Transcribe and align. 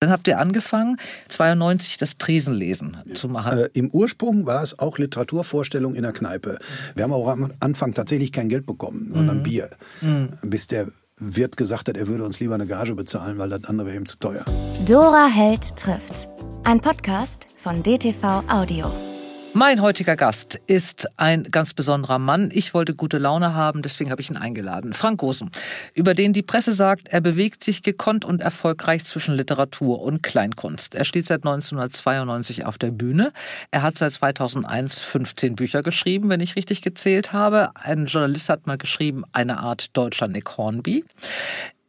Dann 0.00 0.10
habt 0.10 0.28
ihr 0.28 0.38
angefangen, 0.38 0.96
92 1.28 1.96
das 1.96 2.18
Tresenlesen 2.18 2.98
zu 3.14 3.28
machen. 3.28 3.58
Äh, 3.58 3.68
Im 3.72 3.90
Ursprung 3.90 4.46
war 4.46 4.62
es 4.62 4.78
auch 4.78 4.98
Literaturvorstellung 4.98 5.94
in 5.94 6.02
der 6.02 6.12
Kneipe. 6.12 6.58
Wir 6.94 7.04
haben 7.04 7.12
auch 7.12 7.28
am 7.28 7.52
Anfang 7.58 7.94
tatsächlich 7.94 8.30
kein 8.30 8.48
Geld 8.48 8.64
bekommen, 8.64 9.10
sondern 9.12 9.38
mhm. 9.38 9.42
Bier. 9.42 9.70
Mhm. 10.00 10.28
Bis 10.42 10.68
der 10.68 10.86
Wirt 11.18 11.56
gesagt 11.56 11.88
hat, 11.88 11.96
er 11.96 12.06
würde 12.06 12.24
uns 12.24 12.38
lieber 12.38 12.54
eine 12.54 12.66
Gage 12.66 12.94
bezahlen, 12.94 13.38
weil 13.38 13.48
das 13.48 13.64
andere 13.64 13.88
wäre 13.88 13.96
ihm 13.96 14.06
zu 14.06 14.18
teuer. 14.18 14.44
Dora 14.86 15.26
Held 15.26 15.74
trifft. 15.74 16.28
Ein 16.62 16.80
Podcast 16.80 17.46
von 17.56 17.82
DTV 17.82 18.44
Audio. 18.48 19.07
Mein 19.54 19.80
heutiger 19.80 20.14
Gast 20.14 20.60
ist 20.66 21.08
ein 21.16 21.44
ganz 21.44 21.72
besonderer 21.72 22.18
Mann. 22.18 22.50
Ich 22.52 22.74
wollte 22.74 22.94
gute 22.94 23.18
Laune 23.18 23.54
haben, 23.54 23.80
deswegen 23.82 24.10
habe 24.10 24.20
ich 24.20 24.30
ihn 24.30 24.36
eingeladen. 24.36 24.92
Frank 24.92 25.20
Gosen, 25.20 25.50
über 25.94 26.14
den 26.14 26.32
die 26.32 26.42
Presse 26.42 26.74
sagt, 26.74 27.08
er 27.08 27.20
bewegt 27.20 27.64
sich 27.64 27.82
gekonnt 27.82 28.24
und 28.24 28.42
erfolgreich 28.42 29.04
zwischen 29.04 29.34
Literatur 29.34 30.02
und 30.02 30.22
Kleinkunst. 30.22 30.94
Er 30.94 31.04
steht 31.04 31.26
seit 31.26 31.46
1992 31.46 32.66
auf 32.66 32.76
der 32.76 32.90
Bühne. 32.90 33.32
Er 33.70 33.82
hat 33.82 33.96
seit 33.96 34.12
2001 34.12 35.00
15 35.00 35.56
Bücher 35.56 35.82
geschrieben, 35.82 36.28
wenn 36.28 36.40
ich 36.40 36.54
richtig 36.54 36.82
gezählt 36.82 37.32
habe. 37.32 37.70
Ein 37.74 38.06
Journalist 38.06 38.50
hat 38.50 38.66
mal 38.66 38.78
geschrieben, 38.78 39.24
eine 39.32 39.58
Art 39.58 39.96
deutscher 39.96 40.28
Nick 40.28 40.58
Hornby. 40.58 41.04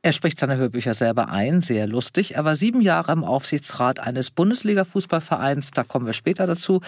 Er 0.02 0.14
spricht 0.14 0.40
seine 0.40 0.56
Hörbücher 0.56 0.94
selber 0.94 1.28
ein, 1.28 1.62
sehr 1.62 1.86
lustig. 1.86 2.36
Er 2.36 2.46
war 2.46 2.56
sieben 2.56 2.80
Jahre 2.80 3.12
im 3.12 3.26
Aufsichtsrat 3.26 4.00
eines 4.00 4.32
Bundesliga-Fußballvereins, 4.32 5.72
da 5.72 5.84
kommen 5.84 6.06
wir 6.06 6.14
später 6.14 6.48
dazu. 6.48 6.80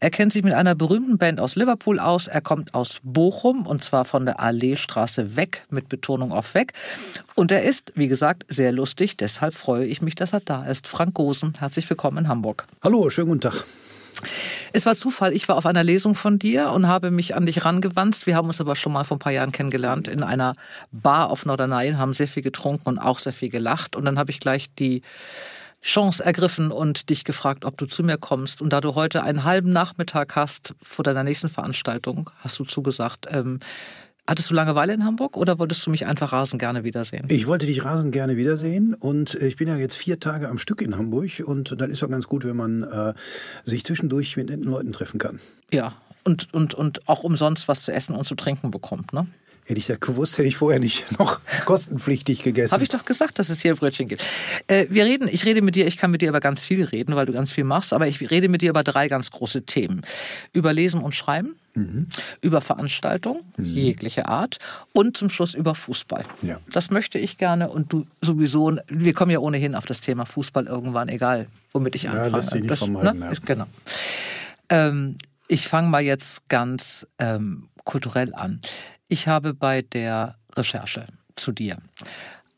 Er 0.00 0.10
kennt 0.10 0.32
sich 0.32 0.42
mit 0.42 0.52
einer 0.52 0.74
berühmten 0.74 1.16
Band 1.16 1.38
aus 1.38 1.54
Liverpool 1.54 2.00
aus. 2.00 2.26
Er 2.26 2.40
kommt 2.40 2.74
aus 2.74 2.98
Bochum 3.04 3.66
und 3.66 3.84
zwar 3.84 4.04
von 4.04 4.26
der 4.26 4.40
Alleestraße 4.40 5.36
weg, 5.36 5.64
mit 5.70 5.88
Betonung 5.88 6.32
auf 6.32 6.54
weg. 6.54 6.72
Und 7.36 7.52
er 7.52 7.62
ist, 7.62 7.92
wie 7.94 8.08
gesagt, 8.08 8.44
sehr 8.48 8.72
lustig. 8.72 9.16
Deshalb 9.16 9.54
freue 9.54 9.86
ich 9.86 10.02
mich, 10.02 10.16
dass 10.16 10.32
er 10.32 10.40
da 10.40 10.66
ist. 10.66 10.88
Frank 10.88 11.14
Gosen, 11.14 11.54
herzlich 11.60 11.88
willkommen 11.88 12.18
in 12.18 12.28
Hamburg. 12.28 12.66
Hallo, 12.82 13.08
schönen 13.10 13.28
guten 13.28 13.42
Tag. 13.42 13.64
Es 14.72 14.86
war 14.86 14.96
Zufall. 14.96 15.32
Ich 15.32 15.48
war 15.48 15.56
auf 15.56 15.66
einer 15.66 15.84
Lesung 15.84 16.14
von 16.14 16.38
dir 16.38 16.70
und 16.70 16.86
habe 16.86 17.10
mich 17.10 17.34
an 17.34 17.46
dich 17.46 17.64
rangewandt. 17.64 18.26
Wir 18.26 18.36
haben 18.36 18.48
uns 18.48 18.60
aber 18.60 18.76
schon 18.76 18.92
mal 18.92 19.04
vor 19.04 19.16
ein 19.16 19.20
paar 19.20 19.32
Jahren 19.32 19.52
kennengelernt 19.52 20.08
in 20.08 20.22
einer 20.22 20.54
Bar 20.92 21.30
auf 21.30 21.46
Norderney, 21.46 21.92
haben 21.92 22.14
sehr 22.14 22.28
viel 22.28 22.42
getrunken 22.42 22.88
und 22.88 22.98
auch 22.98 23.18
sehr 23.18 23.32
viel 23.32 23.48
gelacht. 23.48 23.96
Und 23.96 24.04
dann 24.04 24.18
habe 24.18 24.30
ich 24.30 24.40
gleich 24.40 24.74
die 24.74 25.02
Chance 25.82 26.24
ergriffen 26.24 26.72
und 26.72 27.10
dich 27.10 27.24
gefragt, 27.24 27.64
ob 27.64 27.76
du 27.78 27.86
zu 27.86 28.02
mir 28.02 28.18
kommst. 28.18 28.60
Und 28.60 28.72
da 28.72 28.80
du 28.80 28.94
heute 28.94 29.22
einen 29.22 29.44
halben 29.44 29.72
Nachmittag 29.72 30.34
hast 30.34 30.74
vor 30.82 31.04
deiner 31.04 31.22
nächsten 31.22 31.48
Veranstaltung, 31.48 32.30
hast 32.40 32.58
du 32.58 32.64
zugesagt. 32.64 33.26
Ähm, 33.30 33.60
Hattest 34.28 34.50
du 34.50 34.54
Langeweile 34.54 34.92
in 34.92 35.04
Hamburg 35.04 35.36
oder 35.36 35.60
wolltest 35.60 35.86
du 35.86 35.90
mich 35.90 36.06
einfach 36.06 36.32
rasend 36.32 36.58
gerne 36.58 36.82
wiedersehen? 36.82 37.26
Ich 37.30 37.46
wollte 37.46 37.66
dich 37.66 37.84
rasend 37.84 38.12
gerne 38.12 38.36
wiedersehen 38.36 38.94
und 38.94 39.34
ich 39.36 39.54
bin 39.54 39.68
ja 39.68 39.76
jetzt 39.76 39.94
vier 39.94 40.18
Tage 40.18 40.48
am 40.48 40.58
Stück 40.58 40.82
in 40.82 40.98
Hamburg 40.98 41.30
und 41.44 41.80
dann 41.80 41.90
ist 41.90 42.02
auch 42.02 42.10
ganz 42.10 42.26
gut, 42.26 42.44
wenn 42.44 42.56
man 42.56 42.82
äh, 42.82 43.14
sich 43.62 43.84
zwischendurch 43.84 44.36
mit 44.36 44.48
netten 44.48 44.64
Leuten 44.64 44.90
treffen 44.90 45.18
kann. 45.18 45.38
Ja, 45.72 45.94
und, 46.24 46.52
und, 46.52 46.74
und 46.74 47.08
auch 47.08 47.22
umsonst 47.22 47.68
was 47.68 47.82
zu 47.82 47.92
essen 47.92 48.16
und 48.16 48.26
zu 48.26 48.34
trinken 48.34 48.72
bekommt, 48.72 49.12
ne? 49.12 49.28
Hätte 49.66 49.80
ich 49.80 49.86
das 49.86 49.98
gewusst, 49.98 50.38
hätte 50.38 50.46
ich 50.46 50.56
vorher 50.56 50.78
nicht 50.78 51.18
noch 51.18 51.40
kostenpflichtig 51.64 52.42
gegessen. 52.42 52.72
Habe 52.72 52.84
ich 52.84 52.88
doch 52.88 53.04
gesagt, 53.04 53.40
dass 53.40 53.48
es 53.48 53.60
hier 53.60 53.74
Brötchen 53.74 54.06
gibt. 54.06 54.24
Äh, 54.68 54.86
wir 54.90 55.04
reden, 55.04 55.28
ich 55.28 55.44
rede 55.44 55.60
mit 55.60 55.74
dir, 55.74 55.88
ich 55.88 55.96
kann 55.96 56.12
mit 56.12 56.22
dir 56.22 56.28
über 56.28 56.38
ganz 56.38 56.62
viel 56.62 56.84
reden, 56.84 57.16
weil 57.16 57.26
du 57.26 57.32
ganz 57.32 57.50
viel 57.50 57.64
machst, 57.64 57.92
aber 57.92 58.06
ich 58.06 58.20
rede 58.30 58.48
mit 58.48 58.62
dir 58.62 58.70
über 58.70 58.84
drei 58.84 59.08
ganz 59.08 59.32
große 59.32 59.62
Themen. 59.62 60.02
Über 60.52 60.72
Lesen 60.72 61.00
und 61.00 61.16
Schreiben, 61.16 61.56
mhm. 61.74 62.06
über 62.42 62.60
Veranstaltungen 62.60 63.40
mhm. 63.56 63.64
jeglicher 63.64 64.28
Art 64.28 64.58
und 64.92 65.16
zum 65.16 65.28
Schluss 65.28 65.54
über 65.54 65.74
Fußball. 65.74 66.24
Ja. 66.42 66.60
Das 66.70 66.90
möchte 66.90 67.18
ich 67.18 67.36
gerne 67.36 67.68
und 67.68 67.92
du 67.92 68.06
sowieso, 68.20 68.78
wir 68.86 69.14
kommen 69.14 69.32
ja 69.32 69.40
ohnehin 69.40 69.74
auf 69.74 69.84
das 69.84 70.00
Thema 70.00 70.26
Fußball 70.26 70.66
irgendwann, 70.66 71.08
egal 71.08 71.48
womit 71.72 71.96
ich 71.96 72.04
ja, 72.04 72.12
anfange. 72.12 72.36
Lässt 72.36 72.50
sich 72.50 72.60
nicht 72.60 72.70
das, 72.70 72.78
vermeiden, 72.78 73.18
ne? 73.18 73.32
ja. 73.32 73.40
Genau. 73.44 73.66
Ähm, 74.68 75.16
ich 75.48 75.66
fange 75.66 75.88
mal 75.88 76.02
jetzt 76.02 76.48
ganz 76.48 77.06
ähm, 77.18 77.68
kulturell 77.84 78.34
an. 78.34 78.60
Ich 79.08 79.28
habe 79.28 79.54
bei 79.54 79.82
der 79.82 80.36
Recherche 80.56 81.06
zu 81.36 81.52
dir 81.52 81.76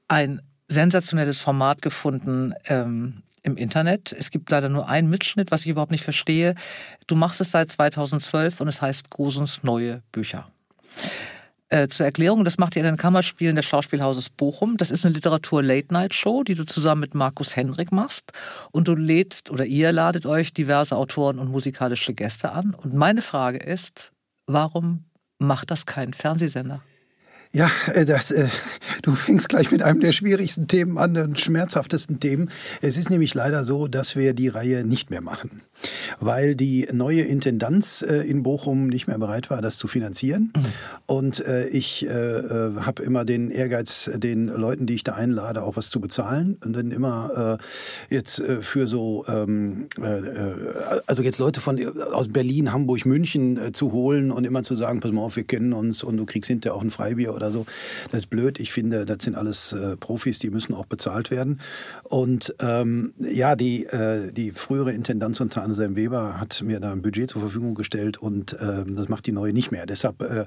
ein 0.08 0.40
sensationelles 0.68 1.38
Format 1.38 1.82
gefunden 1.82 2.54
ähm, 2.66 3.22
im 3.42 3.56
Internet. 3.56 4.14
Es 4.18 4.30
gibt 4.30 4.50
leider 4.50 4.68
nur 4.68 4.88
einen 4.88 5.10
Mitschnitt, 5.10 5.50
was 5.50 5.62
ich 5.62 5.68
überhaupt 5.68 5.90
nicht 5.90 6.04
verstehe. 6.04 6.54
Du 7.06 7.14
machst 7.14 7.40
es 7.40 7.50
seit 7.50 7.70
2012 7.72 8.60
und 8.60 8.68
es 8.68 8.82
heißt 8.82 9.10
Gosens 9.10 9.62
neue 9.62 10.02
Bücher. 10.12 10.48
Äh, 11.70 11.88
zur 11.88 12.06
Erklärung, 12.06 12.44
das 12.44 12.56
macht 12.56 12.76
ihr 12.76 12.80
in 12.80 12.86
den 12.86 12.96
Kammerspielen 12.96 13.54
des 13.54 13.66
Schauspielhauses 13.66 14.30
Bochum. 14.30 14.78
Das 14.78 14.90
ist 14.90 15.04
eine 15.04 15.14
Literatur-Late-Night-Show, 15.14 16.44
die 16.44 16.54
du 16.54 16.64
zusammen 16.64 17.02
mit 17.02 17.14
Markus 17.14 17.56
Henrik 17.56 17.92
machst. 17.92 18.32
Und 18.70 18.88
du 18.88 18.94
lädst 18.94 19.50
oder 19.50 19.66
ihr 19.66 19.92
ladet 19.92 20.24
euch 20.24 20.54
diverse 20.54 20.96
Autoren 20.96 21.38
und 21.38 21.50
musikalische 21.50 22.14
Gäste 22.14 22.52
an. 22.52 22.74
Und 22.74 22.94
meine 22.94 23.20
Frage 23.20 23.58
ist, 23.58 24.12
warum 24.46 25.04
macht 25.38 25.70
das 25.70 25.86
kein 25.86 26.12
Fernsehsender? 26.12 26.82
Ja, 27.52 27.70
äh, 27.94 28.04
das, 28.04 28.30
äh, 28.30 28.48
du 29.02 29.14
fängst 29.14 29.48
gleich 29.48 29.70
mit 29.70 29.82
einem 29.82 30.00
der 30.00 30.12
schwierigsten 30.12 30.68
Themen 30.68 30.98
an, 30.98 31.14
den 31.14 31.34
schmerzhaftesten 31.34 32.20
Themen. 32.20 32.50
Es 32.82 32.98
ist 32.98 33.08
nämlich 33.08 33.34
leider 33.34 33.64
so, 33.64 33.88
dass 33.88 34.16
wir 34.16 34.34
die 34.34 34.48
Reihe 34.48 34.84
nicht 34.84 35.08
mehr 35.08 35.22
machen, 35.22 35.62
weil 36.20 36.54
die 36.54 36.88
neue 36.92 37.22
Intendanz 37.22 38.02
äh, 38.02 38.16
in 38.16 38.42
Bochum 38.42 38.88
nicht 38.88 39.06
mehr 39.06 39.18
bereit 39.18 39.48
war, 39.48 39.62
das 39.62 39.78
zu 39.78 39.88
finanzieren. 39.88 40.52
Mhm. 40.54 40.64
Und 41.06 41.46
äh, 41.46 41.68
ich 41.68 42.06
äh, 42.06 42.10
äh 42.10 42.80
habe 42.80 43.02
immer 43.02 43.24
den 43.24 43.50
Ehrgeiz, 43.50 44.10
den 44.14 44.48
Leuten, 44.48 44.86
die 44.86 44.94
ich 44.94 45.04
da 45.04 45.14
einlade, 45.14 45.62
auch 45.62 45.76
was 45.76 45.88
zu 45.88 46.00
bezahlen. 46.00 46.58
Und 46.64 46.76
dann 46.76 46.90
immer 46.90 47.58
jetzt 48.10 48.42
für 48.60 48.86
so, 48.86 49.24
ähm, 49.28 49.88
äh, 50.00 51.00
also 51.06 51.22
jetzt 51.22 51.38
Leute 51.38 51.60
von 51.60 51.78
aus 52.12 52.28
Berlin, 52.28 52.72
Hamburg, 52.72 53.06
München 53.06 53.72
zu 53.72 53.92
holen 53.92 54.30
und 54.30 54.44
immer 54.46 54.62
zu 54.62 54.74
sagen, 54.74 55.00
pass 55.00 55.12
mal 55.12 55.22
auf, 55.22 55.36
wir 55.36 55.44
kennen 55.44 55.72
uns 55.72 56.02
und 56.02 56.16
du 56.16 56.26
kriegst 56.26 56.48
hinterher 56.48 56.76
auch 56.76 56.82
ein 56.82 56.90
Freibier 56.90 57.34
oder 57.38 57.50
so. 57.50 57.66
Das 58.10 58.20
ist 58.20 58.26
blöd. 58.30 58.60
Ich 58.60 58.72
finde, 58.72 59.06
das 59.06 59.22
sind 59.22 59.36
alles 59.36 59.72
äh, 59.72 59.96
Profis, 59.96 60.38
die 60.38 60.50
müssen 60.50 60.74
auch 60.74 60.86
bezahlt 60.86 61.30
werden. 61.30 61.60
Und 62.04 62.54
ähm, 62.60 63.12
ja, 63.18 63.56
die, 63.56 63.86
äh, 63.86 64.32
die 64.32 64.52
frühere 64.52 64.92
Intendanz 64.92 65.40
unter 65.40 65.62
Anselm 65.62 65.96
Weber 65.96 66.40
hat 66.40 66.62
mir 66.62 66.80
da 66.80 66.92
ein 66.92 67.02
Budget 67.02 67.30
zur 67.30 67.40
Verfügung 67.40 67.74
gestellt 67.74 68.18
und 68.18 68.52
äh, 68.54 68.84
das 68.86 69.08
macht 69.08 69.26
die 69.26 69.32
neue 69.32 69.52
nicht 69.52 69.70
mehr. 69.70 69.86
Deshalb 69.86 70.22
äh, 70.22 70.46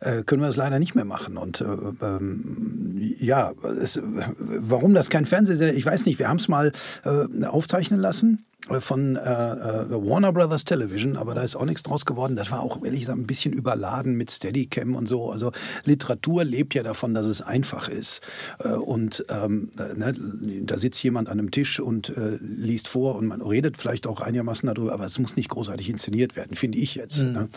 äh, 0.00 0.22
können 0.22 0.42
wir 0.42 0.48
das 0.48 0.56
leider 0.56 0.78
nicht 0.78 0.94
mehr 0.94 1.04
machen. 1.04 1.36
Und 1.36 1.60
äh, 1.60 1.64
ähm, 2.02 2.96
ja, 3.20 3.52
es, 3.80 4.00
warum 4.02 4.94
das 4.94 5.10
kein 5.10 5.26
Fernsehsender, 5.26 5.74
ich 5.74 5.84
weiß 5.84 6.06
nicht, 6.06 6.18
wir 6.18 6.28
haben 6.28 6.38
es 6.38 6.48
mal 6.48 6.72
äh, 7.04 7.44
aufzeichnen 7.44 8.00
lassen 8.00 8.44
von 8.80 9.16
äh, 9.16 9.20
äh, 9.20 9.90
Warner 9.90 10.32
Brothers 10.32 10.64
Television, 10.64 11.16
aber 11.16 11.34
da 11.34 11.42
ist 11.42 11.56
auch 11.56 11.64
nichts 11.64 11.82
draus 11.82 12.04
geworden. 12.04 12.36
Das 12.36 12.50
war 12.50 12.60
auch, 12.60 12.82
ehrlich 12.84 13.00
gesagt, 13.00 13.18
ein 13.18 13.26
bisschen 13.26 13.52
überladen 13.52 14.14
mit 14.14 14.30
Steadicam 14.30 14.94
und 14.94 15.08
so. 15.08 15.30
Also 15.30 15.52
Literatur 15.84 16.44
lebt 16.44 16.74
ja 16.74 16.82
davon, 16.82 17.14
dass 17.14 17.26
es 17.26 17.40
einfach 17.42 17.88
ist. 17.88 18.20
Äh, 18.58 18.72
und 18.72 19.24
ähm, 19.30 19.70
ne, 19.96 20.14
da 20.62 20.78
sitzt 20.78 21.02
jemand 21.02 21.28
an 21.28 21.38
einem 21.38 21.50
Tisch 21.50 21.80
und 21.80 22.10
äh, 22.16 22.38
liest 22.40 22.88
vor 22.88 23.16
und 23.16 23.26
man 23.26 23.40
redet 23.40 23.76
vielleicht 23.76 24.06
auch 24.06 24.20
einigermaßen 24.20 24.66
darüber, 24.66 24.92
aber 24.92 25.06
es 25.06 25.18
muss 25.18 25.36
nicht 25.36 25.48
großartig 25.48 25.88
inszeniert 25.88 26.36
werden, 26.36 26.56
finde 26.56 26.78
ich 26.78 26.94
jetzt. 26.94 27.22
Mhm. 27.22 27.32
Ne? 27.32 27.48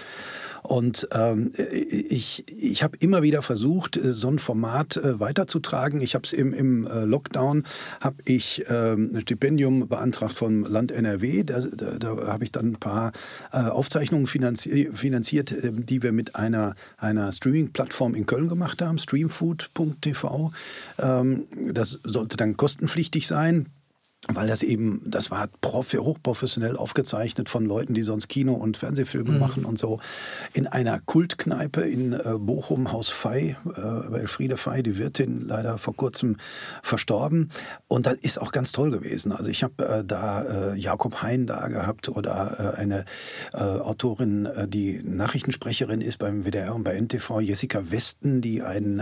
Und 0.64 1.08
ähm, 1.14 1.52
ich, 1.58 2.46
ich 2.48 2.84
habe 2.84 2.98
immer 3.00 3.24
wieder 3.24 3.42
versucht, 3.42 3.98
äh, 3.98 4.14
so 4.14 4.30
ein 4.30 4.40
Format 4.40 4.98
äh, 4.98 5.20
weiterzutragen. 5.20 6.02
Ich 6.02 6.16
habe 6.16 6.26
es 6.26 6.34
im, 6.34 6.54
im 6.54 6.86
äh, 6.88 7.04
Lockdown, 7.04 7.64
habe 8.00 8.18
ich 8.26 8.64
ähm, 8.70 9.12
ein 9.16 9.22
Stipendium 9.22 9.88
beantragt 9.88 10.34
vom 10.34 10.64
Land 10.64 10.92
NRW. 10.92 11.44
Da, 11.44 11.62
da, 11.62 11.98
da 11.98 12.28
habe 12.28 12.44
ich 12.44 12.52
dann 12.52 12.74
ein 12.74 12.80
paar 12.80 13.12
äh, 13.52 13.58
Aufzeichnungen 13.58 14.28
finanziert, 14.28 14.98
finanziert 14.98 15.52
äh, 15.52 15.72
die 15.74 16.04
wir 16.04 16.12
mit 16.12 16.36
einer, 16.36 16.76
einer 16.98 17.32
Streaming-Plattform 17.32 18.16
in 18.16 18.26
Köln 18.26 18.48
gemacht 18.48 18.82
haben, 18.82 18.98
streamfood.tv. 18.98 20.52
Ähm, 21.00 21.46
das 21.72 22.00
sollte 22.04 22.38
dann 22.38 22.58
kostenpflichtig 22.58 23.28
sein 23.28 23.68
weil 24.28 24.48
das 24.48 24.62
eben, 24.62 25.02
das 25.06 25.32
war 25.32 25.50
prof, 25.62 25.94
hochprofessionell 25.94 26.78
aufgezeichnet 26.78 27.50
von 27.50 27.66
Leuten, 27.66 27.96
die 27.96 28.04
sonst 28.04 28.28
Kino- 28.28 28.54
und 28.54 28.78
Fernsehfilme 28.78 29.32
mhm. 29.32 29.40
machen 29.40 29.66
und 29.66 29.80
so, 29.80 30.00
in 30.54 30.68
einer 30.68 31.00
Kultkneipe 31.00 31.82
in 31.82 32.14
äh, 32.14 32.38
Bochum, 32.38 32.92
Haus 32.92 33.10
Fei, 33.10 33.58
äh, 33.76 34.16
Elfriede 34.16 34.58
Fei, 34.58 34.84
die 34.84 34.98
Wirtin, 34.98 35.42
leider 35.42 35.80
vor 35.80 35.96
kurzem 35.96 36.38
verstorben. 36.84 37.50
Und 37.88 38.06
das 38.06 38.16
ist 38.22 38.40
auch 38.40 38.52
ganz 38.52 38.72
toll 38.72 38.92
gewesen. 38.92 39.32
Also 39.32 39.50
ich 39.50 39.64
habe 39.64 39.84
äh, 39.86 40.04
da 40.06 40.44
äh, 40.74 40.78
Jakob 40.78 41.24
Hein 41.24 41.48
da 41.48 41.68
gehabt 41.68 42.10
oder 42.10 42.76
äh, 42.76 42.80
eine 42.80 43.06
äh, 43.54 43.58
Autorin, 43.58 44.46
äh, 44.46 44.68
die 44.68 45.02
Nachrichtensprecherin 45.04 46.00
ist 46.00 46.20
beim 46.20 46.46
WDR 46.46 46.76
und 46.76 46.84
bei 46.84 46.94
NTV, 46.94 47.42
Jessica 47.42 47.90
Westen, 47.90 48.42
die 48.42 48.62
einen 48.62 49.02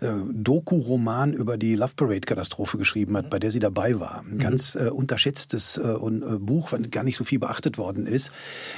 Doku-Roman 0.00 1.32
über 1.32 1.58
die 1.58 1.74
Love 1.74 1.92
Parade-Katastrophe 1.96 2.78
geschrieben 2.78 3.16
hat, 3.16 3.30
bei 3.30 3.38
der 3.38 3.50
sie 3.50 3.58
dabei 3.58 3.98
war. 4.00 4.24
Ein 4.38 4.50
ganz 4.50 4.74
äh, 4.74 4.88
unterschätztes 4.88 5.78
äh, 5.78 5.94
Buch, 6.38 6.72
was 6.72 6.80
gar 6.90 7.04
nicht 7.04 7.16
so 7.16 7.24
viel 7.24 7.38
beachtet 7.38 7.78
worden 7.78 8.06
ist. 8.06 8.30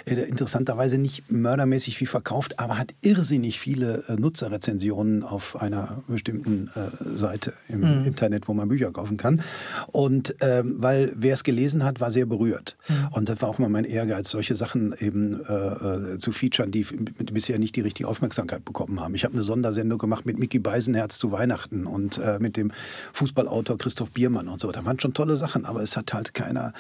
interessanterweise 0.05 0.99
nicht 0.99 1.31
mördermäßig 1.31 1.97
viel 1.97 2.07
verkauft, 2.07 2.59
aber 2.59 2.79
hat 2.79 2.95
irrsinnig 3.03 3.61
viele 3.61 4.05
Nutzerrezensionen 4.19 5.23
auf 5.23 5.61
einer 5.61 6.03
bestimmten 6.09 6.71
Seite 7.01 7.53
im 7.69 7.81
mhm. 7.81 8.07
Internet, 8.07 8.49
wo 8.49 8.55
man 8.55 8.69
Bücher 8.69 8.91
kaufen 8.93 9.17
kann. 9.17 9.43
Und 9.89 10.35
ähm, 10.41 10.77
weil 10.79 11.13
wer 11.15 11.35
es 11.35 11.45
gelesen 11.45 11.85
hat, 11.85 12.01
war 12.01 12.11
sehr 12.11 12.27
berührt. 12.27 12.77
Mhm. 12.89 13.09
Und 13.13 13.29
das 13.29 13.43
war 13.43 13.49
auch 13.49 13.59
mal 13.59 13.69
mein 13.69 13.85
Ehrgeiz, 13.85 14.31
solche 14.31 14.57
Sachen 14.57 14.95
eben 14.99 15.41
äh, 15.41 16.19
zu 16.19 16.33
featuren, 16.33 16.71
die 16.71 16.85
bisher 16.85 17.59
nicht 17.59 17.77
die 17.77 17.81
richtige 17.81 18.09
Aufmerksamkeit 18.09 18.65
bekommen 18.65 19.01
haben. 19.01 19.15
Ich 19.15 19.25
habe 19.25 19.35
eine 19.35 19.43
Sondersendung 19.43 19.99
gemacht 19.99 20.27
mit 20.27 20.39
Mickey 20.39 20.59
Beisenherz 20.59 21.19
zu 21.19 21.33
Weihnachten 21.33 21.87
und 21.87 22.19
äh, 22.19 22.39
mit 22.39 22.57
dem 22.57 22.73
Fußballautor 23.13 23.79
Christoph 23.79 24.13
Biermann 24.13 24.49
und 24.49 24.61
so. 24.61 24.71
Da 24.73 24.85
waren 24.85 24.99
schon 24.99 25.15
tolle 25.15 25.37
Sachen, 25.37 25.50
aber 25.57 25.83
es 25.83 25.97
hat 25.97 26.13
halt 26.13 26.35
keiner 26.35 26.73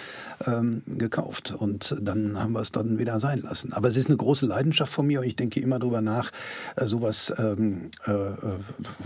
ähm, 0.46 0.82
gekauft. 0.87 1.55
Und 1.56 1.96
dann 2.00 2.40
haben 2.40 2.52
wir 2.52 2.61
es 2.61 2.72
dann 2.72 2.99
wieder 2.99 3.19
sein 3.20 3.40
lassen. 3.40 3.72
Aber 3.72 3.88
es 3.88 3.96
ist 3.96 4.08
eine 4.08 4.17
große 4.17 4.46
Leidenschaft 4.46 4.93
von 4.93 5.06
mir 5.06 5.20
und 5.20 5.26
ich 5.26 5.37
denke 5.37 5.61
immer 5.61 5.78
darüber 5.78 6.00
nach, 6.00 6.31
äh, 6.76 6.87
sowas 6.87 7.32
ähm, 7.38 7.90
äh, 8.06 8.12
äh, 8.12 8.37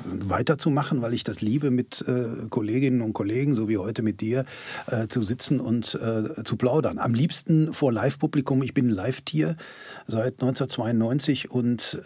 weiterzumachen, 0.04 1.02
weil 1.02 1.14
ich 1.14 1.24
das 1.24 1.40
liebe, 1.40 1.70
mit 1.70 2.04
äh, 2.06 2.48
Kolleginnen 2.50 3.00
und 3.00 3.12
Kollegen, 3.12 3.54
so 3.54 3.68
wie 3.68 3.78
heute 3.78 4.02
mit 4.02 4.20
dir, 4.20 4.44
äh, 4.86 5.08
zu 5.08 5.22
sitzen 5.22 5.60
und 5.60 5.84
zu 5.84 6.56
plaudern. 6.56 6.98
Am 6.98 7.14
liebsten 7.14 7.72
vor 7.72 7.92
Live-Publikum. 7.92 8.62
Ich 8.62 8.74
bin 8.74 8.86
ein 8.86 8.90
Live-Tier 8.90 9.56
seit 10.06 10.34
1992 10.42 11.50
und 11.50 11.98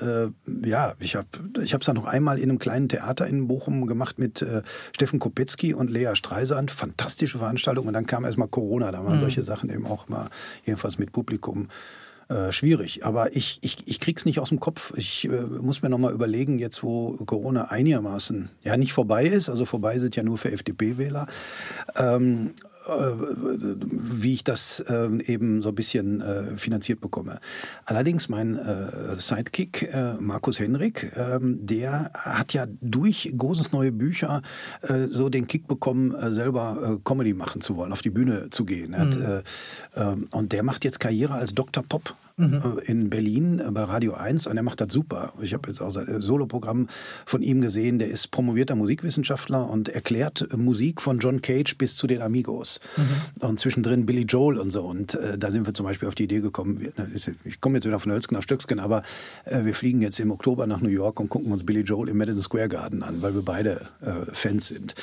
ja, 0.64 0.94
ich 0.98 1.16
habe 1.16 1.28
ich 1.62 1.72
es 1.72 1.86
dann 1.86 1.96
noch 1.96 2.04
einmal 2.04 2.38
in 2.38 2.50
einem 2.50 2.58
kleinen 2.58 2.88
Theater 2.88 3.26
in 3.26 3.48
Bochum 3.48 3.86
gemacht 3.86 4.18
mit 4.18 4.44
Steffen 4.92 5.18
Kopetzky 5.18 5.74
und 5.74 5.90
Lea 5.90 6.14
Streisand. 6.14 6.70
Fantastische 6.70 7.40
Veranstaltung 7.48 7.86
und 7.86 7.94
dann 7.94 8.06
kam 8.06 8.24
erstmal 8.24 8.48
Corona, 8.48 8.92
da 8.92 9.04
waren 9.04 9.16
mhm. 9.16 9.20
solche 9.20 9.42
Sachen 9.42 9.70
eben 9.70 9.86
auch 9.86 10.08
mal 10.08 10.28
jedenfalls 10.64 10.98
mit 10.98 11.12
Publikum 11.12 11.68
äh, 12.28 12.52
schwierig. 12.52 13.06
Aber 13.06 13.34
ich, 13.34 13.58
ich, 13.62 13.78
ich 13.86 14.00
krieg's 14.00 14.26
nicht 14.26 14.38
aus 14.38 14.50
dem 14.50 14.60
Kopf. 14.60 14.92
Ich 14.96 15.24
äh, 15.24 15.30
muss 15.30 15.80
mir 15.80 15.88
nochmal 15.88 16.12
überlegen, 16.12 16.58
jetzt 16.58 16.82
wo 16.82 17.12
Corona 17.24 17.70
einigermaßen 17.70 18.50
ja 18.64 18.76
nicht 18.76 18.92
vorbei 18.92 19.24
ist, 19.24 19.48
also 19.48 19.64
vorbei 19.64 19.98
sind 19.98 20.14
ja 20.14 20.22
nur 20.22 20.36
für 20.36 20.52
FDP-Wähler, 20.52 21.26
ähm, 21.96 22.50
äh, 22.50 22.67
wie 22.88 24.34
ich 24.34 24.44
das 24.44 24.84
ähm, 24.88 25.20
eben 25.20 25.62
so 25.62 25.70
ein 25.70 25.74
bisschen 25.74 26.20
äh, 26.20 26.56
finanziert 26.56 27.00
bekomme. 27.00 27.38
Allerdings 27.84 28.28
mein 28.28 28.56
äh, 28.56 29.16
Sidekick 29.18 29.88
Markus 30.20 30.60
Henrik, 30.60 31.12
ähm, 31.16 31.64
der 31.66 32.10
hat 32.14 32.52
ja 32.52 32.66
durch 32.80 33.32
Gosens 33.36 33.72
neue 33.72 33.92
Bücher 33.92 34.42
so 35.10 35.28
den 35.28 35.46
Kick 35.46 35.66
bekommen, 35.66 36.14
selber 36.32 36.98
Comedy 37.04 37.34
machen 37.34 37.60
zu 37.60 37.76
wollen, 37.76 37.92
auf 37.92 38.02
die 38.02 38.10
Bühne 38.10 38.50
zu 38.50 38.64
gehen. 38.64 38.90
Mhm. 38.90 39.42
Ähm, 39.96 40.28
und 40.30 40.52
der 40.52 40.62
macht 40.62 40.84
jetzt 40.84 41.00
Karriere 41.00 41.34
als 41.34 41.54
Dr. 41.54 41.82
Pop 41.82 42.14
mhm. 42.38 42.78
in 42.84 43.10
Berlin 43.10 43.62
bei 43.72 43.82
Radio 43.82 44.14
1 44.14 44.46
und 44.46 44.56
er 44.56 44.62
macht 44.62 44.80
das 44.80 44.92
super. 44.92 45.32
Ich 45.42 45.52
habe 45.52 45.68
jetzt 45.68 45.80
auch 45.80 45.90
sein 45.90 46.20
Soloprogramm 46.20 46.88
von 47.26 47.42
ihm 47.42 47.60
gesehen. 47.60 47.98
Der 47.98 48.08
ist 48.08 48.30
promovierter 48.30 48.74
Musikwissenschaftler 48.74 49.68
und 49.68 49.88
erklärt 49.88 50.46
Musik 50.56 51.02
von 51.02 51.18
John 51.18 51.42
Cage 51.42 51.76
bis 51.76 51.96
zu 51.96 52.06
den 52.06 52.22
Amigos. 52.22 52.80
Mhm. 52.96 53.46
Und 53.46 53.60
zwischendrin 53.60 54.06
Billy 54.06 54.22
Joel 54.22 54.58
und 54.58 54.70
so. 54.70 54.84
Und 54.84 55.14
äh, 55.14 55.36
da 55.38 55.50
sind 55.50 55.66
wir 55.66 55.74
zum 55.74 55.84
Beispiel 55.84 56.08
auf 56.08 56.14
die 56.14 56.24
Idee 56.24 56.40
gekommen, 56.40 56.88
ich 57.44 57.60
komme 57.60 57.76
jetzt 57.76 57.86
wieder 57.86 57.98
von 57.98 58.12
Hölzgen 58.12 58.36
auf 58.36 58.44
Stöcksken, 58.44 58.78
aber 58.78 59.02
äh, 59.44 59.64
wir 59.64 59.74
fliegen 59.74 60.02
jetzt 60.02 60.18
im 60.20 60.30
Oktober 60.30 60.66
nach 60.66 60.80
New 60.80 60.88
York 60.88 61.20
und 61.20 61.28
gucken 61.28 61.52
uns 61.52 61.64
Billy 61.64 61.80
Joel 61.80 62.08
im 62.08 62.16
Madison 62.18 62.42
Square 62.42 62.68
Garden 62.68 63.02
an, 63.02 63.22
weil 63.22 63.34
wir 63.34 63.42
beide 63.42 63.82
äh, 64.00 64.12
Fans 64.32 64.68
sind. 64.68 64.94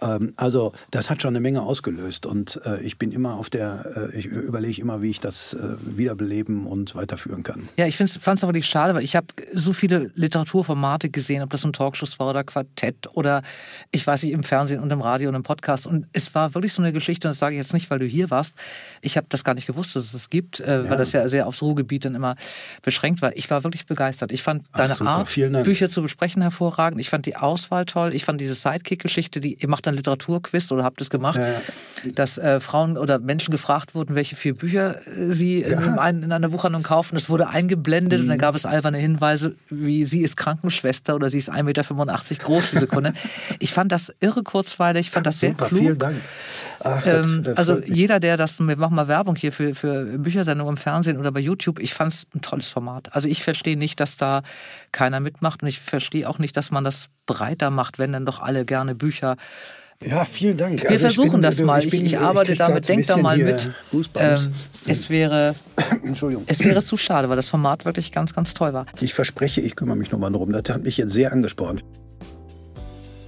Ähm, 0.00 0.32
also 0.36 0.72
das 0.90 1.10
hat 1.10 1.22
schon 1.22 1.30
eine 1.30 1.40
Menge 1.40 1.62
ausgelöst 1.62 2.26
und 2.26 2.60
äh, 2.64 2.80
ich 2.82 2.98
bin 2.98 3.12
immer 3.12 3.34
auf 3.34 3.50
der, 3.50 4.10
äh, 4.12 4.18
ich 4.18 4.26
überlege 4.26 4.80
immer, 4.80 5.02
wie 5.02 5.10
ich 5.10 5.20
das 5.20 5.54
äh, 5.54 5.76
wiederbeleben 5.80 6.66
und 6.66 6.81
und 6.82 6.94
weiterführen 6.94 7.42
kann. 7.42 7.68
Ja, 7.76 7.86
ich 7.86 7.96
fand 7.96 8.10
es 8.10 8.44
aber 8.44 8.52
nicht 8.52 8.68
schade, 8.68 8.94
weil 8.94 9.02
ich 9.02 9.16
habe 9.16 9.26
so 9.52 9.72
viele 9.72 10.10
Literaturformate 10.14 11.10
gesehen, 11.10 11.42
ob 11.42 11.50
das 11.50 11.64
ein 11.64 11.72
Talkshows 11.72 12.18
war 12.18 12.28
oder 12.30 12.44
Quartett 12.44 13.08
oder 13.14 13.42
ich 13.90 14.06
weiß 14.06 14.22
nicht, 14.24 14.32
im 14.32 14.42
Fernsehen 14.42 14.80
und 14.80 14.90
im 14.90 15.00
Radio 15.00 15.28
und 15.28 15.34
im 15.34 15.42
Podcast. 15.42 15.86
Und 15.86 16.06
es 16.12 16.34
war 16.34 16.54
wirklich 16.54 16.72
so 16.72 16.82
eine 16.82 16.92
Geschichte, 16.92 17.28
und 17.28 17.32
das 17.32 17.38
sage 17.38 17.54
ich 17.54 17.58
jetzt 17.58 17.72
nicht, 17.72 17.90
weil 17.90 17.98
du 17.98 18.06
hier 18.06 18.30
warst. 18.30 18.54
Ich 19.00 19.16
habe 19.16 19.26
das 19.28 19.44
gar 19.44 19.54
nicht 19.54 19.66
gewusst, 19.66 19.94
dass 19.96 20.04
es 20.04 20.12
das 20.12 20.30
gibt, 20.30 20.60
äh, 20.60 20.82
ja. 20.82 20.90
weil 20.90 20.98
das 20.98 21.12
ja 21.12 21.28
sehr 21.28 21.46
aufs 21.46 21.62
Ruhrgebiet 21.62 22.04
dann 22.04 22.14
immer 22.14 22.36
beschränkt 22.82 23.22
war. 23.22 23.36
Ich 23.36 23.50
war 23.50 23.64
wirklich 23.64 23.86
begeistert. 23.86 24.32
Ich 24.32 24.42
fand 24.42 24.64
deine 24.72 24.94
super, 24.94 25.10
Art, 25.10 25.64
Bücher 25.64 25.90
zu 25.90 26.02
besprechen, 26.02 26.42
hervorragend. 26.42 27.00
Ich 27.00 27.10
fand 27.10 27.26
die 27.26 27.36
Auswahl 27.36 27.84
toll. 27.84 28.14
Ich 28.14 28.24
fand 28.24 28.40
diese 28.40 28.54
Sidekick-Geschichte, 28.54 29.40
die 29.40 29.54
ihr 29.54 29.68
macht 29.68 29.86
dann 29.86 29.94
Literaturquiz 29.94 30.70
oder 30.72 30.84
habt 30.84 31.00
es 31.00 31.10
gemacht, 31.10 31.38
ja, 31.38 31.48
ja. 31.48 31.60
dass 32.14 32.38
äh, 32.38 32.60
Frauen 32.60 32.98
oder 32.98 33.18
Menschen 33.18 33.52
gefragt 33.52 33.94
wurden, 33.94 34.14
welche 34.14 34.36
vier 34.36 34.54
Bücher 34.54 35.06
äh, 35.06 35.32
sie 35.32 35.60
in, 35.62 35.78
einem, 35.78 36.24
in 36.24 36.32
einer 36.32 36.52
Woche 36.52 36.70
und 36.74 36.82
kaufen. 36.82 37.16
Es 37.16 37.28
wurde 37.28 37.48
eingeblendet 37.48 38.18
mhm. 38.18 38.24
und 38.24 38.28
dann 38.28 38.38
gab 38.38 38.54
es 38.54 38.66
alberne 38.66 38.98
Hinweise, 38.98 39.54
wie 39.70 40.04
sie 40.04 40.22
ist 40.22 40.36
Krankenschwester 40.36 41.14
oder 41.14 41.30
sie 41.30 41.38
ist 41.38 41.50
1,85 41.50 41.62
Meter 41.62 42.44
groß, 42.44 42.70
diese 42.72 42.86
Kunde. 42.86 43.14
ich 43.58 43.72
fand 43.72 43.92
das 43.92 44.14
irre 44.20 44.42
kurzweilig, 44.42 45.06
ich 45.06 45.10
fand 45.10 45.26
das 45.26 45.40
Super, 45.40 45.54
sehr 45.58 45.68
klug. 45.68 45.80
vielen 45.80 45.98
Dank. 45.98 46.16
Ach, 46.84 47.02
das, 47.02 47.30
ähm, 47.30 47.44
das 47.44 47.56
also 47.56 47.80
jeder, 47.82 48.18
der 48.18 48.36
das, 48.36 48.58
wir 48.58 48.76
machen 48.76 48.94
mal 48.94 49.08
Werbung 49.08 49.36
hier 49.36 49.52
für, 49.52 49.74
für 49.74 50.04
Büchersendungen 50.18 50.74
im 50.74 50.76
Fernsehen 50.76 51.18
oder 51.18 51.30
bei 51.30 51.40
YouTube, 51.40 51.78
ich 51.78 51.94
fand 51.94 52.12
es 52.12 52.26
ein 52.34 52.42
tolles 52.42 52.68
Format. 52.68 53.14
Also 53.14 53.28
ich 53.28 53.42
verstehe 53.42 53.76
nicht, 53.76 54.00
dass 54.00 54.16
da 54.16 54.42
keiner 54.90 55.20
mitmacht 55.20 55.62
und 55.62 55.68
ich 55.68 55.80
verstehe 55.80 56.28
auch 56.28 56.38
nicht, 56.38 56.56
dass 56.56 56.70
man 56.70 56.84
das 56.84 57.08
breiter 57.26 57.70
macht, 57.70 57.98
wenn 57.98 58.12
dann 58.12 58.26
doch 58.26 58.40
alle 58.40 58.64
gerne 58.64 58.94
Bücher 58.94 59.36
ja, 60.06 60.24
vielen 60.24 60.56
Dank. 60.56 60.82
Wir 60.82 60.90
also 60.90 61.02
versuchen 61.02 61.32
bin, 61.32 61.42
das 61.42 61.60
mal. 61.60 61.84
Ich, 61.84 61.90
bin, 61.90 62.04
ich, 62.04 62.14
ich 62.14 62.18
arbeite 62.18 62.54
damit, 62.54 62.88
denk 62.88 63.06
da 63.06 63.16
mal 63.16 63.36
mit. 63.36 63.70
Ähm, 64.16 64.38
es, 64.86 65.10
wäre, 65.10 65.54
es 66.46 66.64
wäre 66.64 66.84
zu 66.84 66.96
schade, 66.96 67.28
weil 67.28 67.36
das 67.36 67.48
Format 67.48 67.84
wirklich 67.84 68.12
ganz, 68.12 68.34
ganz 68.34 68.54
toll 68.54 68.72
war. 68.72 68.86
Ich 69.00 69.14
verspreche, 69.14 69.60
ich 69.60 69.76
kümmere 69.76 69.96
mich 69.96 70.10
nochmal 70.12 70.32
drum. 70.32 70.52
Das 70.52 70.74
hat 70.74 70.82
mich 70.82 70.96
jetzt 70.96 71.12
sehr 71.12 71.32
angespornt. 71.32 71.84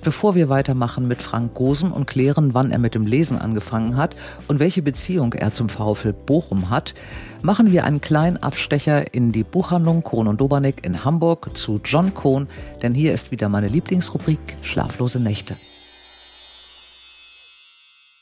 Bevor 0.04 0.34
wir 0.34 0.50
weitermachen 0.50 1.08
mit 1.08 1.22
Frank 1.22 1.54
Gosen 1.54 1.90
und 1.90 2.06
klären, 2.06 2.52
wann 2.52 2.70
er 2.70 2.78
mit 2.78 2.94
dem 2.94 3.06
Lesen 3.06 3.38
angefangen 3.38 3.96
hat 3.96 4.14
und 4.48 4.60
welche 4.60 4.82
Beziehung 4.82 5.32
er 5.32 5.50
zum 5.50 5.70
VfL 5.70 6.12
Bochum 6.12 6.68
hat, 6.68 6.92
machen 7.40 7.72
wir 7.72 7.84
einen 7.84 8.02
kleinen 8.02 8.36
Abstecher 8.36 9.14
in 9.14 9.32
die 9.32 9.44
Buchhandlung 9.44 10.02
Kohn 10.02 10.28
und 10.28 10.42
Dobernick 10.42 10.84
in 10.84 11.06
Hamburg 11.06 11.56
zu 11.56 11.80
John 11.82 12.12
Kohn, 12.12 12.48
denn 12.82 12.92
hier 12.92 13.14
ist 13.14 13.30
wieder 13.30 13.48
meine 13.48 13.68
Lieblingsrubrik 13.68 14.40
Schlaflose 14.62 15.20
Nächte. 15.20 15.56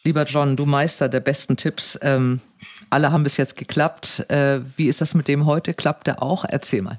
Lieber 0.04 0.24
John, 0.24 0.56
du 0.56 0.66
Meister 0.66 1.08
der 1.08 1.20
besten 1.20 1.56
Tipps. 1.56 1.98
Ähm, 2.02 2.40
alle 2.90 3.12
haben 3.12 3.22
bis 3.22 3.36
jetzt 3.36 3.56
geklappt. 3.56 4.26
Äh, 4.30 4.60
wie 4.76 4.88
ist 4.88 5.00
das 5.00 5.14
mit 5.14 5.28
dem 5.28 5.46
heute? 5.46 5.74
Klappt 5.74 6.08
der 6.08 6.22
auch? 6.22 6.44
Erzähl 6.44 6.82
mal. 6.82 6.98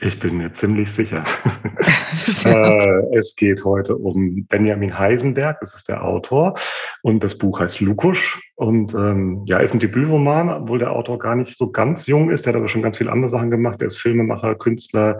Ich 0.00 0.20
bin 0.20 0.36
mir 0.36 0.52
ziemlich 0.52 0.92
sicher. 0.92 1.24
äh, 2.44 3.16
es 3.18 3.34
geht 3.36 3.64
heute 3.64 3.96
um 3.96 4.46
Benjamin 4.46 4.96
Heisenberg, 4.96 5.60
das 5.60 5.74
ist 5.74 5.88
der 5.88 6.04
Autor. 6.04 6.56
Und 7.02 7.24
das 7.24 7.38
Buch 7.38 7.58
heißt 7.58 7.80
Lukusch. 7.80 8.40
Und 8.54 8.94
ähm, 8.94 9.42
ja, 9.46 9.58
ist 9.58 9.74
ein 9.74 9.80
Debütroman, 9.80 10.48
obwohl 10.48 10.78
der 10.78 10.92
Autor 10.92 11.18
gar 11.18 11.34
nicht 11.34 11.58
so 11.58 11.72
ganz 11.72 12.06
jung 12.06 12.30
ist. 12.30 12.46
Der 12.46 12.52
hat 12.52 12.58
aber 12.58 12.68
schon 12.68 12.82
ganz 12.82 12.98
viele 12.98 13.10
andere 13.10 13.30
Sachen 13.30 13.50
gemacht. 13.50 13.80
Er 13.80 13.88
ist 13.88 13.98
Filmemacher, 13.98 14.54
Künstler, 14.54 15.18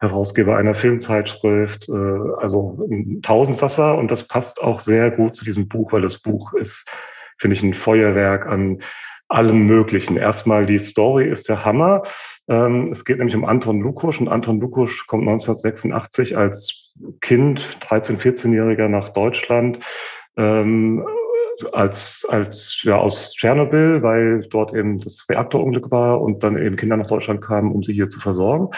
Herausgeber 0.00 0.56
einer 0.56 0.74
Filmzeitschrift, 0.74 1.88
äh, 1.88 1.92
also 2.38 2.86
ein 2.90 3.20
Tausendsasser. 3.22 3.96
Und 3.96 4.10
das 4.10 4.24
passt 4.24 4.60
auch 4.60 4.80
sehr 4.80 5.10
gut 5.10 5.36
zu 5.36 5.44
diesem 5.44 5.68
Buch, 5.68 5.92
weil 5.92 6.02
das 6.02 6.18
Buch 6.18 6.54
ist, 6.54 6.88
finde 7.38 7.56
ich, 7.56 7.62
ein 7.62 7.74
Feuerwerk 7.74 8.46
an 8.46 8.82
allem 9.28 9.66
Möglichen. 9.66 10.16
Erstmal 10.16 10.66
die 10.66 10.78
Story 10.78 11.28
ist 11.28 11.48
der 11.48 11.64
Hammer. 11.64 12.04
Ähm, 12.48 12.92
es 12.92 13.04
geht 13.04 13.18
nämlich 13.18 13.36
um 13.36 13.44
Anton 13.44 13.80
Lukusch 13.80 14.20
und 14.20 14.28
Anton 14.28 14.60
Lukusch 14.60 15.06
kommt 15.06 15.28
1986 15.28 16.36
als 16.36 16.92
Kind, 17.20 17.60
13-, 17.88 18.18
14-Jähriger 18.18 18.88
nach 18.88 19.10
Deutschland. 19.10 19.80
Ähm, 20.36 21.04
als, 21.72 22.24
als 22.28 22.80
ja, 22.82 22.96
aus 22.96 23.32
Tschernobyl, 23.34 24.02
weil 24.02 24.46
dort 24.48 24.72
eben 24.74 25.00
das 25.00 25.26
Reaktorunglück 25.28 25.90
war 25.90 26.20
und 26.20 26.42
dann 26.42 26.56
eben 26.56 26.76
Kinder 26.76 26.96
nach 26.96 27.08
Deutschland 27.08 27.42
kamen, 27.42 27.72
um 27.72 27.82
sie 27.82 27.92
hier 27.92 28.08
zu 28.08 28.20
versorgen. 28.20 28.68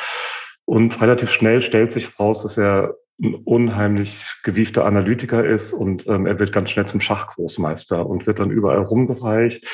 Und 0.71 1.01
relativ 1.03 1.31
schnell 1.31 1.63
stellt 1.63 1.93
sich 1.93 2.21
raus, 2.21 2.45
dass 2.45 2.57
er 2.57 2.95
ein 3.21 3.35
unheimlich 3.35 4.25
gewiefter 4.45 4.85
Analytiker 4.87 5.45
ist 5.45 5.73
und 5.73 6.07
ähm, 6.07 6.27
er 6.27 6.39
wird 6.39 6.53
ganz 6.53 6.71
schnell 6.71 6.87
zum 6.87 7.01
Schachgroßmeister 7.01 8.07
und 8.07 8.29
wird 8.29 8.39
dann 8.39 8.53
überall 8.53 8.83
rumgereicht, 8.83 9.67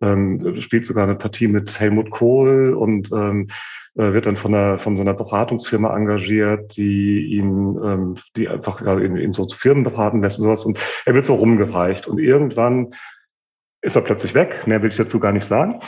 ähm, 0.00 0.60
spielt 0.60 0.86
sogar 0.86 1.02
eine 1.08 1.16
Partie 1.16 1.48
mit 1.48 1.80
Helmut 1.80 2.12
Kohl 2.12 2.72
und 2.72 3.10
ähm, 3.10 3.48
äh, 3.96 4.12
wird 4.12 4.26
dann 4.26 4.36
von, 4.36 4.54
einer, 4.54 4.78
von 4.78 4.96
so 4.96 5.02
einer 5.02 5.14
Beratungsfirma 5.14 5.92
engagiert, 5.92 6.76
die 6.76 7.34
ihn, 7.34 7.76
ähm, 7.84 8.18
die 8.36 8.48
einfach 8.48 8.80
ja, 8.80 8.96
ihn, 9.00 9.16
ihn 9.16 9.32
so 9.32 9.46
zu 9.46 9.58
Firmen 9.58 9.82
beraten 9.82 10.22
lässt 10.22 10.38
und 10.38 10.44
sowas. 10.44 10.64
Und 10.64 10.78
er 11.04 11.14
wird 11.14 11.26
so 11.26 11.34
rumgereicht. 11.34 12.06
Und 12.06 12.20
irgendwann 12.20 12.94
ist 13.82 13.96
er 13.96 14.02
plötzlich 14.02 14.34
weg. 14.34 14.68
Mehr 14.68 14.80
will 14.82 14.90
ich 14.90 14.96
dazu 14.96 15.18
gar 15.18 15.32
nicht 15.32 15.48
sagen. 15.48 15.80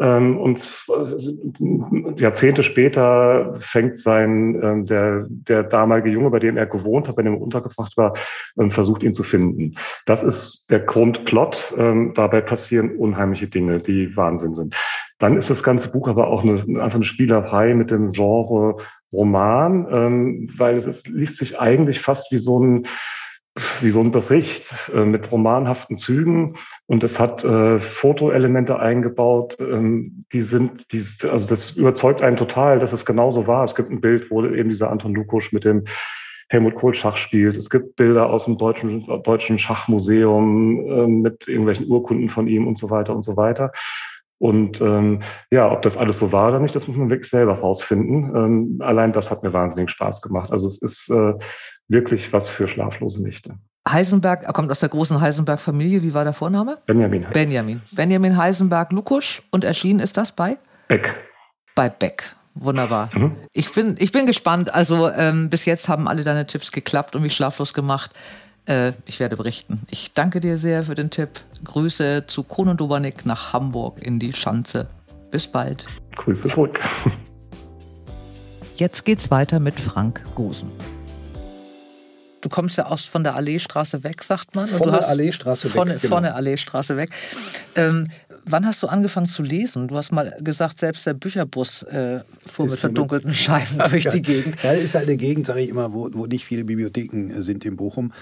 Ähm, 0.00 0.38
und 0.38 0.68
äh, 0.88 2.20
Jahrzehnte 2.20 2.64
später 2.64 3.56
fängt 3.60 3.98
sein, 4.00 4.60
ähm, 4.62 4.86
der, 4.86 5.26
der 5.28 5.62
damalige 5.62 6.10
Junge, 6.10 6.30
bei 6.30 6.40
dem 6.40 6.56
er 6.56 6.66
gewohnt 6.66 7.06
hat, 7.06 7.16
bei 7.16 7.22
dem 7.22 7.34
er 7.34 7.40
untergebracht 7.40 7.96
war, 7.96 8.14
ähm, 8.58 8.70
versucht 8.70 9.02
ihn 9.02 9.14
zu 9.14 9.22
finden. 9.22 9.76
Das 10.06 10.22
ist 10.22 10.66
der 10.70 10.80
Grundplot. 10.80 11.74
Dabei 12.14 12.40
passieren 12.40 12.96
unheimliche 12.96 13.48
Dinge, 13.48 13.80
die 13.80 14.16
Wahnsinn 14.16 14.54
sind. 14.54 14.74
Dann 15.18 15.36
ist 15.36 15.50
das 15.50 15.62
ganze 15.62 15.88
Buch 15.88 16.08
aber 16.08 16.28
auch 16.28 16.42
eine, 16.42 16.60
einfach 16.82 16.96
eine 16.96 17.04
Spielerei 17.04 17.74
mit 17.74 17.90
dem 17.90 18.12
Genre 18.12 18.76
Roman, 19.14 19.86
ähm, 19.90 20.50
weil 20.56 20.76
es 20.76 20.86
ist, 20.86 21.08
liest 21.08 21.38
sich 21.38 21.58
eigentlich 21.58 22.00
fast 22.00 22.30
wie 22.32 22.38
so 22.38 22.58
ein 22.58 22.86
wie 23.80 23.90
so 23.90 24.00
ein 24.00 24.10
Bericht 24.10 24.64
äh, 24.92 25.04
mit 25.04 25.30
romanhaften 25.30 25.96
Zügen 25.96 26.56
und 26.86 27.04
es 27.04 27.20
hat 27.20 27.44
äh, 27.44 27.80
Fotoelemente 27.80 28.78
eingebaut, 28.80 29.56
ähm, 29.60 30.24
die 30.32 30.42
sind, 30.42 30.92
die, 30.92 31.04
also 31.28 31.46
das 31.46 31.72
überzeugt 31.72 32.20
einen 32.20 32.36
total, 32.36 32.80
dass 32.80 32.92
es 32.92 33.04
genauso 33.04 33.46
war. 33.46 33.64
Es 33.64 33.76
gibt 33.76 33.90
ein 33.90 34.00
Bild, 34.00 34.30
wo 34.30 34.44
eben 34.44 34.70
dieser 34.70 34.90
Anton 34.90 35.14
Lukusch 35.14 35.52
mit 35.52 35.64
dem 35.64 35.84
Helmut 36.48 36.74
Kohl 36.74 36.94
Schach 36.94 37.16
spielt. 37.16 37.56
Es 37.56 37.70
gibt 37.70 37.96
Bilder 37.96 38.28
aus 38.30 38.44
dem 38.44 38.58
deutschen, 38.58 39.06
deutschen 39.22 39.58
Schachmuseum 39.58 40.88
äh, 40.88 41.06
mit 41.06 41.48
irgendwelchen 41.48 41.88
Urkunden 41.88 42.30
von 42.30 42.48
ihm 42.48 42.66
und 42.66 42.76
so 42.76 42.90
weiter 42.90 43.14
und 43.14 43.22
so 43.22 43.36
weiter. 43.36 43.72
Und 44.38 44.80
ähm, 44.80 45.22
ja, 45.50 45.70
ob 45.70 45.82
das 45.82 45.96
alles 45.96 46.18
so 46.18 46.32
war 46.32 46.48
oder 46.48 46.58
nicht, 46.58 46.74
das 46.74 46.86
muss 46.86 46.96
man 46.96 47.08
wirklich 47.08 47.30
selber 47.30 47.60
rausfinden. 47.60 48.36
Ähm, 48.36 48.78
allein 48.80 49.12
das 49.12 49.30
hat 49.30 49.42
mir 49.42 49.52
wahnsinnig 49.52 49.90
Spaß 49.90 50.20
gemacht. 50.20 50.50
Also 50.50 50.66
es 50.66 50.82
ist 50.82 51.08
äh, 51.08 51.34
wirklich 51.88 52.32
was 52.32 52.48
für 52.48 52.68
schlaflose 52.68 53.22
Nächte. 53.22 53.54
Heisenberg, 53.88 54.44
er 54.44 54.52
kommt 54.52 54.70
aus 54.70 54.80
der 54.80 54.88
großen 54.88 55.20
Heisenberg-Familie. 55.20 56.02
Wie 56.02 56.14
war 56.14 56.24
der 56.24 56.32
Vorname? 56.32 56.78
Benjamin. 56.86 57.26
Benjamin. 57.32 57.82
Benjamin 57.92 58.36
Heisenberg 58.36 58.92
Lukusch. 58.92 59.42
Und 59.50 59.64
erschienen 59.64 60.00
ist 60.00 60.16
das 60.16 60.32
bei? 60.32 60.56
Beck. 60.88 61.14
Bei 61.74 61.88
Beck. 61.90 62.34
Wunderbar. 62.54 63.10
Mhm. 63.14 63.36
Ich, 63.52 63.72
bin, 63.72 63.96
ich 63.98 64.12
bin 64.12 64.26
gespannt. 64.26 64.72
Also 64.72 65.10
ähm, 65.10 65.50
bis 65.50 65.64
jetzt 65.64 65.88
haben 65.88 66.08
alle 66.08 66.24
deine 66.24 66.46
Tipps 66.46 66.72
geklappt 66.72 67.14
und 67.14 67.22
mich 67.22 67.34
schlaflos 67.34 67.74
gemacht. 67.74 68.12
Äh, 68.66 68.92
ich 69.06 69.20
werde 69.20 69.36
berichten. 69.36 69.82
Ich 69.90 70.12
danke 70.14 70.40
dir 70.40 70.56
sehr 70.56 70.84
für 70.84 70.94
den 70.94 71.10
Tipp. 71.10 71.40
Grüße 71.64 72.24
zu 72.26 72.44
Kronen 72.44 72.76
Dobanik 72.76 73.26
nach 73.26 73.52
Hamburg 73.52 74.00
in 74.00 74.18
die 74.18 74.32
Schanze. 74.32 74.88
Bis 75.30 75.46
bald. 75.46 75.84
Grüße 76.16 76.48
zurück. 76.48 76.80
Jetzt 78.76 79.04
geht's 79.04 79.30
weiter 79.30 79.60
mit 79.60 79.78
Frank 79.78 80.22
Gosen. 80.34 80.70
Du 82.44 82.50
kommst 82.50 82.76
ja 82.76 82.84
aus 82.84 83.06
von 83.06 83.24
der 83.24 83.36
Alleestraße 83.36 84.04
weg, 84.04 84.22
sagt 84.22 84.54
man. 84.54 84.66
Von 84.66 84.90
der 84.90 85.08
Alleestraße 85.08 85.68
weg. 85.68 85.72
Von, 85.72 85.88
genau. 85.88 85.98
von 86.14 86.22
der 86.24 86.36
Alleestraße 86.36 86.94
weg. 86.94 87.08
Ähm, 87.74 88.08
wann 88.44 88.66
hast 88.66 88.82
du 88.82 88.86
angefangen 88.86 89.30
zu 89.30 89.42
lesen? 89.42 89.88
Du 89.88 89.96
hast 89.96 90.12
mal 90.12 90.36
gesagt, 90.40 90.78
selbst 90.78 91.06
der 91.06 91.14
Bücherbus 91.14 91.84
äh, 91.84 92.20
fuhr 92.44 92.66
ist 92.66 92.72
mit 92.72 92.80
verdunkelten 92.80 93.30
mit, 93.30 93.38
Scheiben 93.38 93.78
durch 93.88 94.06
die 94.10 94.20
Gegend. 94.20 94.62
Ja, 94.62 94.72
das 94.72 94.82
ist 94.82 94.94
halt 94.94 95.08
eine 95.08 95.16
Gegend, 95.16 95.46
sage 95.46 95.60
ich 95.60 95.70
immer, 95.70 95.94
wo, 95.94 96.10
wo 96.12 96.26
nicht 96.26 96.44
viele 96.44 96.66
Bibliotheken 96.66 97.30
äh, 97.30 97.40
sind 97.40 97.64
in 97.64 97.76
Bochum. 97.76 98.12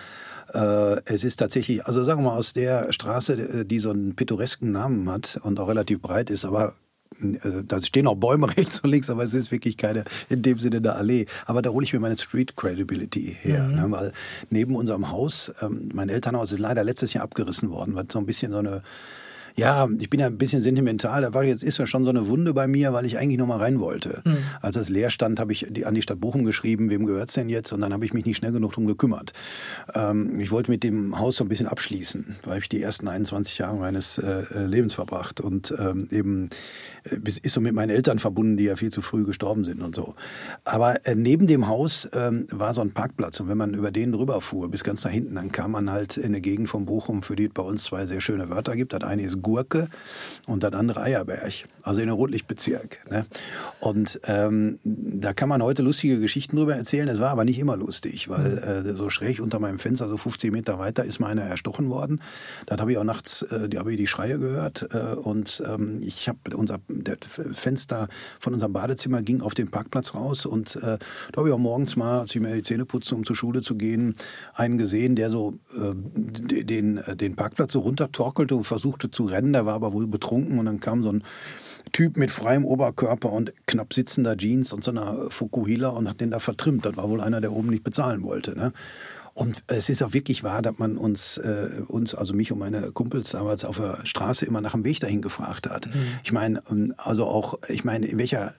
Äh, 0.54 1.00
es 1.04 1.24
ist 1.24 1.38
tatsächlich, 1.38 1.84
also 1.86 2.04
sagen 2.04 2.22
wir 2.22 2.30
mal, 2.30 2.36
aus 2.36 2.52
der 2.52 2.92
Straße, 2.92 3.32
äh, 3.32 3.64
die 3.64 3.80
so 3.80 3.90
einen 3.90 4.14
pittoresken 4.14 4.70
Namen 4.70 5.10
hat 5.10 5.40
und 5.42 5.58
auch 5.58 5.68
relativ 5.68 6.00
breit 6.00 6.30
ist, 6.30 6.44
aber 6.44 6.74
da 7.66 7.80
stehen 7.80 8.06
auch 8.06 8.16
Bäume 8.16 8.48
rechts 8.56 8.80
und 8.80 8.90
links, 8.90 9.10
aber 9.10 9.22
es 9.22 9.34
ist 9.34 9.50
wirklich 9.50 9.76
keine, 9.76 10.04
in 10.28 10.42
dem 10.42 10.58
Sinne 10.58 10.78
eine 10.78 10.94
Allee. 10.94 11.26
Aber 11.46 11.62
da 11.62 11.70
hole 11.70 11.84
ich 11.84 11.92
mir 11.92 12.00
meine 12.00 12.16
Street 12.16 12.56
Credibility 12.56 13.36
her, 13.40 13.68
mhm. 13.68 13.74
ne? 13.74 13.86
weil 13.90 14.12
neben 14.50 14.76
unserem 14.76 15.10
Haus, 15.10 15.52
ähm, 15.62 15.88
mein 15.92 16.08
Elternhaus 16.08 16.52
ist 16.52 16.58
leider 16.58 16.84
letztes 16.84 17.12
Jahr 17.12 17.24
abgerissen 17.24 17.70
worden, 17.70 17.94
weil 17.94 18.06
so 18.10 18.18
ein 18.18 18.26
bisschen 18.26 18.52
so 18.52 18.58
eine 18.58 18.82
ja, 19.56 19.88
ich 19.98 20.10
bin 20.10 20.20
ja 20.20 20.26
ein 20.26 20.38
bisschen 20.38 20.60
sentimental. 20.60 21.22
Da 21.22 21.34
war 21.34 21.44
jetzt 21.44 21.62
ist 21.62 21.78
ja 21.78 21.86
schon 21.86 22.04
so 22.04 22.10
eine 22.10 22.26
Wunde 22.28 22.54
bei 22.54 22.66
mir, 22.66 22.92
weil 22.92 23.04
ich 23.04 23.18
eigentlich 23.18 23.38
noch 23.38 23.46
mal 23.46 23.58
rein 23.58 23.80
wollte. 23.80 24.22
Mhm. 24.24 24.38
Als 24.60 24.76
das 24.76 24.88
leer 24.88 25.10
stand, 25.10 25.40
habe 25.40 25.52
ich 25.52 25.66
die, 25.70 25.84
an 25.84 25.94
die 25.94 26.02
Stadt 26.02 26.20
Bochum 26.20 26.44
geschrieben, 26.44 26.90
wem 26.90 27.06
gehört's 27.06 27.34
denn 27.34 27.48
jetzt? 27.48 27.72
Und 27.72 27.80
dann 27.80 27.92
habe 27.92 28.04
ich 28.04 28.14
mich 28.14 28.24
nicht 28.24 28.38
schnell 28.38 28.52
genug 28.52 28.72
drum 28.72 28.86
gekümmert. 28.86 29.32
Ähm, 29.94 30.38
ich 30.40 30.50
wollte 30.50 30.70
mit 30.70 30.82
dem 30.82 31.18
Haus 31.18 31.36
so 31.36 31.44
ein 31.44 31.48
bisschen 31.48 31.66
abschließen, 31.66 32.36
weil 32.44 32.60
ich 32.60 32.68
die 32.68 32.82
ersten 32.82 33.08
21 33.08 33.58
Jahre 33.58 33.76
meines 33.76 34.18
äh, 34.18 34.44
Lebens 34.54 34.94
verbracht 34.94 35.40
und 35.40 35.74
ähm, 35.78 36.08
eben 36.10 36.46
äh, 36.46 36.48
ist 37.04 37.52
so 37.52 37.60
mit 37.60 37.74
meinen 37.74 37.90
Eltern 37.90 38.18
verbunden, 38.18 38.56
die 38.56 38.64
ja 38.64 38.76
viel 38.76 38.90
zu 38.90 39.02
früh 39.02 39.24
gestorben 39.24 39.64
sind 39.64 39.82
und 39.82 39.94
so. 39.94 40.14
Aber 40.64 41.04
äh, 41.06 41.14
neben 41.14 41.46
dem 41.46 41.68
Haus 41.68 42.08
ähm, 42.12 42.46
war 42.50 42.74
so 42.74 42.80
ein 42.80 42.92
Parkplatz 42.92 43.40
und 43.40 43.48
wenn 43.48 43.58
man 43.58 43.74
über 43.74 43.90
den 43.90 44.12
drüber 44.12 44.40
fuhr, 44.40 44.70
bis 44.70 44.84
ganz 44.84 45.04
nach 45.04 45.10
hinten, 45.10 45.34
dann 45.34 45.52
kam 45.52 45.72
man 45.72 45.90
halt 45.90 46.16
in 46.16 46.26
eine 46.26 46.40
Gegend 46.40 46.68
von 46.68 46.86
Bochum, 46.86 47.22
für 47.22 47.36
die 47.36 47.44
es 47.44 47.52
bei 47.52 47.62
uns 47.62 47.84
zwei 47.84 48.06
sehr 48.06 48.20
schöne 48.20 48.50
Wörter 48.50 48.76
gibt. 48.76 48.92
Das 48.92 49.02
eine 49.02 49.22
ist 49.22 49.42
Gurke 49.42 49.88
und 50.46 50.62
das 50.62 50.72
andere 50.72 51.02
Eierberg, 51.02 51.52
also 51.82 52.00
in 52.00 52.08
einem 52.08 52.16
Rotlichtbezirk. 52.16 53.00
Ne? 53.10 53.26
Und 53.80 54.20
ähm, 54.24 54.78
da 54.84 55.32
kann 55.32 55.48
man 55.48 55.62
heute 55.62 55.82
lustige 55.82 56.20
Geschichten 56.20 56.56
drüber 56.56 56.76
erzählen. 56.76 57.08
Es 57.08 57.20
war 57.20 57.30
aber 57.30 57.44
nicht 57.44 57.58
immer 57.58 57.76
lustig, 57.76 58.28
weil 58.28 58.82
mhm. 58.84 58.90
äh, 58.90 58.94
so 58.94 59.10
schräg 59.10 59.40
unter 59.40 59.58
meinem 59.58 59.78
Fenster, 59.78 60.08
so 60.08 60.16
15 60.16 60.52
Meter 60.52 60.78
weiter, 60.78 61.04
ist 61.04 61.18
mal 61.18 61.28
einer 61.28 61.42
erstochen 61.42 61.88
worden. 61.88 62.20
Dann 62.66 62.80
habe 62.80 62.92
ich 62.92 62.98
auch 62.98 63.04
nachts 63.04 63.42
äh, 63.42 63.68
die, 63.68 63.78
ich 63.90 63.96
die 63.96 64.06
Schreie 64.06 64.38
gehört 64.38 64.88
äh, 64.92 65.14
und 65.14 65.62
ähm, 65.66 66.00
ich 66.02 66.28
habe 66.28 66.38
unser 66.56 66.78
der 66.92 67.16
Fenster 67.20 68.08
von 68.38 68.54
unserem 68.54 68.72
Badezimmer 68.72 69.22
ging 69.22 69.40
auf 69.40 69.54
den 69.54 69.70
Parkplatz 69.70 70.14
raus 70.14 70.46
und 70.46 70.76
äh, 70.76 70.98
da 70.98 71.36
habe 71.36 71.48
ich 71.48 71.54
auch 71.54 71.58
morgens 71.58 71.96
mal, 71.96 72.20
als 72.20 72.34
ich 72.34 72.40
mir 72.40 72.54
die 72.54 72.62
Zähne 72.62 72.84
putzte, 72.84 73.14
um 73.14 73.24
zur 73.24 73.36
Schule 73.36 73.62
zu 73.62 73.74
gehen, 73.74 74.14
einen 74.54 74.78
gesehen, 74.78 75.16
der 75.16 75.30
so 75.30 75.54
äh, 75.74 75.94
den, 75.94 76.98
äh, 76.98 77.16
den 77.16 77.36
Parkplatz 77.36 77.72
so 77.72 77.80
runtertorkelte 77.80 78.54
und 78.54 78.64
versuchte 78.64 79.10
zu 79.10 79.24
rennen. 79.24 79.52
Der 79.52 79.66
war 79.66 79.74
aber 79.74 79.92
wohl 79.92 80.06
betrunken 80.06 80.58
und 80.58 80.66
dann 80.66 80.80
kam 80.80 81.02
so 81.02 81.12
ein 81.12 81.24
Typ 81.92 82.16
mit 82.16 82.30
freiem 82.30 82.64
Oberkörper 82.64 83.32
und 83.32 83.52
knapp 83.66 83.92
sitzender 83.92 84.36
Jeans 84.36 84.72
und 84.72 84.82
so 84.84 84.92
einer 84.92 85.30
Fukuhila 85.30 85.88
und 85.88 86.08
hat 86.08 86.20
den 86.20 86.30
da 86.30 86.38
vertrimmt. 86.38 86.86
Das 86.86 86.96
war 86.96 87.10
wohl 87.10 87.20
einer, 87.20 87.40
der 87.40 87.52
oben 87.52 87.68
nicht 87.68 87.84
bezahlen 87.84 88.22
wollte. 88.22 88.56
Ne? 88.56 88.72
Und 89.34 89.62
es 89.66 89.88
ist 89.88 90.02
auch 90.02 90.12
wirklich 90.12 90.42
wahr, 90.42 90.60
dass 90.62 90.78
man 90.78 90.96
uns, 90.96 91.38
äh, 91.38 91.82
uns, 91.86 92.14
also 92.14 92.34
mich 92.34 92.52
und 92.52 92.58
meine 92.58 92.92
Kumpels 92.92 93.30
damals 93.30 93.64
auf 93.64 93.78
der 93.78 94.04
Straße 94.04 94.44
immer 94.44 94.60
nach 94.60 94.72
dem 94.72 94.84
Weg 94.84 95.00
dahin 95.00 95.22
gefragt 95.22 95.68
hat. 95.68 95.86
Mhm. 95.86 96.04
Ich 96.22 96.32
meine, 96.32 96.62
ähm, 96.70 96.94
also 96.98 97.24
auch, 97.24 97.58
ich 97.68 97.84
meine, 97.84 98.06
in 98.06 98.18
welcher 98.18 98.52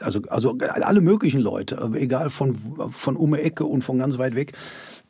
also, 0.00 0.20
also 0.28 0.56
alle 0.60 1.00
möglichen 1.00 1.40
Leute, 1.40 1.90
egal 1.94 2.30
von, 2.30 2.56
von 2.92 3.16
um 3.16 3.34
die 3.34 3.40
Ecke 3.40 3.64
und 3.64 3.82
von 3.82 3.98
ganz 3.98 4.16
weit 4.16 4.36
weg 4.36 4.52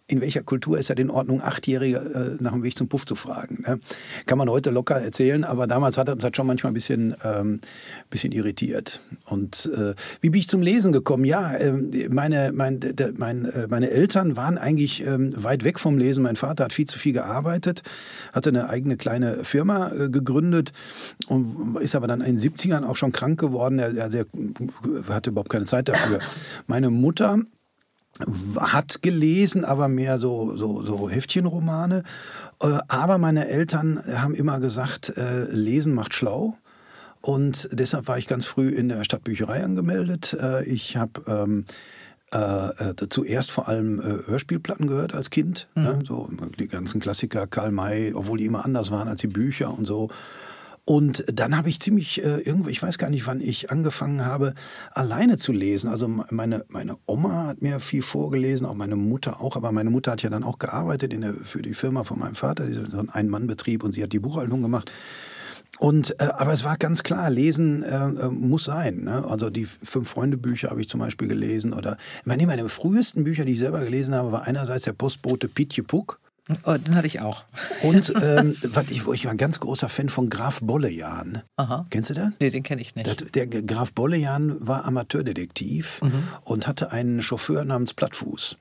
in 0.08 0.20
welcher 0.20 0.42
Kultur 0.42 0.78
ist 0.78 0.88
ja 0.88 0.94
in 0.96 1.10
Ordnung, 1.10 1.42
Achtjährige 1.42 1.96
äh, 2.38 2.42
nach 2.42 2.52
dem 2.52 2.62
Weg 2.62 2.76
zum 2.76 2.88
Puff 2.88 3.06
zu 3.06 3.16
fragen? 3.16 3.64
Ne? 3.66 3.80
Kann 4.26 4.38
man 4.38 4.48
heute 4.48 4.70
locker 4.70 4.94
erzählen, 4.96 5.42
aber 5.42 5.66
damals 5.66 5.98
hat 5.98 6.08
er 6.08 6.14
uns 6.14 6.22
das 6.22 6.30
schon 6.34 6.46
manchmal 6.46 6.70
ein 6.70 6.74
bisschen, 6.74 7.16
ähm, 7.24 7.60
bisschen 8.08 8.32
irritiert. 8.32 9.00
Und 9.24 9.68
äh, 9.74 9.94
wie 10.20 10.30
bin 10.30 10.40
ich 10.40 10.48
zum 10.48 10.62
Lesen 10.62 10.92
gekommen? 10.92 11.24
Ja, 11.24 11.54
äh, 11.54 11.72
meine, 12.08 12.52
mein, 12.52 12.78
der, 12.78 13.12
mein, 13.16 13.46
äh, 13.46 13.66
meine 13.68 13.90
Eltern 13.90 14.36
waren 14.36 14.58
eigentlich 14.58 15.04
ähm, 15.04 15.34
weit 15.42 15.64
weg 15.64 15.80
vom 15.80 15.98
Lesen. 15.98 16.22
Mein 16.22 16.36
Vater 16.36 16.64
hat 16.64 16.72
viel 16.72 16.86
zu 16.86 16.98
viel 16.98 17.12
gearbeitet, 17.12 17.82
hatte 18.32 18.50
eine 18.50 18.68
eigene 18.68 18.96
kleine 18.96 19.44
Firma 19.44 19.90
äh, 19.90 20.08
gegründet 20.08 20.72
und 21.26 21.78
ist 21.80 21.96
aber 21.96 22.06
dann 22.06 22.20
in 22.20 22.36
den 22.36 22.52
70ern 22.52 22.84
auch 22.84 22.96
schon 22.96 23.10
krank 23.10 23.40
geworden. 23.40 23.80
Er, 23.80 23.92
er, 23.96 24.14
er 24.14 24.26
hatte 25.08 25.30
überhaupt 25.30 25.50
keine 25.50 25.64
Zeit 25.64 25.88
dafür. 25.88 26.20
Meine 26.68 26.90
Mutter 26.90 27.40
hat 28.58 29.02
gelesen, 29.02 29.64
aber 29.64 29.88
mehr 29.88 30.18
so, 30.18 30.56
so, 30.56 30.82
so 30.82 31.08
Heftchenromane. 31.08 32.02
Äh, 32.60 32.78
aber 32.88 33.18
meine 33.18 33.48
Eltern 33.48 34.00
haben 34.16 34.34
immer 34.34 34.60
gesagt, 34.60 35.16
äh, 35.16 35.44
Lesen 35.50 35.94
macht 35.94 36.14
schlau. 36.14 36.56
Und 37.20 37.68
deshalb 37.72 38.06
war 38.08 38.18
ich 38.18 38.26
ganz 38.26 38.46
früh 38.46 38.68
in 38.68 38.88
der 38.88 39.04
Stadtbücherei 39.04 39.64
angemeldet. 39.64 40.36
Äh, 40.40 40.64
ich 40.64 40.96
habe 40.96 41.22
ähm, 41.26 41.64
äh, 42.30 42.94
zuerst 43.08 43.50
vor 43.50 43.68
allem 43.68 44.00
äh, 44.00 44.28
Hörspielplatten 44.30 44.86
gehört 44.86 45.14
als 45.14 45.30
Kind. 45.30 45.68
Mhm. 45.74 45.82
Ne? 45.82 45.98
So 46.06 46.28
die 46.58 46.68
ganzen 46.68 47.00
Klassiker, 47.00 47.46
Karl 47.46 47.72
May, 47.72 48.12
obwohl 48.14 48.38
die 48.38 48.46
immer 48.46 48.64
anders 48.64 48.90
waren 48.90 49.08
als 49.08 49.20
die 49.20 49.28
Bücher 49.28 49.76
und 49.76 49.86
so. 49.86 50.08
Und 50.88 51.24
dann 51.26 51.56
habe 51.56 51.68
ich 51.68 51.80
ziemlich 51.80 52.24
äh, 52.24 52.38
irgendwo, 52.42 52.68
ich 52.68 52.80
weiß 52.80 52.96
gar 52.96 53.10
nicht, 53.10 53.26
wann 53.26 53.40
ich 53.40 53.72
angefangen 53.72 54.24
habe, 54.24 54.54
alleine 54.92 55.36
zu 55.36 55.50
lesen. 55.50 55.90
Also 55.90 56.06
meine, 56.06 56.64
meine 56.68 56.96
Oma 57.06 57.48
hat 57.48 57.60
mir 57.60 57.80
viel 57.80 58.02
vorgelesen, 58.02 58.64
auch 58.68 58.74
meine 58.74 58.94
Mutter 58.94 59.40
auch. 59.40 59.56
Aber 59.56 59.72
meine 59.72 59.90
Mutter 59.90 60.12
hat 60.12 60.22
ja 60.22 60.30
dann 60.30 60.44
auch 60.44 60.60
gearbeitet 60.60 61.12
in 61.12 61.22
der, 61.22 61.34
für 61.34 61.60
die 61.60 61.74
Firma 61.74 62.04
von 62.04 62.20
meinem 62.20 62.36
Vater, 62.36 62.68
so 62.72 62.98
ein 62.98 63.08
Ein-Mann-Betrieb, 63.08 63.82
und 63.82 63.92
sie 63.92 64.02
hat 64.04 64.12
die 64.12 64.20
Buchhaltung 64.20 64.62
gemacht. 64.62 64.92
Und 65.80 66.20
äh, 66.20 66.28
aber 66.36 66.52
es 66.52 66.62
war 66.62 66.76
ganz 66.76 67.02
klar, 67.02 67.30
Lesen 67.30 67.82
äh, 67.82 67.88
äh 67.88 68.28
muss 68.30 68.62
sein. 68.62 69.02
Ne? 69.02 69.24
Also 69.28 69.50
die 69.50 69.66
fünf 69.66 70.08
Freunde 70.08 70.36
Bücher 70.36 70.70
habe 70.70 70.80
ich 70.80 70.88
zum 70.88 71.00
Beispiel 71.00 71.26
gelesen 71.26 71.72
oder 71.72 71.96
meine, 72.24 72.46
meine 72.46 72.68
frühesten 72.68 73.24
Bücher, 73.24 73.44
die 73.44 73.52
ich 73.54 73.58
selber 73.58 73.80
gelesen 73.80 74.14
habe, 74.14 74.30
war 74.30 74.46
einerseits 74.46 74.84
der 74.84 74.92
Postbote 74.92 75.48
Pietje 75.48 75.82
Puck. 75.82 76.20
Oh, 76.64 76.76
den 76.76 76.94
hatte 76.94 77.06
ich 77.06 77.20
auch. 77.20 77.44
Und 77.82 78.12
ähm, 78.22 78.56
was 78.62 78.90
ich, 78.90 79.06
ich 79.06 79.24
war 79.24 79.32
ein 79.32 79.36
ganz 79.36 79.58
großer 79.58 79.88
Fan 79.88 80.08
von 80.08 80.30
Graf 80.30 80.60
Bollejan. 80.62 81.42
Aha. 81.56 81.86
Kennst 81.90 82.10
du 82.10 82.14
den? 82.14 82.34
Nee, 82.38 82.50
den 82.50 82.62
kenne 82.62 82.80
ich 82.80 82.94
nicht. 82.94 83.06
Das, 83.06 83.32
der 83.32 83.46
Graf 83.46 83.92
Bollejan 83.92 84.56
war 84.66 84.84
Amateurdetektiv 84.84 86.00
mhm. 86.02 86.22
und 86.42 86.68
hatte 86.68 86.92
einen 86.92 87.20
Chauffeur 87.22 87.64
namens 87.64 87.94
Plattfuß. 87.94 88.56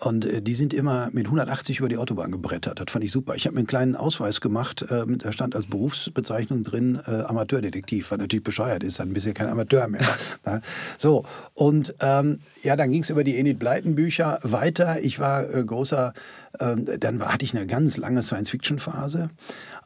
Und 0.00 0.26
äh, 0.26 0.40
die 0.42 0.54
sind 0.54 0.72
immer 0.72 1.08
mit 1.12 1.26
180 1.26 1.80
über 1.80 1.88
die 1.88 1.96
Autobahn 1.96 2.30
gebrettert. 2.30 2.80
Das 2.80 2.86
fand 2.90 3.04
ich 3.04 3.10
super. 3.10 3.34
Ich 3.34 3.46
habe 3.46 3.54
mir 3.54 3.60
einen 3.60 3.66
kleinen 3.66 3.96
Ausweis 3.96 4.40
gemacht, 4.40 4.84
ähm, 4.90 5.18
da 5.18 5.32
stand 5.32 5.56
als 5.56 5.66
Berufsbezeichnung 5.66 6.62
drin 6.62 7.00
äh, 7.06 7.22
Amateurdetektiv, 7.22 8.10
was 8.10 8.18
natürlich 8.18 8.44
bescheuert 8.44 8.82
ist, 8.82 9.00
dann 9.00 9.12
bist 9.12 9.26
du 9.26 9.30
ja 9.30 9.34
kein 9.34 9.48
Amateur 9.48 9.88
mehr. 9.88 10.00
Ne? 10.44 10.60
so, 10.96 11.24
und 11.54 11.94
ähm, 12.00 12.38
ja, 12.62 12.76
dann 12.76 12.92
ging 12.92 13.02
es 13.02 13.10
über 13.10 13.24
die 13.24 13.36
Enid 13.36 13.58
Blyton 13.58 13.96
Bücher 13.96 14.38
weiter. 14.42 15.02
Ich 15.02 15.18
war 15.18 15.52
äh, 15.52 15.64
großer, 15.64 16.12
äh, 16.58 16.76
dann 16.98 17.18
war, 17.18 17.32
hatte 17.32 17.44
ich 17.44 17.56
eine 17.56 17.66
ganz 17.66 17.96
lange 17.96 18.22
Science-Fiction-Phase. 18.22 19.30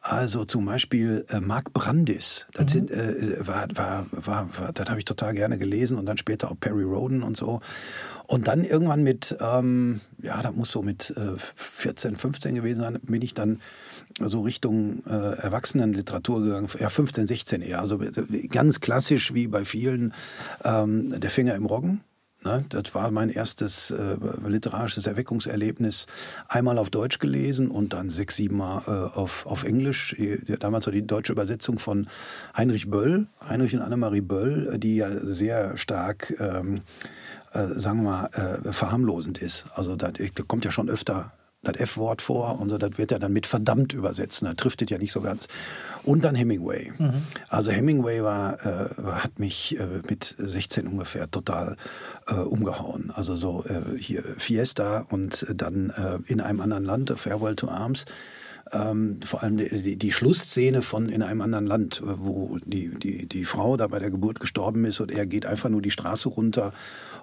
Also 0.04 0.44
zum 0.44 0.64
Beispiel 0.64 1.24
äh, 1.28 1.38
Mark 1.38 1.72
Brandis, 1.72 2.46
das, 2.54 2.66
mhm. 2.66 2.68
sind, 2.68 2.90
äh, 2.90 3.46
war, 3.46 3.68
war, 3.74 4.06
war, 4.10 4.48
war, 4.58 4.72
das 4.72 4.88
habe 4.88 4.98
ich 4.98 5.04
total 5.04 5.32
gerne 5.32 5.58
gelesen 5.58 5.96
und 5.96 6.06
dann 6.06 6.18
später 6.18 6.50
auch 6.50 6.58
Perry 6.58 6.82
Roden 6.82 7.22
und 7.22 7.36
so. 7.36 7.60
Und 8.26 8.48
dann 8.48 8.64
irgendwann 8.64 9.04
mit, 9.04 9.36
ähm, 9.40 10.00
ja, 10.20 10.42
das 10.42 10.56
muss 10.56 10.72
so 10.72 10.82
mit 10.82 11.10
äh, 11.16 11.36
14, 11.36 12.16
15 12.16 12.56
gewesen 12.56 12.80
sein, 12.80 12.98
bin 13.02 13.22
ich 13.22 13.34
dann 13.34 13.60
so 14.18 14.40
Richtung 14.40 15.04
äh, 15.06 15.10
Erwachsenenliteratur 15.10 16.42
gegangen. 16.42 16.66
Ja, 16.80 16.88
15, 16.88 17.28
16 17.28 17.62
eher. 17.62 17.80
Also 17.80 18.00
äh, 18.00 18.48
ganz 18.48 18.80
klassisch 18.80 19.34
wie 19.34 19.46
bei 19.46 19.64
vielen 19.64 20.14
ähm, 20.64 21.20
Der 21.20 21.30
Finger 21.30 21.54
im 21.54 21.66
Roggen. 21.66 22.00
Ne? 22.44 22.64
Das 22.68 22.94
war 22.94 23.10
mein 23.10 23.30
erstes 23.30 23.90
äh, 23.90 24.16
literarisches 24.46 25.06
Erweckungserlebnis. 25.06 26.06
Einmal 26.48 26.78
auf 26.78 26.90
Deutsch 26.90 27.18
gelesen 27.18 27.68
und 27.68 27.92
dann 27.92 28.10
sechs, 28.10 28.36
sieben 28.36 28.56
Mal 28.56 28.82
äh, 28.86 29.18
auf, 29.18 29.46
auf 29.46 29.64
Englisch. 29.64 30.16
Damals 30.60 30.86
war 30.86 30.92
die 30.92 31.06
deutsche 31.06 31.32
Übersetzung 31.32 31.78
von 31.78 32.06
Heinrich 32.56 32.90
Böll, 32.90 33.26
Heinrich 33.48 33.74
und 33.74 33.82
Annemarie 33.82 34.20
Böll, 34.20 34.78
die 34.78 34.96
ja 34.96 35.10
sehr 35.10 35.76
stark 35.76 36.34
ähm, 36.38 36.82
äh, 37.52 37.66
sagen 37.66 38.02
wir 38.02 38.10
mal, 38.10 38.26
äh, 38.32 38.72
verharmlosend 38.72 39.38
ist. 39.38 39.66
Also 39.74 39.96
da 39.96 40.10
kommt 40.48 40.64
ja 40.64 40.70
schon 40.70 40.88
öfter 40.88 41.32
das 41.62 41.76
F-Wort 41.76 42.22
vor 42.22 42.60
und 42.60 42.70
so, 42.70 42.78
das 42.78 42.98
wird 42.98 43.12
ja 43.12 43.18
dann 43.18 43.32
mit 43.32 43.46
verdammt 43.46 43.92
übersetzen. 43.92 44.46
Da 44.46 44.54
trifft 44.54 44.82
es 44.82 44.90
ja 44.90 44.98
nicht 44.98 45.12
so 45.12 45.20
ganz. 45.20 45.46
Und 46.02 46.24
dann 46.24 46.34
Hemingway. 46.34 46.92
Mhm. 46.98 47.22
Also 47.48 47.70
Hemingway 47.70 48.22
war, 48.22 48.54
äh, 48.66 48.88
hat 49.12 49.38
mich 49.38 49.78
äh, 49.78 49.86
mit 50.08 50.34
16 50.38 50.88
ungefähr 50.88 51.30
total 51.30 51.76
äh, 52.26 52.34
umgehauen. 52.34 53.12
Also 53.14 53.36
so 53.36 53.64
äh, 53.64 53.96
hier 53.96 54.22
Fiesta 54.38 55.06
und 55.10 55.46
dann 55.54 55.90
äh, 55.90 56.18
in 56.30 56.40
einem 56.40 56.60
anderen 56.60 56.84
Land, 56.84 57.12
Farewell 57.16 57.54
to 57.54 57.68
Arms. 57.68 58.06
Ähm, 58.72 59.20
vor 59.22 59.42
allem 59.42 59.56
die, 59.56 59.96
die, 59.96 60.12
Schlussszene 60.12 60.82
von 60.82 61.08
in 61.08 61.22
einem 61.22 61.40
anderen 61.40 61.66
Land, 61.66 62.00
wo 62.04 62.58
die, 62.64 62.94
die, 62.94 63.26
die 63.26 63.44
Frau 63.44 63.76
da 63.76 63.88
bei 63.88 63.98
der 63.98 64.10
Geburt 64.10 64.40
gestorben 64.40 64.84
ist 64.84 65.00
und 65.00 65.10
er 65.10 65.26
geht 65.26 65.46
einfach 65.46 65.68
nur 65.68 65.82
die 65.82 65.90
Straße 65.90 66.28
runter 66.28 66.72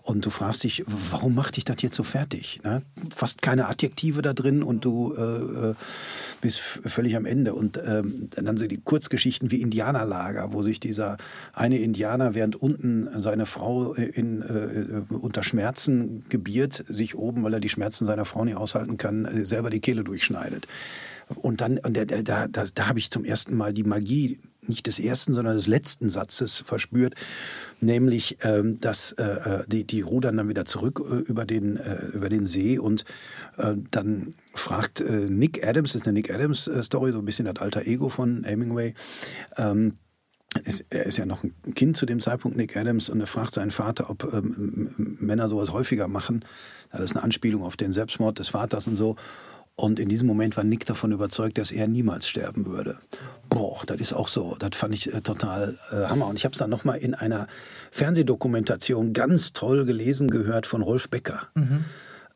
und 0.04 0.26
du 0.26 0.30
fragst 0.30 0.64
dich, 0.64 0.84
warum 0.88 1.36
macht 1.36 1.58
dich 1.58 1.66
das 1.66 1.82
jetzt 1.82 1.96
so 1.96 2.04
fertig? 2.04 2.62
Ne? 2.64 2.82
Fast 3.14 3.42
keine 3.42 3.68
Adjektive 3.68 4.22
da 4.22 4.34
drin 4.34 4.64
und 4.64 4.86
du 4.86 5.14
äh, 5.14 5.70
äh 5.72 5.76
bist 6.42 6.60
völlig 6.60 7.16
am 7.16 7.26
Ende. 7.26 7.54
Und 7.54 7.80
ähm, 7.86 8.30
dann 8.32 8.58
so 8.58 8.66
die 8.66 8.80
Kurzgeschichten 8.82 9.52
wie 9.52 9.62
Indianerlager, 9.62 10.54
wo 10.54 10.64
sich 10.64 10.80
dieser 10.80 11.18
eine 11.54 11.80
Indianer, 11.80 12.34
während 12.34 12.56
unten 12.56 13.10
seine 13.20 13.46
Frau 13.46 13.94
in, 13.94 14.42
äh, 14.42 15.14
unter 15.14 15.44
Schmerzen 15.44 16.24
gebiert, 16.30 16.84
sich 16.88 17.16
oben, 17.16 17.44
weil 17.44 17.54
er 17.54 17.60
die 17.60 17.70
Schmerzen 17.70 18.06
seiner 18.06 18.26
Frau 18.26 18.46
nicht 18.46 18.56
aushalten 18.56 18.98
kann, 18.98 19.26
äh, 19.26 19.46
selber 19.46 19.70
die 19.70 19.82
Kehle 19.82 20.04
durchschneidet. 20.04 20.68
Und 21.36 21.62
dann, 21.62 21.78
und 21.78 21.96
da, 21.96 22.06
da, 22.06 22.48
da, 22.48 22.66
da 22.74 22.88
habe 22.88 23.00
ich 23.00 23.12
zum 23.12 23.24
ersten 23.24 23.56
Mal 23.56 23.74
die 23.74 23.84
Magie 23.84 24.40
nicht 24.68 24.88
des 24.88 25.00
ersten, 25.00 25.34
sondern 25.34 25.56
des 25.56 25.68
letzten 25.68 26.10
Satzes 26.10 26.58
verspürt, 26.58 27.16
nämlich, 27.80 28.38
ähm, 28.44 28.80
dass 28.80 29.14
äh, 29.14 29.24
äh, 29.24 29.64
die, 29.68 29.86
die 29.86 30.02
rudern 30.02 30.38
dann 30.38 30.50
wieder 30.50 30.66
zurück 30.66 31.02
äh, 31.10 31.16
über, 31.16 31.46
den, 31.46 31.78
äh, 31.78 32.06
über 32.08 32.30
den 32.30 32.46
See 32.46 32.78
und 32.78 33.06
äh, 33.58 33.76
dann 33.92 34.34
fragt 34.54 35.02
äh, 35.02 35.28
Nick 35.30 35.66
Adams, 35.66 35.94
das 35.94 36.02
ist 36.02 36.08
eine 36.08 36.14
Nick 36.14 36.34
Adams-Story, 36.34 37.12
so 37.12 37.20
ein 37.20 37.26
bisschen 37.26 37.46
das 37.46 37.58
alter 37.58 37.86
Ego 37.86 38.10
von 38.10 38.44
Hemingway, 38.44 38.94
ähm, 39.58 39.94
ist, 40.64 40.86
er 40.90 41.06
ist 41.06 41.18
ja 41.18 41.26
noch 41.26 41.44
ein 41.44 41.54
Kind 41.76 41.96
zu 41.96 42.06
dem 42.06 42.20
Zeitpunkt, 42.20 42.58
Nick 42.58 42.76
Adams, 42.76 43.10
und 43.10 43.20
er 43.22 43.28
fragt 43.28 43.54
seinen 43.54 43.72
Vater, 43.72 44.10
ob 44.10 44.34
ähm, 44.34 44.90
Männer 45.20 45.48
sowas 45.48 45.72
häufiger 45.72 46.08
machen. 46.08 46.44
Das 46.92 47.02
ist 47.02 47.16
eine 47.16 47.24
Anspielung 47.24 47.64
auf 47.64 47.78
den 47.78 47.92
Selbstmord 47.92 48.40
des 48.40 48.50
Vaters 48.50 48.88
und 48.88 48.96
so. 48.96 49.16
Und 49.80 49.98
in 49.98 50.10
diesem 50.10 50.28
Moment 50.28 50.58
war 50.58 50.66
Nick 50.66 50.86
davon 50.86 51.14
überzeugt, 51.14 51.58
dass 51.58 51.72
er 51.72 51.88
niemals 51.88 52.28
sterben 52.28 52.66
würde. 52.66 52.98
Boah, 53.48 53.82
das 53.86 54.02
ist 54.02 54.12
auch 54.12 54.28
so. 54.28 54.58
Das 54.60 54.72
fand 54.74 54.94
ich 54.94 55.14
äh, 55.14 55.22
total 55.22 55.78
äh, 55.92 56.08
Hammer. 56.08 56.28
Und 56.28 56.36
ich 56.36 56.44
habe 56.44 56.52
es 56.52 56.60
dann 56.60 56.70
nochmal 56.70 56.98
in 56.98 57.14
einer 57.14 57.48
Fernsehdokumentation 57.90 59.14
ganz 59.14 59.54
toll 59.54 59.86
gelesen 59.86 60.30
gehört 60.30 60.68
von 60.68 60.82
Rolf 60.82 61.10
Becker. 61.10 61.44
Mhm. 61.56 61.86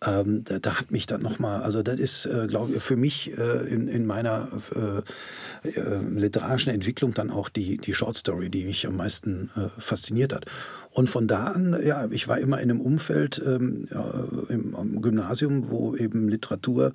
Ähm, 0.06 0.44
da, 0.46 0.60
da, 0.60 0.80
hat 0.80 0.92
mich 0.92 1.06
dann 1.06 1.22
nochmal, 1.22 1.62
also 1.64 1.84
das 1.84 2.00
ist, 2.00 2.26
äh, 2.26 2.48
glaube 2.48 2.74
ich, 2.74 2.84
für 2.84 2.96
mich 2.96 3.38
äh, 3.38 3.68
in, 3.68 3.90
in, 3.90 4.06
meiner 4.06 4.48
äh, 4.74 5.70
äh, 5.70 6.00
literarischen 6.16 6.74
Entwicklung 6.74 7.14
dann 7.14 7.30
auch 7.30 7.50
die, 7.50 7.78
die 7.78 7.94
Short 7.94 8.16
Story, 8.16 8.50
die 8.50 8.64
mich 8.64 8.88
am 8.88 8.96
meisten 8.96 9.50
fasziniert 9.78 10.32
hat. 10.32 10.46
Und 10.94 11.10
von 11.10 11.28
da 11.28 11.48
an, 11.48 11.76
ja, 11.84 12.08
ich 12.12 12.28
war 12.28 12.38
immer 12.38 12.60
in 12.60 12.70
einem 12.70 12.80
Umfeld 12.80 13.42
ähm, 13.44 13.88
ja, 13.92 14.06
im, 14.50 15.02
Gymnasium, 15.02 15.72
wo 15.72 15.96
eben 15.96 16.30
Literatur 16.30 16.94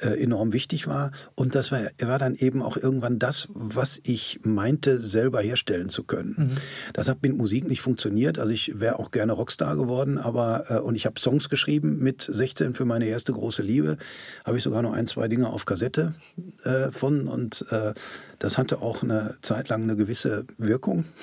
äh, 0.00 0.22
enorm 0.22 0.52
wichtig 0.52 0.86
war. 0.86 1.10
Und 1.34 1.56
das 1.56 1.72
war, 1.72 1.80
war 2.00 2.20
dann 2.20 2.36
eben 2.36 2.62
auch 2.62 2.76
irgendwann 2.76 3.18
das, 3.18 3.48
was 3.52 4.00
ich 4.04 4.38
meinte, 4.44 5.00
selber 5.00 5.40
herstellen 5.40 5.88
zu 5.88 6.04
können. 6.04 6.34
Mhm. 6.38 6.50
Das 6.92 7.08
hat 7.08 7.22
mit 7.22 7.36
Musik 7.36 7.66
nicht 7.66 7.80
funktioniert. 7.80 8.38
Also 8.38 8.52
ich 8.52 8.78
wäre 8.78 9.00
auch 9.00 9.10
gerne 9.10 9.32
Rockstar 9.32 9.74
geworden, 9.74 10.18
aber 10.18 10.64
äh, 10.68 10.78
und 10.78 10.94
ich 10.94 11.04
habe 11.04 11.18
Songs 11.18 11.48
geschrieben 11.48 11.98
mit 11.98 12.28
16 12.30 12.74
für 12.74 12.84
meine 12.84 13.06
erste 13.06 13.32
große 13.32 13.62
Liebe. 13.62 13.96
Habe 14.44 14.58
ich 14.58 14.62
sogar 14.62 14.82
noch 14.82 14.92
ein, 14.92 15.08
zwei 15.08 15.26
Dinge 15.26 15.48
auf 15.48 15.64
Kassette 15.64 16.14
äh, 16.62 16.92
von 16.92 17.26
und 17.26 17.64
äh, 17.70 17.94
das 18.38 18.58
hatte 18.58 18.80
auch 18.80 19.02
eine 19.02 19.34
Zeit 19.42 19.68
lang 19.68 19.82
eine 19.82 19.96
gewisse 19.96 20.44
Wirkung. 20.56 21.04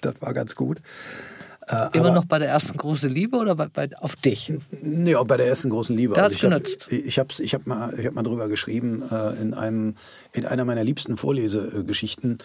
Das 0.00 0.20
war 0.20 0.34
ganz 0.34 0.54
gut. 0.54 0.82
Äh, 1.68 1.96
Immer 1.96 2.12
noch 2.12 2.26
bei 2.26 2.38
der 2.38 2.48
ersten 2.48 2.76
großen 2.76 3.10
Liebe 3.10 3.38
oder 3.38 3.54
bei, 3.54 3.68
bei, 3.68 3.88
auf 3.98 4.16
dich? 4.16 4.52
Nee, 4.82 5.14
auch 5.14 5.26
bei 5.26 5.38
der 5.38 5.46
ersten 5.46 5.70
großen 5.70 5.96
Liebe. 5.96 6.14
Der 6.14 6.24
also 6.24 6.34
ich 6.34 6.44
habe 6.44 6.62
ich 6.90 7.18
hab, 7.18 7.38
ich 7.38 7.54
hab 7.54 7.66
mal, 7.66 7.90
hab 8.04 8.12
mal 8.14 8.22
drüber 8.22 8.48
geschrieben 8.48 9.02
äh, 9.10 9.40
in, 9.40 9.54
einem, 9.54 9.94
in 10.32 10.44
einer 10.44 10.66
meiner 10.66 10.84
liebsten 10.84 11.16
Vorlesegeschichten 11.16 12.38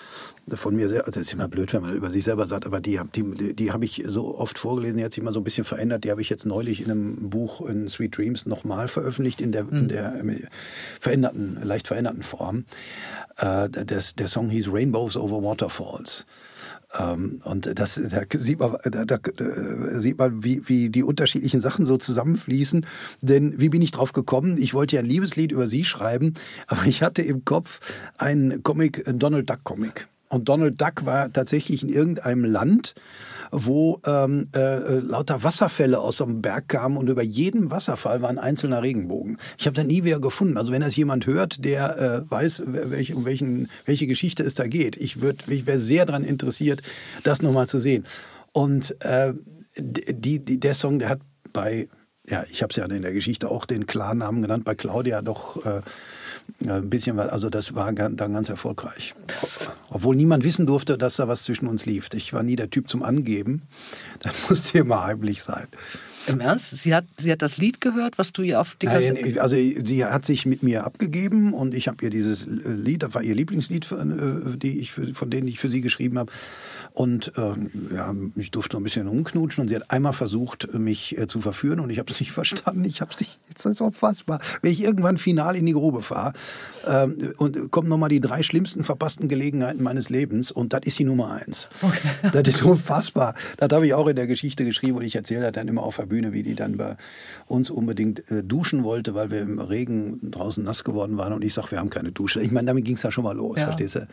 von 0.53 0.75
mir. 0.75 0.87
Sehr, 0.87 0.99
also 0.99 1.19
das 1.19 1.27
ist 1.27 1.33
immer 1.33 1.49
blöd, 1.49 1.73
wenn 1.73 1.81
man 1.81 1.95
über 1.95 2.11
sich 2.11 2.23
selber 2.23 2.47
sagt, 2.47 2.65
aber 2.65 2.79
die, 2.79 2.99
die, 3.13 3.55
die, 3.55 3.71
habe 3.71 3.83
ich 3.83 4.03
so 4.07 4.37
oft 4.37 4.57
vorgelesen, 4.57 4.97
die 4.97 5.03
hat 5.03 5.11
sich 5.11 5.23
mal 5.23 5.33
so 5.33 5.41
ein 5.41 5.43
bisschen 5.43 5.65
verändert. 5.65 6.05
Die 6.05 6.11
habe 6.11 6.21
ich 6.21 6.29
jetzt 6.29 6.45
neulich 6.45 6.81
in 6.81 6.91
einem 6.91 7.29
Buch 7.29 7.67
in 7.67 7.89
Sweet 7.89 8.17
Dreams 8.17 8.45
nochmal 8.45 8.87
veröffentlicht 8.87 9.41
in 9.41 9.51
der, 9.51 9.65
mhm. 9.65 9.77
in 9.77 9.87
der 9.89 10.15
äh, 10.15 10.47
veränderten, 11.01 11.59
leicht 11.61 11.87
veränderten 11.87 12.23
Form. 12.23 12.63
Äh, 13.37 13.69
das, 13.69 14.15
der 14.15 14.27
Song 14.27 14.49
hieß 14.49 14.71
Rainbows 14.71 15.17
over 15.17 15.43
Waterfalls. 15.43 16.25
Ähm, 16.97 17.41
und 17.43 17.77
das, 17.79 18.01
da 18.09 18.21
sieht 18.33 18.59
man, 18.59 18.77
da, 18.83 19.05
da 19.05 19.15
äh, 19.15 19.99
sieht 19.99 20.17
man 20.17 20.43
wie, 20.43 20.67
wie 20.67 20.89
die 20.89 21.03
unterschiedlichen 21.03 21.61
Sachen 21.61 21.85
so 21.85 21.97
zusammenfließen. 21.97 22.85
Denn 23.21 23.59
wie 23.59 23.69
bin 23.69 23.81
ich 23.81 23.91
drauf 23.91 24.13
gekommen? 24.13 24.57
Ich 24.57 24.73
wollte 24.73 24.95
ja 24.95 25.01
ein 25.01 25.07
Liebeslied 25.07 25.51
über 25.51 25.67
sie 25.67 25.85
schreiben, 25.85 26.33
aber 26.67 26.85
ich 26.85 27.03
hatte 27.03 27.21
im 27.21 27.45
Kopf 27.45 27.79
einen 28.17 28.63
Comic, 28.63 29.07
einen 29.07 29.19
Donald 29.19 29.49
Duck 29.49 29.63
Comic. 29.63 30.07
Und 30.29 30.47
Donald 30.47 30.79
Duck 30.79 31.05
war 31.05 31.33
tatsächlich 31.33 31.81
in 31.81 31.89
irgendeinem 31.89 32.45
Land, 32.45 32.93
wo 33.51 33.99
ähm, 34.05 34.47
äh, 34.55 34.99
lauter 34.99 35.43
Wasserfälle 35.43 35.99
aus 35.99 36.17
so 36.17 36.25
einem 36.25 36.41
Berg 36.41 36.67
kamen 36.67 36.97
und 36.97 37.09
über 37.09 37.23
jedem 37.23 37.71
Wasserfall 37.71 38.21
war 38.21 38.29
ein 38.29 38.39
einzelner 38.39 38.83
Regenbogen. 38.83 39.37
Ich 39.57 39.65
habe 39.65 39.75
da 39.75 39.83
nie 39.83 40.03
wieder 40.03 40.19
gefunden. 40.19 40.57
Also 40.57 40.71
wenn 40.71 40.81
das 40.81 40.95
jemand 40.95 41.25
hört, 41.25 41.63
der 41.63 42.25
äh, 42.27 42.31
weiß, 42.31 42.63
welch, 42.65 43.13
um 43.13 43.25
welchen, 43.25 43.69
welche 43.85 44.07
Geschichte 44.07 44.43
es 44.43 44.55
da 44.55 44.67
geht, 44.67 44.97
ich, 44.97 45.17
ich 45.47 45.65
wäre 45.65 45.79
sehr 45.79 46.05
daran 46.05 46.23
interessiert, 46.23 46.81
das 47.23 47.41
nochmal 47.41 47.67
zu 47.67 47.79
sehen. 47.79 48.05
Und 48.51 48.95
äh, 49.01 49.33
die, 49.77 50.43
die, 50.43 50.59
der 50.59 50.73
Song, 50.73 50.99
der 50.99 51.09
hat 51.09 51.19
bei, 51.53 51.87
ja, 52.27 52.43
ich 52.51 52.61
habe 52.61 52.71
es 52.71 52.75
ja 52.75 52.85
in 52.85 53.01
der 53.01 53.13
Geschichte 53.13 53.49
auch 53.49 53.65
den 53.65 53.85
Klarnamen 53.85 54.41
genannt, 54.41 54.65
bei 54.65 54.75
Claudia 54.75 55.21
doch 55.21 55.65
äh, 55.65 55.81
ein 56.65 56.89
bisschen, 56.89 57.19
also 57.19 57.49
das 57.49 57.75
war 57.75 57.91
dann 57.93 58.15
ganz 58.15 58.49
erfolgreich. 58.49 59.15
Obwohl 59.89 60.15
niemand 60.15 60.43
wissen 60.43 60.65
durfte, 60.65 60.97
dass 60.97 61.15
da 61.15 61.27
was 61.27 61.43
zwischen 61.43 61.67
uns 61.67 61.85
lief. 61.85 62.09
Ich 62.13 62.33
war 62.33 62.43
nie 62.43 62.55
der 62.55 62.69
Typ 62.69 62.89
zum 62.89 63.03
Angeben. 63.03 63.63
Das 64.21 64.49
musste 64.49 64.79
immer 64.79 65.05
heimlich 65.05 65.43
sein. 65.43 65.67
Im 66.27 66.41
Ernst? 66.41 66.77
Sie 66.77 66.93
hat, 66.93 67.05
sie 67.17 67.31
hat 67.31 67.41
das 67.41 67.57
Lied 67.57 67.79
gehört, 67.79 68.17
was 68.17 68.33
du 68.33 68.41
ihr 68.41 68.59
auf 68.59 68.75
die 68.75 68.87
Kassette... 68.87 69.21
Nein, 69.21 69.39
also 69.39 69.55
sie 69.55 70.05
hat 70.05 70.25
sich 70.25 70.45
mit 70.45 70.61
mir 70.61 70.83
abgegeben 70.83 71.53
und 71.53 71.73
ich 71.73 71.87
habe 71.87 72.03
ihr 72.03 72.09
dieses 72.09 72.45
Lied, 72.45 73.03
das 73.03 73.13
war 73.13 73.23
ihr 73.23 73.33
Lieblingslied, 73.33 73.89
äh, 73.91 74.57
die 74.57 74.79
ich 74.79 74.91
für, 74.91 75.13
von 75.13 75.29
denen 75.29 75.47
ich 75.47 75.59
für 75.59 75.69
sie 75.69 75.81
geschrieben 75.81 76.19
habe. 76.19 76.31
Und 76.93 77.31
äh, 77.37 77.95
ja, 77.95 78.13
ich 78.35 78.51
durfte 78.51 78.77
ein 78.77 78.83
bisschen 78.83 79.07
rumknutschen 79.07 79.63
und 79.63 79.67
sie 79.69 79.75
hat 79.75 79.89
einmal 79.91 80.13
versucht, 80.13 80.73
mich 80.73 81.17
äh, 81.17 81.27
zu 81.27 81.39
verführen 81.41 81.79
und 81.79 81.89
ich 81.89 81.99
habe 81.99 82.11
es 82.11 82.19
nicht 82.19 82.31
verstanden. 82.31 82.85
Ich 82.85 83.01
habe 83.01 83.11
es 83.11 83.19
nicht, 83.19 83.39
das 83.53 83.65
ist 83.65 83.81
unfassbar. 83.81 84.39
Wenn 84.61 84.71
ich 84.71 84.83
irgendwann 84.83 85.17
final 85.17 85.55
in 85.55 85.65
die 85.65 85.73
Grube 85.73 86.01
fahre 86.01 86.33
ähm, 86.87 87.33
und 87.37 87.71
kommen 87.71 87.89
nochmal 87.89 88.09
die 88.09 88.19
drei 88.19 88.43
schlimmsten 88.43 88.83
verpassten 88.83 89.27
Gelegenheiten 89.27 89.81
meines 89.81 90.09
Lebens 90.09 90.51
und 90.51 90.73
das 90.73 90.81
ist 90.83 90.99
die 90.99 91.05
Nummer 91.05 91.31
eins. 91.31 91.69
Okay. 91.81 92.31
Das 92.31 92.47
ist 92.47 92.63
unfassbar. 92.63 93.33
Das 93.57 93.69
habe 93.71 93.87
ich 93.87 93.93
auch 93.93 94.07
in 94.07 94.15
der 94.15 94.27
Geschichte 94.27 94.63
geschrieben 94.63 94.97
und 94.97 95.03
ich 95.03 95.15
erzähle 95.15 95.41
das 95.41 95.51
dann 95.53 95.67
immer 95.67 95.83
auf 95.83 95.97
der 95.97 96.05
Bühne 96.05 96.19
Bühne, 96.19 96.33
wie 96.33 96.43
die 96.43 96.55
dann 96.55 96.77
bei 96.77 96.97
uns 97.47 97.69
unbedingt 97.69 98.29
äh, 98.31 98.43
duschen 98.43 98.83
wollte, 98.83 99.15
weil 99.15 99.31
wir 99.31 99.41
im 99.41 99.59
Regen 99.59 100.31
draußen 100.31 100.63
nass 100.63 100.83
geworden 100.83 101.17
waren 101.17 101.33
und 101.33 101.43
ich 101.43 101.53
sage, 101.53 101.71
wir 101.71 101.79
haben 101.79 101.89
keine 101.89 102.11
Dusche. 102.11 102.41
Ich 102.41 102.51
meine, 102.51 102.67
damit 102.67 102.85
ging 102.85 102.95
es 102.95 103.03
ja 103.03 103.11
schon 103.11 103.23
mal 103.23 103.35
los, 103.35 103.59
ja. 103.59 103.65
verstehst 103.65 103.95
du? 103.95 104.07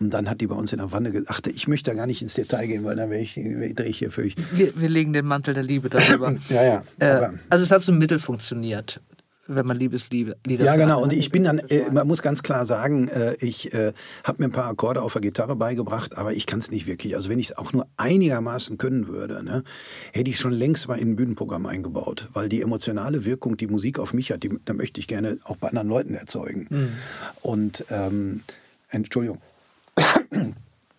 Und 0.00 0.10
dann 0.10 0.28
hat 0.28 0.40
die 0.40 0.46
bei 0.46 0.54
uns 0.54 0.72
in 0.72 0.78
der 0.78 0.92
Wanne 0.92 1.12
gesagt, 1.12 1.46
ich 1.46 1.68
möchte 1.68 1.90
da 1.90 1.96
gar 1.96 2.06
nicht 2.06 2.21
ins 2.22 2.34
Detail 2.34 2.66
gehen, 2.66 2.84
weil 2.84 2.96
dann 2.96 3.10
wäre 3.10 3.20
ich, 3.20 3.34
drehe 3.34 3.86
ich 3.86 3.98
hier 3.98 4.10
für 4.10 4.22
euch. 4.22 4.34
Wir, 4.52 4.72
wir 4.74 4.88
legen 4.88 5.12
den 5.12 5.26
Mantel 5.26 5.54
der 5.54 5.62
Liebe 5.62 5.88
darüber. 5.88 6.34
ja, 6.48 6.62
ja. 6.64 6.82
Äh, 6.98 7.28
also 7.48 7.64
es 7.64 7.70
hat 7.70 7.82
so 7.82 7.92
Mittel 7.92 8.18
funktioniert 8.18 9.00
wenn 9.46 9.66
man 9.66 9.76
Liebesliebe 9.76 10.36
Lieder 10.44 10.64
Ja, 10.64 10.76
genau. 10.76 11.02
Und 11.02 11.12
ich 11.12 11.30
bin 11.30 11.44
dann, 11.44 11.58
äh, 11.58 11.90
man 11.90 12.06
muss 12.06 12.22
ganz 12.22 12.42
klar 12.42 12.64
sagen, 12.64 13.08
äh, 13.08 13.34
ich 13.40 13.74
äh, 13.74 13.92
habe 14.24 14.42
mir 14.42 14.48
ein 14.48 14.52
paar 14.52 14.66
Akkorde 14.68 15.02
auf 15.02 15.12
der 15.12 15.22
Gitarre 15.22 15.56
beigebracht, 15.56 16.16
aber 16.16 16.32
ich 16.32 16.46
kann 16.46 16.60
es 16.60 16.70
nicht 16.70 16.86
wirklich. 16.86 17.16
Also 17.16 17.28
wenn 17.28 17.38
ich 17.38 17.50
es 17.50 17.58
auch 17.58 17.72
nur 17.72 17.86
einigermaßen 17.96 18.78
können 18.78 19.08
würde, 19.08 19.42
ne, 19.42 19.64
hätte 20.12 20.30
ich 20.30 20.38
schon 20.38 20.52
längst 20.52 20.88
mal 20.88 20.98
in 20.98 21.10
ein 21.10 21.16
Bühnenprogramm 21.16 21.66
eingebaut, 21.66 22.28
weil 22.32 22.48
die 22.48 22.62
emotionale 22.62 23.24
Wirkung, 23.24 23.56
die 23.56 23.66
Musik 23.66 23.98
auf 23.98 24.14
mich 24.14 24.30
hat, 24.30 24.42
die, 24.42 24.50
da 24.64 24.74
möchte 24.74 25.00
ich 25.00 25.08
gerne 25.08 25.38
auch 25.44 25.56
bei 25.56 25.68
anderen 25.68 25.88
Leuten 25.88 26.14
erzeugen. 26.14 26.66
Mhm. 26.70 26.92
Und 27.40 27.84
ähm, 27.90 28.42
Entschuldigung. 28.90 29.38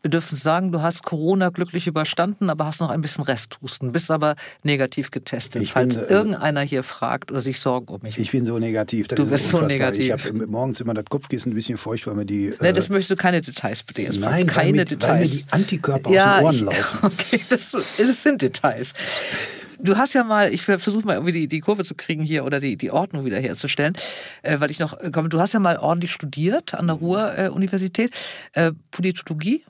Wir 0.03 0.09
dürfen 0.09 0.35
sagen, 0.35 0.73
du 0.73 0.81
hast 0.81 1.03
Corona 1.03 1.47
glücklich 1.47 1.87
überstanden, 1.87 2.49
aber 2.49 2.65
hast 2.65 2.81
noch 2.81 2.89
ein 2.89 2.99
bisschen 2.99 3.23
Resthusten, 3.23 3.93
bist 3.93 4.11
aber 4.11 4.35
negativ 4.61 5.11
getestet. 5.11 5.61
Ich 5.61 5.71
falls 5.71 5.95
bin, 5.95 6.03
äh, 6.03 6.11
irgendeiner 6.11 6.59
hier 6.59 6.83
fragt 6.83 7.31
oder 7.31 7.41
sich 7.41 7.61
Sorgen 7.61 7.87
um 7.87 8.01
mich 8.01 8.17
Ich 8.17 8.31
bin 8.31 8.43
so 8.43 8.59
negativ. 8.59 9.07
Du 9.07 9.25
bist 9.25 9.47
so 9.47 9.61
negativ. 9.61 10.01
Ich 10.01 10.11
habe 10.11 10.45
morgens 10.45 10.81
immer 10.81 10.93
das 10.93 11.05
Kopfkissen 11.05 11.53
ein 11.53 11.55
bisschen 11.55 11.77
feucht, 11.77 12.05
weil 12.05 12.15
mir 12.15 12.25
die. 12.25 12.53
Nee, 12.59 12.67
äh, 12.67 12.73
das 12.73 12.89
möchtest 12.89 13.11
du 13.11 13.15
keine 13.15 13.41
Details 13.41 13.81
bitte. 13.83 14.01
Nein, 14.19 14.45
keine 14.45 14.71
weil 14.71 14.75
mir, 14.75 14.85
Details. 14.85 15.09
Weil 15.09 15.19
mir 15.21 15.27
die 15.29 15.45
Antikörper 15.51 16.09
ja, 16.11 16.39
aus 16.41 16.57
den 16.57 16.67
Ohren 16.67 16.75
laufen. 16.75 16.99
Okay, 17.03 17.39
das, 17.49 17.71
das 17.71 18.23
sind 18.23 18.41
Details. 18.41 18.91
Du 19.79 19.95
hast 19.95 20.13
ja 20.13 20.25
mal, 20.25 20.53
ich 20.53 20.63
versuche 20.63 21.05
mal 21.05 21.13
irgendwie 21.13 21.31
die, 21.31 21.47
die 21.47 21.61
Kurve 21.61 21.85
zu 21.85 21.95
kriegen 21.95 22.23
hier 22.23 22.43
oder 22.43 22.59
die, 22.59 22.75
die 22.75 22.91
Ordnung 22.91 23.23
wiederherzustellen, 23.23 23.93
äh, 24.41 24.59
weil 24.59 24.69
ich 24.69 24.79
noch 24.79 24.97
komme. 25.13 25.29
Du 25.29 25.39
hast 25.39 25.53
ja 25.53 25.61
mal 25.61 25.77
ordentlich 25.77 26.11
studiert 26.11 26.73
an 26.73 26.87
der 26.87 26.97
Ruhr-Universität. 26.97 28.13
Äh, 28.51 28.73
Politologie 28.91 29.63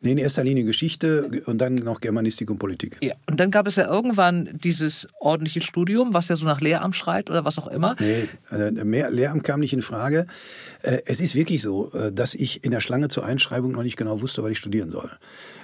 Nee, 0.00 0.12
in 0.12 0.18
erster 0.18 0.44
Linie 0.44 0.64
Geschichte 0.64 1.42
und 1.46 1.58
dann 1.58 1.74
noch 1.74 2.00
Germanistik 2.00 2.50
und 2.50 2.58
Politik. 2.58 2.98
Ja, 3.00 3.14
und 3.26 3.40
dann 3.40 3.50
gab 3.50 3.66
es 3.66 3.76
ja 3.76 3.88
irgendwann 3.88 4.48
dieses 4.52 5.08
ordentliche 5.18 5.60
Studium, 5.60 6.14
was 6.14 6.28
ja 6.28 6.36
so 6.36 6.44
nach 6.46 6.60
Lehramt 6.60 6.94
schreit 6.94 7.30
oder 7.30 7.44
was 7.44 7.58
auch 7.58 7.66
immer. 7.66 7.96
Nee, 7.98 8.28
äh, 8.56 8.70
mehr 8.70 9.10
Lehramt 9.10 9.42
kam 9.42 9.58
nicht 9.58 9.72
in 9.72 9.82
Frage. 9.82 10.26
Äh, 10.82 10.98
es 11.06 11.20
ist 11.20 11.34
wirklich 11.34 11.62
so, 11.62 11.90
äh, 11.92 12.12
dass 12.12 12.34
ich 12.34 12.64
in 12.64 12.70
der 12.70 12.80
Schlange 12.80 13.08
zur 13.08 13.24
Einschreibung 13.24 13.72
noch 13.72 13.82
nicht 13.82 13.96
genau 13.96 14.20
wusste, 14.20 14.42
was 14.44 14.52
ich 14.52 14.58
studieren 14.58 14.90
soll. 14.90 15.10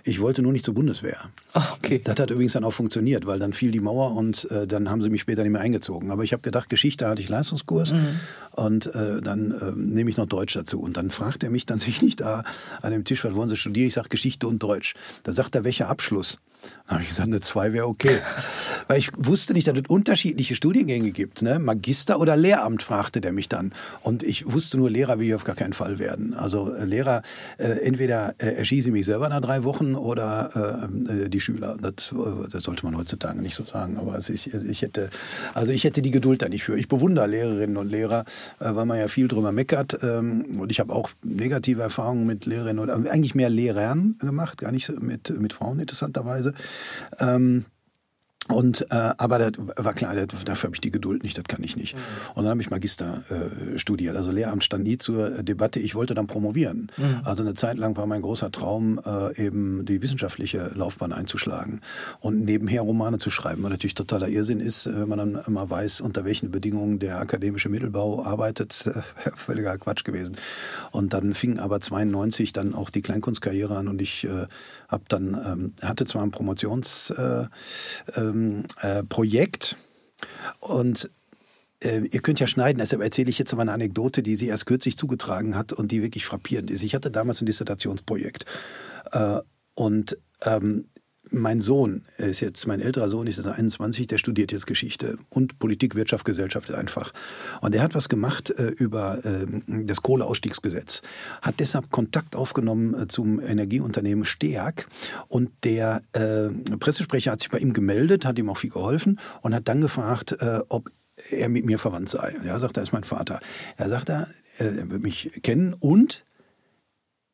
Ich 0.04 0.20
wollte 0.20 0.42
nur 0.42 0.52
nicht 0.52 0.64
zur 0.64 0.74
Bundeswehr. 0.74 1.30
Oh, 1.54 1.60
okay. 1.76 2.00
Das 2.04 2.18
hat 2.18 2.30
übrigens 2.30 2.52
dann 2.52 2.64
auch 2.64 2.72
funktioniert, 2.72 3.26
weil 3.26 3.38
dann 3.38 3.52
fiel 3.52 3.70
die 3.70 3.80
Mauer 3.80 4.14
und 4.14 4.46
dann 4.68 4.90
haben 4.90 5.00
sie 5.02 5.08
mich 5.08 5.22
später 5.22 5.42
nicht 5.42 5.52
mehr 5.52 5.62
eingezogen. 5.62 6.10
Aber 6.10 6.22
ich 6.24 6.32
habe 6.32 6.42
gedacht, 6.42 6.68
Geschichte 6.68 7.08
hatte 7.08 7.22
ich 7.22 7.28
Leistungskurs 7.28 7.92
mhm. 7.92 8.20
und 8.52 8.90
dann 8.94 9.74
nehme 9.76 10.10
ich 10.10 10.16
noch 10.16 10.26
Deutsch 10.26 10.54
dazu. 10.54 10.80
Und 10.80 10.96
dann 10.96 11.10
fragt 11.10 11.42
er 11.42 11.50
mich 11.50 11.64
tatsächlich 11.66 12.16
da 12.16 12.44
an 12.82 12.92
dem 12.92 13.04
Tisch, 13.04 13.24
was 13.24 13.34
wollen 13.34 13.48
Sie 13.48 13.56
studieren? 13.56 13.88
Ich 13.88 13.94
sage 13.94 14.10
Geschichte 14.10 14.46
und 14.46 14.62
Deutsch. 14.62 14.94
Da 15.22 15.32
sagt 15.32 15.54
er, 15.54 15.64
welcher 15.64 15.88
Abschluss? 15.88 16.38
Dann 16.86 16.94
habe 16.94 17.02
ich 17.02 17.08
gesagt, 17.08 17.28
eine 17.28 17.40
2 17.40 17.72
wäre 17.72 17.86
okay. 17.86 18.18
Weil 18.88 18.98
ich 18.98 19.10
wusste 19.16 19.52
nicht, 19.54 19.66
dass 19.66 19.76
es 19.76 19.88
unterschiedliche 19.88 20.54
Studiengänge 20.54 21.10
gibt. 21.10 21.42
Ne? 21.42 21.58
Magister 21.58 22.20
oder 22.20 22.36
Lehramt, 22.36 22.82
fragte 22.82 23.20
der 23.20 23.32
mich 23.32 23.48
dann. 23.48 23.72
Und 24.02 24.22
ich 24.22 24.50
wusste 24.50 24.76
nur, 24.76 24.90
Lehrer 24.90 25.18
will 25.18 25.28
ich 25.28 25.34
auf 25.34 25.44
gar 25.44 25.54
keinen 25.54 25.72
Fall 25.72 25.98
werden. 25.98 26.34
Also 26.34 26.74
äh, 26.74 26.84
Lehrer, 26.84 27.22
äh, 27.58 27.64
entweder 27.64 28.34
äh, 28.38 28.54
erschieße 28.56 28.88
ich 28.88 28.92
mich 28.92 29.06
selber 29.06 29.28
nach 29.28 29.40
drei 29.40 29.64
Wochen 29.64 29.93
oder 29.96 30.88
äh, 31.08 31.24
äh 31.24 31.28
die 31.28 31.40
Schüler. 31.40 31.76
Das, 31.80 32.12
äh, 32.12 32.48
das, 32.50 32.64
sollte 32.64 32.84
man 32.84 32.96
heutzutage 32.96 33.40
nicht 33.40 33.54
so 33.54 33.64
sagen. 33.64 33.98
Aber 33.98 34.16
ist, 34.16 34.28
ich, 34.28 34.82
hätte, 34.82 35.10
also 35.54 35.72
ich 35.72 35.84
hätte 35.84 36.02
die 36.02 36.10
Geduld 36.10 36.42
da 36.42 36.48
nicht 36.48 36.64
für. 36.64 36.76
Ich 36.76 36.88
bewundere 36.88 37.26
Lehrerinnen 37.26 37.76
und 37.76 37.88
Lehrer, 37.88 38.24
weil 38.58 38.86
man 38.86 38.98
ja 38.98 39.08
viel 39.08 39.28
drüber 39.28 39.52
meckert. 39.52 39.98
Ähm, 40.02 40.60
und 40.60 40.70
ich 40.70 40.80
habe 40.80 40.92
auch 40.92 41.10
negative 41.22 41.82
Erfahrungen 41.82 42.26
mit 42.26 42.46
Lehrerinnen 42.46 42.82
oder 42.82 42.94
eigentlich 42.94 43.34
mehr 43.34 43.50
Lehrern 43.50 44.16
gemacht, 44.20 44.58
gar 44.58 44.72
nicht 44.72 45.00
mit, 45.00 45.38
mit 45.40 45.52
Frauen 45.52 45.78
interessanterweise. 45.80 46.54
Ähm, 47.18 47.64
und 48.48 48.86
äh, 48.90 49.14
aber 49.16 49.38
das 49.38 49.52
war 49.76 49.94
klar, 49.94 50.14
das, 50.14 50.44
dafür 50.44 50.68
habe 50.68 50.76
ich 50.76 50.80
die 50.82 50.90
Geduld 50.90 51.22
nicht, 51.22 51.38
das 51.38 51.44
kann 51.44 51.62
ich 51.62 51.76
nicht. 51.76 51.96
Mhm. 51.96 52.00
Und 52.34 52.44
dann 52.44 52.50
habe 52.50 52.60
ich 52.60 52.70
Magister 52.70 53.22
äh, 53.30 53.78
studiert. 53.78 54.16
Also 54.16 54.32
Lehramt 54.32 54.62
stand 54.62 54.84
nie 54.84 54.98
zur 54.98 55.42
Debatte. 55.42 55.80
Ich 55.80 55.94
wollte 55.94 56.12
dann 56.12 56.26
promovieren. 56.26 56.90
Mhm. 56.96 57.20
Also 57.24 57.42
eine 57.42 57.54
Zeit 57.54 57.78
lang 57.78 57.96
war 57.96 58.06
mein 58.06 58.20
großer 58.20 58.52
Traum, 58.52 59.00
äh, 59.04 59.42
eben 59.42 59.86
die 59.86 60.02
wissenschaftliche 60.02 60.72
Laufbahn 60.74 61.12
einzuschlagen 61.12 61.80
und 62.20 62.44
nebenher 62.44 62.82
Romane 62.82 63.16
zu 63.16 63.30
schreiben. 63.30 63.62
Was 63.62 63.70
natürlich 63.70 63.94
totaler 63.94 64.28
Irrsinn 64.28 64.60
ist, 64.60 64.86
wenn 64.86 65.08
man 65.08 65.18
dann 65.18 65.40
immer 65.46 65.70
weiß, 65.70 66.02
unter 66.02 66.26
welchen 66.26 66.50
Bedingungen 66.50 66.98
der 66.98 67.20
akademische 67.20 67.70
Mittelbau 67.70 68.24
arbeitet. 68.24 68.86
Äh, 68.86 69.00
völliger 69.36 69.78
Quatsch 69.78 70.04
gewesen. 70.04 70.36
Und 70.90 71.14
dann 71.14 71.32
fing 71.32 71.58
aber 71.58 71.80
92 71.80 72.52
dann 72.52 72.74
auch 72.74 72.90
die 72.90 73.00
Kleinkunstkarriere 73.00 73.74
an 73.74 73.88
und 73.88 74.02
ich 74.02 74.24
äh, 74.24 74.46
habe 74.88 75.04
dann 75.08 75.34
ähm, 75.46 75.72
hatte 75.82 76.04
zwar 76.04 76.22
ein 76.22 76.30
Promotions 76.30 77.10
äh, 77.10 77.44
ähm, 78.34 78.64
äh, 78.80 79.02
Projekt 79.04 79.76
und 80.60 81.10
äh, 81.82 82.00
ihr 82.00 82.20
könnt 82.20 82.40
ja 82.40 82.46
schneiden, 82.46 82.78
deshalb 82.78 83.02
erzähle 83.02 83.30
ich 83.30 83.38
jetzt 83.38 83.52
aber 83.52 83.62
eine 83.62 83.72
Anekdote, 83.72 84.22
die 84.22 84.36
sie 84.36 84.46
erst 84.46 84.66
kürzlich 84.66 84.96
zugetragen 84.96 85.56
hat 85.56 85.72
und 85.72 85.92
die 85.92 86.02
wirklich 86.02 86.26
frappierend 86.26 86.70
ist. 86.70 86.82
Ich 86.82 86.94
hatte 86.94 87.10
damals 87.10 87.40
ein 87.40 87.46
Dissertationsprojekt 87.46 88.44
äh, 89.12 89.40
und 89.74 90.18
ähm, 90.44 90.86
mein 91.30 91.60
Sohn 91.60 92.02
ist 92.18 92.40
jetzt, 92.40 92.66
mein 92.66 92.80
älterer 92.80 93.08
Sohn 93.08 93.26
ist 93.26 93.36
jetzt 93.36 93.46
21, 93.46 94.06
der 94.06 94.18
studiert 94.18 94.52
jetzt 94.52 94.66
Geschichte 94.66 95.18
und 95.30 95.58
Politik, 95.58 95.94
Wirtschaft, 95.94 96.24
Gesellschaft 96.24 96.72
einfach. 96.72 97.12
Und 97.60 97.74
der 97.74 97.82
hat 97.82 97.94
was 97.94 98.08
gemacht 98.08 98.50
äh, 98.50 98.68
über 98.68 99.24
äh, 99.24 99.46
das 99.84 100.02
Kohleausstiegsgesetz, 100.02 101.02
hat 101.42 101.60
deshalb 101.60 101.90
Kontakt 101.90 102.36
aufgenommen 102.36 102.94
äh, 102.94 103.08
zum 103.08 103.40
Energieunternehmen 103.40 104.24
Steag 104.24 104.86
und 105.28 105.50
der 105.64 106.02
äh, 106.12 106.48
Pressesprecher 106.78 107.32
hat 107.32 107.40
sich 107.40 107.50
bei 107.50 107.58
ihm 107.58 107.72
gemeldet, 107.72 108.24
hat 108.24 108.38
ihm 108.38 108.50
auch 108.50 108.58
viel 108.58 108.70
geholfen 108.70 109.18
und 109.42 109.54
hat 109.54 109.68
dann 109.68 109.80
gefragt, 109.80 110.36
äh, 110.40 110.60
ob 110.68 110.90
er 111.30 111.48
mit 111.48 111.64
mir 111.64 111.78
verwandt 111.78 112.08
sei. 112.08 112.36
Er 112.44 112.58
sagt, 112.58 112.76
er 112.76 112.82
ist 112.82 112.92
mein 112.92 113.04
Vater. 113.04 113.38
Er 113.76 113.88
sagt, 113.88 114.08
er, 114.08 114.26
er 114.58 114.90
wird 114.90 115.02
mich 115.02 115.30
kennen 115.42 115.74
und 115.74 116.24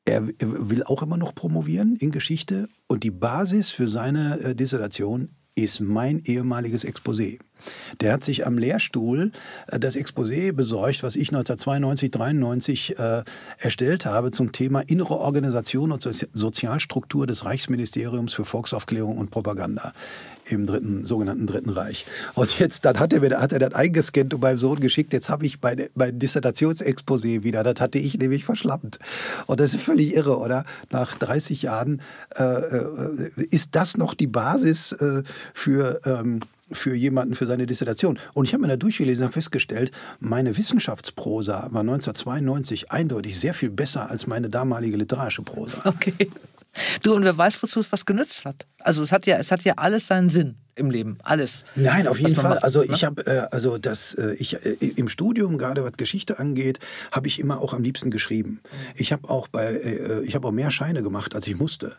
er 0.04 0.26
will 0.38 0.82
auch 0.82 1.02
immer 1.02 1.16
noch 1.16 1.34
promovieren 1.34 1.96
in 1.96 2.10
Geschichte 2.10 2.68
und 2.88 3.04
die 3.04 3.10
Basis 3.10 3.70
für 3.70 3.88
seine 3.88 4.40
äh, 4.40 4.54
Dissertation 4.54 5.30
ist 5.54 5.80
mein 5.80 6.22
ehemaliges 6.24 6.84
Exposé. 6.84 7.38
Der 8.00 8.12
hat 8.12 8.24
sich 8.24 8.46
am 8.46 8.58
Lehrstuhl 8.58 9.32
äh, 9.66 9.78
das 9.78 9.96
Exposé 9.96 10.52
besorgt, 10.52 11.02
was 11.02 11.16
ich 11.16 11.28
1992, 11.28 12.10
93 12.10 12.98
äh, 12.98 13.22
erstellt 13.58 14.06
habe 14.06 14.30
zum 14.30 14.52
Thema 14.52 14.80
innere 14.80 15.18
Organisation 15.18 15.92
und 15.92 16.02
Sozialstruktur 16.02 17.26
des 17.26 17.44
Reichsministeriums 17.44 18.32
für 18.32 18.44
Volksaufklärung 18.44 19.18
und 19.18 19.30
Propaganda 19.30 19.92
im 20.48 20.66
dritten, 20.66 21.04
sogenannten 21.04 21.46
Dritten 21.46 21.70
Reich. 21.70 22.06
Und 22.34 22.58
jetzt, 22.58 22.84
dann 22.84 22.98
hat 22.98 23.12
er, 23.12 23.20
mir, 23.20 23.40
hat 23.40 23.52
er 23.52 23.58
das 23.58 23.74
eingescannt 23.74 24.34
und 24.34 24.40
meinem 24.40 24.58
Sohn 24.58 24.80
geschickt. 24.80 25.12
Jetzt 25.12 25.30
habe 25.30 25.46
ich 25.46 25.58
mein, 25.62 25.86
mein 25.94 26.18
Dissertationsexposé 26.18 27.42
wieder. 27.42 27.62
Das 27.62 27.80
hatte 27.80 27.98
ich 27.98 28.18
nämlich 28.18 28.44
verschlammt. 28.44 28.98
Und 29.46 29.60
das 29.60 29.74
ist 29.74 29.82
völlig 29.82 30.14
irre, 30.14 30.38
oder? 30.38 30.64
Nach 30.90 31.16
30 31.16 31.62
Jahren 31.62 32.00
äh, 32.36 32.42
äh, 32.42 33.30
ist 33.50 33.76
das 33.76 33.96
noch 33.96 34.14
die 34.14 34.26
Basis 34.26 34.92
äh, 34.92 35.22
für 35.54 36.00
ähm, 36.04 36.40
für 36.70 36.94
jemanden 36.94 37.34
für 37.34 37.46
seine 37.46 37.66
Dissertation. 37.66 38.18
Und 38.34 38.46
ich 38.46 38.52
habe 38.52 38.62
mir 38.62 38.68
da 38.68 38.76
durchgelesen 38.76 39.26
und 39.26 39.32
festgestellt, 39.32 39.90
meine 40.18 40.56
Wissenschaftsprosa 40.56 41.68
war 41.70 41.80
1992 41.80 42.90
eindeutig 42.90 43.38
sehr 43.38 43.54
viel 43.54 43.70
besser 43.70 44.10
als 44.10 44.26
meine 44.26 44.48
damalige 44.48 44.96
literarische 44.96 45.42
Prosa. 45.42 45.82
Okay. 45.84 46.30
Du, 47.02 47.14
und 47.14 47.24
wer 47.24 47.36
weiß, 47.36 47.62
wozu 47.62 47.80
es 47.80 47.90
was 47.90 48.06
genützt 48.06 48.44
hat. 48.44 48.66
Also 48.78 49.02
es 49.02 49.10
hat 49.10 49.26
ja, 49.26 49.36
es 49.38 49.50
hat 49.50 49.62
ja 49.62 49.74
alles 49.76 50.06
seinen 50.06 50.28
Sinn 50.28 50.56
im 50.80 50.90
Leben, 50.90 51.18
alles. 51.22 51.64
Nein, 51.76 52.08
auf 52.08 52.18
jeden 52.18 52.34
Fall. 52.34 52.50
Macht, 52.50 52.64
also 52.64 52.80
ne? 52.80 52.88
ich 52.92 53.04
habe, 53.04 53.26
äh, 53.26 53.46
also 53.50 53.78
das, 53.78 54.14
äh, 54.14 54.34
ich 54.38 54.54
äh, 54.66 54.76
im 54.96 55.08
Studium 55.08 55.58
gerade 55.58 55.84
was 55.84 55.92
Geschichte 55.92 56.38
angeht, 56.38 56.80
habe 57.12 57.28
ich 57.28 57.38
immer 57.38 57.60
auch 57.60 57.74
am 57.74 57.82
liebsten 57.82 58.10
geschrieben. 58.10 58.60
Ich 58.96 59.12
habe 59.12 59.28
auch 59.30 59.48
bei, 59.48 59.66
äh, 59.66 60.24
ich 60.24 60.34
habe 60.34 60.48
auch 60.48 60.52
mehr 60.52 60.70
Scheine 60.70 61.02
gemacht, 61.02 61.34
als 61.34 61.46
ich 61.46 61.58
musste 61.58 61.96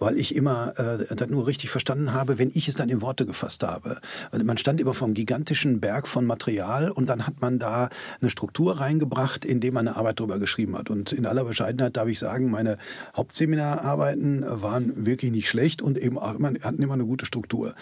weil 0.00 0.16
ich 0.16 0.34
immer 0.34 0.72
äh, 0.78 1.14
das 1.14 1.28
nur 1.28 1.46
richtig 1.46 1.70
verstanden 1.70 2.12
habe, 2.12 2.38
wenn 2.38 2.50
ich 2.52 2.66
es 2.66 2.74
dann 2.74 2.88
in 2.88 3.02
Worte 3.02 3.26
gefasst 3.26 3.62
habe. 3.62 4.00
Also 4.32 4.44
man 4.44 4.58
stand 4.58 4.80
immer 4.80 4.94
vom 4.94 5.14
gigantischen 5.14 5.78
Berg 5.78 6.08
von 6.08 6.24
Material 6.24 6.90
und 6.90 7.06
dann 7.08 7.26
hat 7.26 7.40
man 7.40 7.58
da 7.58 7.90
eine 8.20 8.30
Struktur 8.30 8.80
reingebracht, 8.80 9.44
indem 9.44 9.74
man 9.74 9.86
eine 9.86 9.96
Arbeit 9.96 10.18
drüber 10.18 10.38
geschrieben 10.38 10.76
hat. 10.76 10.90
Und 10.90 11.12
in 11.12 11.26
aller 11.26 11.44
Bescheidenheit 11.44 11.96
darf 11.96 12.08
ich 12.08 12.18
sagen, 12.18 12.50
meine 12.50 12.78
Hauptseminararbeiten 13.14 14.44
waren 14.46 15.06
wirklich 15.06 15.30
nicht 15.30 15.48
schlecht 15.48 15.82
und 15.82 15.98
eben 15.98 16.18
auch 16.18 16.34
immer, 16.34 16.52
hatten 16.62 16.82
immer 16.82 16.94
eine 16.94 17.04
gute 17.04 17.26
Struktur. 17.26 17.74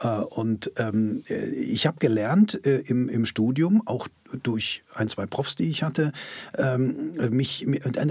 Äh, 0.00 0.08
und 0.08 0.72
ähm, 0.76 1.22
ich 1.28 1.86
habe 1.86 1.98
gelernt 1.98 2.64
äh, 2.66 2.80
im, 2.80 3.08
im 3.08 3.26
Studium, 3.26 3.82
auch 3.86 4.08
durch 4.42 4.82
ein, 4.94 5.08
zwei 5.08 5.26
Profs, 5.26 5.56
die 5.56 5.68
ich 5.70 5.82
hatte, 5.82 6.12
ähm, 6.56 7.14
mich 7.30 7.66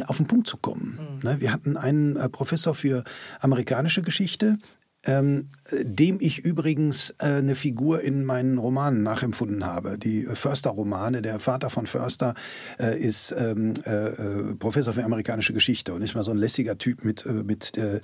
auf 0.08 0.18
den 0.18 0.28
Punkt 0.28 0.48
zu 0.48 0.58
kommen. 0.58 1.00
Mhm. 1.00 1.30
Ne, 1.30 1.42
wir 1.42 1.52
hatten 1.52 1.78
einen 1.78 2.16
äh, 2.16 2.30
Professor 2.30 2.74
für 2.74 3.04
amerikanische 3.40 4.02
Geschichte, 4.02 4.58
ähm, 5.06 5.50
dem 5.72 6.18
ich 6.22 6.40
übrigens 6.40 7.14
äh, 7.20 7.26
eine 7.26 7.56
Figur 7.56 8.02
in 8.02 8.24
meinen 8.24 8.58
Romanen 8.58 9.04
nachempfunden 9.04 9.66
habe. 9.66 9.98
Die 9.98 10.24
Förster-Romane, 10.24 11.22
der 11.22 11.40
Vater 11.40 11.70
von 11.70 11.88
Förster 11.88 12.36
äh, 12.80 13.00
ist 13.00 13.34
ähm, 13.38 13.74
äh, 13.86 14.08
äh 14.08 14.56
Professor 14.56 14.94
für 14.94 15.04
amerikanische 15.04 15.54
Geschichte 15.54 15.94
und 15.94 16.02
ist 16.02 16.16
mal 16.16 16.24
so 16.24 16.32
ein 16.32 16.38
lässiger 16.38 16.78
Typ 16.78 17.04
mit, 17.04 17.26
äh, 17.26 17.32
mit 17.32 17.78
äh, 17.78 18.00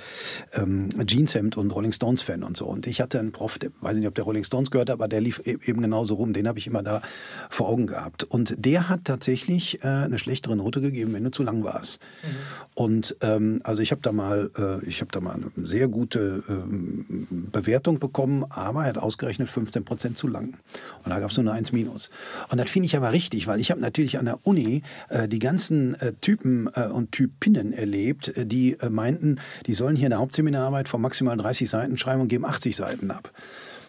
ähm, 0.54 0.90
Jeanshemd 1.06 1.58
und 1.58 1.72
Rolling 1.72 1.94
Stones-Fan 1.94 2.44
und 2.44 2.58
so. 2.58 2.66
Und 2.66 2.86
ich 2.86 3.00
hatte 3.00 3.20
einen 3.20 3.32
Prof, 3.32 3.60
der, 3.60 3.72
weiß 3.80 3.96
nicht, 3.96 4.08
ob 4.08 4.16
der 4.16 4.26
Rolling 4.26 4.44
Stones 4.44 4.70
gehört, 4.70 4.90
aber 4.90 5.08
der 5.08 5.22
lief 5.22 5.42
e-, 5.46 5.58
eben 5.66 5.82
genauso 5.82 6.16
rum. 6.16 6.34
Den 6.34 6.48
habe 6.48 6.60
ich 6.60 6.68
immer 6.68 6.84
da 6.84 7.02
vor 7.50 7.70
Augen 7.70 7.88
gehabt. 7.88 8.26
Und 8.26 8.56
der 8.58 8.90
hat 8.90 9.06
tatsächlich 9.06 9.84
eine 9.84 10.18
schlechtere 10.18 10.56
Note 10.56 10.82
gegeben, 10.82 11.14
wenn 11.14 11.24
du 11.24 11.32
zu 11.32 11.44
lang 11.44 11.64
warst. 11.64 12.02
Mhm. 12.24 12.28
Und 12.74 13.18
ähm, 13.22 13.62
also 13.64 13.82
ich 13.82 13.92
habe 13.92 14.02
da 14.02 14.12
mal, 14.12 14.50
ich 14.86 15.02
habe 15.02 15.12
da 15.12 15.22
mal 15.22 15.36
eine 15.36 15.68
sehr 15.68 15.88
gute 15.88 16.44
ähm, 16.50 16.89
Bewertung 17.30 18.00
bekommen, 18.00 18.46
aber 18.50 18.84
er 18.84 18.90
hat 18.90 18.98
ausgerechnet 18.98 19.50
15 19.50 19.86
Prozent 19.86 20.18
zu 20.18 20.28
lang. 20.28 20.58
Und 21.04 21.12
da 21.12 21.20
gab 21.20 21.32
es 21.32 21.38
nur 21.38 21.46
eine 21.46 21.58
1 21.58 21.72
minus. 21.72 22.10
Und 22.52 22.60
das 22.60 22.70
finde 22.70 22.88
ich 22.88 22.96
aber 22.96 23.12
richtig, 23.12 23.48
weil 23.48 23.60
ich 23.60 23.72
habe 23.72 23.82
natürlich 23.82 24.18
an 24.18 24.26
der 24.26 24.46
Uni 24.46 24.84
äh, 25.10 25.28
die 25.28 25.40
ganzen 25.40 25.96
äh, 25.96 26.14
Typen 26.14 26.70
äh, 26.74 26.88
und 26.88 27.12
Typinnen 27.12 27.74
erlebt, 27.74 28.30
äh, 28.38 28.46
die 28.46 28.80
äh, 28.80 28.90
meinten, 28.90 29.40
die 29.66 29.74
sollen 29.74 29.96
hier 29.96 30.08
eine 30.08 30.18
Hauptseminararbeit 30.18 30.90
von 30.90 31.02
maximal 31.02 31.38
30 31.38 31.70
Seiten 31.70 31.98
schreiben 31.98 32.22
und 32.22 32.28
geben 32.28 32.46
80 32.46 32.76
Seiten 32.76 33.12
ab. 33.12 33.32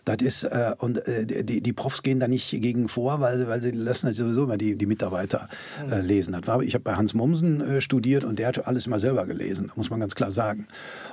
Das 0.05 0.17
ist, 0.23 0.45
äh, 0.45 0.75
und 0.79 1.07
äh, 1.07 1.27
die, 1.27 1.61
die 1.61 1.73
Profs 1.73 2.03
gehen 2.03 2.21
da 2.21 2.29
nicht 2.29 2.51
gegen 2.51 2.89
vor, 2.89 3.21
weil, 3.21 3.47
weil 3.49 3.61
sie 3.61 3.71
lassen 3.71 4.07
halt 4.07 4.17
sowieso 4.17 4.45
immer 4.45 4.57
die, 4.57 4.77
die 4.77 4.87
Mitarbeiter 4.87 5.49
äh, 5.91 6.01
lesen. 6.01 6.33
Das 6.33 6.47
war, 6.47 6.63
ich 6.63 6.75
habe 6.75 6.85
bei 6.85 6.95
Hans 6.95 7.15
Mommsen 7.15 7.61
äh, 7.61 7.81
studiert 7.81 8.25
und 8.25 8.39
der 8.39 8.49
hat 8.49 8.67
alles 8.67 8.87
immer 8.87 8.99
selber 8.99 9.27
gelesen, 9.27 9.71
muss 9.77 9.91
man 9.91 10.01
ganz 10.01 10.15
klar 10.15 10.33
sagen. 10.33 10.67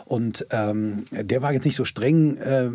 Und 0.07 0.47
ähm, 0.51 1.03
der 1.11 1.41
war 1.41 1.51
jetzt 1.51 1.65
nicht 1.65 1.75
so 1.75 1.83
streng, 1.83 2.37
äh, 2.37 2.69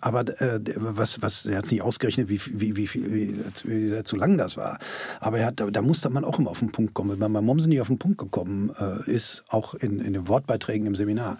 aber 0.00 0.22
äh, 0.40 0.60
was, 0.76 1.22
was, 1.22 1.46
er 1.46 1.58
hat 1.58 1.66
es 1.66 1.70
nicht 1.70 1.82
ausgerechnet, 1.82 2.28
wie, 2.28 2.40
wie, 2.52 2.76
wie, 2.76 2.92
wie, 2.92 3.34
wie, 3.64 4.02
zu 4.02 4.16
lang 4.16 4.36
das 4.36 4.56
war. 4.56 4.78
Aber 5.20 5.38
er 5.38 5.46
hat, 5.46 5.60
da, 5.60 5.70
da 5.70 5.80
musste 5.80 6.10
man 6.10 6.24
auch 6.24 6.40
immer 6.40 6.50
auf 6.50 6.58
den 6.58 6.72
Punkt 6.72 6.92
kommen. 6.92 7.12
Wenn 7.12 7.18
man 7.20 7.32
bei 7.32 7.40
Mommsen 7.40 7.68
nicht 7.68 7.80
auf 7.80 7.86
den 7.86 7.98
Punkt 7.98 8.18
gekommen 8.18 8.72
äh, 8.80 9.08
ist, 9.08 9.44
auch 9.48 9.74
in, 9.74 10.00
in 10.00 10.12
den 10.12 10.26
Wortbeiträgen 10.26 10.86
im 10.86 10.96
Seminar, 10.96 11.38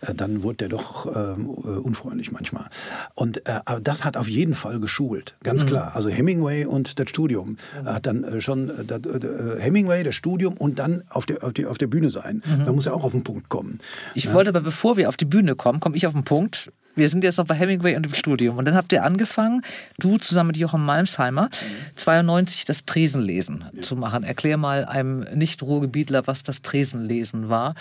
äh, 0.00 0.12
dann 0.12 0.42
wurde 0.42 0.56
der 0.56 0.68
doch 0.70 1.06
äh, 1.06 1.34
unfreundlich 1.40 2.32
manchmal. 2.32 2.66
Und 3.14 3.48
äh, 3.48 3.60
aber 3.66 3.80
das 3.80 4.04
hat 4.04 4.16
auf 4.16 4.28
jeden 4.28 4.54
Fall 4.54 4.80
geschult, 4.80 5.36
ganz 5.44 5.62
mhm. 5.62 5.66
klar. 5.66 5.92
Also 5.94 6.08
Hemingway 6.08 6.64
und 6.64 6.98
das 6.98 7.08
Studium 7.08 7.56
mhm. 7.80 7.86
hat 7.86 8.06
dann 8.06 8.24
äh, 8.24 8.40
schon 8.40 8.70
äh, 8.70 8.84
das, 8.84 9.00
äh, 9.06 9.60
Hemingway, 9.60 10.02
das 10.02 10.16
Studium 10.16 10.54
und 10.54 10.80
dann 10.80 11.04
auf 11.10 11.26
der, 11.26 11.44
auf, 11.44 11.52
die, 11.52 11.66
auf 11.66 11.78
der 11.78 11.86
Bühne 11.86 12.10
sein. 12.10 12.42
Mhm. 12.44 12.64
Da 12.64 12.72
muss 12.72 12.86
er 12.86 12.94
auch 12.94 13.04
auf 13.04 13.12
den 13.12 13.22
Punkt 13.22 13.48
kommen. 13.48 13.78
Ich 14.14 14.24
ja. 14.24 14.34
wollte 14.34 14.50
aber, 14.50 14.60
bevor 14.60 14.79
wir 14.96 15.08
auf 15.08 15.16
die 15.16 15.24
Bühne 15.24 15.54
kommen, 15.54 15.80
komme 15.80 15.96
ich 15.96 16.06
auf 16.06 16.12
den 16.12 16.24
Punkt. 16.24 16.70
Wir 16.96 17.08
sind 17.08 17.22
jetzt 17.24 17.38
noch 17.38 17.46
bei 17.46 17.54
Hemingway 17.54 17.96
und 17.96 18.06
im 18.06 18.14
Studium. 18.14 18.58
Und 18.58 18.64
dann 18.64 18.74
habt 18.74 18.92
ihr 18.92 19.04
angefangen, 19.04 19.62
du 19.98 20.18
zusammen 20.18 20.48
mit 20.48 20.56
Jochen 20.56 20.84
Malmsheimer, 20.84 21.48
92 21.94 22.64
das 22.64 22.84
Tresenlesen 22.84 23.64
ja. 23.72 23.82
zu 23.82 23.96
machen. 23.96 24.24
Erklär 24.24 24.56
mal 24.56 24.84
einem 24.84 25.20
Nicht-Ruhrgebietler, 25.34 26.26
was 26.26 26.42
das 26.42 26.62
Tresenlesen 26.62 27.48
war. 27.48 27.74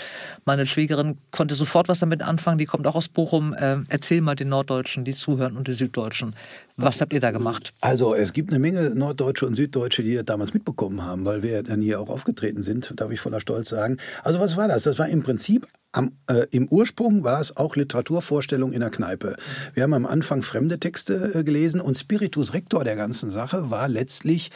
Meine 0.46 0.68
Schwägerin 0.68 1.18
konnte 1.32 1.56
sofort 1.56 1.90
was 1.90 2.00
damit 2.00 2.22
anfangen, 2.22 2.60
die 2.60 2.66
kommt 2.66 2.86
auch 2.86 2.96
aus 2.96 3.08
Bochum. 3.08 3.54
Äh, 3.54 3.78
erzähl 3.90 4.22
mal 4.22 4.36
den 4.36 4.50
Norddeutschen, 4.50 5.06
die 5.06 5.14
zuhören 5.14 5.58
und 5.58 5.68
die 5.68 5.74
Süddeutschen. 5.74 6.36
Was 6.78 7.02
habt 7.02 7.12
ihr 7.12 7.20
da 7.20 7.32
gemacht? 7.32 7.74
Also 7.82 8.14
es 8.14 8.32
gibt 8.32 8.52
eine 8.52 8.60
Menge 8.60 8.96
Norddeutsche 8.96 9.46
und 9.46 9.56
Süddeutsche, 9.56 10.04
die 10.04 10.16
das 10.16 10.26
damals 10.26 10.54
mitbekommen 10.54 11.04
haben, 11.04 11.26
weil 11.26 11.44
wir 11.44 11.64
dann 11.64 11.82
hier 11.82 12.00
auch 12.00 12.10
aufgetreten 12.10 12.62
sind, 12.62 12.94
darf 12.96 13.12
ich 13.12 13.20
voller 13.20 13.40
Stolz 13.40 13.70
sagen. 13.70 13.98
Also 14.24 14.40
was 14.40 14.56
war 14.56 14.68
das? 14.68 14.84
Das 14.84 14.98
war 15.00 15.10
im 15.10 15.24
Prinzip 15.24 15.68
am, 15.92 16.12
äh, 16.28 16.46
Im 16.52 16.68
Ursprung 16.68 17.24
war 17.24 17.40
es 17.40 17.58
auch 17.58 17.76
Literaturvorstellung 17.76 18.74
in 18.74 18.82
der 18.82 18.92
Kneipe. 19.00 19.38
Wir 19.74 19.84
haben 19.84 19.94
am 19.94 20.06
Anfang 20.06 20.42
fremde 20.42 20.78
Texte 20.78 21.32
äh, 21.34 21.44
gelesen 21.46 21.80
und 21.80 21.96
Spiritus 21.96 22.54
Rector 22.54 22.84
der 22.84 22.98
ganzen 22.98 23.30
Sache 23.30 23.72
war 23.72 23.88
letztlich 23.88 24.52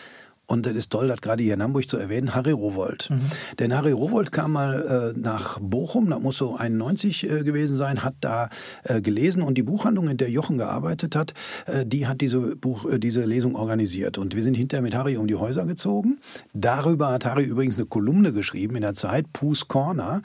und 0.46 0.66
das 0.66 0.76
ist 0.76 0.92
toll, 0.92 1.08
das 1.08 1.22
gerade 1.22 1.42
hier 1.42 1.54
in 1.54 1.64
Hamburg 1.64 1.88
zu 1.88 1.98
erwähnen, 1.98 2.36
Harry 2.36 2.52
Rowold. 2.52 3.10
Mhm. 3.10 3.22
Denn 3.60 3.76
Harry 3.76 3.94
Rowold 3.94 4.34
kam 4.34 4.52
mal 4.52 5.14
äh, 5.16 5.20
nach 5.20 5.58
Bochum, 5.60 6.10
das 6.10 6.20
muss 6.20 6.38
so 6.38 6.58
91 6.58 7.30
äh, 7.30 7.44
gewesen 7.44 7.78
sein, 7.78 8.04
hat 8.04 8.16
da 8.20 8.50
äh, 8.84 9.00
gelesen 9.02 9.42
und 9.42 9.58
die 9.58 9.64
Buchhandlung, 9.64 10.10
in 10.10 10.18
der 10.18 10.30
Jochen 10.30 10.58
gearbeitet 10.58 11.16
hat, 11.16 11.34
äh, 11.66 11.86
die 11.86 12.08
hat 12.08 12.20
diese, 12.20 12.58
Buch, 12.58 12.86
äh, 12.86 13.00
diese 13.00 13.24
Lesung 13.24 13.56
organisiert. 13.56 14.18
Und 14.18 14.36
wir 14.36 14.44
sind 14.44 14.56
hinterher 14.56 14.84
mit 14.84 14.96
Harry 14.96 15.16
um 15.16 15.28
die 15.28 15.36
Häuser 15.36 15.66
gezogen. 15.66 16.20
Darüber 16.54 17.14
hat 17.14 17.26
Harry 17.26 17.46
übrigens 17.46 17.78
eine 17.78 17.86
Kolumne 17.86 18.34
geschrieben 18.34 18.76
in 18.76 18.82
der 18.82 18.96
Zeit, 18.96 19.32
Poos 19.32 19.70
Corner. 19.70 20.22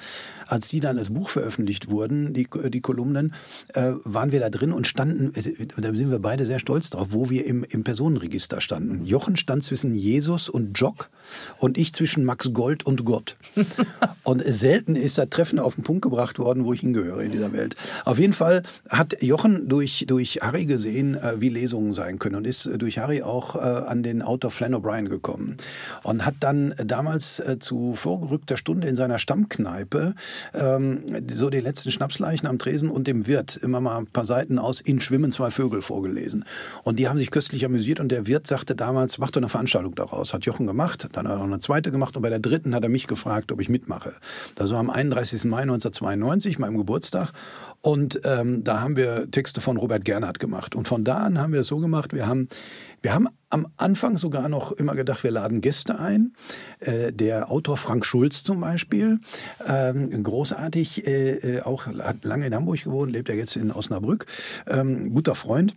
Als 0.48 0.68
die 0.68 0.80
dann 0.80 0.98
als 0.98 1.10
Buch 1.10 1.28
veröffentlicht 1.28 1.90
wurden, 1.90 2.32
die, 2.32 2.48
die 2.70 2.80
Kolumnen, 2.80 3.34
äh, 3.74 3.92
waren 4.04 4.32
wir 4.32 4.40
da 4.40 4.50
drin 4.50 4.72
und 4.72 4.86
standen, 4.86 5.32
da 5.32 5.94
sind 5.94 6.10
wir 6.10 6.18
beide 6.18 6.46
sehr 6.46 6.58
stolz 6.58 6.90
drauf, 6.90 7.08
wo 7.10 7.30
wir 7.30 7.46
im, 7.46 7.64
im 7.64 7.84
Personenregister 7.84 8.60
standen. 8.60 9.04
Jochen 9.04 9.36
stand 9.36 9.62
zwischen 9.62 9.94
Jesus 9.94 10.48
und 10.48 10.78
Jock 10.78 11.10
und 11.58 11.78
ich 11.78 11.92
zwischen 11.92 12.24
Max 12.24 12.52
Gold 12.52 12.86
und 12.86 13.04
Gott. 13.04 13.36
und 14.24 14.42
selten 14.44 14.96
ist 14.96 15.18
das 15.18 15.28
Treffen 15.30 15.58
auf 15.58 15.74
den 15.74 15.84
Punkt 15.84 16.02
gebracht 16.02 16.38
worden, 16.38 16.64
wo 16.64 16.72
ich 16.72 16.80
hingehöre 16.80 17.22
in 17.22 17.32
dieser 17.32 17.52
Welt. 17.52 17.76
Auf 18.04 18.18
jeden 18.18 18.32
Fall 18.32 18.62
hat 18.88 19.22
Jochen 19.22 19.68
durch, 19.68 20.04
durch 20.08 20.40
Harry 20.42 20.66
gesehen, 20.66 21.14
äh, 21.14 21.40
wie 21.40 21.48
Lesungen 21.48 21.92
sein 21.92 22.18
können 22.18 22.36
und 22.36 22.46
ist 22.46 22.68
durch 22.78 22.98
Harry 22.98 23.22
auch 23.22 23.56
äh, 23.56 23.58
an 23.58 24.02
den 24.02 24.22
Autor 24.22 24.50
Flann 24.50 24.74
O'Brien 24.74 25.08
gekommen 25.08 25.56
und 26.02 26.24
hat 26.24 26.34
dann 26.40 26.74
damals 26.84 27.40
äh, 27.40 27.58
zu 27.58 27.94
vorgerückter 27.94 28.56
Stunde 28.56 28.88
in 28.88 28.96
seiner 28.96 29.18
Stammkneipe 29.18 30.14
ähm, 30.54 31.02
so 31.30 31.50
den 31.50 31.64
letzten 31.64 31.90
Schnapsleichen 31.90 32.48
am 32.48 32.58
Tresen 32.58 32.90
und 32.90 33.06
dem 33.06 33.26
Wirt 33.26 33.56
immer 33.56 33.80
mal 33.80 33.98
ein 33.98 34.06
paar 34.06 34.24
Seiten 34.24 34.58
aus 34.58 34.80
In 34.80 35.00
Schwimmen 35.00 35.30
zwei 35.30 35.50
Vögel 35.50 35.82
vorgelesen. 35.82 36.44
Und 36.84 36.98
die 36.98 37.08
haben 37.08 37.18
sich 37.18 37.30
köstlich 37.30 37.64
amüsiert 37.64 38.00
und 38.00 38.10
der 38.10 38.26
Wirt 38.26 38.46
sagte 38.46 38.74
damals, 38.74 39.18
mach 39.18 39.30
doch 39.30 39.40
eine 39.40 39.48
Veranstaltung 39.48 39.94
daraus. 39.94 40.34
Hat 40.34 40.46
Jochen 40.46 40.66
gemacht, 40.66 41.08
dann 41.12 41.26
hat 41.28 41.34
er 41.34 41.38
noch 41.38 41.44
eine 41.44 41.58
zweite 41.58 41.90
gemacht 41.90 42.16
und 42.16 42.22
bei 42.22 42.30
der 42.30 42.40
dritten 42.40 42.74
hat 42.74 42.82
er 42.82 42.88
mich 42.88 43.06
gefragt, 43.06 43.52
ob 43.52 43.60
ich 43.60 43.68
mitmache. 43.68 44.12
Das 44.54 44.70
war 44.70 44.78
am 44.78 44.90
31. 44.90 45.44
Mai 45.44 45.62
1992, 45.62 46.58
meinem 46.58 46.76
Geburtstag. 46.76 47.32
Und 47.80 48.20
ähm, 48.24 48.64
da 48.64 48.80
haben 48.80 48.96
wir 48.96 49.30
Texte 49.30 49.60
von 49.60 49.76
Robert 49.76 50.04
Gernhardt 50.04 50.40
gemacht. 50.40 50.74
Und 50.74 50.88
von 50.88 51.04
da 51.04 51.18
an 51.18 51.38
haben 51.38 51.52
wir 51.52 51.60
es 51.60 51.68
so 51.68 51.78
gemacht, 51.78 52.12
wir 52.12 52.26
haben 52.26 52.48
wir 53.02 53.14
haben 53.14 53.28
am 53.50 53.66
Anfang 53.76 54.18
sogar 54.18 54.48
noch 54.48 54.72
immer 54.72 54.94
gedacht, 54.94 55.24
wir 55.24 55.30
laden 55.30 55.60
Gäste 55.60 55.98
ein. 55.98 56.34
Äh, 56.80 57.12
der 57.12 57.50
Autor 57.50 57.76
Frank 57.76 58.04
Schulz 58.04 58.44
zum 58.44 58.60
Beispiel, 58.60 59.20
ähm, 59.66 60.22
großartig, 60.22 61.06
äh, 61.06 61.56
äh, 61.56 61.62
auch 61.62 61.86
hat 61.86 62.24
lange 62.24 62.46
in 62.46 62.54
Hamburg 62.54 62.82
gewohnt, 62.84 63.12
lebt 63.12 63.28
er 63.28 63.36
jetzt 63.36 63.56
in 63.56 63.72
Osnabrück, 63.72 64.26
ähm, 64.66 65.14
guter 65.14 65.34
Freund. 65.34 65.74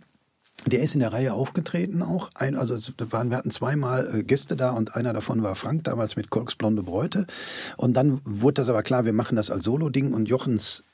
Der 0.66 0.80
ist 0.80 0.94
in 0.94 1.00
der 1.00 1.12
Reihe 1.12 1.34
aufgetreten 1.34 2.02
auch. 2.02 2.30
Ein, 2.34 2.54
also 2.54 2.76
waren, 3.10 3.30
wir 3.30 3.36
hatten 3.38 3.50
zweimal 3.50 4.22
Gäste 4.22 4.54
da 4.54 4.70
und 4.70 4.94
einer 4.94 5.12
davon 5.12 5.42
war 5.42 5.56
Frank, 5.56 5.82
damals 5.84 6.14
mit 6.14 6.30
Kolks 6.30 6.54
Blonde 6.54 6.84
Bräute. 6.84 7.26
Und 7.76 7.94
dann 7.94 8.20
wurde 8.24 8.54
das 8.54 8.68
aber 8.68 8.84
klar, 8.84 9.04
wir 9.04 9.12
machen 9.12 9.34
das 9.34 9.50
als 9.50 9.64
Solo-Ding 9.64 10.12
und 10.12 10.28
Jochens 10.28 10.84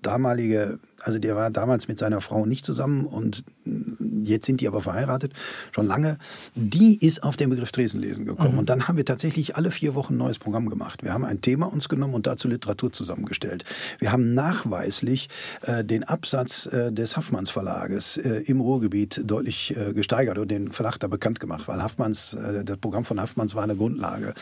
damalige, 0.00 0.78
also 1.02 1.18
der 1.18 1.36
war 1.36 1.50
damals 1.50 1.88
mit 1.88 1.98
seiner 1.98 2.20
Frau 2.20 2.46
nicht 2.46 2.64
zusammen 2.64 3.06
und 3.06 3.44
jetzt 4.24 4.46
sind 4.46 4.60
die 4.60 4.68
aber 4.68 4.80
verheiratet, 4.80 5.32
schon 5.72 5.86
lange, 5.86 6.18
die 6.54 6.98
ist 7.04 7.22
auf 7.22 7.36
den 7.36 7.50
Begriff 7.50 7.72
Tresenlesen 7.72 8.24
gekommen. 8.24 8.52
Mhm. 8.52 8.58
Und 8.58 8.68
dann 8.68 8.88
haben 8.88 8.96
wir 8.96 9.04
tatsächlich 9.04 9.56
alle 9.56 9.70
vier 9.70 9.94
Wochen 9.94 10.14
ein 10.14 10.18
neues 10.18 10.38
Programm 10.38 10.68
gemacht. 10.68 11.02
Wir 11.02 11.12
haben 11.12 11.24
ein 11.24 11.40
Thema 11.40 11.66
uns 11.66 11.88
genommen 11.88 12.14
und 12.14 12.26
dazu 12.26 12.48
Literatur 12.48 12.92
zusammengestellt. 12.92 13.64
Wir 13.98 14.12
haben 14.12 14.34
nachweislich 14.34 15.28
äh, 15.62 15.84
den 15.84 16.04
Absatz 16.04 16.66
äh, 16.66 16.92
des 16.92 17.16
Haffmanns 17.16 17.50
Verlages 17.50 18.16
äh, 18.16 18.42
im 18.46 18.60
Ruhrgebiet 18.60 19.22
deutlich 19.24 19.76
äh, 19.76 19.92
gesteigert 19.92 20.38
und 20.38 20.50
den 20.50 20.70
Verlag 20.70 20.98
da 20.98 21.08
bekannt 21.08 21.40
gemacht, 21.40 21.68
weil 21.68 21.82
Haffmanns, 21.82 22.34
äh, 22.34 22.64
das 22.64 22.76
Programm 22.78 23.04
von 23.04 23.20
Haffmanns 23.20 23.54
war 23.54 23.62
eine 23.62 23.76
Grundlage 23.76 24.34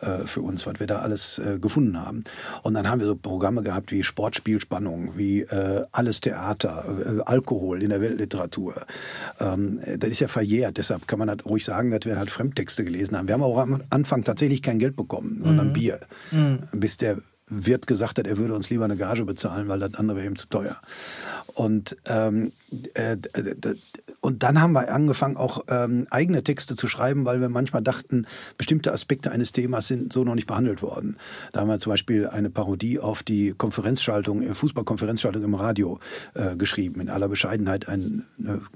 äh, 0.00 0.18
für 0.24 0.42
uns, 0.42 0.66
was 0.66 0.80
wir 0.80 0.86
da 0.86 0.98
alles 0.98 1.40
gefunden 1.60 2.00
haben. 2.00 2.24
Und 2.62 2.74
dann 2.74 2.88
haben 2.88 3.00
wir 3.00 3.06
so 3.06 3.16
Programme 3.16 3.62
gehabt 3.62 3.90
wie 3.92 4.02
Sportspielspannung, 4.02 5.16
wie 5.16 5.46
alles 6.06 6.20
Theater, 6.20 6.84
Alkohol 7.26 7.82
in 7.82 7.90
der 7.90 8.00
Weltliteratur. 8.00 8.74
Ähm, 9.40 9.80
das 9.98 10.10
ist 10.10 10.20
ja 10.20 10.28
verjährt, 10.28 10.76
deshalb 10.76 11.08
kann 11.08 11.18
man 11.18 11.28
halt 11.28 11.44
ruhig 11.46 11.64
sagen, 11.64 11.90
dass 11.90 12.04
wir 12.04 12.16
halt 12.16 12.30
Fremdtexte 12.30 12.84
gelesen 12.84 13.16
haben. 13.16 13.26
Wir 13.26 13.34
haben 13.34 13.42
auch 13.42 13.58
am 13.58 13.82
Anfang 13.90 14.22
tatsächlich 14.22 14.62
kein 14.62 14.78
Geld 14.78 14.94
bekommen, 14.94 15.40
sondern 15.42 15.68
mhm. 15.68 15.72
Bier, 15.72 16.00
mhm. 16.30 16.60
bis 16.72 16.96
der 16.96 17.18
Wirt 17.48 17.86
gesagt 17.86 18.18
hat, 18.18 18.26
er 18.26 18.38
würde 18.38 18.54
uns 18.54 18.70
lieber 18.70 18.84
eine 18.84 18.96
Gage 18.96 19.24
bezahlen, 19.24 19.68
weil 19.68 19.78
das 19.80 19.94
andere 19.94 20.18
wäre 20.18 20.26
ihm 20.26 20.36
zu 20.36 20.48
teuer. 20.48 20.76
Und, 21.54 21.96
ähm, 22.06 22.46
äh, 22.46 22.65
und 24.20 24.42
dann 24.42 24.60
haben 24.60 24.72
wir 24.72 24.92
angefangen, 24.92 25.36
auch 25.36 25.64
ähm, 25.70 26.06
eigene 26.10 26.42
Texte 26.42 26.74
zu 26.74 26.88
schreiben, 26.88 27.24
weil 27.24 27.40
wir 27.40 27.48
manchmal 27.48 27.82
dachten, 27.82 28.26
bestimmte 28.58 28.92
Aspekte 28.92 29.30
eines 29.30 29.52
Themas 29.52 29.86
sind 29.86 30.12
so 30.12 30.24
noch 30.24 30.34
nicht 30.34 30.48
behandelt 30.48 30.82
worden. 30.82 31.16
Da 31.52 31.60
haben 31.60 31.68
wir 31.68 31.78
zum 31.78 31.92
Beispiel 31.92 32.26
eine 32.26 32.50
Parodie 32.50 32.98
auf 32.98 33.22
die 33.22 33.54
Konferenzschaltung, 33.56 34.42
äh, 34.42 34.54
Fußballkonferenzschaltung 34.54 35.44
im 35.44 35.54
Radio 35.54 36.00
äh, 36.34 36.56
geschrieben, 36.56 37.00
in 37.00 37.08
aller 37.08 37.28
Bescheidenheit 37.28 37.88
eine 37.88 38.24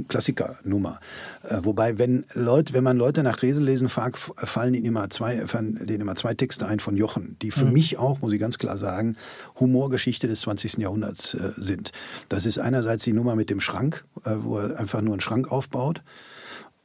Klassikernummer. 0.08 1.00
Äh, 1.42 1.58
wobei, 1.62 1.98
wenn 1.98 2.24
Leute, 2.34 2.74
wenn 2.74 2.84
man 2.84 2.96
Leute 2.96 3.22
nach 3.22 3.36
Dresden 3.36 3.64
lesen 3.64 3.88
fragt, 3.88 4.18
fallen 4.18 4.74
ihnen 4.74 4.86
immer 4.86 5.10
zwei, 5.10 5.46
fallen 5.46 5.74
denen 5.86 6.02
immer 6.02 6.14
zwei 6.14 6.34
Texte 6.34 6.66
ein 6.66 6.78
von 6.78 6.96
Jochen, 6.96 7.36
die 7.42 7.50
für 7.50 7.64
mhm. 7.64 7.72
mich 7.72 7.98
auch, 7.98 8.20
muss 8.20 8.32
ich 8.32 8.40
ganz 8.40 8.58
klar 8.58 8.78
sagen, 8.78 9.16
Humorgeschichte 9.58 10.28
des 10.28 10.42
20. 10.42 10.78
Jahrhunderts 10.78 11.34
äh, 11.34 11.52
sind. 11.56 11.92
Das 12.28 12.46
ist 12.46 12.58
einerseits 12.58 13.04
die 13.04 13.12
Nummer 13.12 13.34
mit 13.34 13.50
dem 13.50 13.60
Schrank, 13.80 14.04
äh, 14.24 14.36
wo 14.40 14.58
er 14.58 14.78
einfach 14.78 15.00
nur 15.00 15.14
einen 15.14 15.20
Schrank 15.20 15.50
aufbaut. 15.50 16.02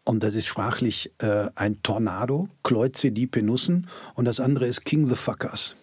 Und 0.05 0.23
das 0.23 0.35
ist 0.35 0.45
sprachlich 0.45 1.11
äh, 1.19 1.47
ein 1.55 1.81
Tornado, 1.81 2.47
Kleuze 2.63 3.11
die 3.11 3.27
Penussen. 3.27 3.87
Und 4.13 4.25
das 4.25 4.39
andere 4.39 4.67
ist 4.67 4.85
King 4.85 5.09
the 5.09 5.15
Fuckers. 5.15 5.75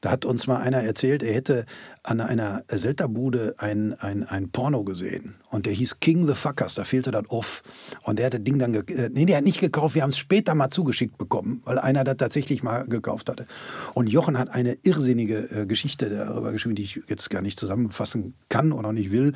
Da 0.00 0.12
hat 0.12 0.24
uns 0.24 0.46
mal 0.46 0.58
einer 0.58 0.78
erzählt, 0.78 1.24
er 1.24 1.34
hätte 1.34 1.66
an 2.04 2.20
einer 2.20 2.62
Selterbude 2.70 3.56
ein, 3.58 3.94
ein, 3.94 4.22
ein 4.22 4.50
Porno 4.50 4.84
gesehen. 4.84 5.34
Und 5.50 5.66
der 5.66 5.72
hieß 5.72 5.98
King 5.98 6.24
the 6.26 6.34
Fuckers, 6.34 6.76
da 6.76 6.84
fehlte 6.84 7.10
das 7.10 7.28
off. 7.30 7.62
Und 8.04 8.20
der 8.20 8.26
hat 8.26 8.34
das 8.34 8.44
Ding 8.44 8.60
dann, 8.60 8.74
äh, 8.74 9.10
nee, 9.12 9.26
der 9.26 9.38
hat 9.38 9.44
nicht 9.44 9.60
gekauft, 9.60 9.96
wir 9.96 10.02
haben 10.02 10.10
es 10.10 10.18
später 10.18 10.54
mal 10.54 10.70
zugeschickt 10.70 11.18
bekommen, 11.18 11.62
weil 11.64 11.78
einer 11.80 12.04
das 12.04 12.16
tatsächlich 12.16 12.62
mal 12.62 12.86
gekauft 12.86 13.28
hatte. 13.28 13.46
Und 13.92 14.06
Jochen 14.06 14.38
hat 14.38 14.50
eine 14.50 14.78
irrsinnige 14.84 15.50
äh, 15.50 15.66
Geschichte 15.66 16.08
darüber 16.08 16.52
geschrieben, 16.52 16.76
die 16.76 16.84
ich 16.84 17.00
jetzt 17.08 17.28
gar 17.28 17.42
nicht 17.42 17.58
zusammenfassen 17.58 18.34
kann 18.48 18.70
oder 18.70 18.92
nicht 18.92 19.10
will. 19.10 19.32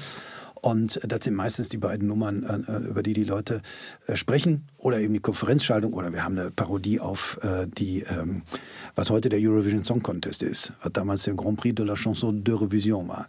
Und 0.65 1.01
das 1.03 1.25
sind 1.25 1.35
meistens 1.35 1.69
die 1.71 1.77
beiden 1.77 2.07
Nummern, 2.07 2.45
äh, 2.45 2.89
über 2.89 3.03
die 3.03 3.15
die 3.15 3.25
Leute 3.25 3.63
äh, 4.07 4.15
sprechen. 4.15 4.69
Oder 4.79 5.01
eben 5.01 5.13
die 5.13 5.19
Konferenzschaltung. 5.19 5.93
Oder 5.93 6.13
wir 6.13 6.25
haben 6.25 6.39
eine 6.39 6.53
Parodie 6.53 7.01
auf 7.01 7.41
äh, 7.43 7.67
die, 7.67 8.03
ähm, 8.03 8.43
was 8.95 9.11
heute 9.11 9.29
der 9.29 9.41
Eurovision 9.41 9.83
Song 9.83 10.05
Contest 10.05 10.45
ist. 10.45 10.73
Was 10.81 10.93
damals 10.93 11.25
der 11.25 11.35
Grand 11.35 11.59
Prix 11.59 11.75
de 11.75 11.85
la 11.85 11.97
Chanson 11.97 12.45
de 12.45 12.55
Revision 12.55 13.09
war. 13.09 13.27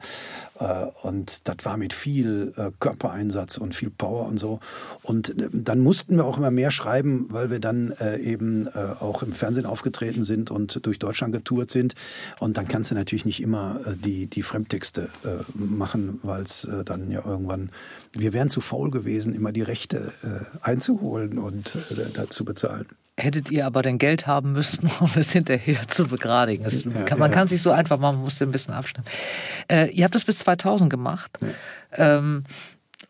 Und 1.02 1.48
das 1.48 1.58
war 1.64 1.78
mit 1.78 1.94
viel 1.94 2.54
Körpereinsatz 2.80 3.58
und 3.58 3.76
viel 3.76 3.90
Power 3.90 4.28
und 4.28 4.38
so. 4.38 4.60
Und 5.02 5.34
dann 5.52 5.80
mussten 5.80 6.16
wir 6.18 6.26
auch 6.26 6.38
immer 6.38 6.52
mehr 6.52 6.72
schreiben, 6.72 7.28
weil 7.30 7.50
wir 7.50 7.60
dann 7.60 7.94
eben 8.22 8.68
auch 9.00 9.24
im 9.24 9.34
Fernsehen 9.34 9.66
aufgetreten 9.66 10.24
sind 10.24 10.52
und 10.52 10.86
durch 10.86 11.00
Deutschland 11.00 11.34
getourt 11.34 11.72
sind. 11.72 11.96
Und 12.40 12.58
dann 12.58 12.68
kannst 12.68 12.92
du 12.92 12.96
natürlich 12.96 13.26
nicht 13.26 13.42
immer 13.42 13.80
die, 14.04 14.28
die 14.28 14.44
Fremdtexte 14.44 15.10
machen, 15.54 16.20
weil 16.24 16.44
es 16.44 16.68
dann 16.86 17.12
ja 17.12 17.26
irgendwann, 17.26 17.70
wir 18.14 18.34
wären 18.34 18.50
zu 18.50 18.62
faul 18.62 18.92
gewesen, 18.92 19.34
immer 19.34 19.52
die 19.52 19.62
Rechte 19.62 20.12
äh, 20.24 20.58
einzuholen 20.62 21.38
und 21.38 21.76
äh, 21.76 22.12
dazu 22.14 22.46
bezahlen. 22.46 22.86
Hättet 23.16 23.52
ihr 23.52 23.68
aber 23.68 23.84
denn 23.84 24.00
Geld 24.00 24.26
haben 24.26 24.54
müssen, 24.54 24.90
um 25.00 25.10
es 25.16 25.32
hinterher 25.32 25.88
zu 25.88 26.08
begradigen. 26.08 26.64
Das, 26.64 26.84
ja, 26.84 26.92
man 27.16 27.30
ja. 27.32 27.38
kann 27.38 27.48
sich 27.48 27.62
so 27.62 27.72
einfach 27.72 28.00
machen, 28.00 28.16
man 28.16 28.24
muss 28.24 28.42
ein 28.42 28.52
bisschen 28.52 28.74
abstimmen. 28.74 29.06
Äh, 29.70 29.92
ihr 29.92 30.04
habt 30.04 30.16
das 30.16 30.24
bis 30.24 30.40
2000 30.40 30.90
gemacht. 30.90 31.32
Ja. 31.42 32.18
Ähm, 32.18 32.44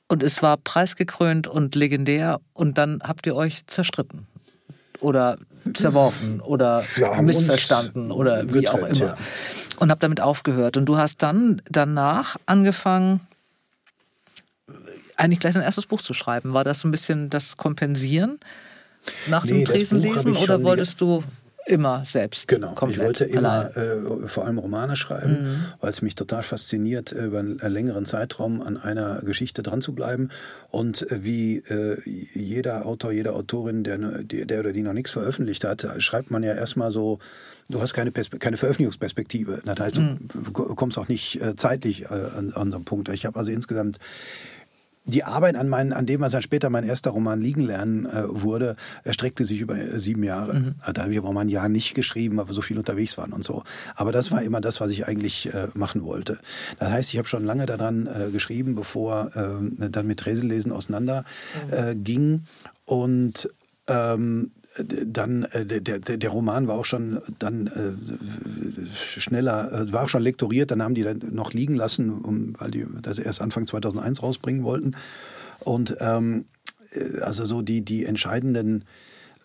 und 0.09 0.21
es 0.21 0.43
war 0.43 0.57
preisgekrönt 0.57 1.47
und 1.47 1.75
legendär 1.75 2.41
und 2.53 2.77
dann 2.77 3.01
habt 3.01 3.25
ihr 3.25 3.35
euch 3.35 3.65
zerstritten 3.67 4.27
oder 4.99 5.37
zerworfen 5.73 6.41
oder 6.41 6.83
missverstanden 7.21 8.11
oder 8.11 8.43
wie 8.53 8.61
getrennt, 8.61 8.83
auch 8.83 9.01
immer. 9.01 9.17
Und 9.79 9.89
habt 9.89 10.03
damit 10.03 10.19
aufgehört. 10.19 10.77
Und 10.77 10.85
du 10.85 10.97
hast 10.97 11.23
dann 11.23 11.61
danach 11.69 12.35
angefangen, 12.45 13.21
eigentlich 15.15 15.39
gleich 15.39 15.55
ein 15.55 15.61
erstes 15.61 15.85
Buch 15.85 16.01
zu 16.01 16.13
schreiben. 16.13 16.53
War 16.53 16.63
das 16.63 16.81
so 16.81 16.87
ein 16.87 16.91
bisschen 16.91 17.29
das 17.29 17.57
Kompensieren 17.57 18.39
nach 19.27 19.43
nee, 19.45 19.51
dem 19.51 19.65
Tresenlesen 19.65 20.35
oder 20.35 20.63
wolltest 20.63 20.99
du 21.01 21.23
immer 21.65 22.03
selbst. 22.05 22.47
Genau, 22.47 22.75
ich 22.89 22.99
wollte 22.99 23.25
immer 23.25 23.75
äh, 23.77 24.27
vor 24.27 24.45
allem 24.45 24.57
Romane 24.57 24.95
schreiben, 24.95 25.43
mhm. 25.43 25.65
weil 25.79 25.91
es 25.91 26.01
mich 26.01 26.15
total 26.15 26.43
fasziniert, 26.43 27.11
über 27.11 27.39
einen 27.39 27.57
längeren 27.57 28.05
Zeitraum 28.05 28.61
an 28.61 28.77
einer 28.77 29.21
Geschichte 29.21 29.63
dran 29.63 29.81
zu 29.81 29.93
bleiben. 29.93 30.29
Und 30.69 31.09
äh, 31.11 31.23
wie 31.23 31.57
äh, 31.57 31.97
jeder 32.33 32.85
Autor, 32.85 33.11
jede 33.11 33.33
Autorin, 33.33 33.83
der, 33.83 33.97
der 33.97 34.59
oder 34.59 34.73
die 34.73 34.81
noch 34.81 34.93
nichts 34.93 35.11
veröffentlicht 35.11 35.63
hat, 35.63 35.87
schreibt 35.99 36.31
man 36.31 36.43
ja 36.43 36.53
erstmal 36.53 36.91
so, 36.91 37.19
du 37.69 37.81
hast 37.81 37.93
keine, 37.93 38.11
Perspe 38.11 38.39
keine 38.39 38.57
Veröffentlichungsperspektive. 38.57 39.61
Das 39.63 39.79
heißt, 39.79 39.99
mhm. 39.99 40.17
du 40.33 40.51
kommst 40.51 40.97
auch 40.97 41.07
nicht 41.07 41.41
äh, 41.41 41.55
zeitlich 41.55 42.03
äh, 42.03 42.07
an, 42.07 42.51
an 42.53 42.71
so 42.71 42.77
einen 42.77 42.85
Punkt. 42.85 43.09
Ich 43.09 43.25
habe 43.25 43.39
also 43.39 43.51
insgesamt 43.51 43.99
die 45.05 45.23
Arbeit 45.23 45.55
an, 45.55 45.67
meinen, 45.67 45.91
an 45.91 46.05
dem, 46.05 46.21
was 46.21 46.31
dann 46.31 46.41
später 46.41 46.69
mein 46.69 46.85
erster 46.85 47.11
Roman 47.11 47.41
liegen 47.41 47.61
lernen 47.61 48.05
äh, 48.05 48.23
wurde, 48.27 48.75
erstreckte 49.03 49.43
sich 49.43 49.59
über 49.59 49.77
äh, 49.77 49.99
sieben 49.99 50.23
Jahre. 50.23 50.53
Mhm. 50.53 50.75
Also, 50.79 50.93
da 50.93 51.03
habe 51.03 51.11
ich 51.11 51.17
aber 51.17 51.33
mal 51.33 51.41
ein 51.41 51.49
Jahr 51.49 51.69
nicht 51.69 51.93
geschrieben, 51.93 52.37
weil 52.37 52.47
wir 52.47 52.53
so 52.53 52.61
viel 52.61 52.77
unterwegs 52.77 53.17
waren 53.17 53.33
und 53.33 53.43
so. 53.43 53.63
Aber 53.95 54.11
das 54.11 54.31
war 54.31 54.41
immer 54.41 54.61
das, 54.61 54.79
was 54.79 54.91
ich 54.91 55.07
eigentlich 55.07 55.53
äh, 55.53 55.67
machen 55.73 56.03
wollte. 56.03 56.39
Das 56.79 56.89
heißt, 56.89 57.13
ich 57.13 57.17
habe 57.17 57.27
schon 57.27 57.43
lange 57.43 57.65
daran 57.65 58.07
äh, 58.07 58.31
geschrieben, 58.31 58.75
bevor 58.75 59.31
äh, 59.35 59.89
dann 59.89 60.07
mit 60.07 60.19
Tresenlesen 60.19 60.71
auseinander 60.71 61.25
mhm. 61.67 61.73
Äh, 61.73 61.95
ging. 61.95 62.43
Und 62.85 63.49
ähm, 63.87 64.51
dann 64.77 65.43
äh, 65.51 65.65
der, 65.65 65.99
der, 65.99 66.17
der 66.17 66.29
Roman 66.29 66.67
war 66.67 66.75
auch 66.75 66.85
schon 66.85 67.19
dann 67.39 67.67
äh, 67.67 68.81
schneller, 68.95 69.71
äh, 69.71 69.91
war 69.91 70.05
auch 70.05 70.09
schon 70.09 70.23
lektoriert, 70.23 70.71
dann 70.71 70.81
haben 70.81 70.95
die 70.95 71.03
dann 71.03 71.19
noch 71.31 71.53
liegen 71.53 71.75
lassen, 71.75 72.55
weil 72.57 72.71
die 72.71 72.85
das 73.01 73.19
erst 73.19 73.41
Anfang 73.41 73.67
2001 73.67 74.23
rausbringen 74.23 74.63
wollten. 74.63 74.95
Und 75.59 75.95
ähm, 75.99 76.45
äh, 76.91 77.19
also 77.21 77.45
so 77.45 77.61
die, 77.61 77.81
die 77.81 78.05
entscheidenden 78.05 78.85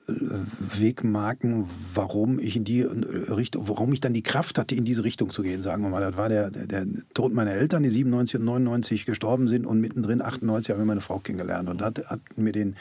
Wegmarken, 0.08 1.66
warum 1.92 2.38
ich 2.38 2.56
in 2.56 2.64
die 2.64 2.80
Richtung, 2.80 3.68
warum 3.68 3.92
ich 3.92 4.00
dann 4.00 4.14
die 4.14 4.22
Kraft 4.22 4.58
hatte, 4.58 4.74
in 4.74 4.86
diese 4.86 5.04
Richtung 5.04 5.28
zu 5.28 5.42
gehen, 5.42 5.60
sagen 5.60 5.82
wir 5.82 5.90
mal. 5.90 6.00
Das 6.00 6.16
war 6.16 6.30
der, 6.30 6.50
der, 6.50 6.66
der 6.66 6.86
Tod 7.12 7.34
meiner 7.34 7.52
Eltern, 7.52 7.82
die 7.82 7.90
97 7.90 8.40
und 8.40 8.46
99 8.46 9.04
gestorben 9.04 9.48
sind 9.48 9.66
und 9.66 9.82
mittendrin 9.82 10.22
98 10.22 10.70
habe 10.70 10.80
ich 10.80 10.86
meine 10.86 11.02
Frau 11.02 11.18
kennengelernt 11.18 11.68
und 11.68 11.82
hat, 11.82 12.02
hat 12.06 12.20
mir 12.36 12.52
den 12.52 12.74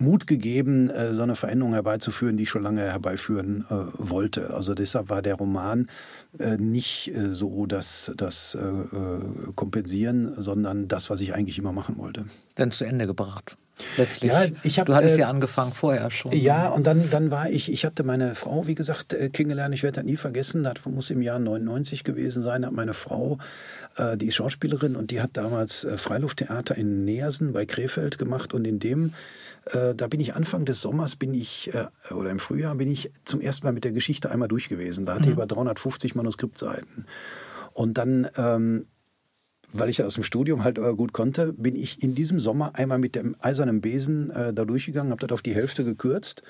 Mut 0.00 0.26
gegeben, 0.26 0.90
äh, 0.90 1.14
so 1.14 1.22
eine 1.22 1.36
Veränderung 1.36 1.74
herbeizuführen, 1.74 2.36
die 2.36 2.44
ich 2.44 2.50
schon 2.50 2.62
lange 2.62 2.82
herbeiführen 2.82 3.64
äh, 3.70 3.74
wollte. 3.98 4.54
Also 4.54 4.74
deshalb 4.74 5.08
war 5.10 5.22
der 5.22 5.34
Roman 5.34 5.88
äh, 6.38 6.56
nicht 6.56 7.12
so 7.32 7.66
das, 7.66 8.12
das 8.16 8.56
Kompensieren, 9.54 10.34
sondern 10.40 10.88
das, 10.88 11.10
was 11.10 11.20
ich 11.20 11.34
eigentlich 11.34 11.58
immer 11.58 11.72
machen 11.72 11.98
wollte. 11.98 12.26
Dann 12.54 12.70
zu 12.72 12.84
Ende 12.84 13.06
gebracht. 13.06 13.56
Letztlich. 13.96 14.30
Ja, 14.30 14.44
ich 14.62 14.78
hab, 14.78 14.86
du 14.86 14.94
hattest 14.94 15.16
äh, 15.16 15.20
ja 15.20 15.28
angefangen 15.28 15.72
vorher 15.72 16.10
schon. 16.10 16.32
Ja, 16.32 16.68
und 16.68 16.86
dann, 16.86 17.08
dann 17.10 17.30
war 17.30 17.48
ich, 17.50 17.72
ich 17.72 17.84
hatte 17.84 18.04
meine 18.04 18.34
Frau, 18.34 18.66
wie 18.66 18.74
gesagt, 18.74 19.16
kennengelernt. 19.32 19.74
Ich 19.74 19.82
werde 19.82 19.96
das 19.96 20.04
nie 20.04 20.16
vergessen. 20.16 20.64
Das 20.64 20.74
muss 20.86 21.10
im 21.10 21.22
Jahr 21.22 21.38
99 21.38 22.04
gewesen 22.04 22.42
sein. 22.42 22.66
Hat 22.66 22.72
meine 22.72 22.94
Frau, 22.94 23.38
äh, 23.96 24.16
die 24.16 24.26
ist 24.26 24.36
Schauspielerin 24.36 24.96
und 24.96 25.10
die 25.10 25.20
hat 25.20 25.30
damals 25.34 25.86
Freilufttheater 25.96 26.76
in 26.76 27.04
Neersen 27.04 27.52
bei 27.52 27.66
Krefeld 27.66 28.18
gemacht. 28.18 28.54
Und 28.54 28.66
in 28.66 28.78
dem 28.78 29.12
äh, 29.66 29.94
da 29.94 30.08
bin 30.08 30.20
ich 30.20 30.34
Anfang 30.34 30.64
des 30.64 30.80
Sommers, 30.80 31.16
bin 31.16 31.34
ich, 31.34 31.72
äh, 31.74 32.14
oder 32.14 32.30
im 32.30 32.38
Frühjahr, 32.38 32.74
bin 32.74 32.90
ich 32.90 33.10
zum 33.24 33.40
ersten 33.40 33.66
Mal 33.66 33.72
mit 33.72 33.84
der 33.84 33.92
Geschichte 33.92 34.30
einmal 34.30 34.48
durch 34.48 34.68
gewesen. 34.68 35.04
Da 35.04 35.14
hatte 35.14 35.24
mhm. 35.24 35.28
ich 35.28 35.32
über 35.32 35.46
350 35.46 36.14
Manuskriptseiten. 36.20 37.06
Und 37.72 37.98
dann, 37.98 38.28
ähm, 38.36 38.86
weil 39.72 39.88
ich 39.88 39.98
ja 39.98 40.06
aus 40.06 40.14
dem 40.14 40.24
Studium 40.24 40.64
halt 40.64 40.78
äh, 40.78 40.94
gut 40.94 41.12
konnte, 41.12 41.52
bin 41.52 41.76
ich 41.76 42.02
in 42.02 42.14
diesem 42.14 42.40
Sommer 42.40 42.72
einmal 42.74 42.98
mit 42.98 43.14
dem 43.14 43.36
eisernen 43.40 43.80
Besen 43.80 44.30
äh, 44.30 44.52
da 44.52 44.64
durchgegangen, 44.64 45.12
habe 45.12 45.26
das 45.26 45.32
auf 45.32 45.42
die 45.42 45.54
Hälfte 45.54 45.84
gekürzt. 45.84 46.42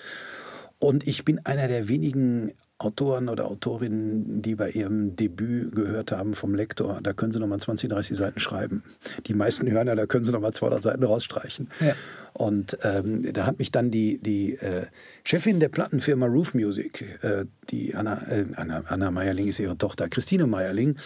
Und 0.81 1.07
ich 1.07 1.25
bin 1.25 1.45
einer 1.45 1.69
der 1.69 1.89
wenigen 1.89 2.53
Autoren 2.79 3.29
oder 3.29 3.45
Autorinnen, 3.45 4.41
die 4.41 4.55
bei 4.55 4.71
ihrem 4.71 5.15
Debüt 5.15 5.75
gehört 5.75 6.13
haben 6.13 6.35
vom 6.35 6.55
Lektor, 6.55 7.01
da 7.03 7.13
können 7.13 7.31
sie 7.31 7.39
nochmal 7.39 7.61
20, 7.61 7.91
30 7.91 8.17
Seiten 8.17 8.41
schreiben. 8.41 8.83
Die 9.27 9.35
meisten 9.35 9.71
hören 9.71 9.87
ja, 9.87 9.95
da 9.95 10.07
können 10.07 10.25
sie 10.25 10.33
nochmal 10.33 10.55
200 10.55 10.83
Seiten 10.83 11.05
rausstreichen. 11.05 11.69
Ja. 11.81 11.95
Und 12.33 12.79
ähm, 12.83 13.31
da 13.35 13.45
hat 13.45 13.59
mich 13.59 13.71
dann 13.71 13.91
die, 13.91 14.19
die 14.23 14.55
äh, 14.55 14.87
Chefin 15.25 15.61
der 15.61 15.69
Plattenfirma 15.69 16.25
Roof 16.25 16.55
Music, 16.55 17.05
äh, 17.23 17.45
die 17.69 17.95
Anna, 17.95 18.23
äh, 18.31 18.47
Anna, 18.57 18.83
Anna 18.87 19.11
Meierling 19.11 19.49
ist 19.49 19.59
ihre 19.59 19.77
Tochter, 19.77 20.09
Christine 20.09 20.47
Meierling, 20.47 20.97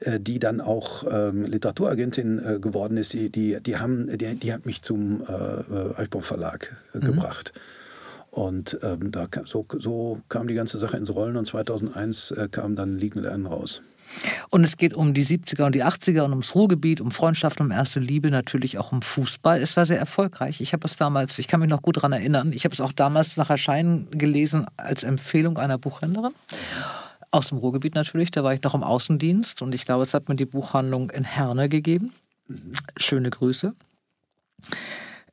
äh, 0.00 0.18
die 0.18 0.40
dann 0.40 0.60
auch 0.60 1.04
ähm, 1.08 1.44
Literaturagentin 1.44 2.38
äh, 2.44 2.58
geworden 2.58 2.96
ist, 2.96 3.12
die, 3.12 3.30
die, 3.30 3.60
die, 3.62 3.76
haben, 3.76 4.08
die, 4.18 4.34
die 4.34 4.52
hat 4.52 4.66
mich 4.66 4.82
zum 4.82 5.22
äh, 5.22 6.00
Eichbaum 6.00 6.22
Verlag 6.22 6.74
mhm. 6.94 7.00
gebracht. 7.00 7.52
Und 8.32 8.78
ähm, 8.82 9.10
da, 9.12 9.26
so, 9.44 9.66
so 9.78 10.18
kam 10.30 10.48
die 10.48 10.54
ganze 10.54 10.78
Sache 10.78 10.96
ins 10.96 11.14
Rollen 11.14 11.36
und 11.36 11.44
2001 11.44 12.30
äh, 12.30 12.48
kam 12.50 12.76
dann 12.76 12.96
Liegen 12.96 13.20
Lernen 13.20 13.44
raus. 13.44 13.82
Und 14.48 14.64
es 14.64 14.78
geht 14.78 14.94
um 14.94 15.12
die 15.12 15.24
70er 15.24 15.66
und 15.66 15.74
die 15.74 15.84
80er 15.84 16.22
und 16.22 16.30
ums 16.30 16.54
Ruhrgebiet, 16.54 17.02
um 17.02 17.10
Freundschaft, 17.10 17.60
um 17.60 17.70
erste 17.70 18.00
Liebe, 18.00 18.30
natürlich 18.30 18.78
auch 18.78 18.90
um 18.90 19.02
Fußball. 19.02 19.60
Es 19.60 19.76
war 19.76 19.84
sehr 19.84 19.98
erfolgreich. 19.98 20.62
Ich 20.62 20.72
habe 20.72 20.86
es 20.86 20.96
damals, 20.96 21.38
ich 21.38 21.46
kann 21.46 21.60
mich 21.60 21.68
noch 21.68 21.82
gut 21.82 21.98
daran 21.98 22.12
erinnern, 22.12 22.54
ich 22.54 22.64
habe 22.64 22.72
es 22.72 22.80
auch 22.80 22.92
damals 22.92 23.36
nach 23.36 23.50
Erscheinen 23.50 24.10
gelesen 24.10 24.66
als 24.78 25.02
Empfehlung 25.02 25.58
einer 25.58 25.76
Buchhändlerin. 25.76 26.32
Aus 27.30 27.50
dem 27.50 27.58
Ruhrgebiet 27.58 27.94
natürlich, 27.94 28.30
da 28.30 28.42
war 28.42 28.54
ich 28.54 28.62
noch 28.62 28.74
im 28.74 28.82
Außendienst 28.82 29.60
und 29.60 29.74
ich 29.74 29.84
glaube, 29.84 30.04
es 30.04 30.14
hat 30.14 30.30
mir 30.30 30.36
die 30.36 30.46
Buchhandlung 30.46 31.10
in 31.10 31.24
Herne 31.24 31.68
gegeben. 31.68 32.12
Mhm. 32.48 32.72
Schöne 32.96 33.28
Grüße. 33.28 33.74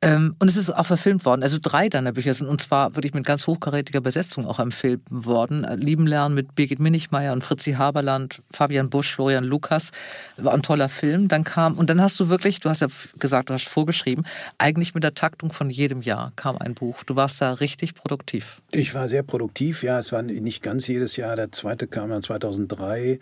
Ähm, 0.01 0.35
und 0.39 0.47
es 0.47 0.55
ist 0.55 0.69
auch 0.71 0.85
verfilmt 0.85 1.25
worden. 1.25 1.43
Also 1.43 1.57
drei 1.61 1.89
deiner 1.89 2.13
Bücher 2.13 2.33
sind, 2.33 2.47
und 2.47 2.61
zwar 2.61 2.95
wirklich 2.95 3.13
mit 3.13 3.25
ganz 3.25 3.47
hochkarätiger 3.47 3.99
Besetzung 3.99 4.45
auch 4.45 4.59
empfehlen 4.59 5.01
worden. 5.09 5.65
Äh, 5.65 5.75
Lieben 5.75 6.07
lernen 6.07 6.35
mit 6.35 6.55
Birgit 6.55 6.79
Minichmeier 6.79 7.33
und 7.33 7.43
Fritzi 7.43 7.73
Haberland, 7.73 8.41
Fabian 8.49 8.89
Busch, 8.89 9.13
Florian 9.13 9.43
Lukas. 9.43 9.91
War 10.37 10.53
ein 10.53 10.61
toller 10.61 10.87
Film. 10.87 11.27
Dann 11.27 11.43
kam, 11.43 11.77
und 11.77 11.89
dann 11.89 12.01
hast 12.01 12.17
du 12.19 12.29
wirklich, 12.29 12.61
du 12.61 12.69
hast 12.69 12.79
ja 12.79 12.87
gesagt, 13.19 13.49
du 13.49 13.53
hast 13.53 13.67
vorgeschrieben, 13.67 14.25
eigentlich 14.57 14.93
mit 14.93 15.03
der 15.03 15.15
Taktung 15.15 15.51
von 15.51 15.69
jedem 15.69 16.01
Jahr 16.01 16.31
kam 16.37 16.57
ein 16.57 16.75
Buch. 16.75 17.03
Du 17.03 17.17
warst 17.17 17.41
da 17.41 17.53
richtig 17.53 17.93
produktiv. 17.93 18.61
Ich 18.71 18.95
war 18.95 19.09
sehr 19.09 19.23
produktiv, 19.23 19.83
ja. 19.83 19.99
Es 19.99 20.13
war 20.13 20.21
nicht 20.21 20.63
ganz 20.63 20.87
jedes 20.87 21.17
Jahr. 21.17 21.35
Der 21.35 21.51
zweite 21.51 21.87
kam 21.87 22.09
dann 22.09 22.21
2003 22.21 23.19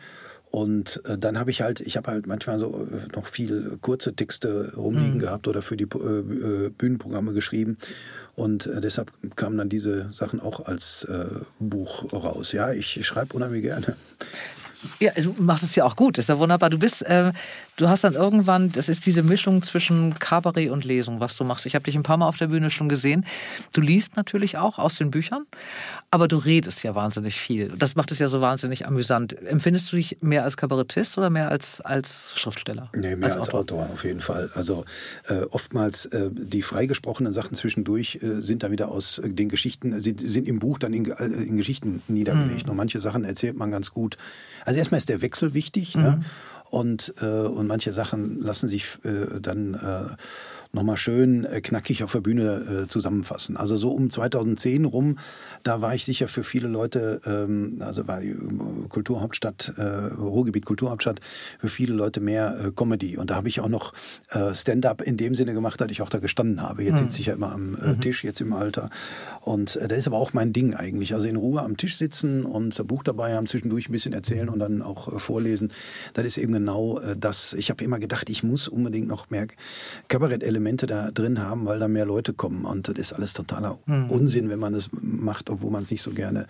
Und 0.49 1.01
äh, 1.05 1.17
dann 1.17 1.37
habe 1.37 1.51
ich 1.51 1.61
halt, 1.61 1.81
ich 1.81 1.97
habe 1.97 2.11
halt 2.11 2.25
manchmal 2.25 2.57
so 2.57 2.87
äh, 2.89 3.15
noch 3.15 3.27
viel 3.27 3.77
kurze 3.81 4.13
Texte 4.13 4.73
rumliegen 4.75 5.15
mhm. 5.15 5.19
gehabt 5.19 5.47
oder 5.47 5.61
für 5.61 5.75
die 5.75 5.83
äh, 5.83 6.69
Bühnenprogramme 6.69 7.33
geschrieben. 7.33 7.77
Und 8.35 8.65
äh, 8.67 8.79
deshalb 8.79 9.11
kamen 9.35 9.57
dann 9.57 9.69
diese 9.69 10.11
Sachen 10.13 10.39
auch 10.39 10.65
als 10.65 11.03
äh, 11.05 11.25
Buch 11.59 12.13
raus. 12.13 12.53
Ja, 12.53 12.71
ich 12.71 13.05
schreibe 13.05 13.35
unheimlich 13.35 13.63
gerne. 13.63 13.95
Ja, 14.99 15.11
du 15.15 15.33
machst 15.39 15.63
es 15.63 15.75
ja 15.75 15.85
auch 15.85 15.95
gut, 15.95 16.17
ist 16.17 16.29
ja 16.29 16.37
wunderbar. 16.37 16.69
Du 16.69 16.77
bist, 16.77 17.01
äh, 17.03 17.31
du 17.77 17.87
hast 17.87 18.03
dann 18.03 18.15
irgendwann, 18.15 18.71
das 18.71 18.89
ist 18.89 19.05
diese 19.05 19.23
Mischung 19.23 19.61
zwischen 19.61 20.15
Kabarett 20.15 20.71
und 20.71 20.83
Lesung, 20.83 21.19
was 21.19 21.37
du 21.37 21.43
machst. 21.43 21.65
Ich 21.65 21.75
habe 21.75 21.83
dich 21.83 21.95
ein 21.95 22.03
paar 22.03 22.17
Mal 22.17 22.27
auf 22.27 22.37
der 22.37 22.47
Bühne 22.47 22.69
schon 22.71 22.89
gesehen. 22.89 23.25
Du 23.71 23.81
liest 23.81 24.17
natürlich 24.17 24.57
auch 24.57 24.79
aus 24.79 24.95
den 24.95 25.11
Büchern, 25.11 25.45
aber 26.11 26.27
du 26.27 26.37
redest 26.37 26.83
ja 26.83 26.95
wahnsinnig 26.95 27.39
viel. 27.39 27.71
Das 27.77 27.95
macht 27.95 28.11
es 28.11 28.19
ja 28.19 28.27
so 28.27 28.41
wahnsinnig 28.41 28.85
amüsant. 28.85 29.39
Empfindest 29.43 29.91
du 29.91 29.95
dich 29.95 30.17
mehr 30.21 30.43
als 30.43 30.57
Kabarettist 30.57 31.17
oder 31.17 31.29
mehr 31.29 31.49
als, 31.49 31.79
als 31.81 32.33
Schriftsteller? 32.35 32.89
Nee, 32.95 33.15
mehr 33.15 33.29
als, 33.29 33.37
als 33.37 33.49
Autor. 33.49 33.83
Autor. 33.83 33.93
auf 33.93 34.03
jeden 34.03 34.21
Fall. 34.21 34.49
Also 34.55 34.83
äh, 35.27 35.41
oftmals 35.51 36.05
äh, 36.07 36.29
die 36.31 36.63
freigesprochenen 36.63 37.31
Sachen 37.31 37.55
zwischendurch 37.55 38.19
äh, 38.21 38.41
sind 38.41 38.63
da 38.63 38.71
wieder 38.71 38.89
aus 38.89 39.19
äh, 39.19 39.29
den 39.29 39.49
Geschichten, 39.49 40.01
sie 40.01 40.15
sind 40.17 40.47
im 40.47 40.59
Buch 40.59 40.79
dann 40.79 40.93
in, 40.93 41.09
äh, 41.11 41.25
in 41.25 41.57
Geschichten 41.57 42.01
niedergelegt. 42.07 42.65
Mhm. 42.65 42.71
Und 42.71 42.77
manche 42.77 42.99
Sachen 42.99 43.23
erzählt 43.23 43.55
man 43.55 43.71
ganz 43.71 43.91
gut. 43.91 44.17
Also 44.65 44.79
erstmal 44.79 44.97
ist 44.97 45.09
der 45.09 45.21
Wechsel 45.21 45.53
wichtig. 45.53 45.95
Ne? 45.95 46.01
Mhm. 46.01 46.19
Ne? 46.19 46.25
Und, 46.69 47.13
äh, 47.21 47.25
und 47.25 47.67
manche 47.67 47.93
Sachen 47.93 48.41
lassen 48.41 48.67
sich 48.67 48.97
äh, 49.03 49.39
dann 49.39 49.73
äh, 49.73 50.15
nochmal 50.73 50.97
schön 50.97 51.45
äh, 51.45 51.61
knackig 51.61 52.03
auf 52.03 52.11
der 52.11 52.21
Bühne 52.21 52.83
äh, 52.83 52.87
zusammenfassen. 52.87 53.57
Also 53.57 53.75
so 53.75 53.91
um 53.91 54.09
2010 54.09 54.85
rum, 54.85 55.17
da 55.63 55.81
war 55.81 55.95
ich 55.95 56.05
sicher 56.05 56.27
für 56.27 56.43
viele 56.43 56.67
Leute, 56.67 57.21
ähm, 57.25 57.77
also 57.79 58.07
war 58.07 58.21
Kulturhauptstadt, 58.89 59.73
äh, 59.77 59.83
Ruhrgebiet 59.83 60.65
Kulturhauptstadt, 60.65 61.19
für 61.59 61.67
viele 61.67 61.93
Leute 61.93 62.19
mehr 62.19 62.57
äh, 62.59 62.71
Comedy. 62.71 63.17
Und 63.17 63.31
da 63.31 63.35
habe 63.35 63.47
ich 63.47 63.59
auch 63.59 63.69
noch 63.69 63.93
äh, 64.29 64.53
Stand-up 64.53 65.01
in 65.01 65.17
dem 65.17 65.35
Sinne 65.35 65.53
gemacht, 65.53 65.79
dass 65.81 65.89
ich 65.91 66.01
auch 66.01 66.09
da 66.09 66.19
gestanden 66.19 66.61
habe. 66.61 66.83
Jetzt 66.83 67.01
mhm. 67.01 67.05
sitze 67.05 67.21
ich 67.21 67.27
ja 67.27 67.33
immer 67.33 67.51
am 67.51 67.75
äh, 67.75 67.87
mhm. 67.89 68.01
Tisch, 68.01 68.23
jetzt 68.23 68.41
im 68.41 68.53
Alter. 68.53 68.89
Und 69.41 69.75
äh, 69.77 69.87
das 69.87 69.99
ist 69.99 70.07
aber 70.07 70.17
auch 70.17 70.33
mein 70.33 70.53
Ding 70.53 70.73
eigentlich. 70.73 71.13
Also 71.13 71.27
in 71.27 71.35
Ruhe 71.35 71.61
am 71.61 71.77
Tisch 71.77 71.97
sitzen 71.97 72.43
und 72.43 72.77
ein 72.79 72.87
Buch 72.87 73.03
dabei 73.03 73.35
haben, 73.35 73.47
zwischendurch 73.47 73.89
ein 73.89 73.91
bisschen 73.91 74.13
erzählen 74.13 74.49
und 74.49 74.59
dann 74.59 74.81
auch 74.81 75.13
äh, 75.13 75.19
vorlesen. 75.19 75.71
Das 76.13 76.25
ist 76.25 76.37
eben 76.37 76.53
genau 76.53 76.99
äh, 76.99 77.15
das. 77.17 77.53
Ich 77.53 77.69
habe 77.69 77.83
immer 77.83 77.99
gedacht, 77.99 78.29
ich 78.29 78.43
muss 78.43 78.67
unbedingt 78.67 79.07
noch 79.07 79.29
mehr 79.29 79.47
Kabarettelemente 80.07 80.56
Elemente 80.57 80.87
da 80.87 81.11
drin 81.11 81.41
haben, 81.41 81.65
weil 81.65 81.79
da 81.79 81.87
mehr 81.87 82.05
Leute 82.05 82.33
kommen. 82.33 82.65
Und 82.65 82.87
das 82.87 82.97
ist 82.97 83.13
alles 83.13 83.33
totaler 83.33 83.77
mhm. 83.85 84.09
Unsinn, 84.09 84.49
wenn 84.49 84.59
man 84.59 84.73
das 84.73 84.89
macht, 84.91 85.49
obwohl 85.49 85.71
man 85.71 85.83
es 85.83 85.91
nicht 85.91 86.01
so 86.01 86.11
gerne 86.11 86.47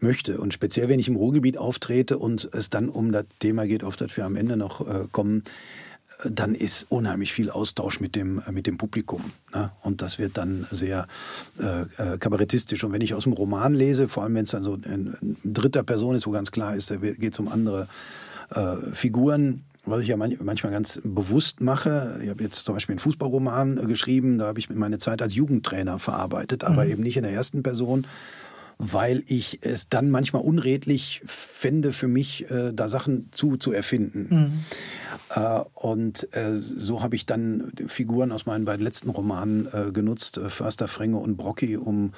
möchte. 0.00 0.38
Und 0.38 0.54
speziell, 0.54 0.88
wenn 0.88 1.00
ich 1.00 1.08
im 1.08 1.16
Ruhrgebiet 1.16 1.58
auftrete 1.58 2.18
und 2.18 2.48
es 2.52 2.70
dann 2.70 2.88
um 2.88 3.10
das 3.10 3.24
Thema 3.40 3.66
geht, 3.66 3.84
auf 3.84 3.96
das 3.96 4.16
wir 4.16 4.24
am 4.24 4.36
Ende 4.36 4.56
noch 4.56 4.86
äh, 4.86 5.06
kommen, 5.10 5.42
dann 6.30 6.54
ist 6.54 6.86
unheimlich 6.88 7.32
viel 7.32 7.50
Austausch 7.50 7.98
mit 7.98 8.14
dem, 8.14 8.42
mit 8.50 8.66
dem 8.66 8.78
Publikum. 8.78 9.32
Ne? 9.52 9.72
Und 9.82 10.02
das 10.02 10.18
wird 10.18 10.36
dann 10.36 10.66
sehr 10.70 11.06
äh, 11.58 11.82
äh 11.82 12.18
kabarettistisch. 12.18 12.84
Und 12.84 12.92
wenn 12.92 13.00
ich 13.00 13.14
aus 13.14 13.24
dem 13.24 13.32
Roman 13.32 13.74
lese, 13.74 14.08
vor 14.08 14.22
allem 14.22 14.34
wenn 14.34 14.44
es 14.44 14.50
dann 14.50 14.62
so 14.62 14.74
in, 14.74 15.14
in 15.20 15.36
dritter 15.42 15.82
Person 15.82 16.14
ist, 16.14 16.26
wo 16.26 16.30
ganz 16.30 16.52
klar 16.52 16.76
ist, 16.76 16.90
da 16.90 16.96
geht 16.96 17.32
es 17.32 17.38
um 17.38 17.48
andere 17.48 17.88
äh, 18.50 18.76
Figuren, 18.92 19.64
was 19.84 20.02
ich 20.02 20.08
ja 20.08 20.16
manchmal 20.16 20.72
ganz 20.72 21.00
bewusst 21.02 21.60
mache, 21.60 22.20
ich 22.22 22.30
habe 22.30 22.42
jetzt 22.42 22.64
zum 22.64 22.74
Beispiel 22.74 22.92
einen 22.92 23.00
Fußballroman 23.00 23.78
äh, 23.78 23.86
geschrieben, 23.86 24.38
da 24.38 24.46
habe 24.46 24.58
ich 24.58 24.70
meine 24.70 24.98
Zeit 24.98 25.22
als 25.22 25.34
Jugendtrainer 25.34 25.98
verarbeitet, 25.98 26.64
aber 26.64 26.84
mhm. 26.84 26.90
eben 26.90 27.02
nicht 27.02 27.16
in 27.16 27.24
der 27.24 27.32
ersten 27.32 27.62
Person, 27.62 28.06
weil 28.78 29.22
ich 29.26 29.60
es 29.62 29.88
dann 29.88 30.10
manchmal 30.10 30.42
unredlich 30.42 31.22
fände 31.24 31.92
für 31.92 32.08
mich, 32.08 32.50
äh, 32.50 32.72
da 32.72 32.88
Sachen 32.88 33.28
zu, 33.32 33.56
zu 33.56 33.72
erfinden. 33.72 34.26
Mhm. 34.30 34.64
Äh, 35.30 35.60
und 35.74 36.28
äh, 36.34 36.54
so 36.56 37.02
habe 37.02 37.16
ich 37.16 37.26
dann 37.26 37.72
Figuren 37.86 38.32
aus 38.32 38.46
meinen 38.46 38.64
beiden 38.64 38.84
letzten 38.84 39.10
Romanen 39.10 39.68
genutzt, 39.92 40.40
Förster, 40.48 40.88
Frenge 40.88 41.18
und 41.18 41.36
Brocki, 41.36 41.76
um 41.76 42.12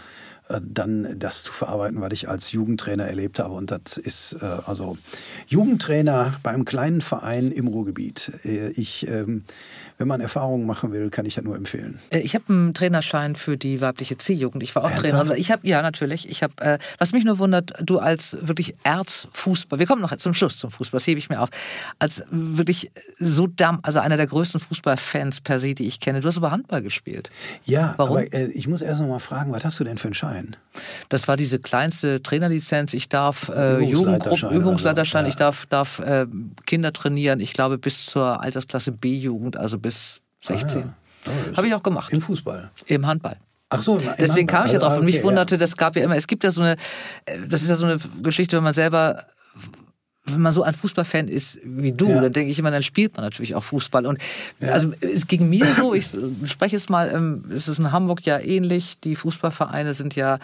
dann 0.61 1.18
das 1.18 1.42
zu 1.42 1.53
verarbeiten, 1.53 2.01
was 2.01 2.12
ich 2.12 2.28
als 2.28 2.53
Jugendtrainer 2.53 3.05
erlebt 3.05 3.38
habe. 3.38 3.55
Und 3.55 3.70
das 3.70 3.97
ist 3.97 4.36
äh, 4.42 4.45
also 4.66 4.99
Jugendtrainer 5.47 6.34
beim 6.42 6.64
kleinen 6.64 7.01
Verein 7.01 7.51
im 7.51 7.66
Ruhrgebiet. 7.66 8.30
Äh, 8.45 8.70
ich, 8.72 9.09
ähm, 9.09 9.45
wenn 9.99 10.09
man 10.09 10.20
Erfahrungen 10.20 10.66
machen 10.66 10.92
will, 10.92 11.11
kann 11.11 11.26
ich 11.26 11.34
das 11.34 11.45
nur 11.45 11.57
empfehlen. 11.57 11.99
Ich 12.11 12.34
habe 12.34 12.45
einen 12.49 12.74
Trainerschein 12.74 13.36
für 13.36 13.57
die 13.57 13.80
weibliche 13.80 14.16
C-Jugend. 14.16 14.62
Ich 14.62 14.74
war 14.74 14.82
auch 14.82 14.88
Ernsthaft? 14.88 15.11
Trainer. 15.11 15.20
Also 15.20 15.34
ich 15.34 15.53
habe 15.53 15.66
ja 15.66 15.82
natürlich. 15.82 16.28
Ich 16.28 16.42
habe, 16.42 16.78
was 16.99 17.12
mich 17.12 17.24
nur 17.24 17.38
wundert, 17.38 17.72
du 17.80 17.99
als 17.99 18.36
wirklich 18.40 18.74
Erzfußball. 18.82 19.78
Wir 19.78 19.86
kommen 19.86 20.03
noch 20.03 20.16
zum 20.16 20.34
Schluss 20.34 20.59
zum 20.59 20.70
Fußball. 20.70 20.99
Das 20.99 21.07
hebe 21.07 21.18
ich 21.18 21.28
mir 21.28 21.40
auf. 21.40 21.49
Als 21.99 22.24
wirklich 22.30 22.90
so 23.18 23.47
damm, 23.47 23.80
also 23.82 24.01
einer 24.01 24.16
der 24.16 24.26
größten 24.26 24.61
Fußballfans 24.61 25.40
per 25.40 25.59
se, 25.59 25.74
die 25.74 25.86
ich 25.86 26.01
kenne. 26.01 26.20
Du 26.20 26.28
hast 26.28 26.36
aber 26.36 26.51
Handball 26.51 26.82
gespielt. 26.82 27.30
Ja, 27.64 27.95
Warum? 27.97 28.16
aber 28.16 28.32
äh, 28.32 28.47
ich 28.47 28.68
muss 28.68 28.82
erst 28.82 29.01
noch 29.01 29.09
mal 29.09 29.18
fragen, 29.18 29.53
was 29.53 29.64
hast 29.64 29.78
du 29.80 29.84
denn 29.84 29.99
für 29.99 30.09
einen 30.09 30.14
Schein? 30.14 30.57
Das 31.09 31.28
war 31.28 31.36
diese 31.36 31.59
kleinste 31.59 32.22
Trainerlizenz. 32.22 32.95
Ich 32.95 33.09
darf 33.09 33.49
äh, 33.49 33.80
Jugendgruppen, 33.80 34.51
Übungsleiterschein, 34.51 35.24
also, 35.24 35.28
ja. 35.28 35.32
ich 35.32 35.36
darf, 35.36 35.66
darf 35.66 36.01
äh, 36.01 36.26
Kinder 36.66 36.92
trainieren. 36.92 37.40
Ich 37.40 37.53
glaube 37.53 37.78
bis 37.78 38.07
zur 38.07 38.42
Altersklasse 38.42 38.92
B-Jugend, 38.92 39.57
also 39.57 39.78
bis 39.85 40.20
16. 40.43 40.82
Ah, 40.82 40.87
ja. 41.26 41.32
oh, 41.53 41.57
Habe 41.59 41.68
ich 41.68 41.74
auch 41.74 41.82
gemacht. 41.82 42.12
Im 42.12 42.20
Fußball? 42.20 42.70
Im 42.87 43.07
Handball. 43.07 43.37
Ach 43.68 43.82
so, 43.82 44.01
deswegen 44.18 44.47
kam 44.47 44.66
ich 44.66 44.72
ja 44.72 44.78
drauf. 44.78 44.91
Also, 44.91 45.01
und 45.01 45.07
mich 45.07 45.22
wunderte, 45.22 45.59
das 45.59 45.76
gab 45.76 45.97
ja 45.97 46.03
immer, 46.03 46.16
es 46.16 46.26
gibt 46.26 46.45
ja 46.45 46.51
so 46.51 46.62
eine, 46.62 46.76
das 47.49 47.62
ist 47.62 47.68
ja 47.68 47.74
so 47.74 47.87
eine 47.87 47.99
Geschichte, 48.22 48.57
wenn 48.57 48.64
man 48.64 48.74
selber 48.74 49.26
wenn 50.26 50.41
man 50.41 50.53
so 50.53 50.62
ein 50.62 50.72
Fußballfan 50.72 51.28
ist 51.28 51.61
wie 51.64 51.93
du, 51.93 52.09
ja. 52.09 52.22
dann 52.22 52.32
denke 52.32 52.51
ich 52.51 52.59
immer, 52.59 52.70
dann 52.70 52.82
spielt 52.82 53.14
man 53.14 53.26
natürlich 53.26 53.55
auch 53.55 53.62
Fußball. 53.62 54.07
Und 54.07 54.22
ja. 54.59 54.70
also 54.70 54.91
es 55.01 55.26
ging 55.26 55.51
mir 55.51 55.66
so, 55.74 55.93
ich 55.93 56.16
spreche 56.47 56.76
es 56.76 56.89
mal, 56.89 57.11
ähm, 57.14 57.45
es 57.55 57.68
ist 57.68 57.78
in 57.78 57.93
Hamburg 57.93 58.24
ja 58.24 58.39
ähnlich. 58.39 58.99
Die 59.01 59.16
Fußballvereine 59.16 59.93
sind 59.93 60.16
ja 60.16 60.39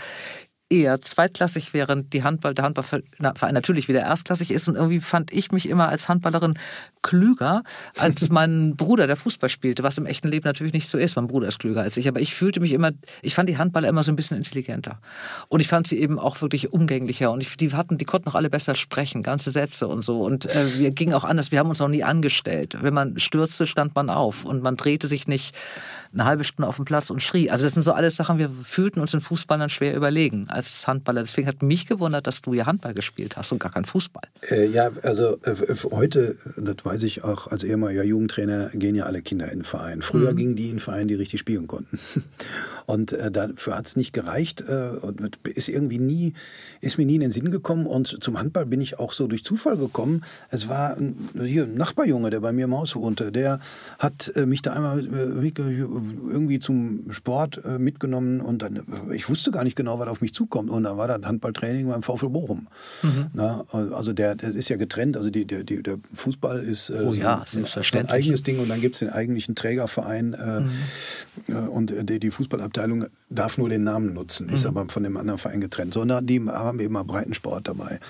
eher 0.71 1.01
zweitklassig, 1.01 1.75
während 1.75 2.13
die 2.13 2.23
Handball, 2.23 2.55
der 2.55 2.65
Handballverein 2.65 3.55
natürlich 3.55 3.89
wieder 3.89 4.01
erstklassig 4.01 4.53
ist. 4.53 4.69
Und 4.69 4.77
irgendwie 4.77 5.01
fand 5.01 5.33
ich 5.33 5.51
mich 5.51 5.69
immer 5.69 5.89
als 5.89 6.09
Handballerin 6.09 6.55
klüger 7.03 7.63
als 7.99 8.29
mein 8.31 8.77
Bruder, 8.77 9.07
der 9.09 9.17
Fußball 9.17 9.51
spielte, 9.51 9.83
was 9.83 9.99
im 9.99 10.07
echten 10.07 10.29
Leben 10.29 10.45
natürlich 10.45 10.73
nicht 10.73 10.89
so 10.89 10.97
ist. 10.97 11.17
Mein 11.17 11.27
Bruder 11.27 11.49
ist 11.49 11.59
klüger 11.59 11.83
als 11.83 11.97
ich. 11.97 12.07
Aber 12.07 12.21
ich 12.21 12.35
fühlte 12.35 12.61
mich 12.61 12.73
immer, 12.73 12.93
ich 13.21 13.35
fand 13.35 13.49
die 13.49 13.59
Handballer 13.59 13.89
immer 13.89 14.05
so 14.05 14.13
ein 14.13 14.17
bisschen 14.17 14.37
intelligenter. 14.37 15.01
Und 15.49 15.61
ich 15.61 15.67
fand 15.67 15.89
sie 15.89 15.99
eben 15.99 16.21
auch 16.21 16.41
wirklich 16.41 16.73
umgänglicher. 16.73 17.33
Und 17.33 17.41
ich, 17.41 17.57
die 17.57 17.73
hatten, 17.75 17.99
die 17.99 18.05
konnten 18.05 18.29
auch 18.29 18.37
alle 18.37 18.49
besser 18.49 18.77
sprechen, 18.77 19.23
ganze 19.25 19.51
Sätze 19.51 19.89
und 19.89 20.05
so. 20.05 20.23
Und 20.23 20.47
äh, 20.47 20.79
wir 20.79 20.93
gingen 20.93 21.15
auch 21.15 21.25
anders. 21.25 21.51
Wir 21.51 21.59
haben 21.59 21.69
uns 21.69 21.81
auch 21.81 21.89
nie 21.89 22.05
angestellt. 22.05 22.77
Wenn 22.81 22.95
man 22.95 23.19
stürzte, 23.19 23.67
stand 23.67 23.97
man 23.97 24.09
auf. 24.09 24.45
Und 24.45 24.63
man 24.63 24.77
drehte 24.77 25.09
sich 25.09 25.27
nicht 25.27 25.57
eine 26.13 26.25
halbe 26.25 26.45
Stunde 26.45 26.69
auf 26.69 26.77
dem 26.77 26.85
Platz 26.85 27.11
und 27.11 27.23
schrie. 27.23 27.51
Also 27.51 27.65
das 27.65 27.75
sind 27.75 27.83
so 27.83 27.93
alles 27.93 28.17
Sachen, 28.17 28.39
wir 28.39 28.51
fühlten 28.51 29.01
uns 29.01 29.15
in 29.15 29.21
Fußballern 29.21 29.71
schwer 29.71 29.95
überlegen 29.95 30.47
als 30.49 30.87
Handballer. 30.87 31.23
Deswegen 31.23 31.47
hat 31.47 31.63
mich 31.63 31.87
gewundert, 31.87 32.27
dass 32.27 32.43
du 32.43 32.53
ja 32.53 32.67
Handball 32.67 32.95
gespielt 32.95 33.37
hast 33.37 33.53
und 33.53 33.61
gar 33.61 33.71
kein 33.71 33.85
Fußball. 33.85 34.25
Äh, 34.51 34.67
ja, 34.67 34.91
also 35.03 35.37
äh, 35.43 35.55
heute, 35.93 36.37
das 36.57 36.77
weiß 36.85 37.05
ich 37.05 37.23
auch 37.23 37.47
als 37.47 37.63
ehemaliger 37.63 38.03
Jugendtrainer, 38.03 38.71
gehen 38.75 38.97
ja 38.97 39.05
alle 39.05 39.23
Kinder 39.23 39.47
in 39.53 39.61
den 39.61 39.65
Verein. 39.65 40.03
Früher 40.03 40.33
mhm. 40.33 40.37
gingen 40.37 40.57
die 40.57 40.65
in 40.65 40.77
den 40.77 40.81
Verein, 40.81 41.07
die 41.07 41.15
richtig 41.15 41.41
spielen 41.41 41.67
konnten. 41.67 41.99
Und 42.87 43.13
äh, 43.13 43.31
dafür 43.31 43.77
hat 43.77 43.87
es 43.87 43.95
nicht 43.95 44.13
gereicht 44.13 44.65
äh, 44.67 44.89
und 45.03 45.21
ist 45.45 45.69
irgendwie 45.69 46.01
nie, 46.01 46.33
ist 46.81 46.99
mir 46.99 47.07
nie 47.07 47.15
in 47.15 47.21
den 47.21 47.31
Sinn 47.31 47.53
gekommen. 47.53 47.87
Und 47.87 48.19
zum 48.21 48.37
Handball 48.37 48.67
bin 48.67 48.81
ich 48.81 48.99
auch 48.99 49.13
so 49.13 49.29
durch 49.29 49.45
Zufall 49.45 49.77
gekommen. 49.77 50.25
Es 50.49 50.69
war 50.69 50.97
ein, 50.97 51.17
hier 51.41 51.65
ein 51.65 51.75
Nachbarjunge, 51.75 52.31
der 52.31 52.41
bei 52.41 52.53
mir 52.53 52.65
im 52.65 52.77
Haus 52.77 52.97
wohnte, 52.97 53.31
der 53.31 53.61
hat 54.01 54.33
äh, 54.35 54.45
mich 54.45 54.63
da 54.63 54.73
einmal 54.73 55.07
äh, 55.07 55.41
irgendwie 56.29 56.59
zum 56.59 57.11
Sport 57.11 57.65
äh, 57.65 57.79
mitgenommen 57.79 58.41
und 58.41 58.63
dann, 58.63 58.83
ich 59.13 59.29
wusste 59.29 59.51
gar 59.51 59.65
nicht 59.65 59.77
genau, 59.77 59.99
was 59.99 60.09
auf 60.09 60.21
mich 60.21 60.35
zukommt. 60.35 60.71
Und 60.71 60.85
da 60.85 60.97
war 60.97 61.09
das 61.09 61.23
Handballtraining 61.27 61.89
beim 61.89 62.03
VfL 62.03 62.29
Bochum. 62.29 62.69
Mhm. 63.03 63.27
Na, 63.33 63.65
also 63.73 64.13
der, 64.13 64.35
das 64.35 64.55
ist 64.55 64.69
ja 64.69 64.77
getrennt, 64.77 65.17
also 65.17 65.31
die, 65.31 65.47
der, 65.47 65.65
der 65.65 65.99
Fußball 66.15 66.61
ist 66.61 66.91
äh, 66.91 67.05
oh, 67.07 67.13
ja, 67.13 67.45
so 67.51 67.59
ein, 67.59 67.99
ein 67.99 68.09
eigenes 68.09 68.43
Ding 68.43 68.59
und 68.59 68.69
dann 68.69 68.81
gibt 68.81 68.97
es 68.97 69.01
den 69.01 69.11
eigentlichen 69.11 69.55
Trägerverein 69.55 70.35
äh, 70.35 70.61
mhm. 70.61 70.71
Äh, 71.49 71.53
und 71.53 71.93
die, 72.09 72.21
die 72.21 72.31
Fußballabteilung 72.31 73.07
darf 73.29 73.59
nur 73.59 73.69
den 73.69 73.85
Namen 73.85 74.15
nutzen, 74.15 74.49
ist 74.49 74.65
mhm. 74.65 74.71
aber 74.77 74.89
von 74.89 75.03
dem 75.03 75.17
anderen 75.17 75.39
Verein 75.39 75.61
getrennt. 75.61 75.95
Sondern 75.95 76.27
die 76.27 76.41
haben 76.41 76.81
eben 76.81 76.95
mal 76.95 77.05
Breitensport 77.05 77.69
dabei. 77.69 78.01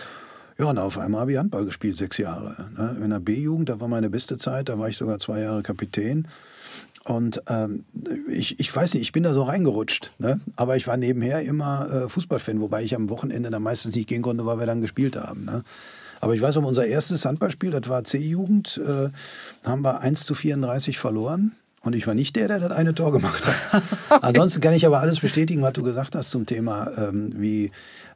Ja, 0.60 0.66
und 0.66 0.78
auf 0.78 0.98
einmal 0.98 1.22
habe 1.22 1.32
ich 1.32 1.38
Handball 1.38 1.64
gespielt, 1.64 1.96
sechs 1.96 2.18
Jahre. 2.18 2.66
Ne? 2.76 2.96
In 3.02 3.10
der 3.10 3.20
B-Jugend, 3.20 3.70
da 3.70 3.80
war 3.80 3.88
meine 3.88 4.10
beste 4.10 4.36
Zeit, 4.36 4.68
da 4.68 4.78
war 4.78 4.90
ich 4.90 4.96
sogar 4.98 5.18
zwei 5.18 5.40
Jahre 5.40 5.62
Kapitän. 5.62 6.28
Und 7.04 7.42
ähm, 7.48 7.84
ich, 8.28 8.60
ich 8.60 8.74
weiß 8.74 8.94
nicht, 8.94 9.02
ich 9.02 9.12
bin 9.12 9.22
da 9.22 9.32
so 9.32 9.42
reingerutscht. 9.42 10.12
Ne? 10.18 10.40
Aber 10.56 10.76
ich 10.76 10.86
war 10.86 10.96
nebenher 10.96 11.40
immer 11.42 11.90
äh, 11.90 12.08
Fußballfan, 12.08 12.60
wobei 12.60 12.82
ich 12.82 12.94
am 12.94 13.08
Wochenende 13.08 13.50
dann 13.50 13.62
meistens 13.62 13.94
nicht 13.94 14.08
gehen 14.08 14.22
konnte, 14.22 14.44
weil 14.44 14.58
wir 14.58 14.66
dann 14.66 14.82
gespielt 14.82 15.16
haben. 15.16 15.44
Ne? 15.46 15.64
Aber 16.20 16.34
ich 16.34 16.42
weiß 16.42 16.56
noch, 16.56 16.64
unser 16.64 16.86
erstes 16.86 17.24
Handballspiel, 17.24 17.70
das 17.70 17.88
war 17.88 18.04
C-Jugend, 18.04 18.78
äh, 18.86 19.08
haben 19.66 19.82
wir 19.82 20.00
1 20.00 20.26
zu 20.26 20.34
34 20.34 20.98
verloren. 20.98 21.52
Und 21.82 21.96
ich 21.96 22.06
war 22.06 22.14
nicht 22.14 22.36
der, 22.36 22.48
der 22.48 22.58
das 22.58 22.72
eine 22.72 22.94
Tor 22.94 23.10
gemacht 23.10 23.46
hat. 23.46 23.82
Ansonsten 24.22 24.60
kann 24.60 24.74
ich 24.74 24.84
aber 24.84 25.00
alles 25.00 25.20
bestätigen, 25.20 25.62
was 25.62 25.72
du 25.72 25.82
gesagt 25.82 26.14
hast 26.14 26.30
zum 26.30 26.44
Thema, 26.44 26.90
ähm, 26.98 27.32
wie 27.34 27.70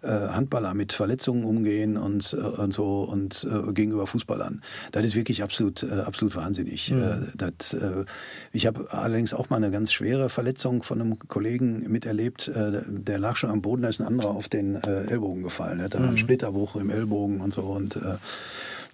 Handballer 0.08 0.74
mit 0.74 0.92
Verletzungen 0.92 1.44
umgehen 1.44 1.96
und, 1.96 2.32
äh, 2.32 2.36
und 2.36 2.72
so 2.72 3.02
und 3.02 3.46
äh, 3.50 3.72
gegenüber 3.72 4.06
Fußballern. 4.06 4.62
Das 4.92 5.04
ist 5.04 5.14
wirklich 5.14 5.42
absolut, 5.42 5.82
äh, 5.82 6.00
absolut 6.00 6.36
wahnsinnig. 6.36 6.90
Mhm. 6.90 7.02
Äh, 7.02 7.16
das, 7.36 7.74
äh, 7.74 8.04
ich 8.52 8.66
habe 8.66 8.86
allerdings 8.90 9.34
auch 9.34 9.50
mal 9.50 9.56
eine 9.56 9.70
ganz 9.70 9.92
schwere 9.92 10.28
Verletzung 10.28 10.82
von 10.82 11.00
einem 11.00 11.18
Kollegen 11.18 11.90
miterlebt. 11.90 12.50
der 12.54 13.18
lag 13.18 13.36
schon 13.36 13.50
am 13.50 13.62
Boden, 13.62 13.82
da 13.82 13.88
ist 13.88 14.00
ein 14.00 14.06
anderer 14.06 14.30
auf 14.30 14.48
den 14.48 14.76
Ellbogen 14.76 15.42
gefallen. 15.42 15.78
Er 15.78 15.86
hatte 15.86 15.98
mhm. 15.98 16.08
einen 16.08 16.16
Splitterbruch 16.16 16.76
im 16.76 16.90
Ellbogen 16.90 17.40
und 17.40 17.52
so 17.52 17.62
und 17.62 17.98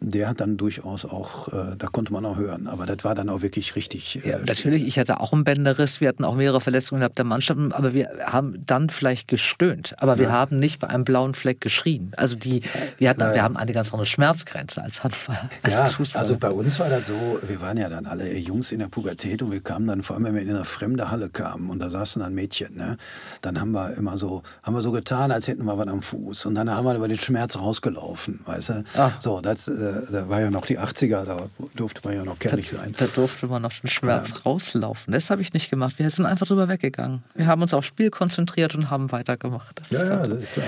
der 0.01 0.29
hat 0.29 0.41
dann 0.41 0.57
durchaus 0.57 1.05
auch, 1.05 1.49
äh, 1.49 1.77
da 1.77 1.87
konnte 1.89 2.13
man 2.13 2.25
auch 2.25 2.37
hören. 2.37 2.67
Aber 2.67 2.87
das 2.87 3.05
war 3.05 3.15
dann 3.15 3.29
auch 3.29 3.43
wirklich 3.43 3.77
richtig. 3.77 4.25
Äh, 4.25 4.31
ja, 4.31 4.39
natürlich, 4.39 4.87
ich 4.87 4.99
hatte 4.99 5.21
auch 5.21 5.33
einen 5.33 5.45
Bänderriss, 5.45 6.01
wir 6.01 6.09
hatten 6.09 6.25
auch 6.25 6.35
mehrere 6.35 6.61
Verletzungen 6.61 7.01
innerhalb 7.01 7.17
der 7.17 7.27
Mannschaft, 7.27 7.61
aber 7.73 7.93
wir 7.93 8.09
haben 8.25 8.65
dann 8.65 8.89
vielleicht 8.89 9.29
gestöhnt. 9.29 9.95
Aber 9.99 10.19
wir 10.19 10.27
ja. 10.27 10.33
haben 10.33 10.59
nicht 10.59 10.81
bei 10.81 10.89
einem 10.89 11.05
blauen 11.05 11.35
Fleck 11.35 11.61
geschrien. 11.61 12.13
Also 12.17 12.37
die, 12.37 12.63
wir, 12.99 13.11
hatten, 13.11 13.21
wir 13.21 13.43
haben 13.43 13.57
eine 13.57 13.73
ganz 13.73 13.93
andere 13.93 14.07
Schmerzgrenze 14.07 14.83
als 14.83 15.05
Handball. 15.05 15.39
Als 15.63 15.75
ja, 15.75 16.19
also 16.19 16.37
bei 16.39 16.51
uns 16.51 16.79
war 16.79 16.89
das 16.89 17.09
so, 17.09 17.39
wir 17.47 17.61
waren 17.61 17.77
ja 17.77 17.89
dann 17.89 18.07
alle 18.07 18.37
Jungs 18.37 18.73
in 18.73 18.79
der 18.79 18.89
Pubertät 18.89 19.43
und 19.43 19.53
wir 19.53 19.61
kamen 19.61 19.87
dann, 19.87 20.03
vor 20.03 20.17
allem 20.17 20.25
wenn 20.27 20.35
wir 20.35 20.43
in 20.43 20.51
eine 20.51 20.65
fremde 20.65 21.11
Halle 21.11 21.29
kamen 21.29 21.69
und 21.69 21.81
da 21.81 21.91
saßen 21.91 22.23
dann 22.23 22.35
Mädchen, 22.35 22.77
ne, 22.77 22.97
dann 23.43 23.61
haben 23.61 23.73
wir 23.73 23.97
immer 23.97 24.17
so, 24.17 24.43
haben 24.63 24.75
wir 24.75 24.81
so 24.81 24.91
getan, 24.91 25.31
als 25.33 25.49
hätten 25.49 25.65
wir 25.65 25.77
was 25.77 25.89
am 25.89 26.03
Fuß. 26.03 26.47
Und 26.47 26.55
dann 26.55 26.71
haben 26.71 26.85
wir 26.85 26.95
über 26.95 27.09
den 27.09 27.19
Schmerz 27.19 27.59
rausgelaufen, 27.59 28.41
weißt 28.47 28.69
du? 28.71 28.85
Ach. 28.97 29.21
So, 29.21 29.41
das, 29.41 29.69
äh, 29.91 30.13
da 30.13 30.29
war 30.29 30.41
ja 30.41 30.51
noch 30.51 30.67
die 30.67 30.79
80er, 30.79 31.25
da 31.25 31.49
durfte 31.75 32.01
man 32.05 32.15
ja 32.15 32.25
noch 32.25 32.39
kernig 32.39 32.69
sein. 32.69 32.95
Da 32.97 33.07
durfte 33.07 33.47
man 33.47 33.63
noch 33.63 33.73
den 33.73 33.91
Schmerz 33.91 34.31
ja. 34.31 34.37
rauslaufen. 34.45 35.13
Das 35.13 35.31
habe 35.31 35.43
ich 35.43 35.53
nicht 35.53 35.71
gemacht. 35.71 35.99
Wir 35.99 36.09
sind 36.11 36.27
einfach 36.27 36.47
drüber 36.47 36.69
weggegangen. 36.69 37.23
Wir 37.35 37.47
haben 37.47 37.63
uns 37.63 37.75
aufs 37.75 37.87
Spiel 37.87 38.11
konzentriert 38.11 38.75
und 38.75 38.91
haben 38.91 39.11
weitergemacht. 39.13 39.79
Das 39.79 39.91
ja, 39.91 40.05
ja, 40.05 40.27
das 40.27 40.39
ist 40.39 40.53
klar. 40.53 40.67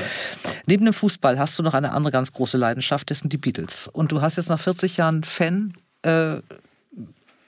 Neben 0.66 0.84
dem 0.84 0.94
Fußball 0.94 1.38
hast 1.38 1.58
du 1.58 1.62
noch 1.62 1.74
eine 1.74 1.92
andere 1.92 2.12
ganz 2.12 2.32
große 2.32 2.58
Leidenschaft, 2.58 3.10
das 3.10 3.18
sind 3.18 3.32
die 3.32 3.38
Beatles. 3.38 3.88
Und 3.92 4.12
du 4.12 4.20
hast 4.20 4.36
jetzt 4.36 4.48
nach 4.48 4.60
40 4.60 4.96
Jahren 4.96 5.24
Fan 5.24 5.72
äh, 6.02 6.38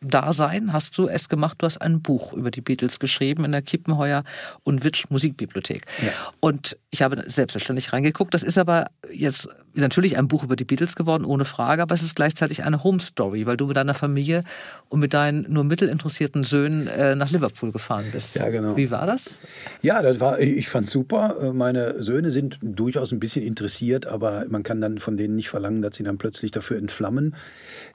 Dasein 0.05 0.73
hast 0.73 0.97
du 0.99 1.09
es 1.09 1.29
gemacht. 1.29 1.57
Du 1.59 1.67
hast 1.67 1.79
ein 1.79 2.03
Buch 2.03 2.33
über 2.33 2.51
die 2.51 2.61
Beatles 2.61 3.01
geschrieben 3.01 3.45
in 3.45 3.53
der 3.53 3.63
Kippenheuer 3.63 4.25
und 4.63 4.85
Witsch 4.85 5.07
Musikbibliothek. 5.09 5.87
Ja. 6.03 6.13
Und 6.41 6.77
ich 6.91 7.03
habe 7.03 7.23
selbstverständlich 7.27 7.93
reingeguckt. 7.93 8.35
Das 8.35 8.43
ist 8.43 8.59
aber 8.59 8.91
jetzt 9.11 9.49
natürlich 9.75 10.17
ein 10.17 10.29
Buch 10.29 10.45
über 10.45 10.57
die 10.57 10.65
Beatles 10.65 10.97
geworden, 10.97 11.25
ohne 11.25 11.45
Frage, 11.45 11.83
aber 11.83 11.95
es 11.95 12.03
ist 12.03 12.15
gleichzeitig 12.15 12.63
eine 12.65 12.85
Home 12.85 13.01
Story, 13.01 13.47
weil 13.47 13.57
du 13.57 13.67
mit 13.67 13.77
deiner 13.77 13.95
Familie 13.95 14.45
und 14.89 15.01
mit 15.01 15.15
deinen 15.15 15.51
nur 15.53 15.65
mittelinteressierten 15.65 16.45
Söhnen 16.45 16.87
äh, 16.87 17.15
nach 17.15 17.31
Liverpool 17.31 17.73
gefahren 17.73 18.07
bist. 18.13 18.37
Ja, 18.37 18.49
genau. 18.49 18.77
Wie 18.77 18.91
war 18.91 19.07
das? 19.07 19.41
Ja, 19.83 20.03
das 20.03 20.21
war, 20.21 20.41
ich 20.41 20.69
fand 20.69 20.89
super. 20.89 21.37
Äh, 21.43 21.53
meine 21.53 22.03
Söhne 22.03 22.31
sind 22.31 22.59
durchaus 22.63 23.13
ein 23.13 23.21
bisschen 23.21 23.43
interessiert, 23.43 24.07
aber 24.07 24.45
man 24.49 24.63
kann 24.63 24.81
dann 24.81 24.99
von 24.99 25.17
denen 25.17 25.37
nicht 25.37 25.49
verlangen, 25.49 25.83
dass 25.83 25.97
sie 25.97 26.05
dann 26.05 26.19
plötzlich 26.19 26.51
dafür 26.51 26.79
entflammen. 26.79 27.35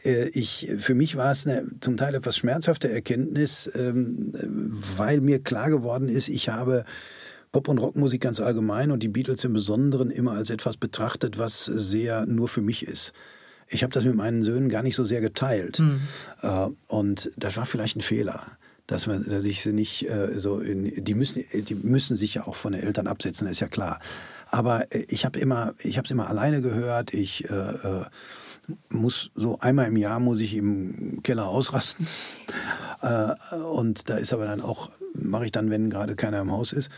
Äh, 0.04 0.30
ich, 0.30 0.72
für 0.78 0.96
mich 0.96 1.16
war 1.16 1.32
es 1.32 1.48
eine 1.48 1.66
zum 1.80 1.98
Teil 1.98 2.16
etwas 2.16 2.38
schmerzhafte 2.38 2.92
Erkenntnis, 2.92 3.70
ähm, 3.76 4.34
weil 4.98 5.22
mir 5.22 5.42
klar 5.42 5.70
geworden 5.70 6.10
ist, 6.10 6.30
ich 6.30 6.50
habe 6.50 6.86
Pop- 7.52 7.68
und 7.68 7.80
Rockmusik 7.80 8.22
ganz 8.22 8.40
allgemein 8.40 8.92
und 8.92 9.02
die 9.02 9.08
Beatles 9.08 9.44
im 9.44 9.54
Besonderen 9.54 10.12
immer 10.12 10.34
als 10.34 10.50
etwas 10.50 10.78
betrachtet, 10.78 11.38
was 11.38 11.66
sehr 11.66 12.26
nur 12.26 12.48
für 12.48 12.62
mich 12.62 12.86
ist. 12.86 13.14
Ich 13.68 13.84
habe 13.84 13.94
das 13.94 14.04
mit 14.04 14.16
meinen 14.16 14.44
Söhnen 14.44 14.70
gar 14.70 14.84
nicht 14.84 14.96
so 14.96 15.06
sehr 15.06 15.22
geteilt. 15.22 15.80
Mhm. 15.80 16.02
und 16.88 17.32
das 17.38 17.58
war 17.58 17.66
vielleicht 17.66 17.98
ein 17.98 18.02
Fehler 18.02 18.46
dass 18.90 19.06
man 19.06 19.24
dass 19.24 19.46
ich 19.46 19.62
sie 19.62 19.72
nicht 19.72 20.10
äh, 20.10 20.40
so 20.40 20.60
in, 20.60 21.04
die 21.04 21.14
müssen 21.14 21.44
die 21.54 21.76
müssen 21.76 22.16
sich 22.16 22.34
ja 22.34 22.48
auch 22.48 22.56
von 22.56 22.74
den 22.74 22.82
Eltern 22.82 23.06
absetzen 23.08 23.48
ist 23.48 23.60
ja 23.60 23.68
klar 23.68 24.00
aber 24.48 24.92
äh, 24.92 25.06
ich 25.10 25.26
habe 25.26 25.40
immer 25.40 25.74
ich 25.84 25.98
habe 25.98 26.06
es 26.06 26.12
immer 26.12 26.28
alleine 26.28 26.62
gehört 26.62 27.14
ich 27.14 27.48
äh 27.50 28.04
muss 28.90 29.32
so 29.36 29.60
einmal 29.60 29.88
im 29.88 29.98
Jahr 29.98 30.20
muss 30.20 30.40
ich 30.40 30.56
im 30.56 31.22
Keller 31.24 31.48
ausrasten. 31.48 32.08
Äh, 33.02 33.56
und 33.56 34.10
da 34.10 34.18
ist 34.18 34.34
aber 34.34 34.44
dann 34.44 34.60
auch, 34.60 34.90
mache 35.14 35.46
ich 35.46 35.54
dann, 35.54 35.70
wenn 35.70 35.90
gerade 35.90 36.18
keiner 36.18 36.42
im 36.42 36.52
Haus 36.52 36.74
ist. 36.74 36.90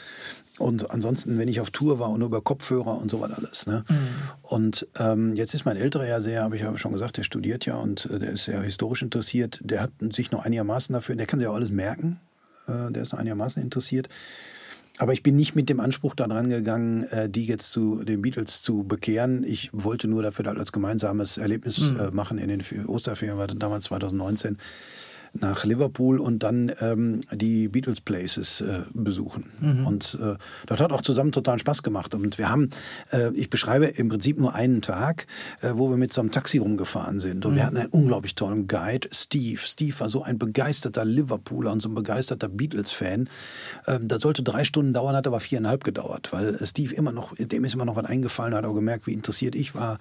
Und 0.57 0.89
ansonsten, 0.89 1.37
wenn 1.37 1.47
ich 1.47 1.61
auf 1.61 1.69
Tour 1.69 1.99
war 1.99 2.09
und 2.09 2.19
nur 2.19 2.27
über 2.27 2.41
Kopfhörer 2.41 2.97
und 2.97 3.11
so 3.11 3.21
was 3.21 3.31
alles. 3.31 3.67
Ne? 3.67 3.83
Mhm. 3.87 3.95
Und 4.41 4.87
ähm, 4.97 5.35
jetzt 5.35 5.53
ist 5.53 5.65
mein 5.65 5.77
Älterer 5.77 6.07
ja 6.07 6.19
sehr, 6.19 6.41
habe 6.41 6.55
ich 6.55 6.63
ja 6.63 6.75
schon 6.75 6.93
gesagt, 6.93 7.17
der 7.17 7.23
studiert 7.23 7.67
ja 7.67 7.75
und 7.75 8.07
äh, 8.07 8.17
der 8.17 8.31
ist 8.31 8.45
sehr 8.45 8.61
historisch 8.61 9.03
interessiert. 9.03 9.59
Der 9.63 9.81
hat 9.81 9.91
sich 10.11 10.31
noch 10.31 10.43
einigermaßen 10.43 10.91
dafür, 10.93 11.15
der 11.15 11.27
kann 11.27 11.39
sich 11.39 11.47
auch 11.47 11.53
alles 11.53 11.69
merken. 11.69 12.19
Äh, 12.67 12.91
der 12.91 13.03
ist 13.03 13.11
noch 13.11 13.19
einigermaßen 13.19 13.61
interessiert. 13.61 14.09
Aber 15.01 15.13
ich 15.13 15.23
bin 15.23 15.35
nicht 15.35 15.55
mit 15.55 15.67
dem 15.67 15.79
Anspruch 15.79 16.13
daran 16.13 16.51
gegangen, 16.51 17.01
äh, 17.05 17.27
die 17.27 17.47
jetzt 17.47 17.71
zu 17.71 18.03
den 18.03 18.21
Beatles 18.21 18.61
zu 18.61 18.83
bekehren. 18.83 19.43
Ich 19.43 19.71
wollte 19.73 20.07
nur 20.07 20.21
dafür 20.21 20.45
als 20.45 20.71
gemeinsames 20.71 21.37
Erlebnis 21.37 21.79
mhm. 21.79 22.11
machen 22.13 22.37
in 22.37 22.49
den 22.49 22.85
Osterferien, 22.85 23.39
war 23.39 23.47
damals 23.47 23.85
2019 23.85 24.59
nach 25.33 25.63
Liverpool 25.63 26.19
und 26.19 26.43
dann 26.43 26.71
ähm, 26.81 27.21
die 27.33 27.69
Beatles 27.69 28.01
Places 28.01 28.61
äh, 28.61 28.81
besuchen. 28.93 29.45
Mhm. 29.59 29.87
Und 29.87 30.17
äh, 30.21 30.35
das 30.65 30.81
hat 30.81 30.91
auch 30.91 31.01
zusammen 31.01 31.31
total 31.31 31.57
Spaß 31.57 31.83
gemacht. 31.83 32.13
Und 32.13 32.37
wir 32.37 32.49
haben, 32.49 32.69
äh, 33.11 33.31
ich 33.33 33.49
beschreibe 33.49 33.85
im 33.85 34.09
Prinzip 34.09 34.37
nur 34.37 34.53
einen 34.53 34.81
Tag, 34.81 35.27
äh, 35.61 35.71
wo 35.75 35.89
wir 35.89 35.97
mit 35.97 36.11
so 36.11 36.21
einem 36.21 36.31
Taxi 36.31 36.57
rumgefahren 36.57 37.19
sind. 37.19 37.45
Und 37.45 37.53
mhm. 37.53 37.55
wir 37.55 37.65
hatten 37.65 37.77
einen 37.77 37.89
unglaublich 37.89 38.35
tollen 38.35 38.67
Guide, 38.67 39.07
Steve. 39.11 39.59
Steve 39.59 39.97
war 39.99 40.09
so 40.09 40.21
ein 40.23 40.37
begeisterter 40.37 41.05
Liverpooler 41.05 41.71
und 41.71 41.81
so 41.81 41.87
ein 41.87 41.95
begeisterter 41.95 42.49
Beatles-Fan. 42.49 43.29
Ähm, 43.87 44.07
das 44.07 44.21
sollte 44.21 44.43
drei 44.43 44.65
Stunden 44.65 44.93
dauern, 44.93 45.15
hat 45.15 45.27
aber 45.27 45.39
viereinhalb 45.39 45.85
gedauert, 45.85 46.33
weil 46.33 46.59
Steve 46.65 46.93
immer 46.93 47.13
noch, 47.13 47.35
dem 47.35 47.63
ist 47.63 47.73
immer 47.73 47.85
noch 47.85 47.95
was 47.95 48.05
eingefallen, 48.05 48.53
hat 48.53 48.65
auch 48.65 48.73
gemerkt, 48.73 49.07
wie 49.07 49.13
interessiert 49.13 49.55
ich 49.55 49.75
war. 49.75 49.97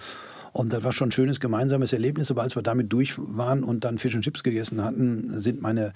Und 0.53 0.73
das 0.73 0.85
war 0.85 0.93
schon 0.93 1.09
ein 1.09 1.13
schönes 1.13 1.41
gemeinsames 1.41 1.93
Erlebnis. 1.93 2.31
Aber 2.31 2.43
als 2.43 2.57
wir 2.57 2.63
damit 2.63 2.93
durch 2.93 3.15
waren 3.19 3.65
und 3.65 3.85
dann 3.85 3.99
Fish 3.99 4.15
and 4.15 4.25
Chips 4.25 4.43
gegessen 4.43 4.83
hatten, 4.85 5.39
sind 5.39 5.61
meine 5.61 5.93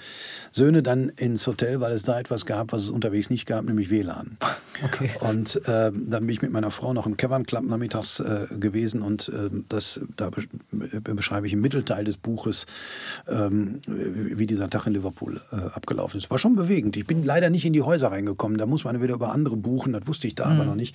Söhne 0.50 0.82
dann 0.82 1.08
ins 1.08 1.46
Hotel, 1.46 1.80
weil 1.80 1.92
es 1.92 2.02
da 2.02 2.18
etwas 2.18 2.46
gab, 2.46 2.72
was 2.72 2.82
es 2.82 2.90
unterwegs 2.90 3.30
nicht 3.30 3.46
gab, 3.46 3.64
nämlich 3.64 3.90
WLAN. 3.90 4.36
Okay. 4.84 5.10
Und 5.20 5.56
äh, 5.68 5.90
dann 5.92 5.92
bin 5.92 6.28
ich 6.28 6.42
mit 6.42 6.52
meiner 6.52 6.70
Frau 6.70 6.92
noch 6.92 7.06
im 7.06 7.16
Cavern 7.16 7.46
Club 7.46 7.64
nachmittags 7.64 8.20
äh, 8.20 8.46
gewesen 8.58 9.02
und 9.02 9.28
äh, 9.28 9.50
das, 9.68 10.00
da 10.16 10.30
beschreibe 10.70 11.46
ich 11.46 11.52
im 11.52 11.60
Mittelteil 11.60 12.04
des 12.04 12.16
Buches, 12.16 12.66
ähm, 13.28 13.80
wie 13.86 14.46
dieser 14.46 14.68
Tag 14.70 14.86
in 14.86 14.94
Liverpool 14.94 15.40
äh, 15.52 15.56
abgelaufen 15.56 16.18
ist. 16.18 16.30
War 16.30 16.38
schon 16.38 16.56
bewegend. 16.56 16.96
Ich 16.96 17.06
bin 17.06 17.22
leider 17.22 17.50
nicht 17.50 17.64
in 17.64 17.72
die 17.72 17.82
Häuser 17.82 18.08
reingekommen. 18.08 18.58
Da 18.58 18.66
muss 18.66 18.84
man 18.84 19.00
wieder 19.02 19.14
über 19.14 19.32
andere 19.32 19.56
buchen. 19.56 19.92
Das 19.92 20.06
wusste 20.06 20.26
ich 20.26 20.34
da 20.34 20.46
mhm. 20.46 20.52
aber 20.52 20.64
noch 20.64 20.74
nicht. 20.74 20.94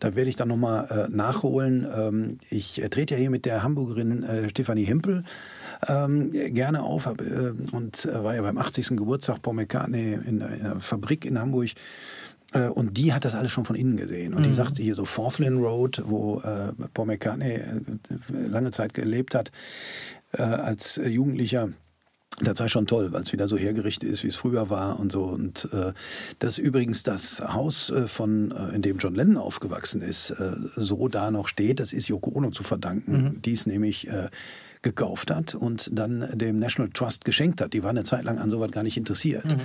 Da 0.00 0.14
werde 0.14 0.28
ich 0.28 0.36
dann 0.36 0.48
nochmal 0.48 1.08
äh, 1.08 1.14
nachholen. 1.14 1.86
Ähm, 1.94 2.38
ich 2.50 2.82
äh, 2.94 3.04
trete 3.04 3.14
ja 3.14 3.20
hier 3.20 3.30
mit 3.30 3.44
der 3.44 3.62
Hamburgerin 3.62 4.22
äh, 4.22 4.48
Stefanie 4.48 4.84
Hempel 4.84 5.24
ähm, 5.88 6.30
gerne 6.32 6.82
auf 6.82 7.06
hab, 7.06 7.20
äh, 7.20 7.52
und 7.72 8.04
äh, 8.06 8.24
war 8.24 8.34
ja 8.34 8.42
beim 8.42 8.58
80. 8.58 8.96
Geburtstag 8.96 9.42
Paul 9.42 9.54
McCartney 9.54 10.14
in, 10.14 10.40
in 10.40 10.62
der 10.62 10.80
Fabrik 10.80 11.24
in 11.24 11.38
Hamburg. 11.38 11.70
Äh, 12.52 12.68
und 12.68 12.96
die 12.96 13.12
hat 13.12 13.24
das 13.24 13.34
alles 13.34 13.52
schon 13.52 13.64
von 13.64 13.76
innen 13.76 13.96
gesehen. 13.96 14.34
Und 14.34 14.40
mhm. 14.40 14.44
die 14.44 14.52
sagte 14.52 14.82
hier 14.82 14.94
so 14.94 15.04
Forthlin 15.04 15.58
Road, 15.58 16.02
wo 16.06 16.40
äh, 16.40 16.72
Paul 16.94 17.06
McCartney 17.06 17.54
äh, 17.54 17.80
lange 18.48 18.70
Zeit 18.70 18.94
gelebt 18.94 19.34
hat, 19.34 19.50
äh, 20.32 20.42
als 20.42 21.00
Jugendlicher. 21.04 21.70
Das 22.40 22.58
sei 22.58 22.68
schon 22.68 22.86
toll, 22.86 23.12
weil 23.12 23.22
es 23.22 23.32
wieder 23.32 23.46
so 23.46 23.56
hergerichtet 23.56 24.08
ist, 24.08 24.24
wie 24.24 24.28
es 24.28 24.34
früher 24.34 24.68
war 24.68 24.98
und 24.98 25.12
so. 25.12 25.22
Und 25.22 25.68
äh, 25.72 25.92
das 26.40 26.58
übrigens 26.58 27.04
das 27.04 27.40
Haus, 27.40 27.90
äh, 27.90 28.08
von, 28.08 28.50
äh, 28.50 28.74
in 28.74 28.82
dem 28.82 28.98
John 28.98 29.14
Lennon 29.14 29.36
aufgewachsen 29.36 30.02
ist, 30.02 30.30
äh, 30.30 30.52
so 30.74 31.08
da 31.08 31.30
noch 31.30 31.46
steht, 31.46 31.78
das 31.78 31.92
ist 31.92 32.08
Yoko 32.08 32.32
Ono 32.34 32.50
zu 32.50 32.64
verdanken. 32.64 33.12
Mhm. 33.12 33.42
Die 33.42 33.52
ist 33.52 33.66
nämlich 33.66 34.08
äh, 34.08 34.30
gekauft 34.82 35.30
hat 35.30 35.54
und 35.54 35.90
dann 35.92 36.28
dem 36.34 36.58
National 36.58 36.90
Trust 36.92 37.24
geschenkt 37.24 37.60
hat. 37.60 37.72
Die 37.72 37.82
war 37.82 37.90
eine 37.90 38.04
Zeit 38.04 38.24
lang 38.24 38.38
an 38.38 38.50
sowas 38.50 38.70
gar 38.70 38.82
nicht 38.82 38.96
interessiert. 38.96 39.46
Mhm. 39.46 39.60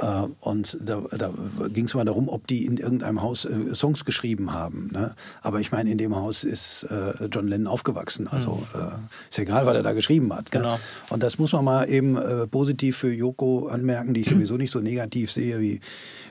Äh, 0.00 0.26
und 0.40 0.78
da, 0.80 1.02
da 1.16 1.32
ging 1.72 1.86
es 1.86 1.94
mal 1.94 2.04
darum, 2.04 2.28
ob 2.28 2.46
die 2.46 2.64
in 2.64 2.76
irgendeinem 2.76 3.22
Haus 3.22 3.44
äh, 3.44 3.74
Songs 3.74 4.04
geschrieben 4.04 4.52
haben. 4.52 4.90
Ne? 4.92 5.14
Aber 5.42 5.60
ich 5.60 5.72
meine, 5.72 5.90
in 5.90 5.98
dem 5.98 6.14
Haus 6.14 6.44
ist 6.44 6.84
äh, 6.84 7.26
John 7.26 7.48
Lennon 7.48 7.66
aufgewachsen. 7.66 8.28
Also 8.28 8.62
mhm. 8.74 8.80
äh, 8.80 9.28
ist 9.28 9.38
egal, 9.38 9.66
was 9.66 9.74
er 9.74 9.82
da 9.82 9.92
geschrieben 9.92 10.32
hat. 10.32 10.52
Ne? 10.52 10.60
Genau. 10.60 10.74
Ne? 10.74 10.80
Und 11.10 11.22
das 11.22 11.38
muss 11.38 11.52
man 11.52 11.64
mal 11.64 11.88
eben 11.88 12.16
äh, 12.16 12.46
positiv 12.46 12.96
für 12.96 13.12
Joko 13.12 13.66
anmerken, 13.66 14.14
die 14.14 14.20
ich 14.20 14.28
sowieso 14.28 14.56
nicht 14.56 14.70
so 14.70 14.80
negativ 14.80 15.32
sehe 15.32 15.60
wie, 15.60 15.80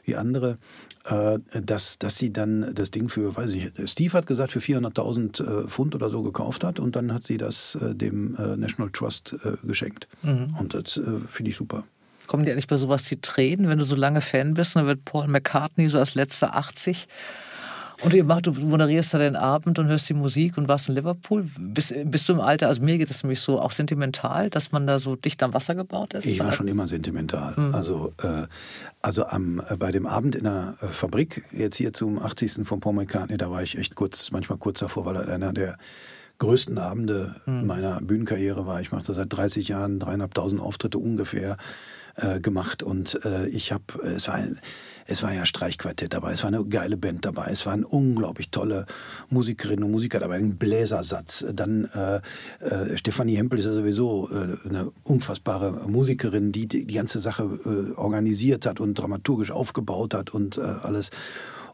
wie 0.06 0.16
andere. 0.16 0.58
Äh, 1.06 1.40
dass, 1.62 2.00
dass 2.00 2.18
sie 2.18 2.32
dann 2.32 2.74
das 2.74 2.92
Ding 2.92 3.10
für, 3.10 3.36
weiß 3.36 3.52
ich, 3.52 3.72
Steve 3.86 4.14
hat 4.14 4.28
gesagt, 4.28 4.52
für 4.52 4.60
400.000 4.60 5.68
Pfund 5.68 5.96
oder 5.96 6.10
so 6.10 6.22
gekauft 6.22 6.64
hat 6.64 6.80
und 6.80 6.96
dann 6.96 7.14
hat 7.14 7.26
sie 7.26 7.38
das 7.38 7.78
dem 7.82 8.32
National 8.32 8.92
Trust 8.92 9.36
geschenkt. 9.64 10.08
Mhm. 10.24 10.56
Und 10.60 10.74
das 10.74 11.00
finde 11.28 11.52
ich 11.52 11.56
super. 11.56 11.84
Kommen 12.28 12.46
dir 12.46 12.52
eigentlich 12.52 12.68
bei 12.68 12.76
sowas 12.76 13.04
die 13.06 13.20
Tränen, 13.20 13.70
wenn 13.70 13.78
du 13.78 13.84
so 13.84 13.96
lange 13.96 14.22
Fan 14.22 14.54
bist? 14.54 14.76
Und 14.76 14.82
dann 14.82 14.88
wird 14.88 15.06
Paul 15.06 15.28
McCartney 15.28 15.90
so 15.90 15.98
als 15.98 16.16
letzter 16.16 16.56
80 16.56 17.08
Und 18.04 18.14
ihr 18.14 18.24
macht, 18.24 18.46
du 18.46 18.52
moderierst 18.52 19.14
da 19.14 19.18
den 19.18 19.36
Abend 19.36 19.80
und 19.80 19.88
hörst 19.88 20.08
die 20.08 20.14
Musik 20.14 20.58
und 20.58 20.68
warst 20.68 20.88
in 20.88 20.96
Liverpool. 20.96 21.50
Bist, 21.58 21.96
bist 22.06 22.30
du 22.30 22.34
im 22.34 22.40
Alter, 22.40 22.68
also 22.68 22.84
mir 22.84 22.98
geht 23.00 23.10
es 23.10 23.24
nämlich 23.24 23.40
so 23.40 23.60
auch 23.60 23.72
sentimental, 23.72 24.52
dass 24.52 24.72
man 24.72 24.86
da 24.86 25.00
so 25.00 25.16
dicht 25.16 25.42
am 25.42 25.54
Wasser 25.54 25.74
gebaut 25.74 26.14
ist? 26.14 26.26
Ich 26.26 26.40
war 26.40 26.52
schon 26.52 26.68
immer 26.68 26.86
sentimental. 26.86 27.56
Mhm. 27.58 27.74
Also, 27.74 28.14
äh, 28.22 28.46
also 29.02 29.26
am, 29.26 29.62
äh, 29.68 29.78
bei 29.78 29.92
dem 29.92 30.06
Abend 30.06 30.36
in 30.36 30.44
der 30.44 30.76
äh, 30.82 30.86
Fabrik, 30.86 31.44
jetzt 31.52 31.78
hier 31.78 31.92
zum 31.92 32.22
80. 32.22 32.68
von 32.68 32.80
Paul 32.80 32.94
McCartney, 32.94 33.38
da 33.38 33.50
war 33.50 33.64
ich 33.64 33.78
echt 33.78 33.96
kurz, 33.96 34.30
manchmal 34.32 34.60
kurz 34.60 34.80
davor, 34.80 35.06
weil 35.06 35.16
er 35.16 35.28
einer 35.28 35.52
der 35.52 35.78
größten 36.38 36.78
Abende 36.78 37.36
mhm. 37.48 37.66
meiner 37.66 38.00
Bühnenkarriere 38.02 38.68
war. 38.68 38.80
Ich 38.80 38.92
mache 38.92 39.12
seit 39.12 39.34
30 39.34 39.70
Jahren 39.70 40.00
dreieinhalbtausend 40.00 40.62
Auftritte 40.62 41.00
ungefähr 41.00 41.58
äh, 42.18 42.40
gemacht 42.40 42.84
und 42.84 43.24
äh, 43.26 43.48
ich 43.48 43.72
habe, 43.72 43.84
es 44.04 44.28
war 44.28 44.36
ein, 44.36 44.60
es 45.06 45.24
war 45.24 45.34
ja 45.34 45.46
Streichquartett 45.46 46.14
dabei, 46.14 46.34
es 46.34 46.44
war 46.44 46.50
eine 46.50 46.66
geile 46.66 46.98
Band 46.98 47.24
dabei, 47.26 47.50
es 47.52 47.66
waren 47.66 47.84
unglaublich 47.86 48.50
tolle 48.50 48.86
Musikerinnen 49.30 49.86
und 49.86 49.92
Musiker 49.92 50.20
dabei, 50.20 50.36
ein 50.36 50.58
Bläsersatz. 50.58 51.46
Dann 51.54 51.86
äh, 51.86 52.18
äh, 52.66 52.98
Stefanie 52.98 53.38
Hempel 53.38 53.60
ist 53.60 53.66
ja 53.66 53.74
sowieso 53.74 54.30
äh, 54.30 54.68
eine 54.68 54.92
unfassbare 55.04 55.88
Musikerin, 55.88 56.52
die 56.52 56.68
die, 56.68 56.86
die 56.86 56.94
ganze 56.94 57.20
Sache 57.20 57.44
äh, 57.44 57.98
organisiert 57.98 58.66
hat 58.66 58.80
und 58.80 58.96
dramaturgisch 58.96 59.52
aufgebaut 59.52 60.14
hat 60.14 60.34
und 60.34 60.58
äh, 60.58 60.62
alles. 60.62 61.10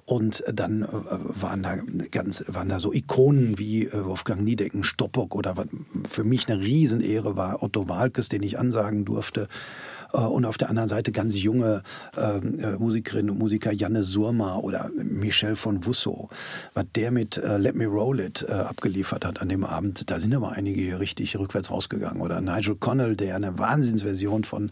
Und 0.05 0.43
dann 0.53 0.83
äh, 0.83 0.87
waren 0.89 1.63
da 1.63 1.77
ganz, 2.11 2.43
waren 2.49 2.69
da 2.69 2.79
so 2.79 2.91
Ikonen 2.91 3.57
wie 3.57 3.85
äh, 3.85 4.05
Wolfgang 4.05 4.41
Niedecken, 4.41 4.83
Stoppock 4.83 5.33
oder 5.33 5.55
was 5.55 5.67
für 6.05 6.25
mich 6.25 6.49
eine 6.49 6.61
Riesenehre 6.61 7.37
war, 7.37 7.63
Otto 7.63 7.87
Walkes, 7.87 8.27
den 8.27 8.43
ich 8.43 8.59
ansagen 8.59 9.05
durfte. 9.05 9.47
Äh, 10.13 10.17
und 10.17 10.45
auf 10.45 10.57
der 10.57 10.69
anderen 10.69 10.89
Seite 10.89 11.11
ganz 11.11 11.41
junge 11.41 11.83
ähm, 12.17 12.59
äh, 12.59 12.77
Musikerinnen 12.77 13.31
und 13.31 13.39
Musiker, 13.39 13.71
Janne 13.71 14.03
Surma 14.03 14.57
oder 14.57 14.89
Michel 14.95 15.55
von 15.55 15.85
Wusso. 15.85 16.29
Was 16.73 16.85
der 16.95 17.11
mit 17.11 17.37
äh, 17.37 17.57
Let 17.57 17.75
Me 17.75 17.85
Roll 17.85 18.19
It 18.19 18.47
abgeliefert 18.49 19.25
hat 19.25 19.41
an 19.41 19.49
dem 19.49 19.63
Abend, 19.63 20.09
da 20.09 20.19
sind 20.19 20.33
aber 20.35 20.51
einige 20.51 20.99
richtig 20.99 21.37
rückwärts 21.37 21.71
rausgegangen. 21.71 22.21
Oder 22.21 22.41
Nigel 22.41 22.75
Connell, 22.75 23.15
der 23.15 23.35
eine 23.35 23.57
Wahnsinnsversion 23.57 24.43
von 24.43 24.71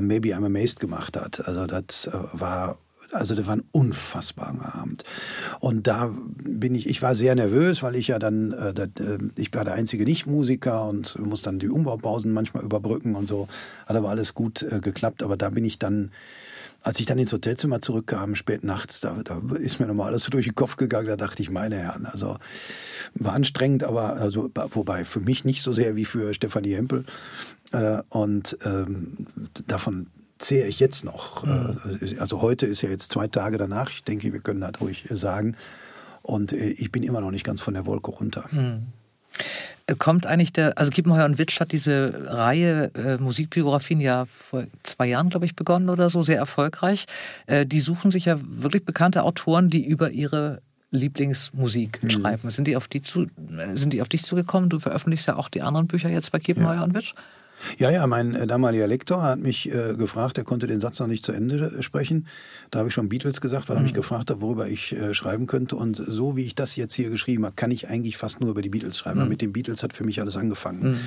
Maybe 0.00 0.34
I'm 0.34 0.46
Amazed 0.46 0.80
gemacht 0.80 1.16
hat. 1.16 1.46
Also 1.46 1.66
das 1.66 2.08
war 2.32 2.78
also 3.14 3.34
das 3.34 3.46
war 3.46 3.56
ein 3.56 3.64
unfassbarer 3.72 4.74
Abend. 4.74 5.04
Und 5.60 5.86
da 5.86 6.12
bin 6.42 6.74
ich, 6.74 6.88
ich 6.88 7.02
war 7.02 7.14
sehr 7.14 7.34
nervös, 7.34 7.82
weil 7.82 7.96
ich 7.96 8.08
ja 8.08 8.18
dann, 8.18 8.52
äh, 8.52 8.74
das, 8.74 8.88
äh, 9.00 9.18
ich 9.36 9.54
war 9.54 9.64
der 9.64 9.74
einzige 9.74 10.04
Nicht-Musiker 10.04 10.88
und 10.88 11.18
muss 11.18 11.42
dann 11.42 11.58
die 11.58 11.68
Umbaupausen 11.68 12.32
manchmal 12.32 12.64
überbrücken 12.64 13.14
und 13.14 13.26
so. 13.26 13.48
Hat 13.86 13.96
aber 13.96 14.10
alles 14.10 14.34
gut 14.34 14.62
äh, 14.62 14.80
geklappt. 14.80 15.22
Aber 15.22 15.36
da 15.36 15.50
bin 15.50 15.64
ich 15.64 15.78
dann, 15.78 16.10
als 16.82 17.00
ich 17.00 17.06
dann 17.06 17.18
ins 17.18 17.32
Hotelzimmer 17.32 17.80
zurückkam, 17.80 18.34
spät 18.34 18.64
nachts, 18.64 19.00
da, 19.00 19.16
da 19.24 19.40
ist 19.58 19.80
mir 19.80 19.86
nochmal 19.86 20.08
alles 20.08 20.24
so 20.24 20.30
durch 20.30 20.46
den 20.46 20.54
Kopf 20.54 20.76
gegangen. 20.76 21.08
Da 21.08 21.16
dachte 21.16 21.42
ich, 21.42 21.50
meine 21.50 21.76
Herren, 21.76 22.06
also 22.06 22.36
war 23.14 23.32
anstrengend, 23.32 23.84
aber 23.84 24.16
also, 24.16 24.50
wobei 24.72 25.04
für 25.04 25.20
mich 25.20 25.44
nicht 25.44 25.62
so 25.62 25.72
sehr 25.72 25.96
wie 25.96 26.04
für 26.04 26.34
Stefanie 26.34 26.74
Hempel. 26.74 27.04
Äh, 27.72 28.02
und 28.08 28.56
ähm, 28.64 29.26
davon 29.66 30.08
zehre 30.44 30.68
ich 30.68 30.78
jetzt 30.78 31.04
noch. 31.04 31.44
Mhm. 31.44 31.78
Also 32.18 32.42
heute 32.42 32.66
ist 32.66 32.82
ja 32.82 32.90
jetzt 32.90 33.10
zwei 33.10 33.28
Tage 33.28 33.58
danach. 33.58 33.90
Ich 33.90 34.04
denke, 34.04 34.32
wir 34.32 34.40
können 34.40 34.60
das 34.60 34.80
ruhig 34.80 35.06
sagen. 35.10 35.56
Und 36.22 36.52
äh, 36.52 36.68
ich 36.68 36.92
bin 36.92 37.02
immer 37.02 37.20
noch 37.20 37.30
nicht 37.30 37.44
ganz 37.44 37.60
von 37.60 37.74
der 37.74 37.86
Wolke 37.86 38.10
runter. 38.10 38.44
Mhm. 38.50 38.86
Kommt 39.98 40.24
eigentlich 40.24 40.52
der, 40.52 40.78
also 40.78 40.90
Kiepenheuer 40.90 41.26
und 41.26 41.36
Witsch 41.36 41.60
hat 41.60 41.72
diese 41.72 42.26
Reihe 42.26 42.90
äh, 42.94 43.18
Musikbiografien 43.18 44.00
ja 44.00 44.24
vor 44.24 44.64
zwei 44.82 45.06
Jahren, 45.06 45.28
glaube 45.28 45.44
ich, 45.44 45.54
begonnen 45.56 45.90
oder 45.90 46.08
so, 46.08 46.22
sehr 46.22 46.38
erfolgreich. 46.38 47.04
Äh, 47.46 47.66
die 47.66 47.80
suchen 47.80 48.10
sich 48.10 48.24
ja 48.24 48.38
wirklich 48.40 48.84
bekannte 48.84 49.24
Autoren, 49.24 49.68
die 49.68 49.84
über 49.84 50.10
ihre 50.10 50.62
Lieblingsmusik 50.90 52.02
mhm. 52.02 52.10
schreiben. 52.10 52.50
Sind 52.50 52.68
die, 52.68 52.76
auf 52.76 52.88
die 52.88 53.02
zu, 53.02 53.26
sind 53.74 53.92
die 53.92 54.00
auf 54.00 54.08
dich 54.08 54.22
zugekommen? 54.22 54.70
Du 54.70 54.78
veröffentlichst 54.78 55.26
ja 55.26 55.36
auch 55.36 55.48
die 55.48 55.60
anderen 55.60 55.86
Bücher 55.86 56.08
jetzt 56.08 56.32
bei 56.32 56.38
Kiepenheuer 56.38 56.76
ja. 56.76 56.84
und 56.84 56.94
Witsch. 56.94 57.14
Ja, 57.78 57.90
ja, 57.90 58.06
mein 58.06 58.34
äh, 58.34 58.46
damaliger 58.46 58.86
Lektor 58.86 59.22
hat 59.22 59.38
mich 59.38 59.72
äh, 59.72 59.94
gefragt, 59.96 60.38
er 60.38 60.44
konnte 60.44 60.66
den 60.66 60.80
Satz 60.80 61.00
noch 61.00 61.06
nicht 61.06 61.24
zu 61.24 61.32
Ende 61.32 61.72
äh, 61.78 61.82
sprechen. 61.82 62.26
Da 62.70 62.80
habe 62.80 62.88
ich 62.88 62.94
schon 62.94 63.08
Beatles 63.08 63.40
gesagt, 63.40 63.68
weil 63.68 63.76
er 63.76 63.82
mich 63.82 63.92
mhm. 63.92 63.96
gefragt 63.96 64.30
hat, 64.30 64.40
worüber 64.40 64.68
ich 64.68 64.92
äh, 64.92 65.14
schreiben 65.14 65.46
könnte. 65.46 65.76
Und 65.76 65.96
so 65.96 66.36
wie 66.36 66.44
ich 66.44 66.54
das 66.54 66.76
jetzt 66.76 66.94
hier 66.94 67.10
geschrieben 67.10 67.44
habe, 67.44 67.54
kann 67.54 67.70
ich 67.70 67.88
eigentlich 67.88 68.16
fast 68.16 68.40
nur 68.40 68.50
über 68.50 68.62
die 68.62 68.68
Beatles 68.68 68.98
schreiben. 68.98 69.22
Mhm. 69.22 69.28
Mit 69.28 69.40
den 69.40 69.52
Beatles 69.52 69.82
hat 69.82 69.92
für 69.92 70.04
mich 70.04 70.20
alles 70.20 70.36
angefangen. 70.36 70.92
Mhm. 70.92 70.98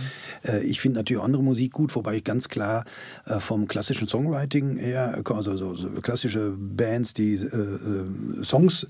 Äh, 0.44 0.64
ich 0.64 0.82
finde 0.82 1.00
natürlich 1.00 1.22
andere 1.22 1.44
Musik 1.44 1.74
gut, 1.74 1.96
wobei 1.96 2.16
ich 2.16 2.24
ganz 2.24 2.50
klar 2.50 2.86
äh, 3.26 3.40
vom 3.40 3.68
klassischen 3.68 4.08
Songwriting 4.08 4.78
her, 4.78 5.22
also 5.30 5.58
so, 5.58 5.76
so 5.76 5.90
klassische 6.02 6.54
Bands, 6.58 7.14
die 7.14 7.38
Songs 8.42 8.88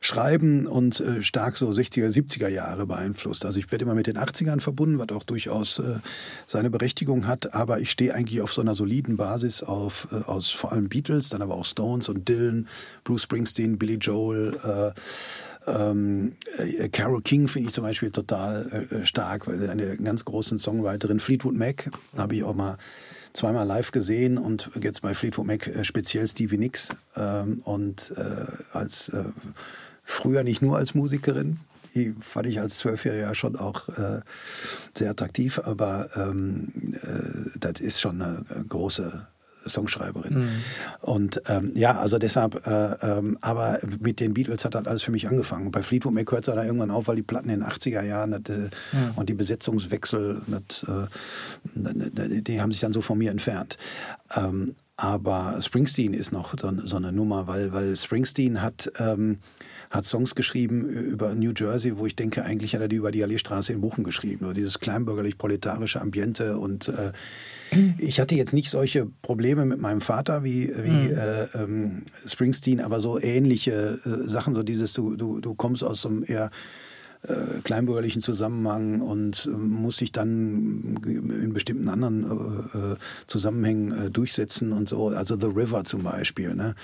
schreiben 0.00 0.66
und 0.66 1.02
stark 1.20 1.56
so 1.56 1.68
60er, 1.68 2.08
70er 2.08 2.48
Jahre 2.48 2.86
beeinflusst. 2.86 3.44
Also 3.44 3.58
ich 3.58 3.70
werde 3.70 3.84
immer 3.84 3.94
mit 3.94 4.06
den 4.06 4.16
80ern 4.16 4.60
verbunden, 4.60 4.98
was 4.98 5.08
auch 5.10 5.24
durchaus 5.24 5.82
seine 6.46 6.70
Berechtigung 6.70 7.09
Berechtigung 7.10 7.26
hat, 7.26 7.54
aber 7.54 7.80
ich 7.80 7.90
stehe 7.90 8.14
eigentlich 8.14 8.40
auf 8.40 8.52
so 8.52 8.60
einer 8.60 8.74
soliden 8.74 9.16
Basis 9.16 9.62
auf, 9.62 10.08
äh, 10.12 10.24
aus 10.26 10.50
vor 10.50 10.72
allem 10.72 10.88
Beatles, 10.88 11.28
dann 11.28 11.42
aber 11.42 11.56
auch 11.56 11.64
Stones 11.64 12.08
und 12.08 12.28
Dylan, 12.28 12.68
Bruce 13.04 13.22
Springsteen, 13.22 13.78
Billy 13.78 13.96
Joel, 13.96 14.56
äh, 14.64 15.70
ähm, 15.70 16.32
äh, 16.58 16.88
Carole 16.88 17.22
King 17.22 17.48
finde 17.48 17.68
ich 17.68 17.74
zum 17.74 17.84
Beispiel 17.84 18.10
total 18.10 18.86
äh, 18.90 19.04
stark, 19.04 19.46
weil 19.46 19.68
eine 19.68 19.96
ganz 19.96 20.24
große 20.24 20.56
Songwriterin, 20.58 21.20
Fleetwood 21.20 21.54
Mac, 21.54 21.90
habe 22.16 22.36
ich 22.36 22.44
auch 22.44 22.54
mal 22.54 22.78
zweimal 23.32 23.66
live 23.66 23.90
gesehen 23.90 24.38
und 24.38 24.70
jetzt 24.82 25.02
bei 25.02 25.14
Fleetwood 25.14 25.46
Mac 25.46 25.66
äh, 25.66 25.84
speziell 25.84 26.26
Stevie 26.26 26.58
Nicks 26.58 26.90
ähm, 27.16 27.60
und 27.64 28.12
äh, 28.16 28.46
als 28.72 29.08
äh, 29.10 29.24
früher 30.04 30.44
nicht 30.44 30.62
nur 30.62 30.76
als 30.76 30.94
Musikerin, 30.94 31.60
die 31.94 32.14
fand 32.20 32.46
ich 32.46 32.60
als 32.60 32.78
Zwölfjähriger 32.78 33.34
schon 33.34 33.56
auch 33.56 33.88
äh, 33.88 34.20
sehr 34.96 35.10
attraktiv, 35.10 35.58
aber 35.58 36.08
ähm, 36.16 36.68
äh, 37.02 37.58
das 37.58 37.80
ist 37.80 38.00
schon 38.00 38.20
eine 38.20 38.44
große 38.68 39.26
Songschreiberin. 39.66 40.38
Mhm. 40.38 40.48
Und 41.00 41.42
ähm, 41.48 41.72
ja, 41.74 41.98
also 41.98 42.18
deshalb, 42.18 42.66
äh, 42.66 42.94
ähm, 43.02 43.38
aber 43.40 43.78
mit 44.00 44.20
den 44.20 44.34
Beatles 44.34 44.64
hat 44.64 44.74
das 44.74 44.86
alles 44.86 45.02
für 45.02 45.12
mich 45.12 45.28
angefangen. 45.28 45.70
Bei 45.70 45.82
Fleetwood 45.82 46.14
Mac 46.14 46.30
hört 46.32 46.46
es 46.48 46.54
da 46.54 46.64
irgendwann 46.64 46.90
auf, 46.90 47.08
weil 47.08 47.16
die 47.16 47.22
Platten 47.22 47.50
in 47.50 47.60
den 47.60 47.68
80er 47.68 48.02
Jahren 48.02 48.42
das, 48.42 48.56
äh, 48.56 48.62
mhm. 48.92 49.10
und 49.16 49.28
die 49.28 49.34
Besetzungswechsel, 49.34 50.40
das, 50.46 50.84
äh, 50.84 52.40
die 52.42 52.60
haben 52.60 52.72
sich 52.72 52.80
dann 52.80 52.92
so 52.92 53.00
von 53.00 53.18
mir 53.18 53.30
entfernt. 53.30 53.76
Ähm, 54.34 54.76
aber 54.96 55.58
Springsteen 55.60 56.12
ist 56.12 56.32
noch 56.32 56.58
so, 56.58 56.70
so, 56.84 56.96
eine 56.96 57.12
Nummer, 57.12 57.46
weil, 57.46 57.72
weil 57.72 57.96
Springsteen 57.96 58.60
hat 58.60 58.92
ähm, 58.98 59.38
hat 59.90 60.04
Songs 60.04 60.36
geschrieben 60.36 60.88
über 60.88 61.34
New 61.34 61.52
Jersey, 61.54 61.98
wo 61.98 62.06
ich 62.06 62.14
denke, 62.14 62.44
eigentlich 62.44 62.74
hat 62.74 62.80
er 62.80 62.86
die 62.86 62.96
über 62.96 63.10
die 63.10 63.24
Alleestraße 63.24 63.72
in 63.72 63.80
Bochum 63.80 64.04
geschrieben. 64.04 64.44
Oder 64.44 64.54
dieses 64.54 64.78
kleinbürgerlich-proletarische 64.78 66.00
Ambiente. 66.00 66.58
Und 66.58 66.88
äh, 66.88 67.10
ich 67.98 68.20
hatte 68.20 68.36
jetzt 68.36 68.54
nicht 68.54 68.70
solche 68.70 69.06
Probleme 69.20 69.64
mit 69.64 69.80
meinem 69.80 70.00
Vater 70.00 70.44
wie, 70.44 70.68
wie 70.68 70.90
mhm. 70.90 71.18
äh, 71.18 71.44
ähm, 71.54 72.02
Springsteen, 72.24 72.80
aber 72.80 73.00
so 73.00 73.20
ähnliche 73.20 73.98
äh, 74.04 74.28
Sachen, 74.28 74.54
so 74.54 74.62
dieses, 74.62 74.92
du, 74.92 75.16
du, 75.16 75.40
du 75.40 75.54
kommst 75.54 75.82
aus 75.82 76.02
so 76.02 76.08
einem 76.08 76.24
eher 76.24 76.50
äh, 77.22 77.60
kleinbürgerlichen 77.62 78.22
Zusammenhang 78.22 79.00
und 79.02 79.46
äh, 79.46 79.56
muss 79.56 79.98
sich 79.98 80.10
dann 80.10 80.98
in 81.04 81.52
bestimmten 81.52 81.88
anderen 81.88 82.24
äh, 82.24 82.78
äh 82.78 82.96
Zusammenhängen 83.26 84.06
äh, 84.06 84.10
durchsetzen 84.10 84.72
und 84.72 84.88
so. 84.88 85.08
Also 85.08 85.38
The 85.38 85.46
River 85.46 85.84
zum 85.84 86.02
Beispiel, 86.02 86.54
ne? 86.54 86.74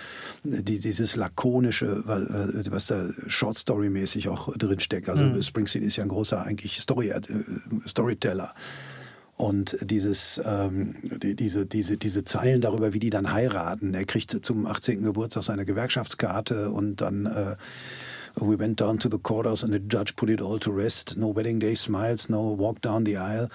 Die, 0.45 0.79
dieses 0.79 1.17
lakonische, 1.17 2.03
was 2.07 2.87
da 2.87 3.09
Short 3.29 3.57
Story 3.57 3.89
mäßig 3.89 4.29
auch 4.29 4.55
drin 4.57 4.81
steckt. 4.81 5.09
Also 5.09 5.25
mhm. 5.25 5.41
Springsteen 5.41 5.83
ist 5.83 5.97
ja 5.97 6.03
ein 6.03 6.11
großer 6.11 6.45
eigentlich 6.45 6.81
Story, 6.81 7.09
äh, 7.09 7.21
Storyteller. 7.87 8.55
Und 9.37 9.77
dieses, 9.83 10.41
ähm, 10.45 10.97
die, 11.03 11.35
diese, 11.35 11.67
diese, 11.67 11.99
diese 11.99 12.25
Zeilen 12.25 12.63
darüber, 12.63 12.95
wie 12.95 12.99
die 12.99 13.11
dann 13.11 13.33
heiraten. 13.33 13.93
Er 13.93 14.05
kriegt 14.05 14.45
zum 14.45 14.67
18. 14.67 15.03
Geburtstag 15.03 15.43
seine 15.43 15.67
Gewerkschaftskarte 15.67 16.71
und 16.71 17.03
dann 17.03 17.27
äh, 17.27 17.57
We 18.39 18.57
went 18.57 18.77
down 18.77 18.99
to 18.99 19.09
the 19.09 19.19
courthouse 19.19 19.63
and 19.63 19.73
the 19.73 19.79
judge 19.79 20.15
put 20.15 20.29
it 20.29 20.43
all 20.43 20.59
to 20.59 20.71
rest. 20.71 21.17
No 21.17 21.29
wedding 21.29 21.59
day 21.59 21.75
smiles, 21.75 22.29
no 22.29 22.55
walk 22.55 22.83
down 22.83 23.05
the 23.05 23.17
aisle, 23.17 23.49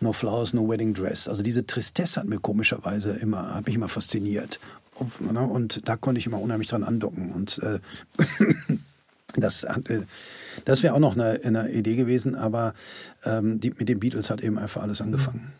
no 0.00 0.12
flowers, 0.12 0.54
no 0.54 0.62
wedding 0.62 0.92
dress. 0.92 1.26
Also 1.26 1.42
diese 1.42 1.66
Tristesse 1.66 2.20
hat 2.20 2.28
mir 2.28 2.38
komischerweise 2.38 3.10
immer, 3.12 3.54
hat 3.54 3.66
mich 3.66 3.74
immer 3.74 3.88
fasziniert. 3.88 4.60
Ne, 5.18 5.40
und 5.40 5.88
da 5.88 5.96
konnte 5.96 6.20
ich 6.20 6.26
immer 6.26 6.40
unheimlich 6.40 6.68
dran 6.68 6.84
andocken. 6.84 7.32
Und 7.32 7.58
äh, 7.62 7.80
das, 9.36 9.64
äh, 9.64 10.02
das 10.64 10.82
wäre 10.84 10.94
auch 10.94 11.00
noch 11.00 11.14
eine, 11.14 11.40
eine, 11.42 11.70
Idee 11.70 11.96
gewesen, 11.96 12.36
aber 12.36 12.74
ähm, 13.24 13.58
die, 13.58 13.70
mit 13.70 13.88
den 13.88 13.98
Beatles 13.98 14.30
hat 14.30 14.42
eben 14.42 14.58
einfach 14.58 14.82
alles 14.82 15.00
angefangen. 15.00 15.52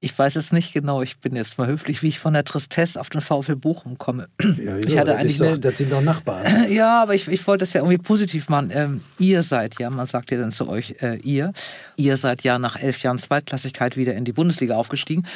Ich 0.00 0.16
weiß 0.16 0.36
es 0.36 0.52
nicht 0.52 0.72
genau. 0.72 1.02
Ich 1.02 1.18
bin 1.18 1.34
jetzt 1.34 1.58
mal 1.58 1.66
höflich, 1.66 2.02
wie 2.02 2.08
ich 2.08 2.20
von 2.20 2.32
der 2.32 2.44
Tristesse 2.44 3.00
auf 3.00 3.10
den 3.10 3.20
VfL 3.20 3.56
Bochum 3.56 3.98
komme. 3.98 4.28
Ja, 4.40 4.76
wieso? 4.76 4.88
ich 4.88 4.98
hatte 4.98 5.16
eigentlich 5.16 5.38
doch, 5.38 5.46
eine, 5.46 5.58
das 5.58 5.78
sind 5.78 5.90
doch 5.90 6.00
Nachbarn. 6.00 6.66
Ja, 6.70 7.02
aber 7.02 7.14
ich, 7.14 7.26
ich 7.26 7.44
wollte 7.46 7.62
das 7.62 7.72
ja 7.72 7.80
irgendwie 7.80 7.98
positiv 7.98 8.48
machen. 8.48 8.70
Ähm, 8.72 9.00
ihr 9.18 9.42
seid 9.42 9.80
ja, 9.80 9.90
man 9.90 10.06
sagt 10.06 10.30
ja 10.30 10.38
dann 10.38 10.52
zu 10.52 10.68
euch, 10.68 10.96
äh, 11.00 11.16
ihr, 11.16 11.52
ihr 11.96 12.16
seid 12.16 12.42
ja 12.44 12.60
nach 12.60 12.76
elf 12.76 13.00
Jahren 13.00 13.18
Zweitklassigkeit 13.18 13.96
wieder 13.96 14.14
in 14.14 14.24
die 14.24 14.32
Bundesliga 14.32 14.76
aufgestiegen 14.76 15.26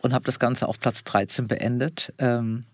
und 0.00 0.14
habt 0.14 0.26
das 0.26 0.38
Ganze 0.38 0.66
auf 0.66 0.80
Platz 0.80 1.04
13 1.04 1.46
beendet. 1.46 2.14
Ähm, 2.18 2.64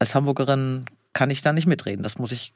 als 0.00 0.16
Hamburgerin 0.16 0.86
kann 1.12 1.30
ich 1.30 1.42
da 1.42 1.52
nicht 1.52 1.66
mitreden. 1.66 2.02
Das 2.02 2.18
muss 2.18 2.32
ich 2.32 2.52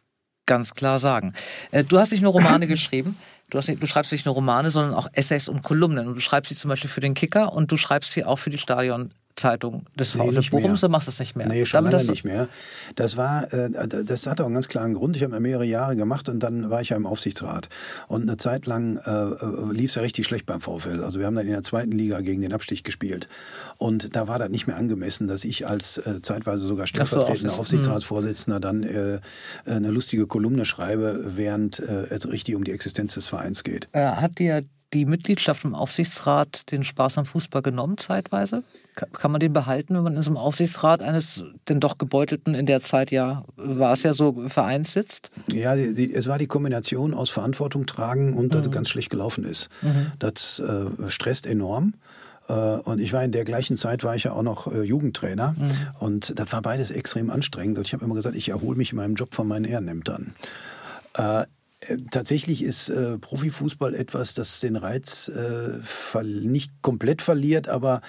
ganz 0.46 0.74
klar 0.74 0.98
sagen. 0.98 1.34
Äh, 1.70 1.84
du 1.84 1.98
hast 1.98 2.10
nicht 2.10 2.22
nur 2.22 2.32
Romane 2.32 2.66
geschrieben, 2.66 3.16
du, 3.50 3.58
hast 3.58 3.68
nicht, 3.68 3.82
du 3.82 3.86
schreibst 3.86 4.12
nicht 4.12 4.26
nur 4.26 4.34
Romane, 4.34 4.70
sondern 4.70 4.94
auch 4.94 5.08
Essays 5.12 5.48
und 5.48 5.62
Kolumnen. 5.62 6.08
Und 6.08 6.14
du 6.14 6.20
schreibst 6.20 6.48
sie 6.48 6.56
zum 6.56 6.68
Beispiel 6.68 6.90
für 6.90 7.00
den 7.00 7.14
Kicker 7.14 7.52
und 7.52 7.70
du 7.70 7.76
schreibst 7.76 8.12
sie 8.12 8.24
auch 8.24 8.36
für 8.36 8.50
die 8.50 8.58
Stadion 8.58 9.10
Zeitung 9.38 9.84
des 9.98 10.14
nee, 10.14 10.32
VfL 10.32 10.50
Bochums, 10.50 10.80
du 10.80 10.88
machst 10.88 11.08
das 11.08 11.18
nicht 11.18 11.36
mehr. 11.36 11.46
Nee, 11.48 11.64
schon 11.64 11.84
Damit 11.84 11.92
lange 11.92 12.10
nicht 12.10 12.24
mehr. 12.24 12.48
Das 12.96 13.16
war, 13.16 13.52
äh, 13.52 13.70
das 13.70 14.26
hatte 14.26 14.42
auch 14.42 14.46
einen 14.46 14.54
ganz 14.54 14.68
klaren 14.68 14.94
Grund. 14.94 15.16
Ich 15.16 15.22
habe 15.22 15.38
mehrere 15.40 15.64
Jahre 15.64 15.96
gemacht 15.96 16.28
und 16.28 16.40
dann 16.40 16.70
war 16.70 16.80
ich 16.80 16.90
ja 16.90 16.96
im 16.96 17.06
Aufsichtsrat. 17.06 17.68
Und 18.08 18.22
eine 18.22 18.36
Zeit 18.36 18.66
lang 18.66 18.96
äh, 18.96 19.10
äh 19.10 19.72
lief 19.72 19.90
es 19.90 19.94
ja 19.96 20.02
richtig 20.02 20.26
schlecht 20.26 20.46
beim 20.46 20.60
VfL. 20.60 21.02
Also 21.02 21.18
wir 21.18 21.26
haben 21.26 21.36
dann 21.36 21.46
in 21.46 21.52
der 21.52 21.62
zweiten 21.62 21.92
Liga 21.92 22.20
gegen 22.20 22.42
den 22.42 22.52
Abstich 22.52 22.82
gespielt. 22.82 23.28
Und 23.78 24.16
da 24.16 24.28
war 24.28 24.38
das 24.38 24.48
nicht 24.48 24.66
mehr 24.66 24.76
angemessen, 24.76 25.28
dass 25.28 25.44
ich 25.44 25.66
als 25.66 25.98
äh, 25.98 26.20
zeitweise 26.22 26.66
sogar 26.66 26.86
stellvertretender 26.86 27.54
so, 27.54 27.60
Aufsichtsratsvorsitzender 27.60 28.60
dann 28.60 28.82
äh, 28.82 29.20
eine 29.64 29.90
lustige 29.90 30.26
Kolumne 30.26 30.64
schreibe, 30.64 31.32
während 31.36 31.78
äh, 31.78 32.06
es 32.10 32.30
richtig 32.30 32.56
um 32.56 32.64
die 32.64 32.72
Existenz 32.72 33.14
des 33.14 33.28
Vereins 33.28 33.62
geht. 33.64 33.88
hat 33.92 34.38
dir 34.38 34.64
die 34.94 35.04
Mitgliedschaft 35.04 35.64
im 35.64 35.74
Aufsichtsrat 35.74 36.70
den 36.72 36.82
Spaß 36.82 37.18
am 37.18 37.26
Fußball 37.26 37.62
genommen 37.62 37.98
zeitweise? 37.98 38.62
Kann 38.94 39.30
man 39.30 39.40
den 39.40 39.52
behalten, 39.52 39.94
wenn 39.94 40.02
man 40.02 40.16
in 40.16 40.22
so 40.22 40.30
einem 40.30 40.38
Aufsichtsrat 40.38 41.02
eines 41.02 41.44
denn 41.68 41.80
doch 41.80 41.98
gebeutelten, 41.98 42.54
in 42.54 42.66
der 42.66 42.82
Zeit 42.82 43.10
ja, 43.10 43.44
war 43.56 43.92
es 43.92 44.02
ja 44.02 44.12
so, 44.12 44.48
Vereins 44.48 44.92
sitzt? 44.92 45.30
Ja, 45.48 45.76
die, 45.76 45.94
die, 45.94 46.12
es 46.12 46.26
war 46.26 46.38
die 46.38 46.46
Kombination 46.46 47.14
aus 47.14 47.30
Verantwortung 47.30 47.86
tragen 47.86 48.32
und 48.32 48.46
mhm. 48.46 48.50
dass 48.50 48.66
es 48.66 48.72
ganz 48.72 48.88
schlecht 48.88 49.10
gelaufen 49.10 49.44
ist. 49.44 49.68
Mhm. 49.82 50.12
Das 50.18 50.58
äh, 50.58 51.10
stresst 51.10 51.46
enorm. 51.46 51.94
Äh, 52.48 52.52
und 52.52 52.98
ich 52.98 53.12
war 53.12 53.22
in 53.22 53.32
der 53.32 53.44
gleichen 53.44 53.76
Zeit, 53.76 54.04
war 54.04 54.16
ich 54.16 54.24
ja 54.24 54.32
auch 54.32 54.42
noch 54.42 54.72
äh, 54.72 54.82
Jugendtrainer. 54.82 55.54
Mhm. 55.56 55.70
Und 55.98 56.38
das 56.38 56.52
war 56.52 56.62
beides 56.62 56.90
extrem 56.90 57.30
anstrengend. 57.30 57.78
Und 57.78 57.86
ich 57.86 57.92
habe 57.92 58.04
immer 58.04 58.14
gesagt, 58.14 58.36
ich 58.36 58.48
erhole 58.48 58.76
mich 58.76 58.92
in 58.92 58.96
meinem 58.96 59.14
Job 59.14 59.34
von 59.34 59.46
meinen 59.46 59.64
Ehrenämtern. 59.64 60.34
Äh, 61.80 61.98
tatsächlich 62.10 62.62
ist 62.62 62.88
äh, 62.88 63.18
Profifußball 63.18 63.94
etwas, 63.94 64.34
das 64.34 64.60
den 64.60 64.76
Reiz 64.76 65.28
äh, 65.28 66.22
nicht 66.24 66.72
komplett 66.82 67.22
verliert, 67.22 67.68
aber 67.68 68.00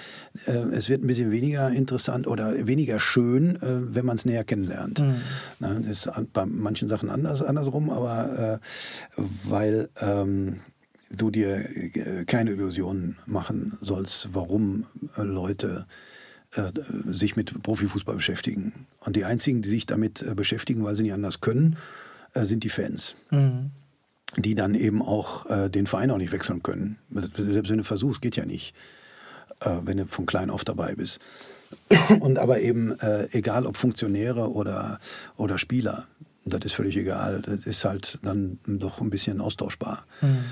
äh, 0.46 0.52
es 0.52 0.88
wird 0.88 1.04
ein 1.04 1.06
bisschen 1.06 1.30
weniger 1.30 1.70
interessant 1.70 2.26
oder 2.26 2.66
weniger 2.66 2.98
schön, 2.98 3.56
äh, 3.56 3.94
wenn 3.94 4.04
man 4.04 4.16
es 4.16 4.24
näher 4.24 4.44
kennenlernt. 4.44 5.00
Mhm. 5.00 5.14
Na, 5.60 5.74
das 5.74 6.06
ist 6.06 6.32
bei 6.32 6.46
manchen 6.46 6.88
Sachen 6.88 7.10
anders, 7.10 7.42
andersrum, 7.42 7.90
aber 7.90 8.60
äh, 8.60 9.22
weil 9.44 9.88
ähm, 10.00 10.60
du 11.10 11.30
dir 11.30 11.68
keine 12.26 12.52
Illusionen 12.52 13.16
machen 13.26 13.76
sollst, 13.80 14.28
warum 14.32 14.86
Leute 15.16 15.86
sich 17.08 17.34
mit 17.34 17.64
Profifußball 17.64 18.14
beschäftigen. 18.14 18.86
Und 19.00 19.16
die 19.16 19.24
einzigen, 19.24 19.60
die 19.60 19.68
sich 19.68 19.86
damit 19.86 20.24
beschäftigen, 20.36 20.84
weil 20.84 20.94
sie 20.94 21.02
nicht 21.02 21.12
anders 21.12 21.40
können, 21.40 21.76
äh, 22.34 22.44
sind 22.44 22.64
die 22.64 22.68
Fans. 22.68 23.16
Mhm. 23.30 23.70
Die 24.36 24.54
dann 24.54 24.74
eben 24.74 25.02
auch 25.02 25.46
äh, 25.50 25.68
den 25.68 25.86
Verein 25.86 26.10
auch 26.10 26.18
nicht 26.18 26.32
wechseln 26.32 26.62
können. 26.62 26.98
Selbst 27.10 27.70
wenn 27.70 27.78
du 27.78 27.84
versuchst, 27.84 28.22
geht 28.22 28.36
ja 28.36 28.46
nicht, 28.46 28.74
äh, 29.60 29.78
wenn 29.82 29.96
du 29.96 30.06
von 30.06 30.26
klein 30.26 30.50
auf 30.50 30.64
dabei 30.64 30.94
bist. 30.94 31.18
Und 32.20 32.38
aber 32.38 32.60
eben, 32.60 32.98
äh, 33.00 33.28
egal 33.32 33.66
ob 33.66 33.76
Funktionäre 33.76 34.52
oder, 34.52 35.00
oder 35.36 35.58
Spieler, 35.58 36.06
das 36.44 36.60
ist 36.64 36.72
völlig 36.72 36.96
egal. 36.96 37.42
Das 37.42 37.66
ist 37.66 37.84
halt 37.84 38.18
dann 38.22 38.58
doch 38.66 39.00
ein 39.00 39.10
bisschen 39.10 39.40
austauschbar. 39.40 40.04
Mhm. 40.22 40.44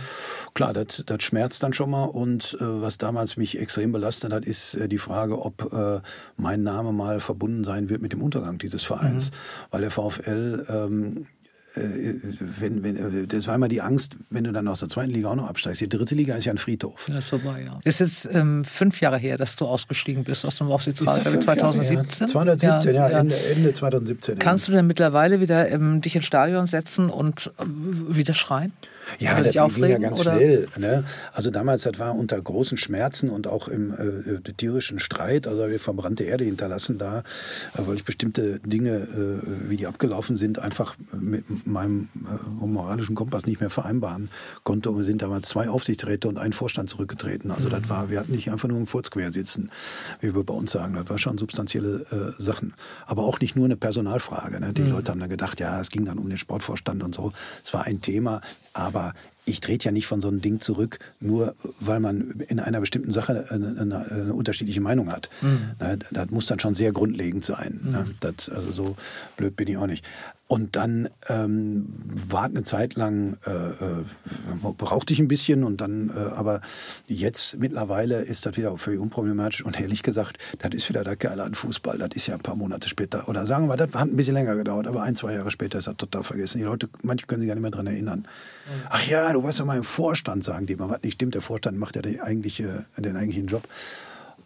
Klar, 0.54 0.72
das, 0.72 1.02
das 1.06 1.22
schmerzt 1.22 1.62
dann 1.62 1.72
schon 1.72 1.90
mal. 1.90 2.04
Und 2.04 2.56
äh, 2.60 2.82
was 2.82 2.98
damals 2.98 3.36
mich 3.36 3.58
extrem 3.58 3.92
belastet 3.92 4.32
hat, 4.32 4.44
ist 4.44 4.74
äh, 4.74 4.88
die 4.88 4.98
Frage, 4.98 5.40
ob 5.40 5.72
äh, 5.72 6.00
mein 6.36 6.62
Name 6.62 6.92
mal 6.92 7.20
verbunden 7.20 7.64
sein 7.64 7.88
wird 7.88 8.02
mit 8.02 8.12
dem 8.12 8.22
Untergang 8.22 8.58
dieses 8.58 8.82
Vereins. 8.82 9.30
Mhm. 9.30 9.34
Weil 9.70 9.80
der 9.80 9.90
VfL 9.90 10.66
ähm, 10.68 11.16
äh, 11.18 11.24
wenn, 11.74 12.82
wenn, 12.82 12.96
äh, 12.96 13.26
das 13.26 13.46
war 13.46 13.54
immer 13.54 13.68
die 13.68 13.80
Angst, 13.80 14.16
wenn 14.30 14.44
du 14.44 14.52
dann 14.52 14.68
aus 14.68 14.80
der 14.80 14.88
zweiten 14.88 15.10
Liga 15.10 15.28
auch 15.28 15.34
noch 15.34 15.48
absteigst. 15.48 15.80
Die 15.80 15.88
dritte 15.88 16.14
Liga 16.14 16.34
ist 16.34 16.44
ja 16.44 16.52
ein 16.52 16.58
Friedhof. 16.58 17.06
Das 17.08 17.24
ist 17.24 17.30
vorbei, 17.30 17.64
ja. 17.64 17.78
Ist 17.84 18.00
jetzt 18.00 18.28
ähm, 18.32 18.64
fünf 18.64 19.00
Jahre 19.00 19.18
her, 19.18 19.36
dass 19.36 19.56
du 19.56 19.66
ausgestiegen 19.66 20.24
bist 20.24 20.44
aus 20.44 20.58
dem 20.58 20.68
Aufsichtsrat, 20.68 21.24
2017? 21.24 22.26
Ja. 22.26 22.32
217, 22.32 22.94
ja, 22.94 23.08
ja, 23.08 23.18
Ende, 23.18 23.36
Ende 23.36 23.72
2017. 23.72 24.38
Kannst 24.38 24.68
du 24.68 24.72
denn 24.72 24.86
mittlerweile 24.86 25.40
wieder 25.40 25.70
ähm, 25.70 26.00
dich 26.00 26.16
ins 26.16 26.24
Stadion 26.24 26.66
setzen 26.66 27.10
und 27.10 27.50
äh, 27.58 27.64
wieder 28.16 28.34
schreien? 28.34 28.72
Ja, 29.18 29.40
das 29.40 29.52
ging 29.52 29.88
ja 29.88 29.98
ganz 29.98 30.20
oder? 30.20 30.36
schnell. 30.36 30.68
Ne? 30.78 31.04
Also 31.32 31.50
damals, 31.50 31.82
das 31.82 31.98
war 31.98 32.14
unter 32.14 32.40
großen 32.40 32.76
Schmerzen 32.76 33.30
und 33.30 33.46
auch 33.46 33.68
im 33.68 33.92
äh, 33.92 34.52
tierischen 34.52 34.98
Streit, 34.98 35.46
also 35.46 35.68
wir 35.68 35.80
verbrannte 35.80 36.24
Erde 36.24 36.44
hinterlassen 36.44 36.98
da, 36.98 37.18
äh, 37.18 37.22
weil 37.76 37.96
ich 37.96 38.04
bestimmte 38.04 38.58
Dinge, 38.60 38.96
äh, 38.96 39.70
wie 39.70 39.76
die 39.76 39.86
abgelaufen 39.86 40.36
sind, 40.36 40.58
einfach 40.58 40.96
mit 41.12 41.44
meinem 41.70 42.08
äh, 42.14 42.66
moralischen 42.66 43.14
Kompass 43.14 43.46
nicht 43.46 43.60
mehr 43.60 43.70
vereinbaren 43.70 44.30
konnte. 44.64 44.90
Und 44.90 44.98
wir 44.98 45.04
sind 45.04 45.22
damals 45.22 45.48
zwei 45.48 45.68
Aufsichtsräte 45.68 46.28
und 46.28 46.38
ein 46.38 46.52
Vorstand 46.52 46.90
zurückgetreten. 46.90 47.50
Also 47.50 47.68
das 47.68 47.88
war, 47.88 48.10
wir 48.10 48.20
hatten 48.20 48.32
nicht 48.32 48.50
einfach 48.50 48.68
nur 48.68 48.78
im 48.78 48.86
Furzquer 48.86 49.30
sitzen, 49.30 49.70
wie 50.20 50.34
wir 50.34 50.44
bei 50.44 50.54
uns 50.54 50.72
sagen. 50.72 50.94
Das 50.94 51.08
war 51.08 51.18
schon 51.18 51.38
substanzielle 51.38 52.06
äh, 52.10 52.42
Sachen. 52.42 52.74
Aber 53.06 53.24
auch 53.24 53.40
nicht 53.40 53.56
nur 53.56 53.64
eine 53.64 53.76
Personalfrage. 53.76 54.60
Ne? 54.60 54.72
Die 54.72 54.82
mhm. 54.82 54.90
Leute 54.90 55.10
haben 55.10 55.20
dann 55.20 55.30
gedacht, 55.30 55.60
ja, 55.60 55.80
es 55.80 55.90
ging 55.90 56.04
dann 56.04 56.18
um 56.18 56.28
den 56.28 56.38
Sportvorstand 56.38 57.02
und 57.02 57.14
so. 57.14 57.32
Es 57.62 57.72
war 57.74 57.84
ein 57.84 58.00
Thema, 58.00 58.40
aber 58.72 59.12
ich 59.48 59.60
trete 59.60 59.86
ja 59.86 59.92
nicht 59.92 60.06
von 60.06 60.20
so 60.20 60.28
einem 60.28 60.40
Ding 60.40 60.60
zurück, 60.60 60.98
nur 61.20 61.54
weil 61.80 62.00
man 62.00 62.32
in 62.48 62.60
einer 62.60 62.80
bestimmten 62.80 63.10
Sache 63.10 63.46
eine, 63.48 63.80
eine, 63.80 64.10
eine 64.10 64.34
unterschiedliche 64.34 64.80
Meinung 64.80 65.10
hat. 65.10 65.30
Mhm. 65.40 65.70
Das, 65.78 65.98
das, 66.10 66.30
muss 66.30 66.46
dann 66.46 66.60
schon 66.60 66.74
sehr 66.74 66.92
grundlegend 66.92 67.44
sein. 67.44 67.80
Mhm. 67.82 68.14
Das, 68.20 68.48
also 68.50 68.72
so 68.72 68.96
blöd 69.36 69.56
bin 69.56 69.68
ich 69.68 69.76
auch 69.78 69.86
nicht. 69.86 70.04
Und 70.50 70.76
dann 70.76 71.10
ähm, 71.28 71.86
war 72.08 72.44
eine 72.44 72.62
Zeit 72.62 72.94
lang, 72.94 73.36
äh, 73.46 73.50
äh, 73.50 74.04
brauchte 74.78 75.12
ich 75.12 75.20
ein 75.20 75.28
bisschen 75.28 75.62
und 75.62 75.82
dann, 75.82 76.08
äh, 76.08 76.34
aber 76.34 76.62
jetzt 77.06 77.58
mittlerweile 77.58 78.22
ist 78.22 78.46
das 78.46 78.56
wieder 78.56 78.74
völlig 78.78 78.98
unproblematisch 78.98 79.62
und 79.62 79.78
ehrlich 79.78 80.02
gesagt, 80.02 80.38
das 80.58 80.72
ist 80.72 80.88
wieder 80.88 81.04
der 81.04 81.16
Kerl 81.16 81.40
an 81.40 81.54
Fußball, 81.54 81.98
das 81.98 82.10
ist 82.14 82.28
ja 82.28 82.34
ein 82.34 82.40
paar 82.40 82.56
Monate 82.56 82.88
später. 82.88 83.28
Oder 83.28 83.44
sagen 83.44 83.68
wir, 83.68 83.76
das 83.76 83.92
hat 83.92 84.08
ein 84.08 84.16
bisschen 84.16 84.32
länger 84.32 84.56
gedauert, 84.56 84.86
aber 84.86 85.02
ein, 85.02 85.14
zwei 85.14 85.34
Jahre 85.34 85.50
später 85.50 85.80
ist 85.80 85.86
das 85.86 85.98
total 85.98 86.24
vergessen. 86.24 86.56
Die 86.56 86.64
Leute, 86.64 86.88
manche 87.02 87.26
können 87.26 87.42
sich 87.42 87.48
gar 87.48 87.54
nicht 87.54 87.62
mehr 87.62 87.70
dran 87.70 87.86
erinnern. 87.86 88.26
Ach 88.88 89.06
ja, 89.06 89.30
du 89.34 89.42
warst 89.42 89.60
doch 89.60 89.66
mal 89.66 89.76
im 89.76 89.84
Vorstand, 89.84 90.44
sagen 90.44 90.64
die 90.64 90.76
mal. 90.76 90.88
Was 90.88 91.02
nicht 91.02 91.14
stimmt, 91.14 91.34
der 91.34 91.42
Vorstand 91.42 91.78
macht 91.78 91.96
ja 91.96 92.00
den, 92.00 92.20
eigentliche, 92.20 92.86
den 92.96 93.16
eigentlichen 93.16 93.48
Job. 93.48 93.68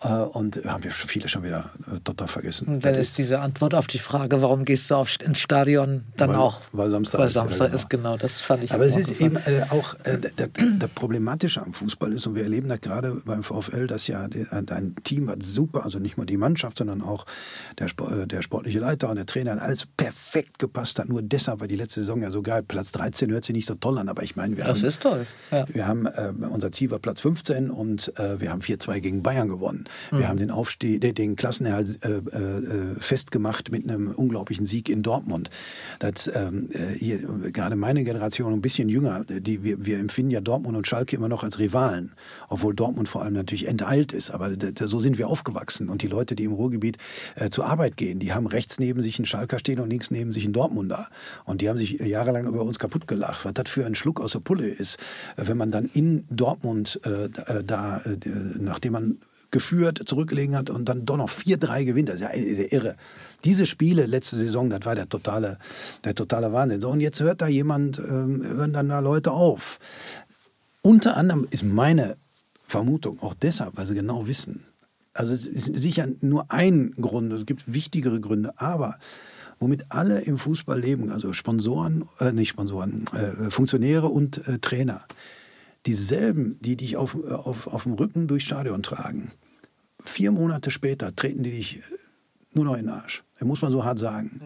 Äh, 0.05 0.09
und 0.09 0.65
haben 0.65 0.83
wir 0.83 0.91
viele 0.91 1.29
schon 1.29 1.45
wieder 1.45 1.71
äh, 1.87 2.01
total 2.01 2.27
vergessen. 2.27 2.67
Und 2.67 2.85
dann 2.85 2.95
das 2.95 3.09
ist 3.09 3.19
diese 3.19 3.41
Antwort 3.41 3.75
auf 3.75 3.87
die 3.87 3.99
Frage, 3.99 4.43
warum 4.43 4.65
gehst 4.65 4.91
du 4.91 4.97
auf, 4.97 5.17
ins 5.21 5.39
Stadion 5.39 6.05
dann 6.17 6.31
weil, 6.31 6.37
auch? 6.37 6.61
Weil 6.73 6.91
Samstag, 6.91 7.21
weil 7.21 7.29
Samstag 7.29 7.73
ist, 7.73 7.89
genau. 7.89 8.15
ist, 8.15 8.17
genau. 8.17 8.17
Das 8.17 8.41
fand 8.41 8.65
ich 8.65 8.73
Aber 8.73 8.85
es 8.85 8.97
ist 8.97 9.21
eben 9.21 9.37
äh, 9.37 9.65
auch 9.71 9.95
äh, 10.05 10.19
der, 10.19 10.49
der, 10.49 10.89
Problematische 10.89 11.63
am 11.63 11.73
Fußball 11.73 12.13
ist, 12.13 12.27
und 12.27 12.35
wir 12.35 12.43
erleben 12.43 12.69
das 12.69 12.81
gerade 12.81 13.13
beim 13.25 13.43
VfL, 13.43 13.87
dass 13.87 14.07
ja 14.07 14.29
dein 14.29 14.97
Team 15.05 15.31
hat 15.31 15.43
super, 15.43 15.85
also 15.85 15.99
nicht 15.99 16.17
nur 16.17 16.27
die 16.27 16.37
Mannschaft, 16.37 16.79
sondern 16.79 17.03
auch 17.03 17.25
der, 17.79 17.87
äh, 17.87 18.27
der 18.27 18.43
sportliche 18.43 18.81
Leiter 18.81 19.09
und 19.09 19.17
der 19.17 19.27
Trainer 19.27 19.53
hat 19.53 19.61
alles 19.61 19.87
perfekt 19.97 20.59
gepasst 20.59 20.99
hat. 20.99 21.09
Nur 21.09 21.23
deshalb 21.23 21.61
war 21.61 21.69
die 21.69 21.77
letzte 21.77 22.01
Saison 22.01 22.23
ja 22.23 22.31
so 22.31 22.43
geil. 22.43 22.63
Platz 22.67 22.93
13 22.93 23.31
hört 23.31 23.45
sich 23.45 23.55
nicht 23.55 23.67
so 23.67 23.75
toll 23.77 23.99
an, 23.99 24.09
aber 24.09 24.23
ich 24.25 24.35
meine, 24.35 24.57
wir 24.57 24.65
das 24.65 24.81
haben. 24.81 24.89
ist 24.89 25.01
toll. 25.01 25.27
Ja. 25.51 25.65
Wir 25.69 25.87
haben, 25.87 26.07
äh, 26.07 26.33
unser 26.51 26.73
Ziel 26.73 26.91
war 26.91 26.99
Platz 26.99 27.21
15 27.21 27.71
und 27.71 28.13
wir 28.17 28.51
haben 28.51 28.61
4-2 28.61 29.01
gegen 29.01 29.23
Bayern 29.23 29.49
gewonnen. 29.49 29.85
Wir 30.11 30.21
mhm. 30.21 30.29
haben 30.29 30.39
den 30.39 30.51
Aufstieg 30.51 30.73
Aufstieg, 30.73 31.15
den 31.15 31.37
Klassenerhalt 31.37 32.05
äh, 32.05 32.19
äh, 32.19 32.95
festgemacht 32.99 33.71
mit 33.71 33.89
einem 33.89 34.11
unglaublichen 34.11 34.65
Sieg 34.65 34.89
in 34.89 35.03
Dortmund. 35.03 35.51
Das, 35.99 36.31
ähm, 36.35 36.69
äh, 36.73 36.95
hier, 36.99 37.19
gerade 37.53 37.77
meine 37.77 38.05
Generation, 38.05 38.53
ein 38.53 38.63
bisschen 38.63 38.89
jünger, 38.89 39.25
die, 39.29 39.63
wir, 39.63 39.85
wir 39.85 39.99
empfinden 39.99 40.31
ja 40.31 40.41
Dortmund 40.41 40.77
und 40.77 40.87
Schalke 40.87 41.17
immer 41.17 41.29
noch 41.29 41.43
als 41.43 41.59
Rivalen, 41.59 42.15
obwohl 42.49 42.75
Dortmund 42.75 43.09
vor 43.09 43.23
allem 43.23 43.35
natürlich 43.35 43.69
enteilt 43.69 44.13
ist. 44.13 44.31
Aber 44.31 44.51
so 44.85 44.99
sind 44.99 45.19
wir 45.19 45.29
aufgewachsen. 45.29 45.89
Und 45.89 46.03
die 46.03 46.07
Leute, 46.07 46.35
die 46.35 46.45
im 46.45 46.53
Ruhrgebiet 46.53 46.97
äh, 47.35 47.51
zur 47.51 47.67
Arbeit 47.67 47.97
gehen, 47.97 48.19
die 48.19 48.33
haben 48.33 48.47
rechts 48.47 48.79
neben 48.79 49.03
sich 49.03 49.19
einen 49.19 49.27
Schalker 49.27 49.59
stehen 49.59 49.81
und 49.81 49.91
links 49.91 50.11
neben 50.11 50.33
sich 50.33 50.45
einen 50.45 50.53
Dortmunder. 50.53 51.09
Und 51.45 51.61
die 51.61 51.69
haben 51.69 51.79
sich 51.79 51.99
jahrelang 52.01 52.47
über 52.47 52.63
uns 52.63 52.79
kaputt 52.79 53.07
gelacht, 53.07 53.45
was 53.45 53.53
das 53.55 53.69
für 53.69 53.85
ein 53.85 53.95
Schluck 53.95 54.21
aus 54.21 54.33
der 54.33 54.41
Pulle 54.41 54.67
ist, 54.67 54.99
wenn 55.37 55.57
man 55.57 55.71
dann 55.71 55.87
in 55.93 56.25
Dortmund 56.31 57.01
äh, 57.05 57.25
äh 57.25 57.65
da, 57.65 57.99
äh, 57.99 58.17
nachdem 58.59 58.93
man 58.93 59.19
geführt, 59.53 60.03
zurückgelegen 60.05 60.57
hat 60.57 60.71
und 60.71 60.89
dann 60.89 61.07
doch 61.07 61.17
noch 61.17 61.31
4-3 61.31 61.85
gewinnt. 61.85 62.09
Das 62.09 62.17
ist 62.17 62.23
ja 62.23 62.33
irre. 62.35 62.97
Diese 63.45 63.67
Spiele 63.67 64.07
letzte 64.07 64.37
Saison, 64.37 64.71
das 64.71 64.85
war 64.85 64.97
der 64.97 65.09
totale, 65.09 65.59
der 66.05 66.15
totale 66.15 66.53
Wahnsinn. 66.53 66.81
So, 66.81 66.91
und 66.91 67.01
jetzt 67.01 67.21
hört 67.21 67.41
da 67.41 67.47
jemand, 67.47 67.99
ähm, 67.99 68.43
hören 68.43 68.73
dann 68.73 68.89
da 68.89 68.99
Leute 68.99 69.31
auf. 69.31 69.79
Unter 70.81 71.17
anderem 71.17 71.47
ist 71.51 71.63
meine 71.63 72.17
Vermutung 72.67 73.23
auch 73.23 73.35
deshalb, 73.35 73.77
weil 73.77 73.87
sie 73.87 73.95
genau 73.95 74.27
wissen. 74.27 74.65
Also 75.15 75.35
es 75.35 75.47
ist 75.47 75.77
sicher 75.77 76.09
nur 76.21 76.51
ein 76.51 76.93
Grund, 77.01 77.33
es 77.33 77.45
gibt 77.45 77.73
wichtigere 77.73 78.21
Gründe, 78.21 78.55
aber 78.57 78.99
womit 79.59 79.85
alle 79.91 80.21
im 80.21 80.39
Fußball 80.39 80.81
leben, 80.81 81.11
also 81.11 81.33
Sponsoren, 81.33 82.05
äh, 82.19 82.33
nicht 82.33 82.49
Sponsoren, 82.49 83.05
äh, 83.13 83.51
Funktionäre 83.51 84.09
und 84.09 84.47
äh, 84.49 84.59
Trainer, 84.59 85.05
dieselben, 85.87 86.59
die 86.61 86.77
dich 86.77 86.97
auf, 86.97 87.15
auf, 87.15 87.67
auf 87.67 87.83
dem 87.85 87.95
Rücken 87.95 88.29
durchs 88.29 88.47
Stadion 88.47 88.83
tragen, 88.83 89.31
vier 90.01 90.31
Monate 90.31 90.71
später 90.71 91.15
treten 91.15 91.43
die 91.43 91.51
dich 91.51 91.79
äh, 91.79 91.81
nur 92.55 92.65
noch 92.65 92.75
in 92.75 92.87
den 92.87 92.91
Arsch. 92.91 93.25
Das 93.39 93.47
muss 93.47 93.63
man 93.63 93.73
so 93.73 93.85
hart 93.85 93.99
sagen. 93.99 94.41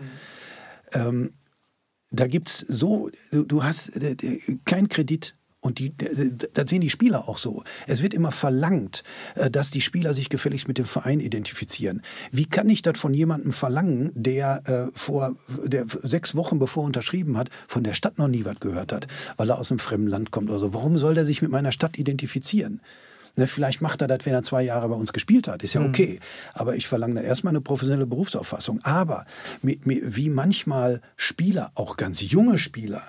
Ähm, 0.92 1.32
da 2.10 2.26
gibt 2.26 2.48
es 2.48 2.58
so, 2.60 3.10
du, 3.32 3.44
du 3.44 3.64
hast 3.64 3.96
äh, 4.02 4.16
keinen 4.64 4.88
Kredit 4.88 5.35
und 5.66 5.80
die, 5.80 5.92
das 5.96 6.70
sehen 6.70 6.80
die 6.80 6.90
Spieler 6.90 7.28
auch 7.28 7.38
so. 7.38 7.64
Es 7.88 8.00
wird 8.00 8.14
immer 8.14 8.30
verlangt, 8.30 9.02
äh, 9.34 9.50
dass 9.50 9.72
die 9.72 9.80
Spieler 9.80 10.14
sich 10.14 10.28
gefälligst 10.28 10.68
mit 10.68 10.78
dem 10.78 10.84
Verein 10.84 11.18
identifizieren. 11.18 12.02
Wie 12.30 12.46
kann 12.46 12.68
ich 12.68 12.82
das 12.82 12.98
von 12.98 13.12
jemandem 13.12 13.52
verlangen, 13.52 14.12
der 14.14 14.62
äh, 14.66 14.96
vor 14.96 15.34
der 15.64 15.86
sechs 16.02 16.36
Wochen 16.36 16.60
bevor 16.60 16.84
er 16.84 16.86
unterschrieben 16.86 17.36
hat, 17.36 17.50
von 17.66 17.82
der 17.82 17.94
Stadt 17.94 18.16
noch 18.16 18.28
nie 18.28 18.44
was 18.44 18.60
gehört 18.60 18.92
hat, 18.92 19.08
weil 19.36 19.50
er 19.50 19.58
aus 19.58 19.72
einem 19.72 19.80
fremden 19.80 20.06
Land 20.06 20.30
kommt 20.30 20.50
oder 20.50 20.60
so? 20.60 20.72
Warum 20.72 20.98
soll 20.98 21.14
der 21.14 21.24
sich 21.24 21.42
mit 21.42 21.50
meiner 21.50 21.72
Stadt 21.72 21.98
identifizieren? 21.98 22.80
Ne, 23.34 23.48
vielleicht 23.48 23.82
macht 23.82 24.00
er 24.00 24.06
das, 24.06 24.20
wenn 24.24 24.32
er 24.32 24.44
zwei 24.44 24.62
Jahre 24.62 24.88
bei 24.88 24.94
uns 24.94 25.12
gespielt 25.12 25.48
hat. 25.48 25.64
Ist 25.64 25.74
ja 25.74 25.80
mhm. 25.80 25.88
okay. 25.88 26.20
Mhm. 26.20 26.50
Aber 26.54 26.76
ich 26.76 26.86
verlange 26.86 27.16
dann 27.16 27.24
erstmal 27.24 27.50
eine 27.50 27.60
professionelle 27.60 28.06
Berufsauffassung. 28.06 28.80
Aber 28.84 29.26
wie 29.62 30.30
manchmal 30.30 31.02
Spieler, 31.16 31.72
auch 31.74 31.96
ganz 31.96 32.22
junge 32.22 32.56
Spieler, 32.56 33.02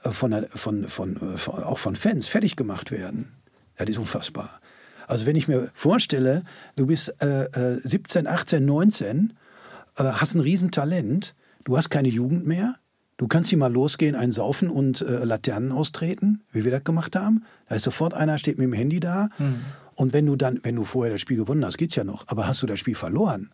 von, 0.00 0.44
von, 0.44 0.84
von, 0.84 1.16
äh, 1.16 1.36
von, 1.36 1.62
auch 1.62 1.78
von 1.78 1.96
Fans 1.96 2.26
fertig 2.26 2.56
gemacht 2.56 2.90
werden, 2.90 3.32
das 3.76 3.88
ist 3.90 3.98
unfassbar. 3.98 4.60
Also 5.06 5.26
wenn 5.26 5.36
ich 5.36 5.48
mir 5.48 5.70
vorstelle, 5.74 6.42
du 6.76 6.86
bist 6.86 7.12
äh, 7.20 7.78
17, 7.82 8.26
18, 8.26 8.64
19, 8.64 9.32
äh, 9.96 10.04
hast 10.04 10.34
ein 10.34 10.40
Riesentalent, 10.40 11.34
du 11.64 11.76
hast 11.76 11.90
keine 11.90 12.08
Jugend 12.08 12.46
mehr, 12.46 12.76
du 13.16 13.26
kannst 13.26 13.50
hier 13.50 13.58
mal 13.58 13.72
losgehen, 13.72 14.14
einen 14.14 14.32
saufen 14.32 14.70
und 14.70 15.02
äh, 15.02 15.24
Laternen 15.24 15.72
austreten, 15.72 16.42
wie 16.52 16.64
wir 16.64 16.70
das 16.70 16.84
gemacht 16.84 17.16
haben. 17.16 17.44
Da 17.68 17.74
ist 17.74 17.82
sofort 17.82 18.14
einer, 18.14 18.38
steht 18.38 18.58
mit 18.58 18.66
dem 18.66 18.72
Handy 18.72 19.00
da. 19.00 19.28
Mhm. 19.38 19.60
Und 19.96 20.12
wenn 20.12 20.26
du 20.26 20.36
dann, 20.36 20.60
wenn 20.62 20.76
du 20.76 20.84
vorher 20.84 21.12
das 21.12 21.20
Spiel 21.20 21.36
gewonnen 21.36 21.64
hast, 21.64 21.76
geht's 21.76 21.96
ja 21.96 22.04
noch. 22.04 22.28
Aber 22.28 22.46
hast 22.46 22.62
du 22.62 22.66
das 22.66 22.78
Spiel 22.78 22.94
verloren, 22.94 23.50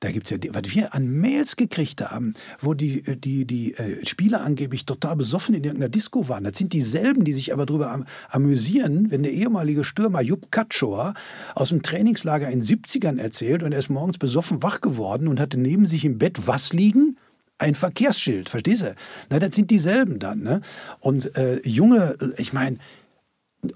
da 0.00 0.10
gibt 0.10 0.30
es 0.30 0.38
ja, 0.42 0.54
was 0.54 0.74
wir 0.74 0.94
an 0.94 1.08
Mails 1.08 1.56
gekriegt 1.56 2.00
haben, 2.00 2.34
wo 2.60 2.72
die, 2.74 3.06
äh, 3.06 3.16
die, 3.16 3.46
die 3.46 3.74
äh, 3.74 4.04
Spieler 4.06 4.40
angeblich 4.40 4.86
total 4.86 5.16
besoffen 5.16 5.54
in 5.54 5.62
irgendeiner 5.62 5.90
Disco 5.90 6.28
waren. 6.28 6.44
Das 6.44 6.56
sind 6.56 6.72
dieselben, 6.72 7.24
die 7.24 7.34
sich 7.34 7.52
aber 7.52 7.66
darüber 7.66 7.92
am, 7.92 8.06
amüsieren, 8.30 9.10
wenn 9.10 9.22
der 9.22 9.32
ehemalige 9.32 9.84
Stürmer 9.84 10.22
Jupp 10.22 10.50
Katschor 10.50 11.14
aus 11.54 11.68
dem 11.68 11.82
Trainingslager 11.82 12.48
in 12.48 12.60
den 12.60 12.66
70ern 12.66 13.20
erzählt 13.20 13.62
und 13.62 13.72
er 13.72 13.78
ist 13.78 13.90
morgens 13.90 14.16
besoffen 14.16 14.62
wach 14.62 14.80
geworden 14.80 15.28
und 15.28 15.38
hatte 15.38 15.60
neben 15.60 15.86
sich 15.86 16.04
im 16.04 16.18
Bett 16.18 16.46
was 16.46 16.72
liegen? 16.72 17.18
Ein 17.58 17.74
Verkehrsschild, 17.74 18.48
verstehst 18.48 18.82
du? 18.82 18.94
Na, 19.28 19.38
das 19.38 19.54
sind 19.54 19.70
dieselben 19.70 20.18
dann. 20.18 20.40
Ne? 20.40 20.62
Und 21.00 21.36
äh, 21.36 21.60
junge, 21.62 22.16
ich 22.38 22.54
meine, 22.54 22.78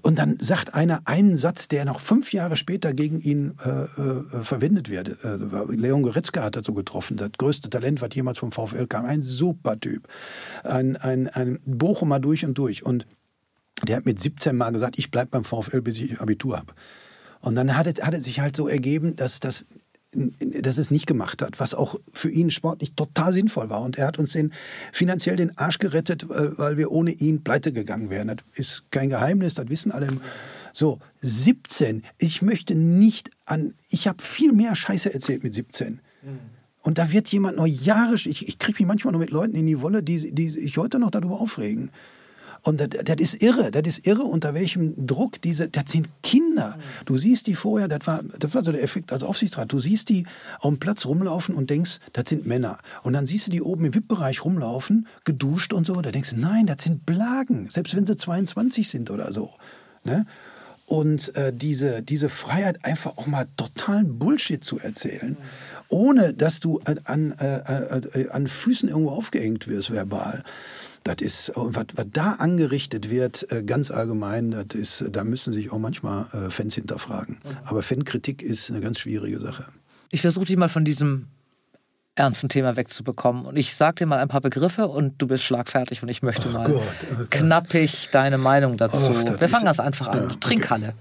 und 0.01 0.17
dann 0.17 0.37
sagt 0.39 0.73
einer 0.73 1.01
einen 1.05 1.37
Satz, 1.37 1.67
der 1.67 1.85
noch 1.85 1.99
fünf 1.99 2.33
Jahre 2.33 2.55
später 2.55 2.93
gegen 2.93 3.21
ihn 3.21 3.55
äh, 3.63 3.83
äh, 3.83 4.43
verwendet 4.43 4.89
wird. 4.89 5.23
Äh, 5.23 5.37
Leon 5.75 6.01
Goretzka 6.01 6.43
hat 6.43 6.55
dazu 6.55 6.73
getroffen, 6.73 7.17
das 7.17 7.31
größte 7.37 7.69
Talent, 7.69 8.01
was 8.01 8.09
jemals 8.13 8.39
vom 8.39 8.51
VfL 8.51 8.87
kam. 8.87 9.05
Ein 9.05 9.21
super 9.21 9.79
Typ. 9.79 10.07
Ein, 10.63 10.97
ein, 10.97 11.27
ein 11.27 11.59
Bochumer 11.65 12.19
durch 12.19 12.45
und 12.45 12.57
durch. 12.57 12.83
Und 12.83 13.05
der 13.83 13.97
hat 13.97 14.05
mit 14.05 14.19
17 14.19 14.55
Mal 14.55 14.71
gesagt, 14.71 14.97
ich 14.97 15.11
bleibe 15.11 15.31
beim 15.31 15.43
VfL, 15.43 15.81
bis 15.81 15.99
ich 15.99 16.19
Abitur 16.19 16.57
habe. 16.57 16.73
Und 17.41 17.53
dann 17.53 17.77
hat 17.77 17.85
es, 17.85 18.03
hat 18.03 18.15
es 18.15 18.23
sich 18.23 18.39
halt 18.39 18.55
so 18.55 18.67
ergeben, 18.67 19.15
dass 19.15 19.39
das 19.39 19.65
dass 20.39 20.77
es 20.77 20.91
nicht 20.91 21.07
gemacht 21.07 21.41
hat, 21.41 21.59
was 21.59 21.73
auch 21.73 21.99
für 22.11 22.29
ihn 22.29 22.51
sportlich 22.51 22.93
total 22.93 23.33
sinnvoll 23.33 23.69
war. 23.69 23.81
Und 23.81 23.97
er 23.97 24.07
hat 24.07 24.19
uns 24.19 24.31
den, 24.33 24.53
finanziell 24.91 25.35
den 25.35 25.57
Arsch 25.57 25.79
gerettet, 25.79 26.23
äh, 26.23 26.57
weil 26.57 26.77
wir 26.77 26.91
ohne 26.91 27.11
ihn 27.11 27.43
pleite 27.43 27.71
gegangen 27.71 28.09
wären. 28.09 28.27
Das 28.29 28.37
ist 28.53 28.83
kein 28.91 29.09
Geheimnis, 29.09 29.55
das 29.55 29.69
wissen 29.69 29.91
alle. 29.91 30.07
So, 30.73 30.99
17. 31.21 32.03
Ich 32.17 32.41
möchte 32.41 32.75
nicht 32.75 33.31
an, 33.45 33.73
ich 33.89 34.07
habe 34.07 34.21
viel 34.21 34.51
mehr 34.51 34.75
Scheiße 34.75 35.13
erzählt 35.13 35.43
mit 35.43 35.53
17. 35.53 35.99
Und 36.81 36.99
da 36.99 37.11
wird 37.11 37.29
jemand 37.29 37.57
noch 37.57 37.65
Jahre, 37.65 38.13
ich, 38.13 38.47
ich 38.47 38.59
kriege 38.59 38.83
mich 38.83 38.87
manchmal 38.87 39.11
noch 39.11 39.19
mit 39.19 39.31
Leuten 39.31 39.55
in 39.55 39.65
die 39.65 39.81
Wolle, 39.81 40.03
die, 40.03 40.31
die 40.33 40.49
sich 40.49 40.77
heute 40.77 40.99
noch 40.99 41.11
darüber 41.11 41.41
aufregen. 41.41 41.89
Und 42.65 42.81
das, 42.81 42.89
das 42.89 43.17
ist 43.19 43.43
irre, 43.43 43.69
das 43.69 43.83
ist 43.85 44.07
irre, 44.07 44.23
unter 44.23 44.55
welchem 44.55 45.05
Druck 45.05 45.39
diese, 45.39 45.69
das 45.69 45.91
sind 45.91 46.09
Kinder. 46.23 46.79
Du 47.05 47.15
siehst 47.15 47.45
die 47.45 47.53
vorher, 47.53 47.87
das 47.87 48.07
war, 48.07 48.23
das 48.39 48.55
war 48.55 48.63
so 48.63 48.71
der 48.71 48.81
Effekt 48.81 49.13
als 49.13 49.21
Aufsichtsrat, 49.21 49.71
du 49.71 49.79
siehst 49.79 50.09
die 50.09 50.25
auf 50.59 50.71
dem 50.71 50.79
Platz 50.79 51.05
rumlaufen 51.05 51.53
und 51.53 51.69
denkst, 51.69 51.99
das 52.13 52.27
sind 52.27 52.47
Männer. 52.47 52.79
Und 53.03 53.13
dann 53.13 53.27
siehst 53.27 53.45
du 53.45 53.51
die 53.51 53.61
oben 53.61 53.85
im 53.85 53.93
VIP-Bereich 53.93 54.43
rumlaufen, 54.43 55.05
geduscht 55.25 55.73
und 55.73 55.85
so, 55.85 56.01
da 56.01 56.09
denkst 56.09 56.31
du, 56.31 56.37
nein, 56.37 56.65
das 56.65 56.81
sind 56.81 57.05
Blagen, 57.05 57.69
selbst 57.69 57.95
wenn 57.95 58.07
sie 58.07 58.17
22 58.17 58.89
sind 58.89 59.11
oder 59.11 59.31
so. 59.31 59.51
Ne? 60.03 60.25
Und 60.87 61.35
äh, 61.35 61.53
diese, 61.53 62.01
diese 62.01 62.29
Freiheit, 62.29 62.83
einfach 62.83 63.17
auch 63.17 63.27
mal 63.27 63.47
totalen 63.57 64.17
Bullshit 64.17 64.63
zu 64.63 64.79
erzählen, 64.79 65.37
ohne 65.89 66.33
dass 66.33 66.61
du 66.61 66.79
an, 67.03 67.31
äh, 67.33 67.57
äh, 67.57 68.29
an 68.29 68.47
Füßen 68.47 68.89
irgendwo 68.89 69.11
aufgehängt 69.11 69.67
wirst, 69.67 69.91
verbal. 69.91 70.43
Das 71.05 71.17
ist, 71.21 71.51
was, 71.55 71.85
was 71.93 72.05
da 72.11 72.31
angerichtet 72.33 73.11
wird, 73.11 73.49
äh, 73.51 73.61
ganz 73.61 73.91
allgemein, 73.91 74.51
das 74.51 74.73
ist, 74.73 75.05
da 75.11 75.23
müssen 75.23 75.53
sich 75.53 75.71
auch 75.71 75.77
manchmal 75.77 76.25
äh, 76.33 76.49
Fans 76.49 76.73
hinterfragen. 76.73 77.37
Mhm. 77.43 77.49
Aber 77.63 77.83
Fankritik 77.83 78.41
ist 78.41 78.71
eine 78.71 78.81
ganz 78.81 78.99
schwierige 78.99 79.39
Sache. 79.39 79.67
Ich 80.11 80.21
versuche 80.21 80.45
dich 80.45 80.57
mal 80.57 80.67
von 80.67 80.83
diesem 80.83 81.27
ernsten 82.15 82.49
Thema 82.49 82.75
wegzubekommen. 82.75 83.45
Und 83.45 83.55
ich 83.55 83.75
sage 83.75 83.97
dir 83.97 84.05
mal 84.07 84.17
ein 84.17 84.29
paar 84.29 84.41
Begriffe 84.41 84.87
und 84.87 85.21
du 85.21 85.27
bist 85.27 85.43
schlagfertig 85.43 86.01
und 86.01 86.09
ich 86.09 86.23
möchte 86.23 86.49
mal 86.49 86.63
Gott. 86.65 87.29
knappig 87.29 88.09
deine 88.11 88.39
Meinung 88.39 88.77
dazu. 88.77 88.97
Och, 88.97 89.39
Wir 89.39 89.49
fangen 89.49 89.65
ganz 89.65 89.79
einfach 89.79 90.07
an. 90.07 90.25
Okay. 90.25 90.37
Trinkhalle. 90.39 90.93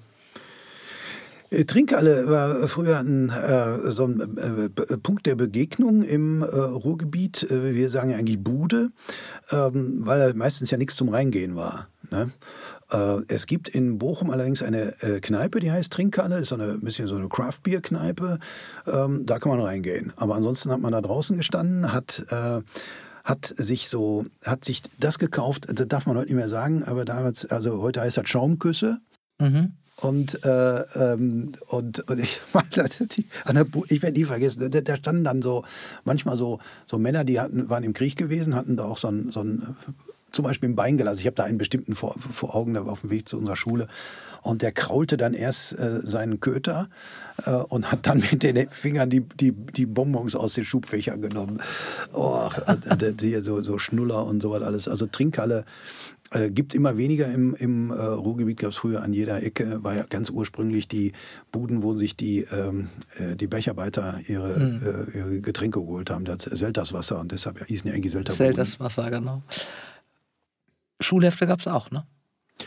Trinkhalle 1.62 2.28
war 2.28 2.68
früher 2.68 2.98
ein, 2.98 3.30
äh, 3.30 3.90
so 3.92 4.07
ein 4.07 4.36
äh, 4.36 4.96
Punkt 4.98 5.26
der 5.26 5.36
Begegnung 5.36 6.02
im 6.02 6.42
äh, 6.42 6.46
Ruhrgebiet. 6.46 7.44
Äh, 7.50 7.74
wir 7.74 7.88
sagen 7.90 8.11
ja 8.11 8.16
eigentlich 8.16 8.42
Bude, 8.42 8.90
ähm, 9.50 10.02
weil 10.05 10.34
meistens 10.34 10.70
ja 10.70 10.78
nichts 10.78 10.96
zum 10.96 11.09
Reingehen 11.09 11.55
war. 11.55 11.88
Ne? 12.11 12.30
Äh, 12.90 13.22
es 13.28 13.46
gibt 13.46 13.68
in 13.68 13.98
Bochum 13.98 14.30
allerdings 14.30 14.62
eine 14.62 14.92
Kneipe, 15.22 15.61
die 15.61 15.70
heißt 15.70 15.92
Trinkhalle, 15.92 16.38
ist 16.38 16.48
so 16.48 16.57
eine 16.57 16.78
bisschen 16.78 17.09
so 17.09 17.16
eine 17.16 17.28
Craft-Bier-Kneipe. 17.28 18.38
Ähm, 18.86 19.26
da 19.26 19.38
kann 19.38 19.50
man 19.50 19.61
reingehen. 19.61 20.12
Aber 20.16 20.34
ansonsten 20.34 20.70
hat 20.70 20.80
man 20.80 20.92
da 20.92 21.00
draußen 21.00 21.36
gestanden, 21.36 21.92
hat 21.92 22.24
hat 23.24 23.46
sich 23.46 23.88
so, 23.88 24.26
hat 24.44 24.66
sich 24.66 24.82
das 24.98 25.18
gekauft, 25.18 25.66
das 25.72 25.88
darf 25.88 26.07
man 26.07 26.18
heute 26.18 26.26
nicht 26.26 26.36
mehr 26.36 26.50
sagen, 26.50 26.84
aber 26.84 27.07
damals, 27.07 27.46
also 27.46 27.80
heute 27.80 28.02
heißt 28.02 28.18
das 28.18 28.28
Schaumküsse. 28.28 28.98
Mhm. 29.38 29.72
Und, 30.01 30.45
äh, 30.45 30.80
ähm, 30.97 31.53
und, 31.68 32.01
und 32.09 32.18
ich, 32.18 32.40
ich 33.88 34.03
werde 34.03 34.18
nie 34.18 34.24
vergessen, 34.24 34.70
da, 34.70 34.80
da, 34.80 34.97
standen 34.97 35.24
dann 35.24 35.40
so 35.40 35.64
manchmal 36.05 36.36
so, 36.36 36.59
so 36.84 36.99
Männer, 36.99 37.24
die 37.24 37.38
hatten, 37.38 37.68
waren 37.68 37.84
im 37.84 37.92
Krieg 37.92 38.16
gewesen, 38.16 38.57
hatten 38.57 38.76
da 38.76 38.84
auch 38.84 38.99
so 38.99 39.09
ein, 39.09 39.30
so 39.30 39.40
ein 39.40 39.76
zum 40.34 40.45
Beispiel 40.45 40.68
ein 40.68 40.76
Bein 40.76 40.99
gelassen. 40.99 41.20
Ich 41.20 41.26
habe 41.26 41.36
da 41.36 41.45
einen 41.45 41.59
bestimmten 41.59 41.95
vor, 41.95 42.14
vor 42.18 42.55
Augen, 42.55 42.74
der 42.74 42.84
war 42.84 42.92
auf 42.92 43.03
dem 43.03 43.11
Weg 43.11 43.28
zu 43.28 43.38
unserer 43.38 43.57
Schule. 43.57 43.86
Und 44.42 44.61
der 44.61 44.72
kraulte 44.72 45.16
dann 45.16 45.32
erst 45.32 45.78
äh, 45.78 46.01
seinen 46.03 46.40
Köter 46.40 46.90
äh, 47.47 47.53
und 47.53 47.90
hat 47.90 48.07
dann 48.07 48.18
mit 48.18 48.42
den 48.42 48.68
Fingern 48.68 49.09
die, 49.09 49.20
die, 49.20 49.53
die 49.53 49.86
Bonbons 49.86 50.36
aus 50.36 50.55
den 50.55 50.64
Schubfächern 50.64 51.22
genommen. 51.22 51.62
Oh, 52.12 52.51
die, 53.20 53.40
so, 53.40 53.62
so 53.62 53.78
Schnuller 53.78 54.26
und 54.26 54.42
sowas 54.42 54.62
alles. 54.62 54.88
Also 54.88 55.07
Trinkhalle 55.07 55.64
äh, 56.35 56.51
gibt 56.51 56.74
immer 56.74 56.97
weniger 56.97 57.32
im, 57.32 57.55
im 57.55 57.91
äh, 57.91 57.95
Ruhrgebiet, 57.95 58.59
gab 58.59 58.70
es 58.70 58.76
früher 58.76 59.03
an 59.03 59.12
jeder 59.12 59.43
Ecke, 59.43 59.85
war 59.85 59.95
ja 59.95 60.05
ganz 60.09 60.30
ursprünglich 60.30 60.89
die 60.89 61.12
Buden, 61.53 61.82
wo 61.82 61.95
sich 61.95 62.16
die, 62.16 62.41
ähm, 62.41 62.89
äh, 63.18 63.37
die 63.37 63.47
Bergarbeiter 63.47 64.18
ihre, 64.26 64.59
mhm. 64.59 64.82
äh, 65.14 65.18
ihre 65.18 65.41
Getränke 65.41 65.80
geholt 65.80 66.11
haben, 66.11 66.24
das 66.24 66.43
Selterswasser 66.43 67.20
und 67.20 67.30
deshalb 67.30 67.64
hießen 67.64 67.89
ja 67.89 67.95
eigentlich 67.95 68.12
Selterbuden. 68.12 68.47
Selterswasser, 68.47 69.11
genau. 69.11 69.43
Schulhefte 71.01 71.47
gab 71.47 71.61
es 71.61 71.68
auch, 71.68 71.91
ne? 71.91 72.05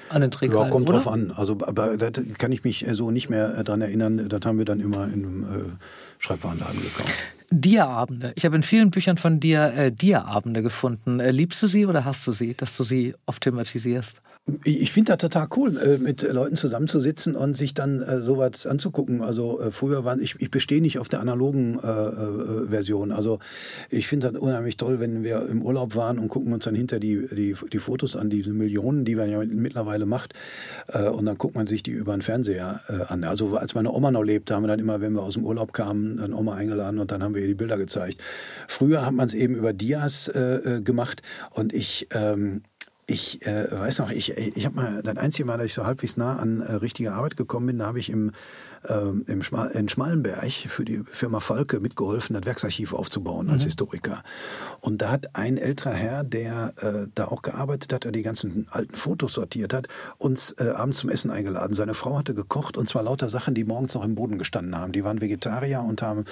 An 0.09 0.21
den 0.21 0.31
Trinkhallen, 0.31 0.65
Ja, 0.65 0.71
kommt 0.71 0.87
oder? 0.89 0.99
drauf 0.99 1.07
an. 1.07 1.31
Also, 1.31 1.57
aber 1.61 1.97
da 1.97 2.09
kann 2.37 2.51
ich 2.51 2.63
mich 2.63 2.85
so 2.91 3.11
nicht 3.11 3.29
mehr 3.29 3.63
dran 3.63 3.81
erinnern. 3.81 4.27
Das 4.27 4.41
haben 4.45 4.57
wir 4.57 4.65
dann 4.65 4.79
immer 4.81 5.05
in 5.05 5.25
einem 5.25 5.43
äh, 5.43 5.47
Schreibwarenladen 6.19 6.81
gekauft. 6.81 7.13
Dia-Abende. 7.49 8.33
Ich 8.35 8.43
habe 8.43 8.57
in 8.57 8.63
vielen 8.63 8.91
Büchern 8.91 9.17
von 9.17 9.39
dir 9.39 9.73
äh, 9.73 9.91
Dia-Abende 9.91 10.61
gefunden. 10.61 11.21
Äh, 11.21 11.31
liebst 11.31 11.63
du 11.63 11.67
sie 11.67 11.85
oder 11.85 12.03
hast 12.03 12.27
du 12.27 12.33
sie, 12.33 12.55
dass 12.55 12.75
du 12.75 12.83
sie 12.83 13.15
oft 13.25 13.41
thematisierst? 13.41 14.21
Ich 14.63 14.91
finde 14.91 15.11
das 15.13 15.19
total 15.19 15.47
cool, 15.55 15.77
äh, 15.77 15.97
mit 15.97 16.21
Leuten 16.21 16.55
zusammenzusitzen 16.55 17.35
und 17.35 17.53
sich 17.53 17.73
dann 17.73 18.01
äh, 18.01 18.21
sowas 18.21 18.67
anzugucken. 18.67 19.21
Also 19.21 19.61
äh, 19.61 19.71
früher 19.71 20.03
waren 20.03 20.21
ich, 20.21 20.35
ich 20.39 20.51
bestehe 20.51 20.81
nicht 20.81 20.99
auf 20.99 21.07
der 21.07 21.21
analogen 21.21 21.75
äh, 21.75 22.69
Version. 22.69 23.13
Also 23.13 23.39
ich 23.89 24.07
finde 24.07 24.31
das 24.31 24.41
unheimlich 24.41 24.75
toll, 24.75 24.99
wenn 24.99 25.23
wir 25.23 25.47
im 25.47 25.61
Urlaub 25.61 25.95
waren 25.95 26.19
und 26.19 26.27
gucken 26.27 26.51
uns 26.51 26.65
dann 26.65 26.75
hinter 26.75 26.99
die, 26.99 27.27
die, 27.31 27.55
die 27.71 27.79
Fotos 27.79 28.17
an, 28.17 28.29
diese 28.29 28.51
Millionen, 28.51 29.05
die 29.05 29.15
man 29.15 29.29
ja 29.29 29.39
mittlerweile 29.45 30.05
macht. 30.05 30.33
Und 31.13 31.25
dann 31.25 31.37
guckt 31.37 31.55
man 31.55 31.67
sich 31.67 31.83
die 31.83 31.91
über 31.91 32.13
den 32.13 32.21
Fernseher 32.21 32.81
an. 33.09 33.23
Also 33.23 33.55
als 33.55 33.75
meine 33.75 33.91
Oma 33.91 34.11
noch 34.11 34.23
lebte, 34.23 34.55
haben 34.55 34.63
wir 34.63 34.67
dann 34.67 34.79
immer, 34.79 35.01
wenn 35.01 35.13
wir 35.13 35.23
aus 35.23 35.33
dem 35.33 35.45
Urlaub 35.45 35.73
kamen, 35.73 36.17
dann 36.17 36.33
Oma 36.33 36.55
eingeladen 36.55 36.99
und 36.99 37.11
dann 37.11 37.23
haben 37.23 37.35
wir 37.35 37.36
ihr 37.39 37.47
die 37.47 37.55
Bilder 37.55 37.77
gezeigt. 37.77 38.21
Früher 38.67 39.05
hat 39.05 39.13
man 39.13 39.27
es 39.27 39.33
eben 39.33 39.55
über 39.55 39.73
Dias 39.73 40.31
gemacht 40.83 41.21
und 41.51 41.73
ich 41.73 42.07
ähm, 42.11 42.61
Ich 43.09 43.45
äh, 43.47 43.71
weiß 43.71 43.99
noch, 43.99 44.11
ich, 44.11 44.37
ich 44.37 44.65
habe 44.65 44.75
mal 44.75 45.01
das 45.01 45.15
einzige 45.15 45.45
Mal, 45.45 45.55
dass 45.57 45.67
ich 45.67 45.73
so 45.73 45.85
halbwegs 45.85 46.17
nah 46.17 46.35
an 46.35 46.59
äh, 46.59 46.73
richtige 46.73 47.13
Arbeit 47.13 47.37
gekommen 47.37 47.67
bin, 47.67 47.77
da 47.79 47.85
habe 47.85 47.99
ich 47.99 48.09
im, 48.09 48.33
ähm, 48.89 49.23
im 49.27 49.41
Schmal 49.43 49.71
in 49.71 49.87
Schmallenberg 49.87 50.51
für 50.67 50.83
die 50.83 51.03
Firma 51.09 51.39
Falke 51.39 51.79
mitgeholfen, 51.79 52.35
das 52.35 52.45
Werksarchiv 52.45 52.91
aufzubauen 52.91 53.49
als 53.49 53.61
mhm. 53.61 53.67
Historiker. 53.67 54.23
Und 54.81 55.01
da 55.01 55.09
hat 55.09 55.37
ein 55.37 55.55
älterer 55.55 55.93
Herr, 55.93 56.25
der 56.25 56.73
äh, 56.81 57.07
da 57.15 57.29
auch 57.29 57.43
gearbeitet 57.43 57.93
hat, 57.93 58.03
der 58.03 58.11
die 58.11 58.23
ganzen 58.23 58.67
alten 58.71 58.93
Fotos 58.93 59.35
sortiert 59.35 59.73
hat, 59.73 59.87
uns 60.17 60.51
äh, 60.59 60.71
abends 60.75 60.97
zum 60.97 61.09
Essen 61.09 61.31
eingeladen. 61.31 61.73
Seine 61.73 61.93
Frau 61.93 62.17
hatte 62.17 62.35
gekocht 62.35 62.75
und 62.75 62.89
zwar 62.89 63.03
lauter 63.03 63.29
Sachen, 63.29 63.53
die 63.53 63.63
morgens 63.63 63.93
noch 63.93 64.03
im 64.03 64.15
Boden 64.15 64.37
gestanden 64.37 64.75
haben. 64.77 64.91
Die 64.91 65.05
waren 65.05 65.21
Vegetarier 65.21 65.79
und 65.79 66.01
haben 66.01 66.25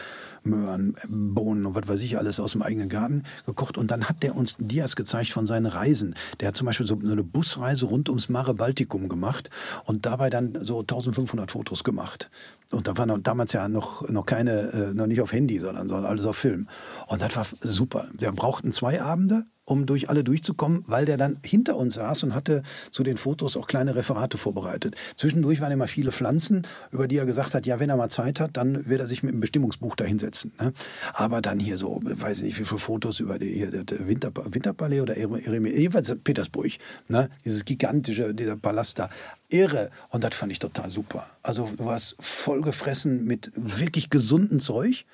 Möhren, 0.45 0.95
Bohnen 1.07 1.65
und 1.65 1.75
was 1.75 1.87
weiß 1.87 2.01
ich 2.01 2.17
alles 2.17 2.39
aus 2.39 2.53
dem 2.53 2.61
eigenen 2.61 2.89
Garten 2.89 3.23
gekocht. 3.45 3.77
Und 3.77 3.91
dann 3.91 4.05
hat 4.09 4.23
der 4.23 4.35
uns 4.35 4.57
Dias 4.59 4.95
gezeigt 4.95 5.31
von 5.31 5.45
seinen 5.45 5.65
Reisen. 5.65 6.15
Der 6.39 6.49
hat 6.49 6.55
zum 6.55 6.65
Beispiel 6.65 6.85
so 6.85 6.99
eine 6.99 7.23
Busreise 7.23 7.85
rund 7.85 8.09
ums 8.09 8.29
Mare 8.29 8.53
Baltikum 8.53 9.09
gemacht 9.09 9.49
und 9.85 10.05
dabei 10.05 10.29
dann 10.29 10.57
so 10.61 10.79
1500 10.79 11.51
Fotos 11.51 11.83
gemacht. 11.83 12.29
Und 12.71 12.87
da 12.87 12.97
war 12.97 13.05
damals 13.19 13.53
ja 13.53 13.67
noch, 13.67 14.07
noch 14.09 14.25
keine, 14.25 14.51
äh, 14.71 14.93
noch 14.93 15.07
nicht 15.07 15.21
auf 15.21 15.31
Handy, 15.31 15.59
sondern, 15.59 15.87
sondern 15.87 16.05
alles 16.05 16.25
auf 16.25 16.37
Film. 16.37 16.67
Und 17.07 17.21
das 17.21 17.35
war 17.35 17.45
super. 17.59 18.07
Wir 18.13 18.31
brauchten 18.31 18.71
zwei 18.71 19.01
Abende 19.01 19.45
um 19.65 19.85
durch 19.85 20.09
alle 20.09 20.23
durchzukommen, 20.23 20.83
weil 20.87 21.05
der 21.05 21.17
dann 21.17 21.37
hinter 21.43 21.75
uns 21.75 21.95
saß 21.95 22.23
und 22.23 22.35
hatte 22.35 22.61
zu 22.91 23.03
den 23.03 23.17
Fotos 23.17 23.57
auch 23.57 23.67
kleine 23.67 23.95
Referate 23.95 24.37
vorbereitet. 24.37 24.95
Zwischendurch 25.15 25.59
waren 25.59 25.71
immer 25.71 25.87
viele 25.87 26.11
Pflanzen, 26.11 26.61
über 26.91 27.07
die 27.07 27.17
er 27.17 27.25
gesagt 27.25 27.53
hat, 27.53 27.65
ja, 27.65 27.79
wenn 27.79 27.89
er 27.89 27.97
mal 27.97 28.09
Zeit 28.09 28.39
hat, 28.39 28.57
dann 28.57 28.85
wird 28.87 29.01
er 29.01 29.07
sich 29.07 29.23
mit 29.23 29.33
dem 29.33 29.39
Bestimmungsbuch 29.39 29.95
da 29.95 30.05
hinsetzen. 30.05 30.53
Ne? 30.59 30.71
Aber 31.13 31.41
dann 31.41 31.59
hier 31.59 31.77
so, 31.77 31.99
weiß 32.03 32.37
ich 32.37 32.43
nicht, 32.43 32.59
wie 32.59 32.65
viele 32.65 32.79
Fotos 32.79 33.19
über 33.19 33.39
die, 33.39 33.51
hier, 33.51 33.71
der 33.71 34.07
Winter, 34.07 34.31
Winterpalais 34.35 35.01
oder 35.01 35.17
jedenfalls 35.17 36.15
Petersburg, 36.23 36.71
ne? 37.07 37.29
dieses 37.43 37.65
gigantische, 37.65 38.33
dieser 38.33 38.55
Palast 38.55 38.99
da. 38.99 39.09
Irre. 39.49 39.89
Und 40.09 40.23
das 40.23 40.35
fand 40.35 40.51
ich 40.51 40.59
total 40.59 40.89
super. 40.89 41.27
Also 41.43 41.69
du 41.77 41.85
warst 41.85 42.15
vollgefressen 42.19 43.25
mit 43.25 43.51
wirklich 43.55 44.09
gesundem 44.09 44.59
Zeug. 44.59 45.05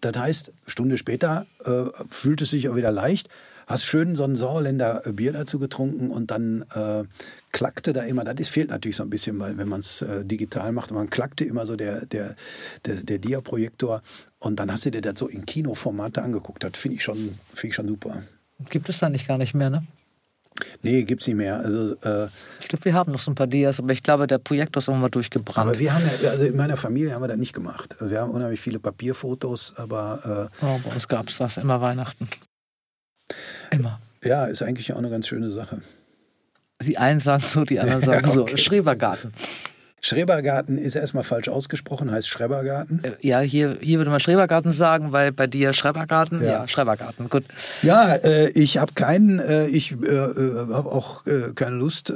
Das 0.00 0.16
heißt, 0.16 0.52
Stunde 0.66 0.96
später 0.96 1.46
äh, 1.64 1.84
fühlt 2.08 2.40
es 2.40 2.50
sich 2.50 2.68
auch 2.68 2.76
wieder 2.76 2.92
leicht 2.92 3.28
hast 3.68 3.84
schön 3.84 4.16
so 4.16 4.24
ein 4.24 4.34
Sauerländer 4.34 5.02
Bier 5.12 5.32
dazu 5.32 5.58
getrunken 5.58 6.10
und 6.10 6.30
dann 6.30 6.64
äh, 6.74 7.04
klackte 7.52 7.92
da 7.92 8.02
immer, 8.02 8.24
das 8.24 8.48
fehlt 8.48 8.70
natürlich 8.70 8.96
so 8.96 9.02
ein 9.02 9.10
bisschen, 9.10 9.38
weil 9.38 9.56
wenn 9.58 9.68
man 9.68 9.80
es 9.80 10.02
äh, 10.02 10.24
digital 10.24 10.72
macht, 10.72 10.90
man 10.90 11.10
klackte 11.10 11.44
immer 11.44 11.66
so 11.66 11.76
der, 11.76 12.06
der, 12.06 12.34
der, 12.86 12.96
der 12.96 13.18
Dia-Projektor 13.18 14.02
und 14.38 14.58
dann 14.58 14.72
hast 14.72 14.86
du 14.86 14.90
dir 14.90 15.02
das 15.02 15.18
so 15.18 15.28
in 15.28 15.44
Kinoformate 15.44 16.22
angeguckt. 16.22 16.64
Das 16.64 16.72
finde 16.76 16.96
ich, 16.96 17.04
schon, 17.04 17.38
find 17.52 17.70
ich 17.70 17.74
schon 17.74 17.88
super. 17.88 18.22
Gibt 18.70 18.88
es 18.88 18.98
da 18.98 19.08
nicht 19.08 19.28
gar 19.28 19.38
nicht 19.38 19.54
mehr, 19.54 19.70
ne? 19.70 19.84
Nee, 20.82 21.04
gibt 21.04 21.22
es 21.22 21.28
nicht 21.28 21.36
mehr. 21.36 21.58
Also, 21.60 21.94
äh, 22.02 22.28
ich 22.60 22.68
glaube, 22.68 22.84
wir 22.84 22.94
haben 22.94 23.12
noch 23.12 23.20
so 23.20 23.30
ein 23.30 23.34
paar 23.34 23.46
Dias, 23.46 23.78
aber 23.78 23.92
ich 23.92 24.02
glaube, 24.02 24.26
der 24.26 24.38
Projektor 24.38 24.80
ist 24.80 24.88
irgendwann 24.88 25.10
durchgebrannt. 25.10 25.58
Aber 25.58 25.78
wir 25.78 25.94
haben 25.94 26.04
ja, 26.20 26.30
also 26.30 26.44
in 26.44 26.56
meiner 26.56 26.76
Familie 26.76 27.14
haben 27.14 27.22
wir 27.22 27.28
das 27.28 27.36
nicht 27.36 27.52
gemacht. 27.52 27.94
Also 28.00 28.10
wir 28.10 28.20
haben 28.20 28.30
unheimlich 28.30 28.60
viele 28.60 28.80
Papierfotos, 28.80 29.74
aber. 29.76 30.50
Äh, 30.60 30.64
oh, 30.64 30.80
bei 30.84 30.94
uns 30.94 31.06
gab 31.06 31.28
es 31.28 31.38
was, 31.38 31.58
immer 31.58 31.80
Weihnachten. 31.80 32.28
Immer. 33.70 34.00
Ja, 34.24 34.46
ist 34.46 34.62
eigentlich 34.62 34.92
auch 34.92 34.98
eine 34.98 35.10
ganz 35.10 35.28
schöne 35.28 35.50
Sache. 35.50 35.80
Die 36.82 36.98
einen 36.98 37.20
sagen 37.20 37.42
so, 37.42 37.64
die 37.64 37.80
anderen 37.80 38.02
sagen 38.02 38.26
ja, 38.26 38.40
okay. 38.40 38.50
so. 38.52 38.56
Schrebergarten. 38.56 39.32
Schrebergarten 40.00 40.78
ist 40.78 40.94
erstmal 40.94 41.24
falsch 41.24 41.48
ausgesprochen, 41.48 42.10
heißt 42.10 42.28
Schrebergarten. 42.28 43.02
Äh, 43.02 43.12
ja, 43.20 43.40
hier, 43.40 43.78
hier 43.80 43.98
würde 43.98 44.10
man 44.10 44.20
Schrebergarten 44.20 44.72
sagen, 44.72 45.12
weil 45.12 45.32
bei 45.32 45.46
dir 45.46 45.72
Schrebergarten, 45.72 46.42
ja, 46.42 46.50
ja 46.50 46.68
Schrebergarten, 46.68 47.28
gut. 47.28 47.44
Ja, 47.82 48.14
äh, 48.14 48.50
ich 48.50 48.78
habe 48.78 48.92
keinen, 48.94 49.38
äh, 49.40 49.66
ich 49.66 49.92
äh, 49.92 50.06
äh 50.06 50.72
habe 50.72 50.90
auch 50.90 51.26
äh, 51.26 51.52
keine 51.54 51.76
Lust, 51.76 52.12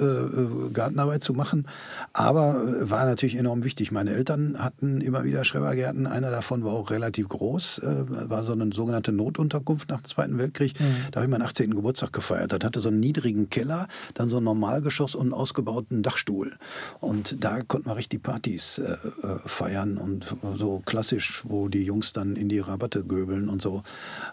Gartenarbeit 0.73 1.23
zu 1.23 1.33
machen, 1.33 1.67
aber 2.13 2.89
war 2.89 3.05
natürlich 3.07 3.37
enorm 3.37 3.65
wichtig. 3.65 3.93
Meine 3.93 4.13
Eltern 4.13 4.57
hatten 4.59 5.01
immer 5.01 5.25
wieder 5.25 5.45
Schrebergärten, 5.45 6.07
einer 6.07 6.31
davon 6.31 6.65
war 6.65 6.73
auch 6.73 6.91
relativ 6.91 7.29
groß, 7.29 7.81
war 7.83 8.43
so 8.43 8.53
eine 8.53 8.73
sogenannte 8.73 9.13
Notunterkunft 9.13 9.91
nach 9.91 10.01
dem 10.01 10.05
Zweiten 10.05 10.39
Weltkrieg. 10.39 10.79
Mhm. 10.79 10.85
Da 11.11 11.21
habe 11.21 11.27
ich 11.27 11.31
meinen 11.31 11.43
18. 11.43 11.75
Geburtstag 11.75 12.13
gefeiert. 12.13 12.53
Das 12.53 12.61
hatte 12.63 12.81
so 12.81 12.89
einen 12.89 13.01
niedrigen 13.01 13.51
Keller, 13.51 13.89
dann 14.15 14.29
so 14.29 14.39
ein 14.39 14.45
Normalgeschoss 14.45 15.15
und 15.15 15.23
einen 15.23 15.33
ausgebauten 15.33 16.03
Dachstuhl. 16.03 16.57
Und 17.01 17.43
da 17.45 17.61
konnten 17.73 17.89
wir 17.89 17.97
richtig 17.97 18.23
Partys 18.23 18.77
äh, 18.77 18.83
äh, 18.83 19.39
feiern 19.47 19.97
und 19.97 20.37
so 20.57 20.83
klassisch, 20.85 21.41
wo 21.45 21.69
die 21.69 21.83
Jungs 21.83 22.13
dann 22.13 22.37
in 22.37 22.51
die 22.51 22.59
Rabatte 22.59 23.03
göbeln 23.03 23.49
und 23.49 23.63
so. 23.63 23.83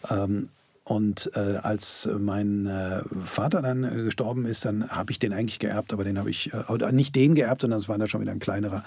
Ähm, 0.10 0.50
und 0.84 1.32
äh, 1.36 1.56
als 1.62 2.10
mein 2.20 2.66
äh, 2.66 3.02
Vater 3.24 3.62
dann 3.62 3.86
äh, 3.86 4.04
gestorben 4.04 4.46
ist, 4.46 4.66
dann 4.66 4.90
habe 4.90 5.14
ich 5.14 5.20
den 5.20 5.32
eigentlich 5.32 5.60
geerbt, 5.60 5.94
aber 5.94 6.04
den 6.04 6.20
habe 6.20 6.30
ich, 6.30 6.52
äh, 6.54 6.64
oder 6.68 6.92
nicht 6.92 7.16
den 7.16 7.34
geerbt, 7.34 7.62
sondern 7.62 7.80
es 7.80 7.88
war 7.88 7.98
dann 7.98 8.10
schon 8.10 8.20
wieder 8.20 8.34
ein 8.34 8.40
kleinerer. 8.40 8.84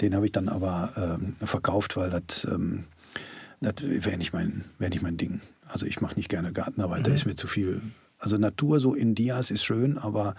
Den 0.00 0.14
habe 0.14 0.24
ich 0.24 0.32
dann 0.32 0.48
aber 0.48 0.92
ähm, 0.96 1.36
verkauft, 1.46 1.98
weil 1.98 2.08
das, 2.08 2.46
ähm, 2.50 2.84
das 3.60 3.74
wäre 3.82 4.16
nicht, 4.16 4.32
mein, 4.32 4.64
wär 4.78 4.88
nicht 4.88 5.02
mein 5.02 5.18
Ding. 5.18 5.42
Also 5.68 5.84
ich 5.84 6.00
mache 6.00 6.16
nicht 6.16 6.30
gerne 6.30 6.54
Gartenarbeit, 6.54 7.00
mhm. 7.00 7.04
da 7.04 7.10
ist 7.10 7.26
mir 7.26 7.34
zu 7.34 7.48
viel. 7.48 7.82
Also 8.18 8.38
Natur 8.38 8.80
so 8.80 8.94
in 8.94 9.14
Dias 9.14 9.50
ist 9.50 9.62
schön, 9.62 9.98
aber 9.98 10.36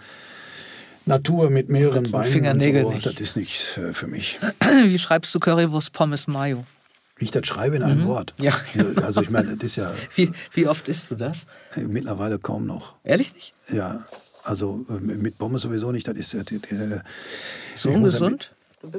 Natur 1.06 1.50
mit 1.50 1.68
mehreren 1.68 2.02
mit 2.02 2.12
Beinen 2.12 2.32
Fingernägel 2.32 2.84
so, 2.84 3.10
das 3.10 3.20
ist 3.20 3.36
nicht 3.36 3.78
äh, 3.78 3.92
für 3.92 4.06
mich. 4.06 4.38
Wie 4.84 4.98
schreibst 4.98 5.34
du 5.34 5.40
Currywurst 5.40 5.92
Pommes 5.92 6.26
Mayo? 6.26 6.64
Wie 7.16 7.24
ich 7.26 7.30
das 7.30 7.46
schreibe 7.46 7.76
in 7.76 7.82
einem 7.82 8.02
mhm. 8.02 8.08
Wort. 8.08 8.34
Ja. 8.38 8.52
Also 9.02 9.22
ich 9.22 9.30
meine, 9.30 9.54
das 9.54 9.62
ist 9.64 9.76
ja. 9.76 9.92
Wie, 10.16 10.32
wie 10.54 10.66
oft 10.66 10.88
isst 10.88 11.10
du 11.10 11.14
das? 11.14 11.46
Äh, 11.76 11.82
mittlerweile 11.82 12.38
kaum 12.38 12.66
noch. 12.66 12.94
Ehrlich 13.04 13.34
nicht? 13.34 13.54
Ja. 13.72 14.04
Also 14.42 14.84
äh, 14.88 14.94
mit 15.00 15.38
Pommes 15.38 15.62
sowieso 15.62 15.92
nicht. 15.92 16.08
Das 16.08 16.16
ist 16.16 16.34
äh, 16.34 17.00
so 17.76 17.90
ungesund. 17.90 18.52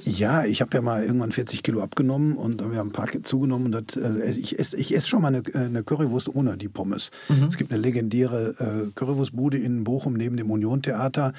Ja, 0.06 0.46
ich 0.46 0.62
habe 0.62 0.78
ja 0.78 0.82
mal 0.82 1.04
irgendwann 1.04 1.34
40 1.34 1.62
Kilo 1.62 1.82
abgenommen 1.82 2.38
und 2.38 2.62
wir 2.72 2.78
haben 2.78 2.90
ein 2.90 2.94
paar 2.94 3.10
zugenommen. 3.24 3.74
Und 3.74 3.92
das, 3.92 4.02
äh, 4.02 4.30
ich 4.30 4.58
esse 4.58 4.78
ich 4.78 4.96
ess 4.96 5.08
schon 5.08 5.22
mal 5.22 5.28
eine, 5.28 5.44
eine 5.54 5.84
Currywurst 5.84 6.34
ohne 6.34 6.58
die 6.58 6.70
Pommes. 6.70 7.12
Mhm. 7.28 7.48
Es 7.50 7.58
gibt 7.58 7.72
eine 7.72 7.82
legendäre 7.82 8.56
äh, 8.60 8.92
Currywurstbude 8.96 9.58
in 9.58 9.84
Bochum 9.84 10.14
neben 10.14 10.38
dem 10.38 10.50
Union-Theater 10.50 11.34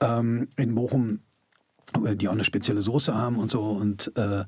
ähm, 0.00 0.48
in 0.56 0.74
Bochum, 0.74 1.20
die 2.16 2.28
auch 2.28 2.32
eine 2.32 2.44
spezielle 2.44 2.82
Soße 2.82 3.14
haben 3.14 3.36
und 3.36 3.50
so. 3.50 3.62
Und 3.62 4.12
äh, 4.16 4.44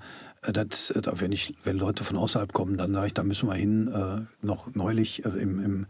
das, 0.52 0.92
wenn, 0.94 1.32
ich, 1.32 1.54
wenn 1.64 1.76
Leute 1.76 2.04
von 2.04 2.16
außerhalb 2.16 2.52
kommen, 2.52 2.76
dann 2.76 2.92
sage 2.92 3.08
ich, 3.08 3.14
da 3.14 3.24
müssen 3.24 3.48
wir 3.48 3.54
hin. 3.54 3.88
Äh, 3.88 4.44
noch 4.44 4.74
neulich 4.74 5.24
äh, 5.24 5.28
im, 5.30 5.58
im, 5.58 5.86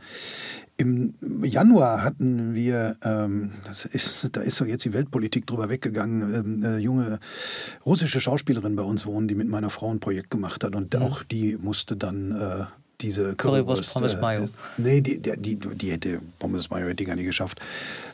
im 0.77 1.45
Januar 1.45 2.03
hatten 2.03 2.55
wir, 2.55 2.97
ähm, 3.03 3.53
das 3.65 3.85
ist, 3.85 4.37
da 4.37 4.41
ist 4.41 4.57
so 4.57 4.65
jetzt 4.65 4.85
die 4.85 4.93
Weltpolitik 4.93 5.47
drüber 5.47 5.69
weggegangen, 5.69 6.35
ähm, 6.35 6.65
eine 6.65 6.79
junge 6.79 7.19
russische 7.85 8.21
Schauspielerin 8.21 8.77
bei 8.77 8.83
uns 8.83 9.07
wohnen, 9.07 9.29
die 9.29 9.35
mit 9.35 9.49
meiner 9.49 9.71
Frau 9.71 9.91
ein 9.91 10.01
Projekt 10.01 10.31
gemacht 10.31 10.65
hat. 10.65 10.75
Und 10.75 10.95
mhm. 10.95 11.03
auch 11.03 11.23
die 11.23 11.57
musste 11.57 11.97
dann 11.97 12.33
äh, 12.33 12.65
diese 13.01 13.35
Currywurst, 13.35 13.95
Pommes 13.95 14.15
äh, 14.15 14.21
Mayo. 14.21 14.47
nee, 14.79 15.01
die, 15.01 15.21
die, 15.21 15.37
die, 15.37 15.57
die 15.57 15.91
hätte 15.91 16.21
Pommes 16.39 16.71
Mayo 16.71 16.87
hätte 16.87 16.97
die 16.97 17.05
gar 17.05 17.17
nicht 17.17 17.27
geschafft. 17.27 17.61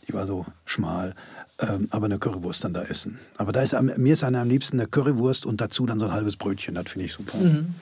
Die 0.08 0.12
war 0.12 0.26
so 0.26 0.46
schmal. 0.64 1.14
Ähm, 1.58 1.86
aber 1.90 2.06
eine 2.06 2.18
Currywurst 2.18 2.64
dann 2.64 2.74
da 2.74 2.82
essen. 2.82 3.18
Aber 3.36 3.52
da 3.52 3.62
ist 3.62 3.80
mir 3.80 4.12
ist 4.12 4.24
eine 4.24 4.40
am 4.40 4.48
liebsten 4.48 4.80
eine 4.80 4.88
Currywurst 4.88 5.46
und 5.46 5.60
dazu 5.60 5.86
dann 5.86 5.98
so 5.98 6.06
ein 6.06 6.12
halbes 6.12 6.36
Brötchen. 6.36 6.74
Das 6.74 6.90
finde 6.90 7.06
ich 7.06 7.12
super. 7.12 7.38
Mhm. 7.38 7.74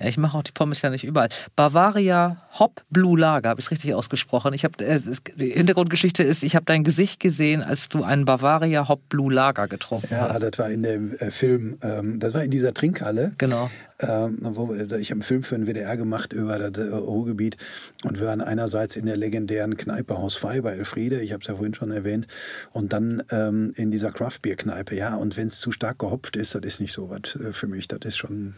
Ja, 0.00 0.08
ich 0.08 0.18
mache 0.18 0.36
auch 0.36 0.42
die 0.42 0.52
Pommes 0.52 0.82
ja 0.82 0.90
nicht 0.90 1.04
überall. 1.04 1.28
Bavaria 1.54 2.42
Hop 2.58 2.82
Blue 2.90 3.18
Lager, 3.18 3.50
habe 3.50 3.60
ich 3.60 3.66
es 3.66 3.70
richtig 3.70 3.94
ausgesprochen. 3.94 4.52
Ich 4.52 4.64
habe 4.64 4.84
äh, 4.84 5.00
die 5.36 5.50
Hintergrundgeschichte 5.50 6.22
ist, 6.22 6.42
ich 6.42 6.54
habe 6.54 6.66
dein 6.66 6.84
Gesicht 6.84 7.18
gesehen, 7.18 7.62
als 7.62 7.88
du 7.88 8.04
einen 8.04 8.26
Bavaria 8.26 8.88
Hop 8.88 9.08
Blue 9.08 9.32
Lager 9.32 9.68
getrunken 9.68 10.08
ja, 10.10 10.20
hast. 10.20 10.32
Ja, 10.34 10.50
das 10.50 10.58
war 10.58 10.70
in 10.70 10.82
dem 10.82 11.14
äh, 11.14 11.30
Film, 11.30 11.78
ähm, 11.82 12.18
das 12.18 12.34
war 12.34 12.44
in 12.44 12.50
dieser 12.50 12.74
Trinkhalle. 12.74 13.32
Genau. 13.38 13.70
Ähm, 13.98 14.38
wo, 14.42 14.74
ich 14.74 14.90
habe 14.90 14.96
einen 14.96 15.22
Film 15.22 15.42
für 15.42 15.56
den 15.56 15.66
WDR 15.66 15.96
gemacht 15.96 16.34
über 16.34 16.58
das 16.58 16.76
äh, 16.76 16.94
Ruhrgebiet 16.94 17.56
und 18.04 18.20
wir 18.20 18.26
waren 18.26 18.42
einerseits 18.42 18.96
in 18.96 19.06
der 19.06 19.16
legendären 19.16 19.78
Kneipe 19.78 20.18
Haus 20.18 20.36
Fei 20.36 20.60
bei 20.60 20.72
Elfriede, 20.72 21.20
ich 21.20 21.32
habe 21.32 21.40
es 21.40 21.48
ja 21.48 21.54
vorhin 21.54 21.72
schon 21.72 21.90
erwähnt, 21.90 22.26
und 22.72 22.92
dann 22.92 23.22
ähm, 23.30 23.72
in 23.76 23.90
dieser 23.90 24.12
Craftbeer-Kneipe. 24.12 24.94
Ja, 24.94 25.16
und 25.16 25.38
wenn 25.38 25.46
es 25.46 25.60
zu 25.60 25.72
stark 25.72 25.98
gehopft 25.98 26.36
ist, 26.36 26.54
das 26.54 26.62
ist 26.62 26.80
nicht 26.80 26.92
so 26.92 27.08
was 27.08 27.36
äh, 27.36 27.54
für 27.54 27.68
mich. 27.68 27.88
Das 27.88 28.00
ist 28.04 28.18
schon 28.18 28.54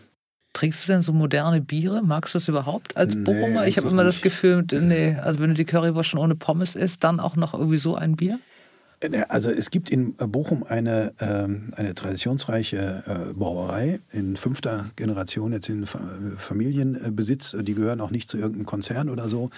Trinkst 0.52 0.84
du 0.84 0.92
denn 0.92 1.02
so 1.02 1.12
moderne 1.12 1.60
Biere? 1.60 2.02
Magst 2.02 2.34
du 2.34 2.38
es 2.38 2.48
überhaupt 2.48 2.96
als 2.96 3.14
nee, 3.14 3.22
Bochumer? 3.22 3.66
Ich 3.66 3.76
habe 3.76 3.88
immer 3.88 4.02
nicht. 4.02 4.16
das 4.16 4.22
Gefühl, 4.22 4.64
nee, 4.72 5.14
also 5.14 5.40
wenn 5.40 5.50
du 5.50 5.54
die 5.54 5.64
Currywurst 5.64 6.10
schon 6.10 6.20
ohne 6.20 6.34
Pommes 6.34 6.74
isst, 6.74 7.04
dann 7.04 7.20
auch 7.20 7.36
noch 7.36 7.54
irgendwie 7.54 7.78
so 7.78 7.94
ein 7.94 8.16
Bier? 8.16 8.38
Äh, 9.00 9.24
also 9.28 9.50
es 9.50 9.70
gibt 9.70 9.90
in 9.90 10.14
Bochum 10.14 10.64
eine, 10.64 11.12
ähm, 11.20 11.72
eine 11.76 11.94
traditionsreiche 11.94 13.02
äh, 13.06 13.34
Brauerei 13.34 14.00
in 14.12 14.36
fünfter 14.36 14.86
Generation, 14.96 15.52
jetzt 15.52 15.68
in 15.68 15.86
Familienbesitz. 15.86 17.56
Die 17.60 17.74
gehören 17.74 18.00
auch 18.00 18.10
nicht 18.10 18.28
zu 18.28 18.38
irgendeinem 18.38 18.66
Konzern 18.66 19.08
oder 19.10 19.28
so. 19.28 19.50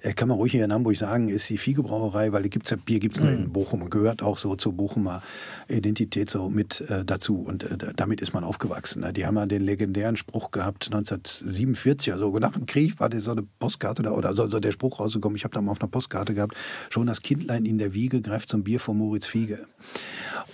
Äh, 0.00 0.12
kann 0.12 0.28
man 0.28 0.38
ruhig 0.38 0.52
hier 0.52 0.64
in 0.64 0.72
Hamburg 0.72 0.96
sagen, 0.96 1.28
ist 1.28 1.48
die 1.48 1.58
Fiege 1.58 1.82
Brauerei, 1.82 2.32
weil 2.32 2.48
gibt's 2.48 2.70
ja, 2.70 2.76
Bier 2.76 2.98
gibt 2.98 3.16
es 3.16 3.22
nur 3.22 3.30
in 3.30 3.44
mhm. 3.44 3.52
Bochum 3.52 3.82
und 3.82 3.90
gehört 3.90 4.22
auch 4.22 4.38
so 4.38 4.54
zur 4.56 4.72
Bochumer 4.72 5.22
Identität 5.68 6.30
so 6.30 6.48
mit 6.48 6.82
dazu. 7.06 7.36
Und 7.36 7.66
damit 7.96 8.20
ist 8.20 8.32
man 8.32 8.42
aufgewachsen. 8.42 9.02
Ne? 9.02 9.12
Die 9.12 9.26
haben 9.26 9.36
ja 9.36 9.46
den 9.46 9.62
legendären 9.62 10.16
Spruch 10.16 10.50
gehabt, 10.50 10.86
1947, 10.86 12.12
also 12.12 12.36
nach 12.38 12.52
dem 12.52 12.66
Krieg 12.66 12.98
war 12.98 13.08
das 13.08 13.24
so 13.24 13.32
eine 13.32 13.42
Postkarte 13.42 14.02
oder, 14.02 14.16
oder 14.16 14.34
so, 14.34 14.46
so 14.46 14.58
der 14.58 14.72
Spruch 14.72 14.98
rausgekommen, 14.98 15.36
ich 15.36 15.44
habe 15.44 15.54
da 15.54 15.60
mal 15.60 15.72
auf 15.72 15.80
einer 15.80 15.90
Postkarte 15.90 16.34
gehabt, 16.34 16.56
schon 16.88 17.06
das 17.06 17.22
Kindlein 17.22 17.64
in 17.64 17.78
der 17.78 17.92
Wiege 17.92 18.20
greift 18.20 18.48
zum 18.48 18.64
Bier 18.64 18.79
von 18.80 18.98
Moritz 18.98 19.26
Fiege. 19.26 19.66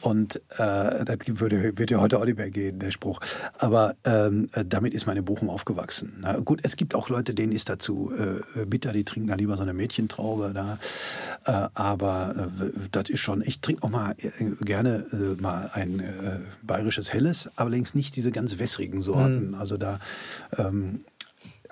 Und 0.00 0.36
äh, 0.58 1.04
das 1.04 1.18
würde, 1.26 1.76
wird 1.78 1.90
ja 1.90 2.00
heute 2.00 2.18
auch 2.18 2.24
nicht 2.24 2.36
mehr 2.36 2.50
gehen, 2.50 2.78
der 2.78 2.90
Spruch. 2.90 3.20
Aber 3.58 3.94
ähm, 4.04 4.48
damit 4.66 4.94
ist 4.94 5.06
in 5.06 5.24
Bochum 5.24 5.50
aufgewachsen. 5.50 6.18
Na, 6.20 6.38
gut, 6.38 6.60
es 6.62 6.76
gibt 6.76 6.94
auch 6.94 7.08
Leute, 7.08 7.34
denen 7.34 7.52
ist 7.52 7.68
dazu 7.68 8.12
äh, 8.16 8.66
bitter, 8.66 8.92
die 8.92 9.04
trinken 9.04 9.28
da 9.28 9.34
lieber 9.34 9.56
so 9.56 9.62
eine 9.62 9.74
Mädchentraube. 9.74 10.52
Da. 10.54 10.78
Äh, 11.46 11.68
aber 11.74 12.50
äh, 12.60 12.70
das 12.92 13.08
ist 13.08 13.20
schon, 13.20 13.42
ich 13.42 13.60
trinke 13.60 13.82
auch 13.82 13.90
mal 13.90 14.14
äh, 14.18 14.64
gerne 14.64 15.04
äh, 15.12 15.40
mal 15.40 15.70
ein 15.72 16.00
äh, 16.00 16.12
bayerisches 16.62 17.12
Helles, 17.12 17.50
allerdings 17.56 17.94
nicht 17.94 18.16
diese 18.16 18.30
ganz 18.30 18.58
wässrigen 18.58 19.02
Sorten. 19.02 19.48
Mhm. 19.48 19.54
Also 19.54 19.76
da, 19.76 19.98
ähm, 20.58 21.00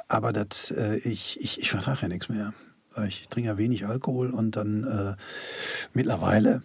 aber 0.09 0.33
das, 0.33 0.71
ich, 1.05 1.41
ich, 1.41 1.59
ich 1.61 1.71
vertrage 1.71 2.03
ja 2.03 2.09
nichts 2.09 2.29
mehr. 2.29 2.53
Ich 3.07 3.29
trinke 3.29 3.49
ja 3.49 3.59
wenig 3.59 3.87
Alkohol 3.87 4.31
und 4.31 4.57
dann 4.57 4.85
äh, 4.85 5.15
mittlerweile. 5.93 6.63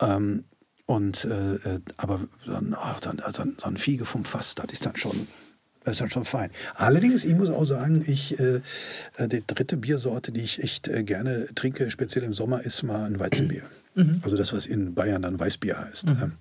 Ähm, 0.00 0.44
und 0.86 1.24
äh, 1.24 1.54
äh 1.54 1.80
aber 1.96 2.20
dann, 2.46 2.74
ach, 2.76 3.00
dann, 3.00 3.20
also 3.20 3.44
so 3.44 3.66
ein 3.66 3.76
Fiege 3.76 4.04
vom 4.04 4.24
Fass, 4.24 4.54
das 4.54 4.66
ist 4.72 4.86
dann 4.86 4.96
schon. 4.96 5.26
Das 5.84 5.92
ist 5.92 6.00
dann 6.02 6.10
schon 6.10 6.24
fein. 6.24 6.50
Allerdings, 6.74 7.24
ich 7.24 7.34
muss 7.34 7.48
auch 7.48 7.64
sagen, 7.64 8.04
ich, 8.06 8.38
äh, 8.38 8.60
äh 9.16 9.28
die 9.28 9.42
dritte 9.46 9.78
Biersorte, 9.78 10.30
die 10.30 10.42
ich 10.42 10.62
echt 10.62 10.88
äh, 10.88 11.02
gerne 11.02 11.46
trinke, 11.54 11.90
speziell 11.90 12.24
im 12.24 12.34
Sommer, 12.34 12.62
ist 12.62 12.82
mal 12.82 13.04
ein 13.04 13.18
Weizenbier. 13.18 13.62
Mhm. 13.96 14.20
Also 14.22 14.36
das, 14.36 14.52
was 14.52 14.66
in 14.66 14.94
Bayern 14.94 15.22
dann 15.22 15.40
Weißbier 15.40 15.76
heißt. 15.76 16.06
Mhm. 16.10 16.34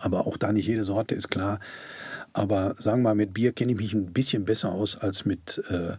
Aber 0.00 0.26
auch 0.26 0.36
da 0.36 0.52
nicht 0.52 0.66
jede 0.66 0.84
Sorte 0.84 1.14
ist 1.14 1.30
klar. 1.30 1.60
Aber 2.38 2.74
sagen 2.74 3.00
wir 3.00 3.08
mal, 3.08 3.14
mit 3.16 3.34
Bier 3.34 3.50
kenne 3.52 3.72
ich 3.72 3.78
mich 3.78 3.94
ein 3.94 4.12
bisschen 4.12 4.44
besser 4.44 4.70
aus 4.70 4.96
als 4.96 5.24
mit, 5.24 5.60
äh, 5.70 5.96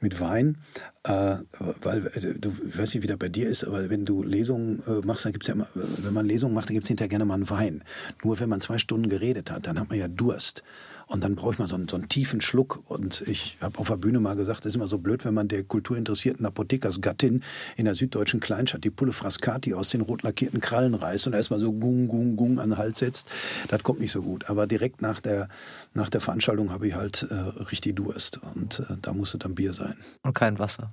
mit 0.00 0.20
Wein. 0.20 0.58
Äh, 1.04 1.36
weil, 1.80 2.06
äh, 2.08 2.38
du, 2.38 2.52
ich 2.68 2.76
weiß 2.76 2.92
nicht, 2.92 3.02
wie 3.02 3.06
das 3.06 3.16
bei 3.16 3.30
dir 3.30 3.48
ist, 3.48 3.64
aber 3.64 3.88
wenn 3.88 4.04
du 4.04 4.22
Lesungen 4.22 4.82
äh, 4.86 5.06
machst, 5.06 5.24
dann 5.24 5.32
gibt 5.32 5.44
es 5.44 5.48
ja 5.48 5.54
immer, 5.54 5.66
wenn 5.74 6.12
man 6.12 6.26
Lesungen 6.26 6.54
macht, 6.54 6.68
dann 6.68 6.74
gibt 6.74 6.84
es 6.84 6.88
hinterher 6.88 7.08
gerne 7.08 7.24
mal 7.24 7.34
einen 7.34 7.48
Wein. 7.48 7.82
Nur 8.22 8.38
wenn 8.38 8.50
man 8.50 8.60
zwei 8.60 8.76
Stunden 8.76 9.08
geredet 9.08 9.50
hat, 9.50 9.66
dann 9.66 9.80
hat 9.80 9.88
man 9.88 9.98
ja 9.98 10.08
Durst. 10.08 10.62
Und 11.06 11.24
dann 11.24 11.36
brauche 11.36 11.54
ich 11.54 11.58
mal 11.58 11.66
so 11.66 11.74
einen, 11.74 11.88
so 11.88 11.96
einen 11.96 12.10
tiefen 12.10 12.42
Schluck. 12.42 12.82
Und 12.90 13.22
ich 13.22 13.56
habe 13.62 13.78
auf 13.78 13.88
der 13.88 13.96
Bühne 13.96 14.20
mal 14.20 14.36
gesagt, 14.36 14.60
das 14.60 14.70
ist 14.70 14.74
immer 14.74 14.86
so 14.86 14.98
blöd, 14.98 15.24
wenn 15.24 15.32
man 15.32 15.48
der 15.48 15.64
kulturinteressierten 15.64 16.44
Apothekersgattin 16.44 17.42
in 17.76 17.86
der 17.86 17.94
süddeutschen 17.94 18.40
Kleinstadt 18.40 18.84
die 18.84 18.90
Pulle 18.90 19.14
Frascati 19.14 19.72
aus 19.72 19.88
den 19.88 20.02
rot 20.02 20.22
lackierten 20.22 20.60
Krallen 20.60 20.92
reißt 20.92 21.26
und 21.26 21.32
erstmal 21.32 21.60
so 21.60 21.72
gung, 21.72 22.08
gung, 22.08 22.36
gung 22.36 22.60
an 22.60 22.70
den 22.70 22.78
Hals 22.78 22.98
setzt. 22.98 23.28
Das 23.68 23.82
kommt 23.82 24.00
nicht 24.00 24.12
so 24.12 24.20
gut. 24.20 24.50
Aber 24.50 24.66
direkt 24.66 25.00
nach 25.00 25.20
der, 25.20 25.48
nach 25.94 26.08
der 26.08 26.20
Veranstaltung 26.20 26.70
habe 26.70 26.88
ich 26.88 26.94
halt 26.94 27.26
äh, 27.30 27.34
richtig 27.34 27.96
Durst. 27.96 28.40
Und 28.54 28.80
äh, 28.80 28.96
da 29.00 29.12
musste 29.12 29.38
dann 29.38 29.54
Bier 29.54 29.72
sein. 29.72 29.94
Und 30.22 30.34
kein 30.34 30.58
Wasser. 30.58 30.92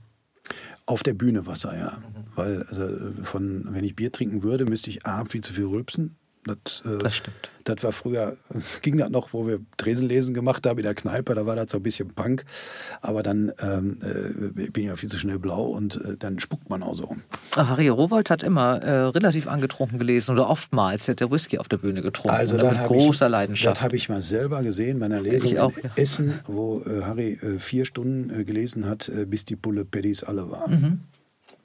Auf 0.86 1.02
der 1.02 1.14
Bühne 1.14 1.48
Wasser, 1.48 1.78
ja. 1.78 1.98
Mhm. 1.98 2.26
Weil 2.36 2.64
also 2.64 3.24
von, 3.24 3.74
wenn 3.74 3.84
ich 3.84 3.96
Bier 3.96 4.12
trinken 4.12 4.44
würde, 4.44 4.66
müsste 4.66 4.90
ich 4.90 5.06
A, 5.06 5.26
viel 5.26 5.42
zu 5.42 5.54
viel 5.54 5.66
rülpsen 5.66 6.18
das, 6.46 6.84
äh, 6.86 6.98
das 7.00 7.16
stimmt. 7.16 7.50
Das 7.64 7.84
war 7.84 7.92
früher, 7.92 8.38
ging 8.84 8.98
das 8.98 9.10
noch, 9.10 9.34
wo 9.34 9.48
wir 9.48 9.60
Tresenlesen 9.78 10.36
gemacht 10.36 10.68
haben 10.68 10.78
in 10.78 10.84
der 10.84 10.94
Kneipe, 10.94 11.34
da 11.34 11.46
war 11.48 11.56
das 11.56 11.72
so 11.72 11.78
ein 11.78 11.84
bisschen 11.84 12.10
Punk. 12.10 12.46
Aber 13.02 13.24
dann 13.24 13.52
ähm, 13.60 13.98
äh, 14.04 14.70
bin 14.70 14.84
ich 14.84 14.90
ja 14.90 14.96
viel 14.96 15.10
zu 15.10 15.18
schnell 15.18 15.40
blau 15.40 15.64
und 15.66 15.96
äh, 15.96 16.16
dann 16.18 16.40
spuckt 16.40 16.70
man 16.70 16.84
auch 16.84 16.94
so. 16.94 17.16
Ah, 17.56 17.68
Harry 17.70 17.88
Rowold 17.88 18.30
hat 18.30 18.44
immer 18.44 18.82
äh, 18.84 19.08
relativ 19.08 19.48
angetrunken 19.48 19.98
gelesen 19.98 20.32
oder 20.32 20.50
oftmals 20.50 21.08
hat 21.08 21.22
er 21.22 21.32
Whisky 21.32 21.58
auf 21.58 21.68
der 21.68 21.78
Bühne 21.78 22.02
getrunken. 22.02 22.38
Also 22.38 22.56
mit 22.56 22.78
großer 22.86 23.26
ich, 23.26 23.32
Leidenschaft. 23.32 23.78
Das 23.78 23.84
habe 23.84 23.96
ich 23.96 24.10
mal 24.10 24.22
selber 24.22 24.62
gesehen 24.62 25.00
bei 25.00 25.08
einer 25.08 25.22
Lesung 25.22 25.58
auch, 25.58 25.76
in 25.76 25.84
ja. 25.84 25.90
Essen, 25.96 26.40
wo 26.46 26.82
äh, 26.82 27.02
Harry 27.04 27.34
äh, 27.42 27.58
vier 27.58 27.86
Stunden 27.86 28.46
gelesen 28.46 28.88
hat, 28.88 29.12
bis 29.28 29.46
die 29.46 29.56
Pulle 29.56 29.86
Paddies 29.86 30.24
alle 30.24 30.52
waren. 30.52 30.72
Mhm. 30.72 31.00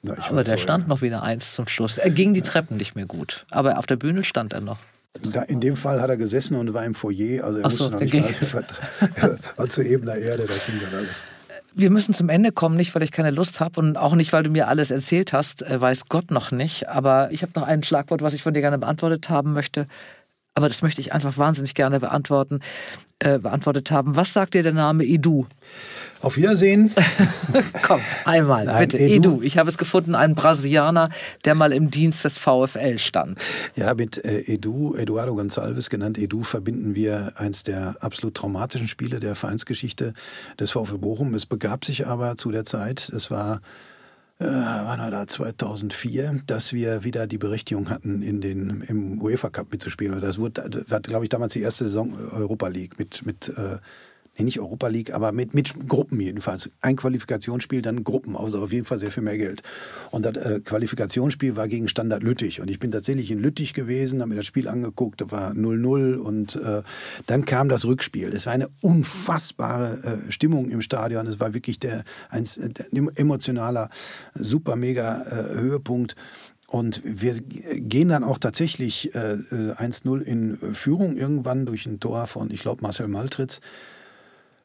Na, 0.03 0.15
aber 0.29 0.43
der 0.43 0.57
stand 0.57 0.87
noch 0.87 1.01
wieder 1.01 1.21
eins 1.21 1.53
zum 1.53 1.67
Schluss. 1.67 1.97
Er 1.97 2.09
ging 2.09 2.33
die 2.33 2.41
Treppen 2.41 2.77
nicht 2.77 2.95
mehr 2.95 3.05
gut. 3.05 3.45
Aber 3.51 3.77
auf 3.77 3.85
der 3.85 3.97
Bühne 3.97 4.23
stand 4.23 4.53
er 4.53 4.61
noch. 4.61 4.79
Da, 5.13 5.41
in 5.43 5.59
dem 5.59 5.75
Fall 5.75 6.01
hat 6.01 6.09
er 6.09 6.17
gesessen 6.17 6.55
und 6.55 6.73
war 6.73 6.85
im 6.85 6.95
Foyer, 6.95 7.43
also 7.43 7.59
er 7.59 7.65
Ach 7.65 7.69
musste 7.69 7.83
so, 7.83 7.89
noch 7.89 7.99
nicht 7.99 8.13
mal, 8.13 8.65
war 9.57 9.67
zu 9.67 9.81
ebener 9.81 10.15
Erde, 10.15 10.45
da 10.47 10.53
ging 10.53 10.81
dann 10.81 10.99
alles. 10.99 11.21
Wir 11.73 11.89
müssen 11.89 12.13
zum 12.13 12.29
Ende 12.29 12.51
kommen, 12.51 12.75
nicht 12.75 12.95
weil 12.95 13.03
ich 13.03 13.11
keine 13.11 13.31
Lust 13.31 13.59
habe 13.59 13.79
und 13.79 13.97
auch 13.97 14.15
nicht, 14.15 14.33
weil 14.33 14.43
du 14.43 14.49
mir 14.49 14.67
alles 14.67 14.89
erzählt 14.91 15.33
hast, 15.33 15.63
äh, 15.63 15.79
weiß 15.79 16.05
Gott 16.07 16.31
noch 16.31 16.51
nicht. 16.51 16.89
Aber 16.89 17.29
ich 17.31 17.43
habe 17.43 17.51
noch 17.55 17.63
ein 17.63 17.83
Schlagwort, 17.83 18.21
was 18.21 18.33
ich 18.33 18.43
von 18.43 18.53
dir 18.53 18.61
gerne 18.61 18.77
beantwortet 18.77 19.29
haben 19.29 19.53
möchte. 19.53 19.87
Aber 20.53 20.67
das 20.67 20.81
möchte 20.81 20.99
ich 20.99 21.13
einfach 21.13 21.37
wahnsinnig 21.37 21.75
gerne 21.75 22.01
beantworten, 22.01 22.59
äh, 23.19 23.39
beantwortet 23.39 23.89
haben. 23.89 24.17
Was 24.17 24.33
sagt 24.33 24.53
dir 24.53 24.63
der 24.63 24.73
Name 24.73 25.05
Edu? 25.05 25.45
Auf 26.21 26.35
Wiedersehen. 26.35 26.91
Komm, 27.81 28.01
einmal, 28.25 28.65
Nein, 28.65 28.79
bitte. 28.79 28.97
Edu. 28.97 29.13
Edu. 29.35 29.41
Ich 29.43 29.57
habe 29.57 29.69
es 29.69 29.77
gefunden, 29.77 30.13
ein 30.13 30.35
Brasilianer, 30.35 31.09
der 31.45 31.55
mal 31.55 31.71
im 31.71 31.89
Dienst 31.89 32.25
des 32.25 32.37
VfL 32.37 32.97
stand. 32.97 33.39
Ja, 33.75 33.93
mit 33.93 34.23
äh, 34.23 34.41
Edu, 34.41 34.93
Eduardo 34.95 35.33
Gonçalves 35.35 35.89
genannt 35.89 36.17
Edu, 36.17 36.43
verbinden 36.43 36.95
wir 36.95 37.33
eins 37.37 37.63
der 37.63 37.95
absolut 38.01 38.35
traumatischen 38.35 38.89
Spiele 38.89 39.19
der 39.19 39.35
Vereinsgeschichte 39.35 40.13
des 40.59 40.71
VfL 40.71 40.97
Bochum. 40.97 41.33
Es 41.33 41.45
begab 41.45 41.85
sich 41.85 42.07
aber 42.07 42.35
zu 42.35 42.51
der 42.51 42.65
Zeit, 42.65 43.07
es 43.07 43.31
war 43.31 43.61
äh, 44.41 44.85
wann 44.85 44.99
war 44.99 45.11
da 45.11 45.27
2004, 45.27 46.41
dass 46.47 46.73
wir 46.73 47.03
wieder 47.03 47.27
die 47.27 47.37
Berechtigung 47.37 47.89
hatten, 47.89 48.21
in 48.21 48.41
den 48.41 48.81
im 48.81 49.21
UEFA 49.21 49.49
Cup 49.49 49.71
mitzuspielen. 49.71 50.19
Das 50.19 50.39
wurde, 50.39 50.67
das 50.69 50.89
war, 50.89 50.99
glaube 50.99 51.25
ich, 51.25 51.29
damals 51.29 51.53
die 51.53 51.61
erste 51.61 51.85
Saison 51.85 52.17
Europa 52.31 52.67
League 52.67 52.97
mit 52.97 53.25
mit 53.25 53.49
äh, 53.49 53.77
nee, 54.37 54.45
nicht 54.45 54.59
Europa 54.59 54.87
League, 54.87 55.13
aber 55.13 55.31
mit, 55.31 55.53
mit 55.53 55.87
Gruppen 55.87 56.19
jedenfalls. 56.19 56.69
Ein 56.81 56.95
Qualifikationsspiel, 56.95 57.81
dann 57.81 58.03
Gruppen, 58.03 58.35
also 58.35 58.61
auf 58.61 58.71
jeden 58.71 58.85
Fall 58.85 58.97
sehr 58.97 59.11
viel 59.11 59.23
mehr 59.23 59.37
Geld. 59.37 59.61
Und 60.11 60.25
das 60.25 60.37
äh, 60.37 60.59
Qualifikationsspiel 60.61 61.55
war 61.55 61.67
gegen 61.67 61.87
Standard 61.87 62.23
Lüttich. 62.23 62.61
Und 62.61 62.69
ich 62.69 62.79
bin 62.79 62.91
tatsächlich 62.91 63.31
in 63.31 63.39
Lüttich 63.39 63.73
gewesen, 63.73 64.21
habe 64.21 64.29
mir 64.29 64.35
das 64.35 64.45
Spiel 64.45 64.67
angeguckt, 64.67 65.21
da 65.21 65.31
war 65.31 65.51
0-0 65.51 66.15
und 66.15 66.55
äh, 66.55 66.83
dann 67.25 67.45
kam 67.45 67.69
das 67.69 67.85
Rückspiel. 67.85 68.29
Es 68.29 68.45
war 68.45 68.53
eine 68.53 68.69
unfassbare 68.81 70.25
äh, 70.27 70.31
Stimmung 70.31 70.69
im 70.69 70.81
Stadion. 70.81 71.27
Es 71.27 71.39
war 71.39 71.53
wirklich 71.53 71.79
der, 71.79 72.03
ein, 72.29 72.45
ein 72.91 73.09
emotionaler, 73.15 73.89
super 74.33 74.75
mega 74.75 75.21
äh, 75.23 75.59
Höhepunkt. 75.59 76.15
Und 76.71 77.01
wir 77.03 77.35
gehen 77.41 78.07
dann 78.07 78.23
auch 78.23 78.37
tatsächlich 78.37 79.13
äh, 79.13 79.17
1-0 79.17 80.21
äh, 80.21 80.23
in 80.23 80.55
Führung 80.55 81.17
irgendwann 81.17 81.65
durch 81.65 81.85
ein 81.85 81.99
Tor 81.99 82.27
von, 82.27 82.49
ich 82.49 82.61
glaube, 82.61 82.81
Marcel 82.81 83.09
Maltritz. 83.09 83.59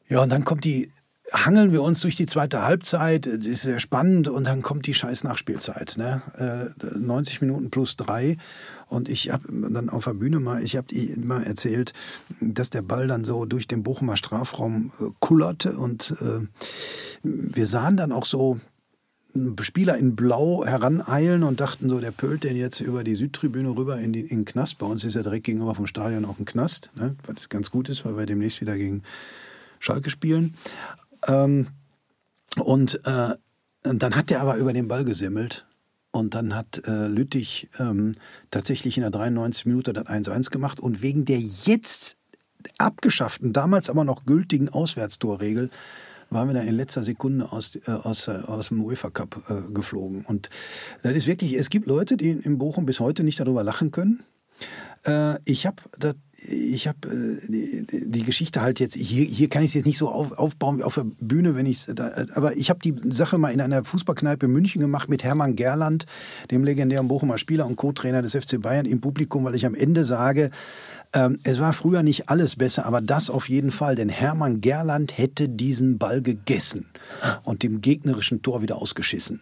Ja, 0.07 0.21
und 0.21 0.31
dann 0.31 0.43
kommt 0.43 0.63
die, 0.63 0.89
hangeln 1.33 1.71
wir 1.73 1.83
uns 1.83 1.99
durch 1.99 2.15
die 2.15 2.25
zweite 2.25 2.63
Halbzeit, 2.63 3.25
das 3.25 3.45
ist 3.45 3.63
sehr 3.63 3.79
spannend 3.79 4.29
und 4.29 4.45
dann 4.45 4.61
kommt 4.61 4.87
die 4.87 4.93
scheiß 4.93 5.23
Nachspielzeit, 5.23 5.95
ne? 5.97 6.21
Äh, 6.37 6.97
90 6.97 7.41
Minuten 7.41 7.69
plus 7.69 7.97
drei 7.97 8.37
und 8.87 9.09
ich 9.09 9.31
habe 9.31 9.43
dann 9.51 9.89
auf 9.89 10.05
der 10.05 10.13
Bühne 10.13 10.39
mal, 10.39 10.63
ich 10.63 10.77
habe 10.77 10.93
immer 10.95 11.45
erzählt, 11.45 11.93
dass 12.39 12.69
der 12.69 12.81
Ball 12.81 13.07
dann 13.07 13.25
so 13.25 13.45
durch 13.45 13.67
den 13.67 13.83
Bochumer 13.83 14.15
Strafraum 14.15 14.91
äh, 15.01 15.09
kullerte 15.19 15.73
und 15.73 16.15
äh, 16.21 16.47
wir 17.23 17.67
sahen 17.67 17.97
dann 17.97 18.13
auch 18.13 18.25
so 18.25 18.57
Spieler 19.59 19.97
in 19.97 20.15
Blau 20.15 20.65
heraneilen 20.65 21.43
und 21.43 21.59
dachten 21.59 21.89
so, 21.89 21.99
der 21.99 22.11
pölt 22.11 22.43
den 22.43 22.55
jetzt 22.55 22.79
über 22.79 23.03
die 23.03 23.13
Südtribüne 23.13 23.69
rüber 23.69 23.99
in, 23.99 24.13
die, 24.13 24.21
in 24.21 24.39
den 24.39 24.45
Knast. 24.45 24.77
Bei 24.79 24.85
uns 24.87 25.03
ist 25.03 25.15
ja 25.15 25.21
direkt 25.21 25.43
gegenüber 25.43 25.75
vom 25.75 25.85
Stadion 25.85 26.25
auch 26.25 26.39
ein 26.39 26.45
Knast, 26.45 26.89
ne? 26.95 27.15
was 27.27 27.49
ganz 27.49 27.69
gut 27.69 27.89
ist, 27.89 28.05
weil 28.05 28.17
wir 28.17 28.25
demnächst 28.25 28.61
wieder 28.61 28.77
gegen 28.77 29.03
Schalke 29.79 30.09
spielen. 30.09 30.55
Ähm, 31.27 31.67
und 32.59 33.01
äh, 33.05 33.35
dann 33.83 34.15
hat 34.15 34.31
er 34.31 34.41
aber 34.41 34.57
über 34.57 34.73
den 34.73 34.87
Ball 34.87 35.05
gesimmelt. 35.05 35.65
Und 36.11 36.33
dann 36.33 36.55
hat 36.55 36.87
äh, 36.87 37.07
Lüttich 37.07 37.69
ähm, 37.79 38.13
tatsächlich 38.49 38.97
in 38.97 39.01
der 39.01 39.11
93 39.11 39.65
Minute 39.65 39.93
das 39.93 40.07
1-1 40.07 40.49
gemacht. 40.49 40.79
Und 40.79 41.01
wegen 41.01 41.25
der 41.25 41.39
jetzt 41.39 42.17
abgeschafften, 42.77 43.53
damals 43.53 43.89
aber 43.89 44.03
noch 44.03 44.25
gültigen 44.25 44.69
Auswärtstorregel, 44.69 45.69
waren 46.29 46.49
wir 46.49 46.55
da 46.55 46.61
in 46.61 46.75
letzter 46.75 47.03
Sekunde 47.03 47.51
aus, 47.51 47.75
äh, 47.75 47.91
aus, 47.91 48.27
äh, 48.27 48.31
aus 48.31 48.69
dem 48.69 48.83
UEFA 48.83 49.09
Cup 49.09 49.41
äh, 49.49 49.71
geflogen. 49.71 50.25
Und 50.25 50.49
das 51.03 51.13
ist 51.13 51.27
wirklich, 51.27 51.53
es 51.53 51.69
gibt 51.69 51.87
Leute, 51.87 52.17
die 52.17 52.31
in 52.31 52.57
Bochum 52.57 52.85
bis 52.85 52.99
heute 52.99 53.23
nicht 53.23 53.39
darüber 53.39 53.63
lachen 53.63 53.91
können. 53.91 54.23
Äh, 55.07 55.39
ich 55.45 55.65
habe 55.65 55.81
ich 56.39 56.87
habe 56.87 57.07
äh, 57.07 57.47
die, 57.47 57.87
die, 57.89 58.23
Geschichte 58.23 58.61
halt 58.61 58.79
jetzt, 58.79 58.95
hier, 58.95 59.25
hier 59.25 59.49
kann 59.49 59.63
ich 59.63 59.69
es 59.69 59.73
jetzt 59.73 59.85
nicht 59.85 59.97
so 59.97 60.09
auf, 60.09 60.33
aufbauen 60.33 60.77
wie 60.77 60.83
auf 60.83 60.95
der 60.95 61.05
Bühne, 61.19 61.55
wenn 61.55 61.65
ich 61.65 61.87
aber 62.35 62.55
ich 62.55 62.69
habe 62.69 62.79
die 62.79 62.93
Sache 63.11 63.37
mal 63.37 63.49
in 63.49 63.61
einer 63.61 63.83
Fußballkneipe 63.83 64.45
in 64.45 64.51
München 64.51 64.81
gemacht 64.81 65.09
mit 65.09 65.23
Hermann 65.23 65.55
Gerland, 65.55 66.05
dem 66.51 66.63
legendären 66.63 67.07
Bochumer 67.07 67.37
Spieler 67.37 67.65
und 67.65 67.75
Co-Trainer 67.75 68.21
des 68.21 68.35
FC 68.35 68.61
Bayern 68.61 68.85
im 68.85 69.01
Publikum, 69.01 69.45
weil 69.45 69.55
ich 69.55 69.65
am 69.65 69.73
Ende 69.73 70.03
sage, 70.03 70.51
ähm, 71.13 71.39
es 71.43 71.59
war 71.59 71.73
früher 71.73 72.03
nicht 72.03 72.29
alles 72.29 72.55
besser, 72.55 72.85
aber 72.85 73.01
das 73.01 73.29
auf 73.29 73.49
jeden 73.49 73.71
Fall, 73.71 73.95
denn 73.95 74.09
Hermann 74.09 74.61
Gerland 74.61 75.17
hätte 75.17 75.49
diesen 75.49 75.97
Ball 75.97 76.21
gegessen 76.21 76.85
und 77.43 77.63
dem 77.63 77.81
gegnerischen 77.81 78.41
Tor 78.41 78.61
wieder 78.61 78.77
ausgeschissen. 78.77 79.41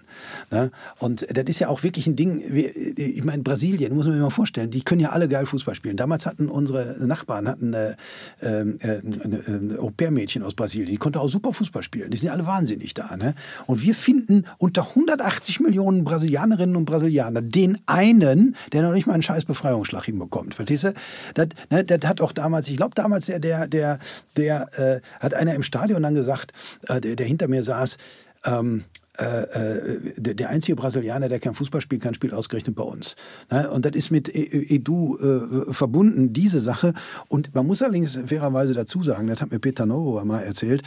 Ne? 0.51 0.71
Und 0.99 1.25
das 1.35 1.45
ist 1.47 1.59
ja 1.59 1.69
auch 1.69 1.83
wirklich 1.83 2.07
ein 2.07 2.15
Ding, 2.15 2.39
ich 2.39 3.23
meine, 3.23 3.43
Brasilien, 3.43 3.95
muss 3.95 4.05
man 4.05 4.13
sich 4.13 4.21
mal 4.21 4.29
vorstellen, 4.29 4.69
die 4.69 4.83
können 4.83 5.01
ja 5.01 5.09
alle 5.09 5.27
geil 5.27 5.45
Fußball 5.45 5.75
spielen. 5.75 5.97
Damals 5.97 6.25
hatten 6.25 6.49
unsere 6.49 6.97
Nachbarn 7.05 7.47
hatten 7.47 7.73
eine, 7.73 7.95
ähm, 8.41 8.77
äh, 8.81 9.01
eine 9.47 9.79
Au-pair-Mädchen 9.79 10.43
aus 10.43 10.53
Brasilien, 10.53 10.91
die 10.91 10.97
konnte 10.97 11.19
auch 11.19 11.29
super 11.29 11.53
Fußball 11.53 11.83
spielen. 11.83 12.11
Die 12.11 12.17
sind 12.17 12.27
ja 12.27 12.33
alle 12.33 12.45
wahnsinnig 12.45 12.93
da. 12.93 13.15
Ne? 13.17 13.33
Und 13.65 13.81
wir 13.81 13.95
finden 13.95 14.45
unter 14.57 14.89
180 14.89 15.59
Millionen 15.59 16.03
Brasilianerinnen 16.03 16.75
und 16.75 16.85
Brasilianer 16.85 17.41
den 17.41 17.79
einen, 17.85 18.55
der 18.71 18.83
noch 18.83 18.93
nicht 18.93 19.07
mal 19.07 19.13
einen 19.13 19.23
scheiß 19.23 19.45
Befreiungsschlag 19.45 20.05
hinbekommt. 20.05 20.55
Verstehst 20.55 20.83
du? 20.83 20.93
Das, 21.33 21.47
ne, 21.69 21.83
das 21.83 22.07
hat 22.09 22.21
auch 22.21 22.31
damals, 22.31 22.67
ich 22.67 22.77
glaube 22.77 22.95
damals, 22.95 23.25
der, 23.27 23.39
der, 23.39 23.67
der, 23.67 23.99
der 24.37 24.67
äh, 24.77 25.01
hat 25.19 25.33
einer 25.33 25.53
im 25.55 25.63
Stadion 25.63 26.03
dann 26.03 26.15
gesagt, 26.15 26.51
äh, 26.87 27.01
der, 27.01 27.15
der 27.15 27.25
hinter 27.25 27.47
mir 27.47 27.63
saß, 27.63 27.97
ähm, 28.45 28.83
äh, 29.17 29.43
äh, 29.43 30.13
der, 30.17 30.33
der, 30.33 30.49
einzige 30.49 30.75
Brasilianer, 30.75 31.29
der 31.29 31.39
kein 31.39 31.53
Fußball 31.53 31.79
spielen 31.79 32.01
kann, 32.01 32.13
spielt 32.13 32.33
ausgerechnet 32.33 32.75
bei 32.75 32.83
uns. 32.83 33.15
Ne? 33.49 33.69
Und 33.69 33.85
das 33.85 33.93
ist 33.95 34.11
mit 34.11 34.27
e, 34.27 34.41
e, 34.41 34.75
Edu 34.75 35.17
äh, 35.17 35.73
verbunden, 35.73 36.33
diese 36.33 36.59
Sache. 36.59 36.93
Und 37.29 37.55
man 37.55 37.65
muss 37.65 37.81
allerdings 37.81 38.19
fairerweise 38.25 38.73
dazu 38.73 39.03
sagen, 39.03 39.27
das 39.27 39.41
hat 39.41 39.51
mir 39.51 39.59
Peter 39.59 39.85
Novo 39.85 40.19
einmal 40.19 40.43
erzählt, 40.43 40.81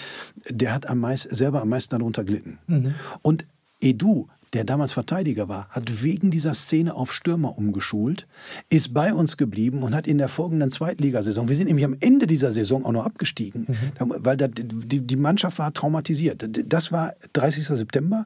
der 0.51 0.75
hat 0.75 0.89
am 0.91 0.99
meist, 0.99 1.35
selber 1.35 1.63
am 1.63 1.71
meisten 1.71 1.97
darunter 1.97 2.25
gelitten. 2.25 2.59
Mhm. 2.67 2.95
Und 3.23 3.47
Edu 3.81 4.29
der 4.55 4.65
damals 4.65 4.93
Verteidiger 4.93 5.49
war, 5.49 5.69
hat 5.69 6.03
wegen 6.03 6.31
dieser 6.31 6.55
Szene 6.55 6.95
auf 6.95 7.13
Stürmer 7.13 7.59
umgeschult, 7.59 8.27
ist 8.71 8.95
bei 8.95 9.13
uns 9.13 9.37
geblieben 9.37 9.83
und 9.83 9.95
hat 9.95 10.07
in 10.07 10.19
der 10.19 10.29
folgenden 10.29 10.71
Zweitligasaison, 10.71 11.49
wir 11.49 11.57
sind 11.57 11.67
nämlich 11.67 11.85
am 11.85 11.97
Ende 12.01 12.27
dieser 12.27 12.51
Saison 12.53 12.85
auch 12.85 12.93
noch 12.93 13.05
abgestiegen, 13.05 13.67
mhm. 13.69 14.15
weil 14.21 14.37
da, 14.37 14.49
die, 14.49 15.01
die, 15.01 15.17
Mannschaft 15.17 15.59
war 15.59 15.73
traumatisiert. 15.73 16.49
Das 16.67 16.93
war 16.93 17.13
30. 17.35 17.67
September 17.67 18.25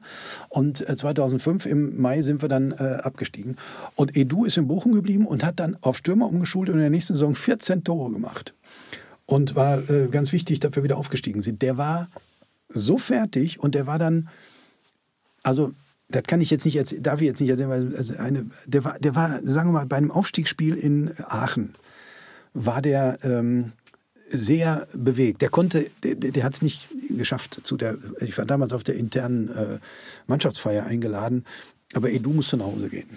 und 0.49 0.77
2005 0.77 1.65
äh, 1.65 1.69
im 1.69 2.01
Mai 2.01 2.21
sind 2.21 2.41
wir 2.41 2.49
dann 2.49 2.71
äh, 2.71 2.99
abgestiegen. 3.03 3.57
Und 3.95 4.15
Edu 4.15 4.45
ist 4.45 4.57
in 4.57 4.67
Bochum 4.67 4.93
geblieben 4.93 5.25
und 5.25 5.43
hat 5.43 5.59
dann 5.59 5.77
auf 5.81 5.97
Stürmer 5.97 6.27
umgeschult 6.27 6.69
und 6.69 6.75
in 6.75 6.81
der 6.81 6.89
nächsten 6.89 7.13
Saison 7.13 7.35
14 7.35 7.83
Tore 7.83 8.11
gemacht. 8.11 8.53
Und 9.25 9.55
war 9.55 9.89
äh, 9.89 10.07
ganz 10.07 10.31
wichtig, 10.31 10.59
dass 10.59 10.75
wir 10.75 10.83
wieder 10.83 10.97
aufgestiegen 10.97 11.41
sind. 11.41 11.61
Der 11.61 11.77
war 11.77 12.09
so 12.69 12.97
fertig 12.97 13.59
und 13.59 13.75
der 13.75 13.87
war 13.87 13.99
dann, 13.99 14.29
also 15.43 15.73
das 16.13 16.23
kann 16.27 16.41
ich 16.41 16.51
jetzt 16.51 16.65
nicht 16.65 16.75
erzählen, 16.75 17.01
darf 17.01 17.21
ich 17.21 17.27
jetzt 17.27 17.41
nicht 17.41 17.49
erzählen, 17.49 17.69
weil 17.69 17.95
also 17.95 18.15
eine, 18.17 18.45
der 18.67 18.83
war, 18.83 18.99
der 18.99 19.15
war, 19.15 19.41
sagen 19.41 19.69
wir 19.69 19.79
mal, 19.79 19.85
bei 19.85 19.97
einem 19.97 20.11
Aufstiegsspiel 20.11 20.75
in 20.75 21.11
Aachen 21.25 21.73
war 22.53 22.83
der 22.83 23.17
ähm, 23.23 23.71
sehr 24.29 24.87
bewegt. 24.93 25.41
Der 25.41 25.49
konnte, 25.49 25.87
der, 26.03 26.15
der 26.15 26.43
hat 26.43 26.53
es 26.53 26.61
nicht 26.61 26.87
geschafft 27.09 27.61
zu 27.63 27.77
der, 27.77 27.97
ich 28.21 28.37
war 28.37 28.45
damals 28.45 28.73
auf 28.73 28.83
der 28.83 28.95
internen 28.95 29.49
äh, 29.49 29.79
Mannschaftsfeier 30.27 30.85
eingeladen, 30.85 31.45
aber 31.95 32.11
Edu 32.11 32.31
musste 32.31 32.57
nach 32.57 32.65
Hause 32.65 32.89
gehen. 32.89 33.09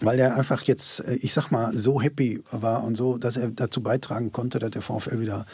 Weil 0.00 0.18
er 0.18 0.36
einfach 0.36 0.62
jetzt, 0.64 1.00
äh, 1.06 1.14
ich 1.14 1.32
sag 1.32 1.52
mal, 1.52 1.76
so 1.76 2.02
happy 2.02 2.42
war 2.50 2.82
und 2.82 2.96
so, 2.96 3.16
dass 3.16 3.36
er 3.36 3.48
dazu 3.52 3.80
beitragen 3.80 4.32
konnte, 4.32 4.58
dass 4.58 4.70
der 4.70 4.82
VfL 4.82 5.20
wieder 5.20 5.46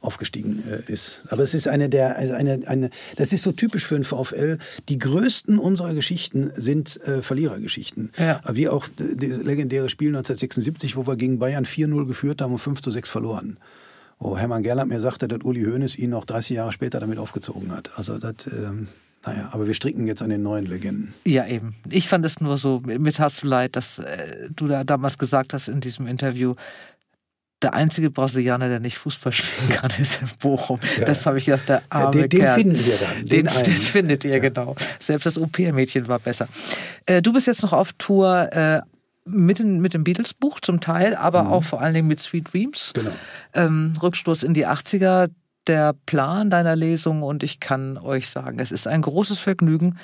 aufgestiegen 0.00 0.62
äh, 0.68 0.92
ist. 0.92 1.22
Aber 1.28 1.42
es 1.42 1.54
ist 1.54 1.68
eine 1.68 1.88
der, 1.88 2.16
also 2.16 2.34
eine, 2.34 2.60
eine, 2.66 2.90
das 3.16 3.32
ist 3.32 3.42
so 3.42 3.52
typisch 3.52 3.84
für 3.86 3.94
den 3.94 4.04
VfL. 4.04 4.58
Die 4.88 4.98
größten 4.98 5.58
unserer 5.58 5.94
Geschichten 5.94 6.52
sind 6.54 7.00
äh, 7.06 7.22
Verlierergeschichten. 7.22 8.12
Ja. 8.18 8.40
Wie 8.50 8.68
auch 8.68 8.86
das 8.96 9.08
legendäre 9.18 9.88
Spiel 9.88 10.08
1976, 10.08 10.96
wo 10.96 11.06
wir 11.06 11.16
gegen 11.16 11.38
Bayern 11.38 11.64
4-0 11.64 12.06
geführt 12.06 12.40
haben 12.40 12.52
und 12.52 12.58
5 12.58 12.80
zu 12.80 12.90
6 12.90 13.08
verloren. 13.08 13.58
Wo 14.18 14.36
Hermann 14.36 14.62
Gerland 14.62 14.90
mir 14.90 15.00
sagte, 15.00 15.28
dass 15.28 15.40
Uli 15.42 15.62
Hoeneß 15.62 15.96
ihn 15.96 16.10
noch 16.10 16.24
30 16.24 16.56
Jahre 16.56 16.72
später 16.72 17.00
damit 17.00 17.18
aufgezogen 17.18 17.70
hat. 17.72 17.96
Also 17.96 18.18
das, 18.18 18.34
ähm, 18.52 18.88
naja, 19.24 19.48
aber 19.52 19.66
wir 19.66 19.74
stricken 19.74 20.06
jetzt 20.06 20.22
an 20.22 20.30
den 20.30 20.42
neuen 20.42 20.66
Legenden. 20.66 21.14
Ja, 21.24 21.46
eben. 21.46 21.74
Ich 21.88 22.08
fand 22.08 22.24
es 22.24 22.40
nur 22.40 22.56
so, 22.56 22.80
mit 22.84 23.18
hast 23.20 23.42
du 23.42 23.46
leid, 23.46 23.76
dass 23.76 23.98
äh, 23.98 24.48
du 24.54 24.68
da 24.68 24.84
damals 24.84 25.18
gesagt 25.18 25.52
hast 25.52 25.68
in 25.68 25.80
diesem 25.80 26.06
Interview, 26.06 26.54
der 27.62 27.74
einzige 27.74 28.10
Brasilianer, 28.10 28.68
der 28.68 28.80
nicht 28.80 28.98
Fußball 28.98 29.32
spielen 29.32 29.80
kann, 29.80 29.90
ist 29.98 30.20
in 30.22 30.28
Bochum. 30.40 30.78
Ja. 30.98 31.04
Das 31.06 31.26
habe 31.26 31.38
ich 31.38 31.44
gedacht, 31.44 31.68
der 31.68 31.82
arme 31.90 32.20
ja, 32.20 32.26
den, 32.26 32.40
den 32.40 32.48
finden 32.48 32.86
wir 32.86 32.96
dann. 32.96 33.24
Den, 33.24 33.46
den, 33.46 33.64
den 33.64 33.76
findet 33.76 34.24
ihr, 34.24 34.32
ja. 34.32 34.38
genau. 34.38 34.76
Selbst 34.98 35.26
das 35.26 35.38
OP-Mädchen 35.38 36.08
war 36.08 36.18
besser. 36.18 36.48
Äh, 37.06 37.20
du 37.22 37.32
bist 37.32 37.46
jetzt 37.46 37.62
noch 37.62 37.72
auf 37.72 37.92
Tour 37.94 38.52
äh, 38.52 38.80
mit, 39.24 39.58
den, 39.58 39.80
mit 39.80 39.94
dem 39.94 40.04
Beatles-Buch 40.04 40.60
zum 40.60 40.80
Teil, 40.80 41.16
aber 41.16 41.44
mhm. 41.44 41.52
auch 41.52 41.64
vor 41.64 41.80
allen 41.80 41.94
Dingen 41.94 42.08
mit 42.08 42.20
Sweet 42.20 42.52
Dreams. 42.52 42.92
Genau. 42.94 43.10
Ähm, 43.54 43.94
Rückstoß 44.00 44.42
in 44.44 44.54
die 44.54 44.66
80er. 44.66 45.30
Der 45.66 45.94
Plan 46.06 46.48
deiner 46.48 46.76
Lesung 46.76 47.22
und 47.22 47.42
ich 47.42 47.60
kann 47.60 47.98
euch 47.98 48.30
sagen, 48.30 48.58
es 48.58 48.72
ist 48.72 48.86
ein 48.86 49.02
großes 49.02 49.38
Vergnügen, 49.38 49.98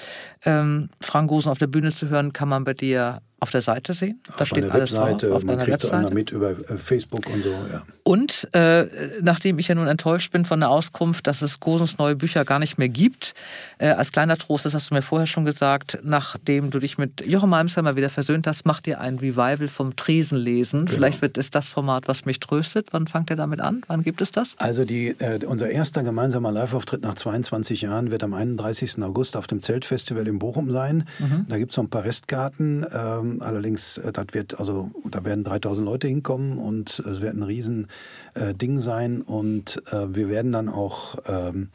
ähm, 0.44 0.90
Frank 1.00 1.30
Gosen 1.30 1.50
auf 1.50 1.56
der 1.56 1.68
Bühne 1.68 1.90
zu 1.90 2.10
hören, 2.10 2.34
kann 2.34 2.50
man 2.50 2.64
bei 2.64 2.74
dir 2.74 3.22
auf 3.44 3.50
der 3.50 3.60
Seite 3.60 3.92
sehen. 3.92 4.20
Da 4.26 4.42
auf 4.42 4.46
steht 4.46 4.70
alles 4.70 4.92
Webseite, 4.92 5.26
drauf. 5.28 5.36
Auf 5.36 5.44
man 5.44 5.58
kriegt 5.58 5.84
es 5.84 5.92
auch 5.92 6.10
mit 6.10 6.30
über 6.30 6.52
äh, 6.52 6.78
Facebook 6.78 7.26
und 7.26 7.44
so. 7.44 7.50
Ja. 7.50 7.82
Und 8.02 8.48
äh, 8.54 8.86
nachdem 9.20 9.58
ich 9.58 9.68
ja 9.68 9.74
nun 9.74 9.86
enttäuscht 9.86 10.32
bin 10.32 10.46
von 10.46 10.60
der 10.60 10.70
Auskunft, 10.70 11.26
dass 11.26 11.42
es 11.42 11.60
Gosens 11.60 11.98
neue 11.98 12.16
Bücher 12.16 12.46
gar 12.46 12.58
nicht 12.58 12.78
mehr 12.78 12.88
gibt, 12.88 13.34
äh, 13.78 13.88
als 13.88 14.12
kleiner 14.12 14.38
Trost, 14.38 14.64
das 14.64 14.72
hast 14.72 14.90
du 14.90 14.94
mir 14.94 15.02
vorher 15.02 15.26
schon 15.26 15.44
gesagt, 15.44 15.98
nachdem 16.02 16.70
du 16.70 16.78
dich 16.78 16.96
mit 16.96 17.26
Jochen 17.26 17.50
Malmsheimer 17.50 17.96
wieder 17.96 18.08
versöhnt 18.08 18.46
hast, 18.46 18.64
macht 18.64 18.86
ihr 18.86 18.98
ein 18.98 19.16
Revival 19.16 19.68
vom 19.68 19.94
Tresenlesen. 19.94 20.86
Genau. 20.86 20.96
Vielleicht 20.96 21.20
wird 21.20 21.36
es 21.36 21.50
das 21.50 21.68
Format, 21.68 22.08
was 22.08 22.24
mich 22.24 22.40
tröstet. 22.40 22.88
Wann 22.92 23.06
fangt 23.06 23.28
ihr 23.28 23.36
damit 23.36 23.60
an? 23.60 23.82
Wann 23.88 24.02
gibt 24.02 24.22
es 24.22 24.30
das? 24.30 24.56
Also 24.56 24.86
die, 24.86 25.08
äh, 25.18 25.44
unser 25.44 25.68
erster 25.68 26.02
gemeinsamer 26.02 26.50
Live-Auftritt 26.50 27.02
nach 27.02 27.14
22 27.14 27.82
Jahren 27.82 28.10
wird 28.10 28.22
am 28.22 28.32
31. 28.32 29.02
August 29.02 29.36
auf 29.36 29.46
dem 29.46 29.60
Zeltfestival 29.60 30.26
in 30.26 30.38
Bochum 30.38 30.70
sein. 30.70 31.06
Mhm. 31.18 31.46
Da 31.48 31.58
gibt 31.58 31.72
es 31.72 31.76
noch 31.76 31.84
ein 31.84 31.90
paar 31.90 32.04
Restkarten. 32.04 32.86
Ähm, 32.92 33.33
allerdings, 33.40 33.98
äh, 33.98 34.12
das 34.12 34.26
wird, 34.32 34.58
also 34.58 34.90
da 35.10 35.24
werden 35.24 35.44
3000 35.44 35.86
Leute 35.86 36.08
hinkommen 36.08 36.58
und 36.58 36.98
es 37.00 37.20
wird 37.20 37.34
ein 37.34 37.42
riesen 37.42 37.88
äh, 38.34 38.54
sein 38.78 39.22
und 39.22 39.82
äh, 39.92 40.14
wir 40.14 40.28
werden 40.28 40.52
dann 40.52 40.68
auch 40.68 41.16
ähm, 41.26 41.68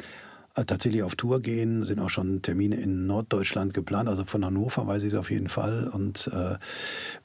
tatsächlich 0.65 1.03
auf 1.03 1.15
Tour 1.15 1.41
gehen, 1.41 1.83
sind 1.83 1.99
auch 1.99 2.09
schon 2.09 2.41
Termine 2.41 2.75
in 2.75 3.05
Norddeutschland 3.05 3.73
geplant, 3.73 4.09
also 4.09 4.25
von 4.25 4.43
Hannover 4.43 4.87
weiß 4.87 5.03
ich 5.03 5.13
es 5.13 5.19
auf 5.19 5.31
jeden 5.31 5.47
Fall 5.47 5.89
und 5.93 6.29
äh, 6.33 6.55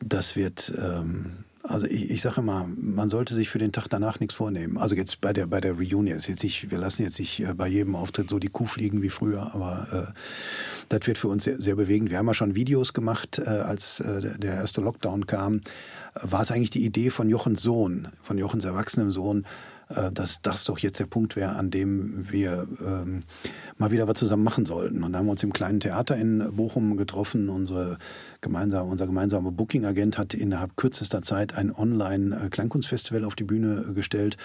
das 0.05 0.37
wird 0.37 0.73
ähm, 0.79 1.45
also 1.67 1.87
ich, 1.87 2.11
ich 2.11 2.21
sage 2.21 2.41
immer, 2.43 2.69
man 2.77 3.09
sollte 3.09 3.35
sich 3.35 3.49
für 3.49 3.59
den 3.59 3.73
Tag 3.73 3.89
danach 3.89 4.21
nichts 4.21 4.35
vornehmen. 4.35 4.77
Also 4.77 4.95
jetzt 4.95 5.23
bei 5.23 5.33
der 5.33 5.47
bei 5.47 5.61
der 5.61 5.73
Reunion 5.73 6.07
ist 6.07 6.27
jetzt 6.27 6.43
nicht, 6.43 6.71
wir 6.71 6.79
lassen 6.79 7.03
jetzt 7.03 7.19
nicht 7.19 7.41
äh, 7.41 7.55
bei 7.55 7.67
jedem 7.67 7.97
Auftritt 7.97 8.29
so 8.29 8.39
die 8.39 8.49
Kuh 8.49 8.67
fliegen 8.67 9.01
wie 9.03 9.09
früher, 9.09 9.55
aber 9.55 9.87
äh, 9.91 10.13
das 10.91 11.07
wird 11.07 11.17
für 11.17 11.29
uns 11.29 11.45
sehr, 11.45 11.61
sehr 11.61 11.75
bewegend. 11.75 12.11
Wir 12.11 12.19
haben 12.19 12.27
ja 12.27 12.35
schon 12.35 12.55
Videos 12.55 12.93
gemacht, 12.93 13.39
äh, 13.39 13.49
als 13.49 14.01
äh, 14.01 14.39
der 14.39 14.55
erste 14.55 14.83
Lockdown 14.83 15.27
kam. 15.27 15.63
War 16.15 16.43
es 16.43 16.51
eigentlich 16.51 16.71
die 16.71 16.85
Idee 16.85 17.11
von 17.11 17.29
Jochens 17.29 17.63
Sohn, 17.63 18.09
von 18.23 18.37
Jochens 18.39 18.65
erwachsenem 18.65 19.11
Sohn, 19.11 19.47
dass 20.13 20.43
das 20.43 20.65
doch 20.65 20.79
jetzt 20.79 20.99
der 20.99 21.07
Punkt 21.07 21.37
wäre, 21.37 21.57
an 21.57 21.71
dem 21.71 22.31
wir 22.31 22.67
ähm, 22.85 23.25
mal 23.77 23.91
wieder 23.91 24.09
was 24.09 24.19
zusammen 24.19 24.45
machen 24.45 24.65
sollten. 24.65 25.03
Und 25.03 25.13
da 25.13 25.19
haben 25.19 25.27
wir 25.27 25.33
uns 25.33 25.43
im 25.43 25.53
kleinen 25.53 25.81
Theater 25.81 26.17
in 26.17 26.57
Bochum 26.57 26.97
getroffen. 26.97 27.49
Unsere 27.49 27.99
gemeinsame, 28.41 28.91
unser 28.91 29.07
gemeinsamer 29.07 29.51
Booking-Agent 29.51 30.19
hat 30.19 30.35
innerhalb 30.35 30.77
kürzester 30.77 31.23
Zeit 31.23 31.57
ein 31.57 31.75
Online-Kleinkunstfestival 31.75 33.25
auf 33.25 33.35
die 33.35 33.45
Bühne 33.45 33.93
gestellt. 33.95 34.37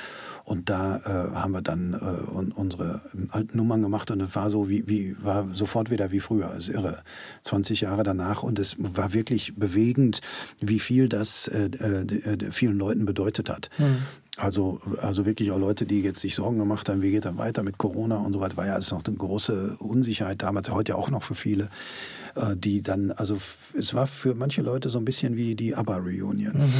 Und 0.43 0.69
da 0.69 0.97
äh, 0.97 1.35
haben 1.35 1.51
wir 1.51 1.61
dann 1.61 1.93
äh, 1.93 2.55
unsere 2.55 3.01
alten 3.29 3.57
Nummern 3.57 3.81
gemacht 3.81 4.11
und 4.11 4.21
es 4.21 4.35
war 4.35 4.49
so 4.49 4.69
wie, 4.69 4.87
wie 4.87 5.15
war 5.21 5.47
sofort 5.53 5.89
wieder 5.89 6.11
wie 6.11 6.19
früher. 6.19 6.47
Das 6.47 6.69
ist 6.69 6.75
irre. 6.75 7.03
20 7.43 7.81
Jahre 7.81 8.03
danach 8.03 8.43
und 8.43 8.59
es 8.59 8.75
war 8.79 9.13
wirklich 9.13 9.55
bewegend, 9.55 10.21
wie 10.59 10.79
viel 10.79 11.09
das 11.09 11.47
äh, 11.47 11.65
äh 11.65 12.51
vielen 12.51 12.77
Leuten 12.77 13.05
bedeutet 13.05 13.49
hat. 13.49 13.69
Mhm. 13.77 13.97
Also, 14.39 14.79
also 15.01 15.25
wirklich 15.25 15.51
auch 15.51 15.57
Leute, 15.57 15.85
die 15.85 16.01
jetzt 16.01 16.21
sich 16.21 16.35
Sorgen 16.35 16.57
gemacht 16.59 16.87
haben, 16.87 17.01
wie 17.01 17.11
geht 17.11 17.25
er 17.25 17.37
weiter 17.37 17.61
mit 17.63 17.77
Corona 17.77 18.17
und 18.17 18.33
so 18.33 18.39
weiter, 18.39 18.55
war 18.57 18.65
ja 18.65 18.73
alles 18.73 18.91
noch 18.91 19.03
eine 19.03 19.15
große 19.15 19.77
Unsicherheit 19.79 20.41
damals, 20.41 20.71
heute 20.71 20.93
ja 20.93 20.97
auch 20.97 21.09
noch 21.09 21.23
für 21.23 21.35
viele, 21.35 21.69
äh, 22.35 22.55
die 22.55 22.81
dann, 22.81 23.11
also 23.11 23.35
es 23.77 23.93
war 23.93 24.07
für 24.07 24.35
manche 24.35 24.61
Leute 24.61 24.89
so 24.89 24.97
ein 24.97 25.05
bisschen 25.05 25.35
wie 25.35 25.55
die 25.55 25.75
ABBA-Reunion. 25.75 26.57
Mhm. 26.57 26.73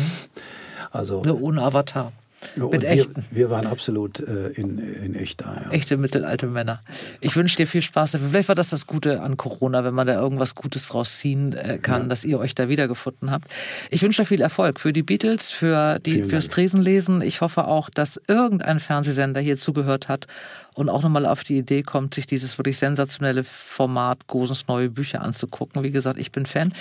Also, 0.92 1.22
ohne 1.24 1.62
Avatar. 1.62 2.14
Mit 2.56 2.84
echten. 2.84 3.26
Wir, 3.32 3.50
waren 3.50 3.68
absolut 3.68 4.20
äh, 4.20 4.48
in, 4.50 4.80
in 4.80 5.16
echt 5.16 5.42
da. 5.42 5.62
Ja. 5.66 5.72
Echte 5.72 5.98
mittelalte 5.98 6.48
Männer. 6.48 6.80
Ich 7.20 7.36
wünsche 7.36 7.58
dir 7.58 7.68
viel 7.68 7.82
Spaß. 7.82 8.18
Vielleicht 8.30 8.48
war 8.48 8.56
das 8.56 8.70
das 8.70 8.88
Gute 8.88 9.22
an 9.22 9.38
Corona, 9.38 9.84
wenn 9.84 9.94
man 9.94 10.08
da 10.08 10.14
irgendwas 10.14 10.56
Gutes 10.56 10.88
draus 10.88 11.18
ziehen 11.18 11.54
äh, 11.54 11.80
kann, 11.80 12.04
ja. 12.04 12.08
dass 12.08 12.24
ihr 12.24 12.40
euch 12.40 12.56
da 12.56 12.70
wiedergefunden 12.70 13.32
habt. 13.32 13.46
Ich 13.90 14.02
wünsche 14.02 14.22
dir 14.22 14.26
viel 14.26 14.42
Erfolg 14.42 14.80
für 14.80 14.94
die 14.94 15.04
Beatles, 15.04 15.52
für 15.52 16.00
die, 16.00 16.24
fürs 16.24 16.48
Tresenlesen. 16.48 17.22
Ich 17.22 17.42
hoffe 17.42 17.68
auch, 17.68 17.90
dass 17.90 18.22
irgendein 18.28 18.80
Fernsehsender 18.80 19.42
hier 19.42 19.60
zugehört 19.60 20.08
hat 20.08 20.28
und 20.76 20.90
auch 20.90 21.02
nochmal 21.02 21.26
auf 21.26 21.44
die 21.44 21.58
Idee 21.58 21.84
kommt, 21.84 22.14
sich 22.14 22.26
dieses 22.26 22.58
wirklich 22.58 22.78
sensationelle 22.78 23.44
Format 23.44 24.28
Gosens 24.28 24.68
neue 24.68 24.90
Bücher 24.90 25.22
anzugucken. 25.22 25.84
Wie 25.84 25.92
gesagt, 25.92 26.20
ich 26.20 26.32
bin 26.32 26.46
Fan. 26.46 26.74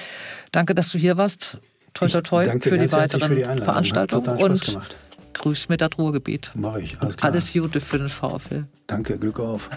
Danke, 0.53 0.75
dass 0.75 0.91
du 0.91 0.99
hier 0.99 1.17
warst. 1.17 1.59
Toi, 1.95 2.07
toi, 2.09 2.21
toi 2.21 2.61
für 2.61 2.79
die 2.79 2.93
weiteren 2.93 3.29
für 3.29 3.35
die 3.35 3.43
Veranstaltungen. 3.43 4.41
Und 4.41 4.61
gemacht. 4.61 4.97
Grüß 5.35 5.69
mir 5.69 5.77
das 5.77 5.91
Ruhrgebiet. 5.99 6.51
Mach 6.55 6.77
ich. 6.77 7.01
Alles, 7.01 7.17
klar. 7.17 7.33
alles 7.33 7.53
Gute 7.53 7.81
für 7.81 7.99
den 7.99 8.09
VfL. 8.09 8.67
Danke, 8.87 9.19
Glück 9.19 9.41
auf. 9.41 9.71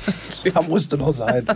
da 0.54 0.62
musste 0.62 0.96
noch 0.96 1.14
sein. 1.14 1.46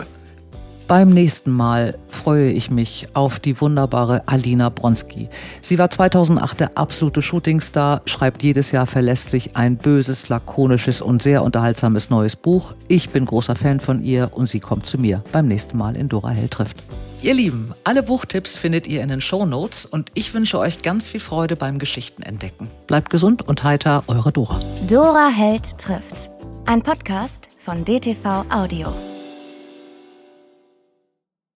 Beim 0.87 1.09
nächsten 1.09 1.51
Mal 1.51 1.97
freue 2.09 2.51
ich 2.51 2.69
mich 2.69 3.07
auf 3.13 3.39
die 3.39 3.59
wunderbare 3.61 4.23
Alina 4.25 4.67
Bronski. 4.67 5.29
Sie 5.61 5.79
war 5.79 5.89
2008 5.89 6.59
der 6.59 6.77
absolute 6.77 7.21
Shootingstar, 7.21 8.01
schreibt 8.05 8.43
jedes 8.43 8.71
Jahr 8.71 8.85
verlässlich 8.85 9.55
ein 9.55 9.77
böses, 9.77 10.27
lakonisches 10.27 11.01
und 11.01 11.23
sehr 11.23 11.43
unterhaltsames 11.43 12.09
neues 12.09 12.35
Buch. 12.35 12.73
Ich 12.89 13.09
bin 13.09 13.25
großer 13.25 13.55
Fan 13.55 13.79
von 13.79 14.03
ihr 14.03 14.31
und 14.33 14.49
sie 14.49 14.59
kommt 14.59 14.85
zu 14.85 14.97
mir 14.97 15.23
beim 15.31 15.47
nächsten 15.47 15.77
Mal 15.77 15.95
in 15.95 16.09
Dora 16.09 16.29
Hell 16.31 16.49
trifft. 16.49 16.77
Ihr 17.23 17.33
Lieben, 17.33 17.73
alle 17.85 18.03
Buchtipps 18.03 18.57
findet 18.57 18.85
ihr 18.85 19.01
in 19.01 19.07
den 19.07 19.21
Show 19.21 19.45
Notes 19.45 19.85
und 19.85 20.11
ich 20.13 20.33
wünsche 20.33 20.59
euch 20.59 20.81
ganz 20.81 21.07
viel 21.07 21.21
Freude 21.21 21.55
beim 21.55 21.79
Geschichtenentdecken. 21.79 22.67
Bleibt 22.85 23.09
gesund 23.09 23.47
und 23.47 23.63
heiter, 23.63 24.03
eure 24.07 24.33
Dora. 24.33 24.59
Dora 24.89 25.29
Held 25.29 25.77
trifft. 25.77 26.29
Ein 26.65 26.81
Podcast 26.81 27.47
von 27.59 27.85
DTV 27.85 28.43
Audio. 28.49 28.93